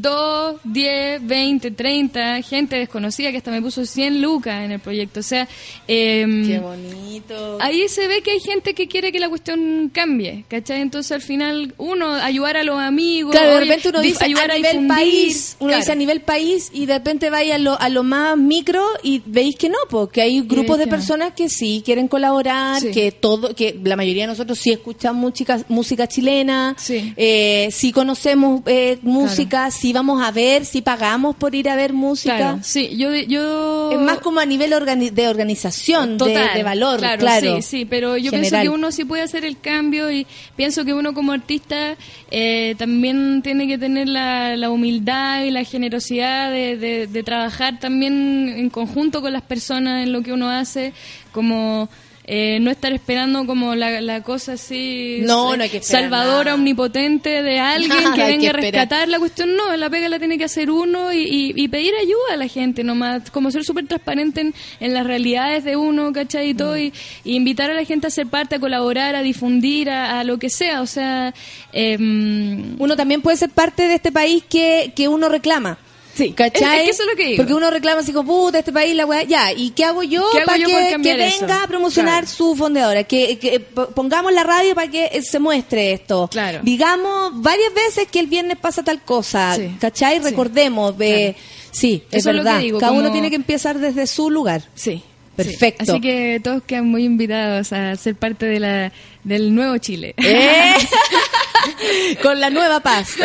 2, 0.01 0.57
10, 0.63 1.25
20, 1.25 1.71
30, 1.71 2.41
gente 2.41 2.75
desconocida 2.77 3.31
que 3.31 3.37
hasta 3.37 3.51
me 3.51 3.61
puso 3.61 3.85
100 3.85 4.21
lucas 4.21 4.63
en 4.63 4.71
el 4.73 4.79
proyecto. 4.79 5.19
O 5.19 5.23
sea, 5.23 5.47
em, 5.87 6.47
Qué 6.47 6.59
bonito. 6.59 7.57
ahí 7.61 7.87
se 7.89 8.07
ve 8.07 8.21
que 8.21 8.31
hay 8.31 8.39
gente 8.39 8.73
que 8.73 8.87
quiere 8.87 9.11
que 9.11 9.19
la 9.19 9.29
cuestión 9.29 9.89
cambie, 9.93 10.45
¿cachai? 10.47 10.81
Entonces 10.81 11.11
al 11.11 11.21
final 11.21 11.73
uno 11.77 12.13
ayudar 12.13 12.57
a 12.57 12.63
los 12.63 12.79
amigos, 12.79 13.31
Claro, 13.31 13.51
de 13.55 13.59
repente 13.61 13.89
uno 13.89 14.01
dice 14.01 14.23
ayudar 14.25 14.51
a 14.51 14.55
nivel 14.55 14.71
difundir, 14.71 14.95
país, 14.95 15.55
uno 15.59 15.69
claro. 15.69 15.79
dice 15.81 15.91
a 15.91 15.95
nivel 15.95 16.21
país 16.21 16.69
y 16.73 16.85
de 16.85 16.93
repente 16.93 17.29
vaya 17.29 17.55
a 17.55 17.57
lo, 17.57 17.79
a 17.79 17.89
lo 17.89 18.03
más 18.03 18.37
micro 18.37 18.83
y 19.03 19.21
veis 19.25 19.55
que 19.55 19.69
no, 19.69 19.77
porque 19.89 20.21
hay 20.21 20.41
grupos 20.41 20.77
de 20.77 20.85
que 20.85 20.91
no. 20.91 20.97
personas 20.97 21.33
que 21.33 21.49
sí 21.49 21.81
quieren 21.85 22.07
colaborar, 22.07 22.81
Sí. 22.81 22.91
que 22.91 23.11
todo, 23.11 23.55
que 23.55 23.79
la 23.83 23.95
mayoría 23.95 24.23
de 24.23 24.27
nosotros 24.27 24.59
sí 24.59 24.71
escuchamos 24.71 25.21
música, 25.21 25.59
música 25.69 26.07
chilena, 26.07 26.75
Sí. 26.77 27.13
eh, 27.17 27.69
sí 27.71 27.91
conocemos 27.91 28.61
eh, 28.65 28.97
música, 29.01 29.69
sí 29.71 29.86
vamos 29.93 30.21
a 30.21 30.31
ver, 30.31 30.65
sí 30.65 30.81
pagamos 30.81 31.35
por 31.35 31.55
ir 31.55 31.69
a 31.69 31.75
ver 31.75 31.93
música. 31.93 32.37
Claro, 32.37 32.59
sí, 32.63 32.95
yo, 32.97 33.13
yo... 33.13 33.91
Es 33.91 33.99
más 33.99 34.19
como 34.19 34.39
a 34.39 34.45
nivel 34.45 34.71
organi- 34.73 35.11
de 35.11 35.27
organización, 35.27 36.17
de- 36.17 36.25
Total, 36.25 36.53
de, 36.55 36.63
valor, 36.63 36.99
claro, 36.99 37.19
claro. 37.19 37.55
Sí, 37.57 37.61
sí, 37.61 37.85
pero 37.85 38.17
yo 38.17 38.31
General. 38.31 38.49
pienso 38.49 38.61
que 38.63 38.69
uno 38.69 38.91
sí 38.91 39.05
puede 39.05 39.23
hacer 39.23 39.45
el 39.45 39.59
cambio 39.59 40.11
y 40.11 40.25
pienso 40.55 40.85
que 40.85 40.93
uno 40.93 41.13
como 41.13 41.31
artista 41.31 41.95
eh, 42.31 42.75
también 42.77 43.41
tiene 43.43 43.67
que 43.67 43.77
tener 43.77 44.07
la, 44.07 44.55
la 44.57 44.69
humildad 44.69 45.43
y 45.43 45.51
la 45.51 45.63
generosidad 45.63 46.51
de, 46.51 46.77
de- 46.77 47.07
de 47.07 47.23
trabajar 47.23 47.79
también 47.79 48.53
en 48.57 48.69
conjunto 48.69 49.21
con 49.21 49.33
las 49.33 49.41
personas 49.43 50.03
en 50.03 50.11
lo 50.13 50.21
que 50.21 50.33
uno 50.33 50.49
hace, 50.49 50.93
como... 51.31 51.89
eh, 52.29 52.59
no 52.59 52.69
estar 52.71 52.91
esperando 52.91 53.45
como 53.45 53.73
la, 53.73 54.01
la 54.01 54.21
cosa 54.21 54.53
así 54.53 55.19
No, 55.21 55.53
eh, 55.53 55.57
no 55.57 55.63
hay 55.63 55.69
que 55.69 55.81
salvadora 55.81 56.43
nada. 56.51 56.55
omnipotente 56.55 57.41
de 57.41 57.59
alguien 57.59 57.89
Nada 58.03 58.15
que 58.15 58.23
venga 58.25 58.41
que 58.41 58.49
a 58.49 58.53
rescatar 58.53 59.07
la 59.07 59.17
cuestión 59.17 59.55
no, 59.55 59.75
la 59.77 59.89
pega 59.89 60.09
la 60.09 60.19
tiene 60.19 60.37
que 60.37 60.43
hacer 60.43 60.69
uno 60.69 61.13
y, 61.13 61.19
y- 61.19 61.53
y 61.55 61.67
pedir 61.69 61.93
ayuda 61.95 62.33
a 62.33 62.35
la 62.35 62.47
gente 62.49 62.83
nomás, 62.83 63.31
como 63.31 63.49
ser 63.49 63.63
súper 63.63 63.87
transparente 63.87 64.41
en, 64.41 64.53
en 64.81 64.93
las 64.93 65.07
realidades 65.07 65.63
de 65.63 65.77
uno, 65.77 66.11
¿cachai? 66.11 66.49
Y 66.49 66.53
todo, 66.53 66.73
Mm. 66.75 66.79
y, 66.79 66.93
y 67.23 67.35
invitar 67.35 67.71
a 67.71 67.73
la 67.73 67.85
gente 67.85 68.07
a 68.07 68.09
ser 68.09 68.27
parte, 68.27 68.55
a 68.55 68.59
colaborar, 68.59 69.15
a 69.15 69.21
difundir, 69.21 69.89
a, 69.89 70.19
a 70.19 70.23
lo 70.25 70.37
que 70.37 70.49
sea, 70.49 70.81
o 70.81 70.85
sea... 70.85 71.33
em, 71.71 72.75
Uno 72.79 72.95
también 72.95 73.21
puede 73.21 73.37
ser 73.37 73.49
parte 73.51 73.87
de 73.87 73.95
este 73.95 74.11
país 74.11 74.43
que, 74.49 74.91
que 74.95 75.07
uno 75.07 75.29
reclama. 75.29 75.77
Sí, 76.17 76.31
¿Cachai? 76.31 76.63
es- 76.63 76.79
es 76.79 76.83
que 76.85 76.89
eso 76.89 77.03
es 77.03 77.09
lo 77.09 77.15
que 77.15 77.25
digo. 77.27 77.37
Porque 77.37 77.53
uno 77.53 77.69
reclama 77.69 78.01
así 78.01 78.11
como, 78.11 78.27
puta, 78.45 78.59
este 78.59 78.73
país, 78.73 78.95
la 78.95 79.05
weá, 79.05 79.21
ya, 79.23 79.51
¿y 79.53 79.69
qué 79.69 79.85
hago 79.85 80.01
yo 80.01 80.27
¿Qué 80.31 80.39
hago 80.39 80.45
para 80.47 80.57
yo 80.57 80.67
que, 80.67 80.89
eso? 81.27 81.41
venga 81.41 81.63
a 81.63 81.67
promocionar 81.67 82.23
Claro. 82.23 82.35
su 82.35 82.55
fondeadora? 82.55 83.03
Que, 83.03 83.37
que 83.37 83.59
po- 83.59 83.89
pongamos 83.89 84.33
la 84.33 84.43
radio 84.43 84.73
para 84.73 84.89
que 84.89 85.05
eh, 85.13 85.21
se 85.21 85.37
muestre 85.37 85.93
esto. 85.93 86.27
Claro. 86.31 86.59
Digamos 86.63 87.41
varias 87.41 87.71
veces 87.73 88.07
que 88.11 88.19
el 88.19 88.25
viernes 88.27 88.57
pasa 88.57 88.83
tal 88.83 89.01
cosa, 89.03 89.55
Sí. 89.55 89.75
¿cachai? 89.79 90.17
Sí. 90.17 90.23
Recordemos, 90.23 90.97
ve, 90.97 91.35
sí, 91.71 92.03
es 92.09 92.19
Eso 92.21 92.29
es 92.31 92.35
lo 92.35 92.43
verdad. 92.43 92.57
que 92.57 92.63
digo, 92.65 92.79
Cada 92.79 92.93
uno 92.93 93.11
tiene 93.11 93.29
que 93.29 93.35
empezar 93.35 93.77
desde 93.77 94.07
su 94.07 94.31
lugar. 94.31 94.63
Sí. 94.73 95.03
Perfecto. 95.35 95.85
sí. 95.85 95.91
Así 95.91 96.01
que 96.01 96.41
todos 96.43 96.63
quedan 96.63 96.87
muy 96.87 97.03
invitados 97.05 97.71
a 97.71 97.95
ser 97.95 98.15
parte 98.15 98.47
de 98.47 98.59
la, 98.59 98.91
del 99.23 99.53
nuevo 99.53 99.77
Chile. 99.77 100.15
¡Eh! 100.17 100.73
Con 102.21 102.39
la 102.39 102.49
nueva 102.49 102.79
paz. 102.79 103.15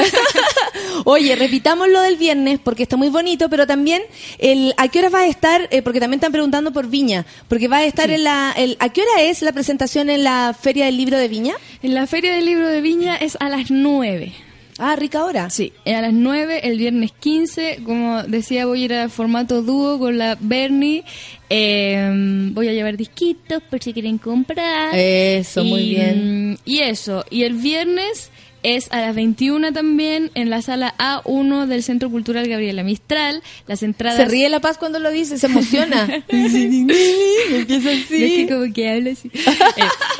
Oye, 1.04 1.34
repitamos 1.36 1.88
lo 1.88 2.00
del 2.00 2.16
viernes 2.16 2.58
porque 2.62 2.82
está 2.84 2.96
muy 2.96 3.08
bonito, 3.08 3.48
pero 3.48 3.66
también 3.66 4.02
el 4.38 4.74
a 4.76 4.88
qué 4.88 5.00
hora 5.00 5.08
va 5.08 5.20
a 5.20 5.26
estar, 5.26 5.68
Eh, 5.70 5.82
porque 5.82 6.00
también 6.00 6.18
están 6.18 6.32
preguntando 6.32 6.72
por 6.72 6.88
Viña, 6.88 7.24
porque 7.48 7.68
va 7.68 7.78
a 7.78 7.84
estar 7.84 8.10
en 8.10 8.24
la, 8.24 8.52
el, 8.56 8.76
¿a 8.80 8.88
qué 8.90 9.02
hora 9.02 9.22
es 9.22 9.42
la 9.42 9.52
presentación 9.52 10.10
en 10.10 10.24
la 10.24 10.54
Feria 10.58 10.86
del 10.86 10.96
Libro 10.96 11.18
de 11.18 11.28
Viña? 11.28 11.54
En 11.82 11.94
la 11.94 12.06
Feria 12.06 12.34
del 12.34 12.44
Libro 12.46 12.68
de 12.68 12.80
Viña 12.80 13.16
es 13.16 13.36
a 13.40 13.48
las 13.48 13.70
9. 13.70 14.32
Ah, 14.78 14.96
rica 14.96 15.24
hora. 15.24 15.48
Sí, 15.50 15.72
a 15.86 16.00
las 16.00 16.12
9, 16.12 16.60
el 16.64 16.78
viernes 16.78 17.12
15, 17.20 17.80
como 17.84 18.22
decía, 18.24 18.66
voy 18.66 18.82
a 18.82 18.84
ir 18.86 18.94
a 18.94 19.08
formato 19.08 19.62
dúo 19.62 19.98
con 19.98 20.18
la 20.18 20.36
Bernie. 20.40 21.04
Eh, 21.50 22.10
voy 22.52 22.68
a 22.68 22.72
llevar 22.72 22.96
disquitos 22.96 23.62
por 23.70 23.82
si 23.82 23.92
quieren 23.92 24.16
comprar. 24.18 24.94
Eso, 24.94 25.62
muy 25.62 25.90
bien. 25.90 26.52
mm, 26.52 26.56
Y 26.64 26.80
eso, 26.80 27.24
y 27.30 27.42
el 27.44 27.54
viernes 27.54 28.30
es 28.62 28.90
a 28.92 29.00
las 29.00 29.14
21 29.14 29.72
también 29.72 30.30
en 30.34 30.50
la 30.50 30.62
sala 30.62 30.94
A1 30.98 31.66
del 31.66 31.82
Centro 31.82 32.10
Cultural 32.10 32.48
Gabriela 32.48 32.82
Mistral. 32.82 33.42
Las 33.66 33.82
entradas... 33.82 34.18
Se 34.18 34.24
ríe 34.26 34.48
La 34.48 34.60
Paz 34.60 34.78
cuando 34.78 34.98
lo 34.98 35.10
dice, 35.10 35.38
se 35.38 35.46
emociona. 35.46 36.04
Empieza 36.28 37.92
Es 37.92 38.06
que 38.08 38.46
como 38.48 38.72
que 38.72 38.90
habla 38.90 39.12
así. 39.12 39.30
Eh, 39.34 39.40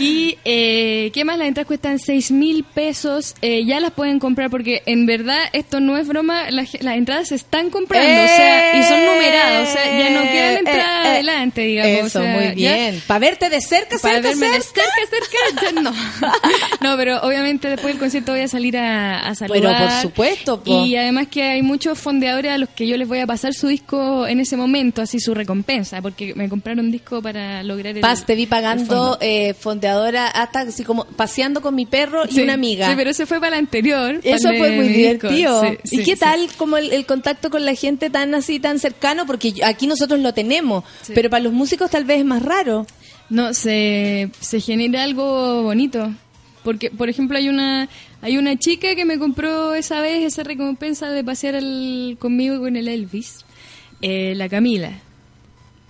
y 0.00 0.38
eh, 0.44 1.10
¿qué 1.12 1.24
más? 1.24 1.36
Las 1.38 1.48
entradas 1.48 1.66
cuestan 1.66 1.98
6 1.98 2.30
mil 2.30 2.64
pesos. 2.64 3.34
Eh, 3.42 3.64
ya 3.66 3.80
las 3.80 3.92
pueden 3.92 4.18
comprar 4.18 4.50
porque 4.50 4.82
en 4.86 5.04
verdad 5.06 5.44
esto 5.52 5.80
no 5.80 5.98
es 5.98 6.08
broma. 6.08 6.50
Las, 6.50 6.82
las 6.82 6.96
entradas 6.96 7.28
se 7.28 7.34
están 7.34 7.70
comprando 7.70 8.08
o 8.08 8.26
sea, 8.26 8.78
y 8.78 8.82
son 8.82 9.04
numeradas. 9.04 9.68
O 9.68 9.72
sea, 9.72 9.98
ya 9.98 10.10
no 10.10 10.22
queda 10.22 10.52
la 10.52 10.58
entrada 10.58 11.02
Eh, 11.02 11.06
eh, 11.06 11.10
adelante, 11.10 11.60
digamos. 11.62 12.06
Eso, 12.06 12.20
o 12.20 12.22
sea, 12.22 12.34
muy 12.34 12.54
bien. 12.54 13.02
Para 13.06 13.20
verte 13.20 13.50
de 13.50 13.60
cerca, 13.60 13.98
cerca, 13.98 14.20
verme 14.20 14.48
de 14.48 14.60
cerca. 14.60 14.82
cerca, 15.10 15.80
no. 15.80 15.92
No, 16.80 16.96
pero 16.96 17.20
obviamente 17.20 17.68
después 17.68 17.92
del 17.92 18.00
concierto 18.00 18.32
voy 18.32 18.40
a 18.40 18.48
salir 18.48 18.78
a, 18.78 19.20
a 19.20 19.34
saludar. 19.34 19.60
Pero 19.60 19.78
por 19.78 20.00
supuesto, 20.00 20.62
po. 20.62 20.86
Y 20.86 20.96
además 20.96 21.28
que 21.28 21.42
hay 21.42 21.62
muchos 21.62 21.98
fondeadores 21.98 22.52
a 22.52 22.58
los 22.58 22.70
que 22.70 22.86
yo 22.86 22.96
les 22.96 23.06
voy 23.06 23.18
a 23.18 23.26
pasar 23.26 23.52
su 23.52 23.68
disco 23.68 24.26
en 24.26 24.40
ese 24.40 24.56
momento, 24.56 25.02
así 25.02 25.20
su 25.20 25.34
recompensa, 25.34 26.00
porque 26.00 26.34
me 26.34 26.48
compraron 26.48 26.86
un 26.86 26.90
disco 26.90 27.20
para 27.20 27.62
lograr 27.62 27.96
el 27.96 28.00
Paz, 28.00 28.24
te 28.24 28.34
vi 28.34 28.46
pagando 28.46 28.84
fondo. 28.86 29.18
Fondeadora 29.90 30.28
hasta 30.28 30.60
así 30.60 30.84
como 30.84 31.04
paseando 31.04 31.60
con 31.60 31.74
mi 31.74 31.86
perro 31.86 32.24
y 32.28 32.34
Sí, 32.34 32.40
una 32.42 32.54
amiga. 32.54 32.88
Sí, 32.88 32.94
pero 32.96 33.10
ese 33.10 33.26
fue 33.26 33.38
para 33.40 33.50
la 33.52 33.56
anterior. 33.58 34.20
Eso 34.22 34.48
fue 34.48 34.70
muy 34.72 34.88
divertido. 34.88 35.62
Sí, 35.84 35.96
¿Y 36.00 36.02
qué 36.04 36.16
tal 36.16 36.48
como 36.56 36.76
el, 36.76 36.92
el 36.92 37.06
contacto 37.06 37.50
con 37.50 37.64
la 37.64 37.74
gente 37.74 38.10
tan 38.10 38.34
así, 38.34 38.60
tan 38.60 38.78
cercano? 38.78 39.26
Porque 39.26 39.54
aquí 39.64 39.86
nosotros 39.86 40.20
lo 40.20 40.32
tenemos, 40.34 40.84
pero 41.14 41.30
para 41.30 41.42
los 41.44 41.52
músicos 41.52 41.90
tal 41.90 42.04
vez 42.04 42.18
es 42.20 42.24
más 42.24 42.42
raro. 42.42 42.86
No, 43.28 43.54
se, 43.54 44.30
se 44.40 44.60
genera 44.60 45.02
algo 45.04 45.62
bonito. 45.62 46.12
Porque, 46.64 46.90
por 46.90 47.08
ejemplo, 47.08 47.38
hay 47.38 47.48
una 47.48 47.88
hay 48.22 48.36
una 48.36 48.56
chica 48.58 48.94
que 48.94 49.04
me 49.06 49.18
compró 49.18 49.74
esa 49.74 50.00
vez 50.02 50.24
esa 50.24 50.42
recompensa 50.42 51.08
de 51.08 51.24
pasear 51.24 51.54
el- 51.54 52.16
conmigo 52.18 52.58
con 52.60 52.76
el 52.76 52.86
Elvis, 52.88 53.46
eh, 54.02 54.34
la 54.36 54.48
Camila. 54.48 54.92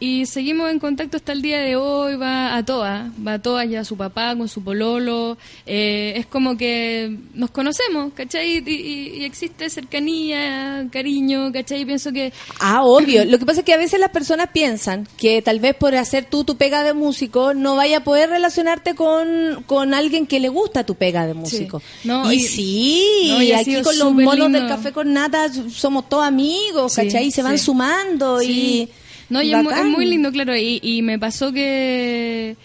Y 0.03 0.25
seguimos 0.25 0.71
en 0.71 0.79
contacto 0.79 1.19
hasta 1.19 1.33
el 1.33 1.43
día 1.43 1.59
de 1.59 1.77
hoy, 1.77 2.17
va 2.17 2.57
a 2.57 2.65
todas, 2.65 3.11
va 3.27 3.35
a 3.35 3.39
todas, 3.43 3.69
ya 3.69 3.85
su 3.85 3.99
papá 3.99 4.35
con 4.35 4.49
su 4.49 4.65
pololo, 4.65 5.37
eh, 5.67 6.15
es 6.17 6.25
como 6.25 6.57
que 6.57 7.19
nos 7.35 7.51
conocemos, 7.51 8.11
¿cachai? 8.15 8.57
Y, 8.67 8.71
y- 8.71 9.21
y 9.21 9.25
existe 9.25 9.69
cercanía, 9.69 10.87
cariño, 10.91 11.53
¿cachai? 11.53 11.85
Pienso 11.85 12.13
que 12.13 12.33
Ah, 12.61 12.81
obvio. 12.83 13.25
Lo 13.27 13.39
que 13.39 13.45
pasa 13.45 13.61
es 13.61 13.67
que 13.67 13.75
a 13.75 13.77
veces 13.77 14.01
las 14.01 14.09
personas 14.11 14.49
piensan 14.55 15.07
que 15.19 15.43
tal 15.43 15.61
vez 15.61 15.75
por 15.77 15.95
hacer 15.95 16.25
tú 16.25 16.45
tu 16.45 16.57
pega 16.57 16.83
de 16.83 16.95
músico 16.95 17.53
no 17.53 17.77
vaya 17.77 17.99
a 17.99 18.05
poder 18.05 18.31
relacionarte 18.31 18.95
con, 18.95 19.63
con 19.67 19.93
alguien 19.93 20.27
que 20.27 20.41
le 20.41 20.49
gusta 20.49 20.85
tu 20.85 20.95
pega 20.95 21.27
de 21.27 21.35
músico. 21.35 21.83
No, 22.05 22.33
y, 22.33 22.37
y- 22.37 22.41
sí, 22.41 23.05
no, 23.29 23.43
y 23.43 23.53
aquí 23.53 23.83
con 23.83 23.99
los 23.99 24.13
monos 24.15 24.35
lindo. 24.51 24.59
del 24.61 24.67
café 24.69 24.93
con 24.93 25.13
nata 25.13 25.47
somos 25.71 26.09
todos 26.09 26.25
amigos, 26.25 26.95
Sí, 26.95 27.03
¿cachai? 27.05 27.27
Y 27.27 27.31
se 27.31 27.43
van 27.43 27.59
sí. 27.59 27.65
sumando 27.67 28.39
Sí. 28.41 28.89
y... 28.89 28.89
No, 29.31 29.41
y 29.43 29.53
es, 29.53 29.67
es 29.79 29.85
muy 29.87 30.05
lindo, 30.07 30.31
claro, 30.33 30.57
y, 30.57 30.81
y 30.83 31.03
me 31.03 31.19
pasó 31.19 31.53
que... 31.53 32.57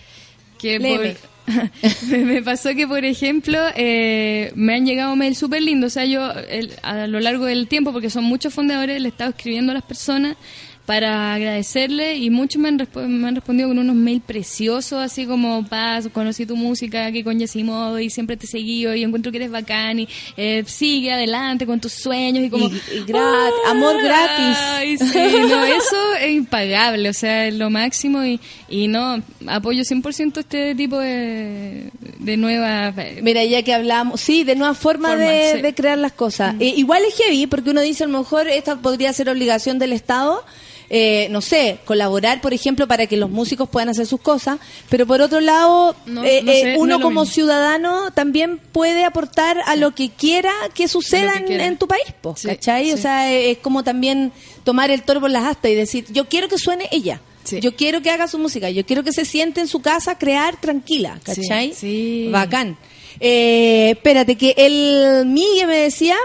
que 0.57 0.79
por- 0.79 1.35
me 2.09 2.41
pasó 2.41 2.73
que, 2.73 2.87
por 2.87 3.05
ejemplo, 3.05 3.59
eh, 3.75 4.51
me 4.55 4.73
han 4.73 4.85
llegado 4.85 5.15
mails 5.15 5.37
súper 5.37 5.61
lindos. 5.61 5.91
O 5.91 5.93
sea, 5.93 6.05
yo 6.05 6.31
el- 6.49 6.71
a 6.81 7.05
lo 7.05 7.19
largo 7.19 7.45
del 7.45 7.67
tiempo, 7.67 7.93
porque 7.93 8.09
son 8.09 8.23
muchos 8.23 8.51
fundadores, 8.53 8.99
le 8.99 9.07
he 9.07 9.11
estado 9.11 9.29
escribiendo 9.29 9.71
a 9.71 9.75
las 9.75 9.83
personas 9.83 10.37
para 10.85 11.33
agradecerle 11.33 12.17
y 12.17 12.29
muchos 12.29 12.61
me 12.61 12.69
han, 12.69 12.87
me 13.07 13.27
han 13.27 13.35
respondido 13.35 13.69
con 13.69 13.79
unos 13.79 13.95
mails 13.95 14.21
preciosos, 14.25 14.99
así 14.99 15.25
como, 15.25 15.65
Paz, 15.65 16.07
conocí 16.13 16.45
tu 16.45 16.55
música 16.55 17.07
aquí 17.07 17.23
con 17.23 17.39
Yasimodo 17.39 17.99
y 17.99 18.09
siempre 18.09 18.37
te 18.37 18.45
he 18.45 18.49
seguido 18.49 18.93
y 18.93 19.03
encuentro 19.03 19.31
que 19.31 19.37
eres 19.39 19.51
bacán 19.51 19.99
y 19.99 20.07
eh, 20.37 20.63
sigue 20.67 21.11
adelante 21.11 21.65
con 21.65 21.79
tus 21.79 21.93
sueños 21.93 22.43
y 22.45 22.49
como... 22.49 22.67
Y- 22.67 22.75
y 22.97 22.99
gra- 23.05 23.49
amor 23.67 23.95
gratis. 24.01 24.57
Ay, 24.59 24.97
sí, 24.97 25.19
no, 25.49 25.63
eso 25.65 26.13
es 26.21 26.31
impagable, 26.35 27.09
o 27.09 27.13
sea, 27.13 27.47
es 27.47 27.55
lo 27.55 27.69
máximo 27.69 28.23
y, 28.23 28.39
y 28.69 28.87
no, 28.87 29.21
apoyo 29.47 29.81
100% 29.83 30.37
este 30.37 30.75
tipo 30.75 30.99
de, 30.99 31.89
de 32.19 32.37
nueva... 32.37 32.93
Mira, 33.23 33.43
ya 33.43 33.63
que 33.63 33.73
hablamos, 33.73 34.21
sí, 34.21 34.43
de 34.43 34.55
nueva 34.55 34.73
forma 34.75 35.09
Forma, 35.09 35.25
de, 35.25 35.51
sí. 35.53 35.57
Mm. 35.57 35.61
de 35.63 35.73
crear 35.73 35.97
las 35.97 36.11
cosas. 36.11 36.55
Eh, 36.59 36.73
igual 36.77 37.01
es 37.07 37.15
heavy, 37.15 37.47
porque 37.47 37.71
uno 37.71 37.81
dice 37.81 38.03
a 38.03 38.07
lo 38.07 38.19
mejor 38.19 38.47
esta 38.47 38.75
podría 38.77 39.11
ser 39.13 39.29
obligación 39.29 39.79
del 39.79 39.93
Estado, 39.93 40.43
eh, 40.89 41.27
no 41.31 41.41
sé, 41.41 41.79
colaborar, 41.85 42.41
por 42.41 42.53
ejemplo, 42.53 42.87
para 42.87 43.07
que 43.07 43.17
los 43.17 43.29
músicos 43.29 43.67
puedan 43.69 43.89
hacer 43.89 44.05
sus 44.05 44.21
cosas, 44.21 44.59
pero 44.89 45.05
por 45.05 45.21
otro 45.21 45.39
lado, 45.41 45.95
No, 46.05 46.23
eh, 46.23 46.41
no 46.43 46.51
eh, 46.51 46.61
sé, 46.61 46.75
uno 46.77 46.99
como 47.01 47.21
mismo. 47.21 47.33
ciudadano 47.33 48.11
también 48.11 48.57
puede 48.71 49.03
aportar 49.05 49.57
a 49.65 49.75
lo 49.75 49.95
que 49.95 50.09
quiera 50.09 50.51
que 50.73 50.87
suceda 50.87 51.33
que 51.33 51.37
en, 51.39 51.45
quiera. 51.45 51.65
en 51.65 51.77
tu 51.77 51.87
país, 51.87 52.05
po, 52.21 52.35
Sí, 52.37 52.47
¿cachai? 52.47 52.91
O 52.93 52.97
sea, 52.97 53.31
eh, 53.31 53.51
es 53.51 53.57
como 53.59 53.83
también 53.83 54.31
tomar 54.63 54.91
el 54.91 55.03
toro 55.03 55.21
por 55.21 55.29
las 55.31 55.43
astas 55.45 55.71
y 55.71 55.75
decir, 55.75 56.05
yo 56.11 56.25
quiero 56.25 56.47
que 56.47 56.57
suene 56.57 56.87
ella. 56.91 57.21
Sí. 57.43 57.59
Yo 57.59 57.75
quiero 57.75 58.01
que 58.01 58.09
haga 58.09 58.27
su 58.27 58.39
música, 58.39 58.71
yo 58.71 58.83
quiero 58.87 59.03
que 59.03 59.11
se 59.13 59.23
siente 59.23 59.61
en 59.61 59.67
su 59.67 59.79
casa 59.79 60.17
crear 60.17 60.59
tranquila, 60.59 61.19
¿cachai? 61.23 61.73
sí. 61.75 62.27
Bacán. 62.31 62.77
Eh, 63.19 63.91
espérate, 63.91 64.35
que 64.35 64.53
el 64.57 65.25
Migue 65.25 65.65
me 65.67 65.77
decía, 65.77 66.15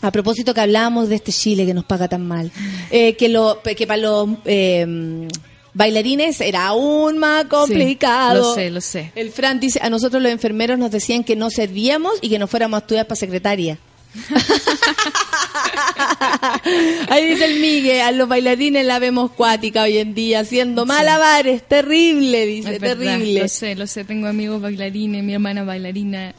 a 0.00 0.12
propósito 0.12 0.54
que 0.54 0.60
hablábamos 0.60 1.08
de 1.08 1.16
este 1.16 1.32
Chile 1.32 1.66
que 1.66 1.74
nos 1.74 1.84
paga 1.84 2.08
tan 2.08 2.26
mal, 2.26 2.50
eh, 2.90 3.16
que, 3.16 3.28
lo, 3.28 3.60
que 3.62 3.86
para 3.86 4.00
los 4.00 4.28
eh, 4.44 5.28
bailarines 5.74 6.40
era 6.40 6.66
aún 6.66 7.18
más 7.18 7.46
complicado. 7.46 8.50
lo 8.50 8.54
sé, 8.54 8.70
lo 8.70 8.80
sé. 8.80 9.12
El 9.14 9.30
Fran 9.30 9.60
dice, 9.60 9.80
a 9.82 9.90
nosotros 9.90 10.22
los 10.22 10.32
enfermeros 10.32 10.78
nos 10.78 10.90
decían 10.90 11.24
que 11.24 11.36
no 11.36 11.50
servíamos 11.50 12.14
y 12.20 12.28
que 12.28 12.38
no 12.38 12.46
fuéramos 12.46 12.78
a 12.78 12.80
estudiar 12.80 13.06
para 13.06 13.16
secretaria. 13.16 13.78
Ahí 17.08 17.26
dice 17.26 17.44
el 17.44 17.60
Migue, 17.60 18.02
a 18.02 18.10
los 18.10 18.28
bailarines 18.28 18.84
la 18.84 18.98
vemos 18.98 19.30
cuática 19.30 19.82
hoy 19.82 19.98
en 19.98 20.14
día, 20.14 20.40
haciendo 20.40 20.86
malabares, 20.86 21.62
terrible, 21.62 22.46
dice, 22.46 22.76
Es 22.76 22.80
verdad, 22.80 23.04
terrible. 23.04 23.42
Lo 23.42 23.48
sé, 23.48 23.74
lo 23.74 23.86
sé, 23.86 24.04
tengo 24.04 24.26
amigos 24.26 24.60
bailarines, 24.60 25.22
mi 25.22 25.34
hermana 25.34 25.64
bailarina. 25.64 26.34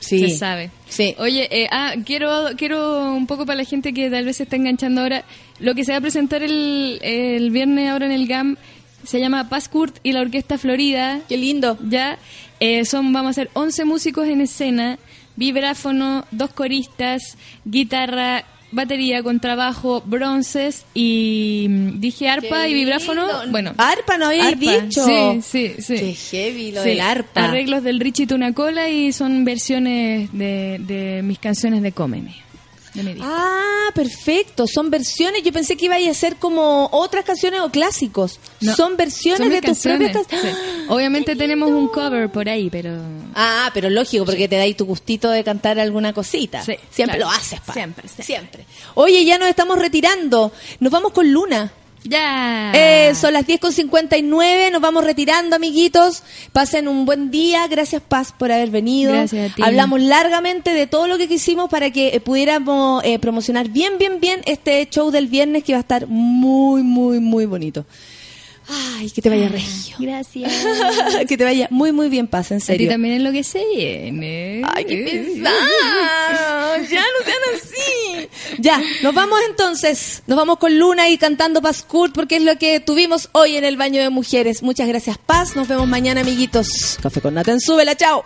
Sí. 0.00 0.20
Se 0.20 0.38
sabe. 0.38 0.70
Sí. 0.88 1.14
Oye, 1.18 1.48
eh, 1.50 1.68
ah, 1.70 1.94
quiero, 2.04 2.50
quiero 2.56 3.14
un 3.14 3.26
poco 3.26 3.44
para 3.44 3.56
la 3.56 3.64
gente 3.64 3.92
que 3.92 4.10
tal 4.10 4.24
vez 4.24 4.36
se 4.36 4.44
está 4.44 4.56
enganchando 4.56 5.00
ahora, 5.00 5.24
lo 5.58 5.74
que 5.74 5.84
se 5.84 5.92
va 5.92 5.98
a 5.98 6.00
presentar 6.00 6.42
el, 6.42 6.98
el 7.02 7.50
viernes 7.50 7.90
ahora 7.90 8.06
en 8.06 8.12
el 8.12 8.26
GAM 8.26 8.56
se 9.04 9.20
llama 9.20 9.48
Paz 9.48 9.68
Kurt 9.68 9.98
y 10.02 10.12
la 10.12 10.20
Orquesta 10.20 10.58
Florida. 10.58 11.20
Qué 11.28 11.36
lindo. 11.36 11.78
Ya, 11.88 12.18
eh, 12.60 12.84
son, 12.84 13.12
vamos 13.12 13.28
a 13.28 13.30
hacer 13.30 13.50
11 13.54 13.84
músicos 13.84 14.28
en 14.28 14.40
escena, 14.40 14.98
vibráfono, 15.36 16.26
dos 16.30 16.50
coristas, 16.50 17.36
guitarra, 17.64 18.44
batería, 18.70 19.22
contrabajo, 19.22 20.02
bronces 20.04 20.84
y 20.94 21.66
mm, 21.68 22.00
dije 22.00 22.28
arpa 22.28 22.62
Qué 22.64 22.70
y 22.70 22.74
vibráfono. 22.74 23.26
Bueno, 23.50 23.72
Arpa 23.76 24.18
no 24.18 24.26
arpa, 24.40 24.58
dicho. 24.60 25.04
Sí, 25.06 25.40
sí, 25.42 25.74
sí. 25.82 25.94
Qué 25.94 26.14
heavy 26.14 26.72
lo 26.72 26.82
Sí, 26.82 26.88
del 26.90 27.00
arpa. 27.00 27.44
Arreglos 27.44 27.82
del 27.82 28.00
Richie 28.00 28.26
Tunacola 28.26 28.88
y 28.88 29.12
son 29.12 29.44
versiones 29.44 30.30
de, 30.32 30.78
de 30.80 31.22
mis 31.22 31.38
canciones 31.38 31.82
de 31.82 31.92
Cómeme. 31.92 32.47
De 32.98 33.04
mi 33.04 33.14
disco. 33.14 33.28
Ah, 33.30 33.90
perfecto. 33.94 34.66
Son 34.66 34.90
versiones. 34.90 35.44
Yo 35.44 35.52
pensé 35.52 35.76
que 35.76 35.84
iba 35.84 35.94
a 35.94 36.14
ser 36.14 36.34
como 36.34 36.88
otras 36.90 37.24
canciones 37.24 37.60
o 37.60 37.70
clásicos. 37.70 38.40
No, 38.60 38.74
son 38.74 38.96
versiones 38.96 39.38
son 39.38 39.50
de 39.50 39.62
tus 39.62 39.78
propias 39.78 40.12
canciones, 40.12 40.56
sí. 40.56 40.84
Obviamente 40.88 41.36
tenemos 41.36 41.70
un 41.70 41.86
cover 41.86 42.28
por 42.28 42.48
ahí, 42.48 42.70
pero... 42.70 42.90
Ah, 43.36 43.70
pero 43.72 43.88
lógico, 43.88 44.24
porque 44.24 44.48
te 44.48 44.56
dais 44.56 44.76
tu 44.76 44.84
gustito 44.84 45.30
de 45.30 45.44
cantar 45.44 45.78
alguna 45.78 46.12
cosita. 46.12 46.64
Sí, 46.64 46.74
siempre 46.90 47.18
claro. 47.18 47.30
lo 47.30 47.38
haces, 47.38 47.60
pa. 47.60 47.72
Siempre, 47.72 48.08
siempre. 48.08 48.24
Siempre. 48.24 48.66
Oye, 48.94 49.24
ya 49.24 49.38
nos 49.38 49.48
estamos 49.48 49.78
retirando. 49.78 50.50
Nos 50.80 50.90
vamos 50.90 51.12
con 51.12 51.32
Luna. 51.32 51.72
¡Ya! 52.04 52.72
Eh, 52.74 53.14
son 53.14 53.32
las 53.32 53.46
10 53.46 53.60
con 53.60 53.72
59, 53.72 54.70
nos 54.70 54.80
vamos 54.80 55.04
retirando, 55.04 55.56
amiguitos. 55.56 56.22
Pasen 56.52 56.88
un 56.88 57.04
buen 57.04 57.30
día. 57.30 57.66
Gracias, 57.66 58.02
Paz, 58.02 58.32
por 58.36 58.52
haber 58.52 58.70
venido. 58.70 59.12
Gracias 59.12 59.50
a 59.50 59.54
ti. 59.54 59.62
Hablamos 59.62 60.00
largamente 60.00 60.72
de 60.72 60.86
todo 60.86 61.06
lo 61.06 61.18
que 61.18 61.28
quisimos 61.28 61.68
para 61.68 61.90
que 61.90 62.08
eh, 62.08 62.20
pudiéramos 62.20 63.02
eh, 63.04 63.18
promocionar 63.18 63.68
bien, 63.68 63.98
bien, 63.98 64.20
bien 64.20 64.40
este 64.46 64.86
show 64.88 65.10
del 65.10 65.26
viernes 65.26 65.64
que 65.64 65.72
va 65.72 65.78
a 65.78 65.80
estar 65.80 66.06
muy, 66.06 66.82
muy, 66.82 67.20
muy 67.20 67.46
bonito. 67.46 67.84
Ay, 68.70 69.10
que 69.10 69.22
te 69.22 69.30
vaya 69.30 69.48
regio. 69.48 69.96
Gracias. 69.98 70.52
que 71.28 71.36
te 71.38 71.44
vaya 71.44 71.68
muy, 71.70 71.90
muy 71.92 72.08
bien, 72.08 72.26
Paz, 72.26 72.50
en 72.50 72.58
A 72.58 72.60
ti 72.60 72.66
serio. 72.66 72.90
también 72.90 73.14
es 73.14 73.22
lo 73.22 73.32
que 73.32 73.42
se 73.42 73.64
viene. 73.74 74.62
Ay, 74.74 74.84
qué 74.84 74.96
pesado. 74.98 76.76
Ya 76.90 77.00
no 77.00 77.24
sean 77.24 77.38
así. 77.54 78.28
Ya, 78.58 78.80
nos 79.02 79.14
vamos 79.14 79.38
entonces. 79.48 80.22
Nos 80.26 80.36
vamos 80.36 80.58
con 80.58 80.78
Luna 80.78 81.08
y 81.08 81.16
cantando 81.18 81.62
Paz 81.62 81.82
Kurt 81.82 82.14
porque 82.14 82.36
es 82.36 82.42
lo 82.42 82.58
que 82.58 82.80
tuvimos 82.80 83.30
hoy 83.32 83.56
en 83.56 83.64
el 83.64 83.76
baño 83.76 84.02
de 84.02 84.10
mujeres. 84.10 84.62
Muchas 84.62 84.86
gracias, 84.88 85.16
Paz. 85.18 85.56
Nos 85.56 85.66
vemos 85.68 85.88
mañana, 85.88 86.20
amiguitos. 86.20 86.98
Café 87.02 87.20
con 87.20 87.34
Nathan, 87.34 87.60
súbela, 87.60 87.96
chao. 87.96 88.24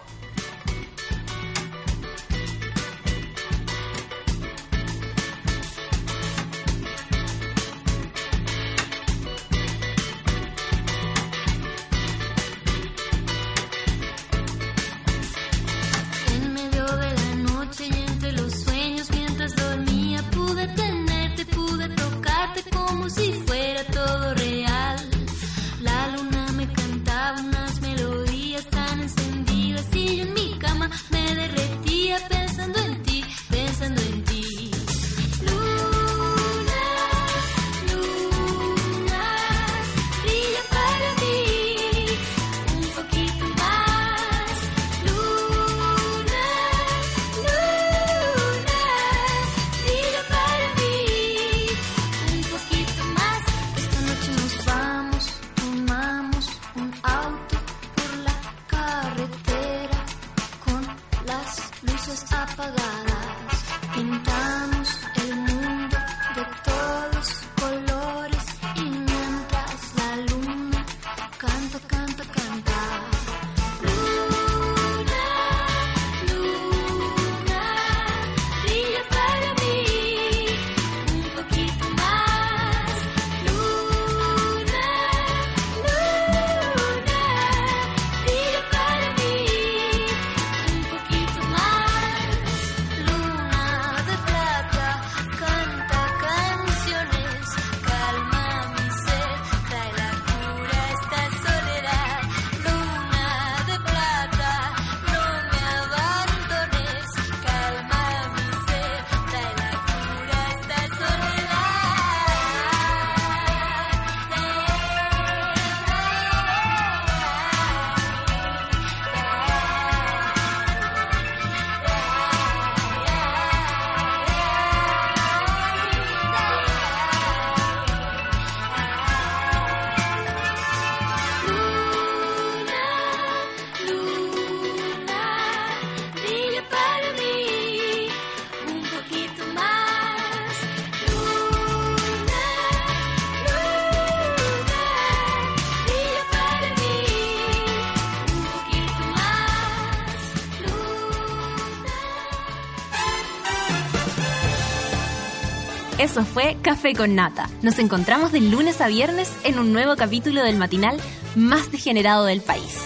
Eso 156.13 156.27
fue 156.27 156.59
Café 156.61 156.93
con 156.93 157.15
Nata. 157.15 157.49
Nos 157.63 157.79
encontramos 157.79 158.33
de 158.33 158.43
lunes 158.43 158.83
a 158.83 158.89
viernes 158.89 159.33
en 159.45 159.59
un 159.59 159.73
nuevo 159.73 159.97
capítulo 159.97 160.43
del 160.43 160.59
matinal 160.59 161.01
más 161.37 161.73
degenerado 161.73 162.27
del 162.27 162.43
país. 162.43 162.77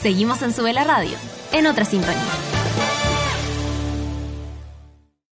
Seguimos 0.00 0.40
en 0.40 0.54
Sube 0.54 0.72
la 0.72 0.82
Radio, 0.82 1.14
en 1.52 1.66
otra 1.66 1.84
sintonía. 1.84 2.16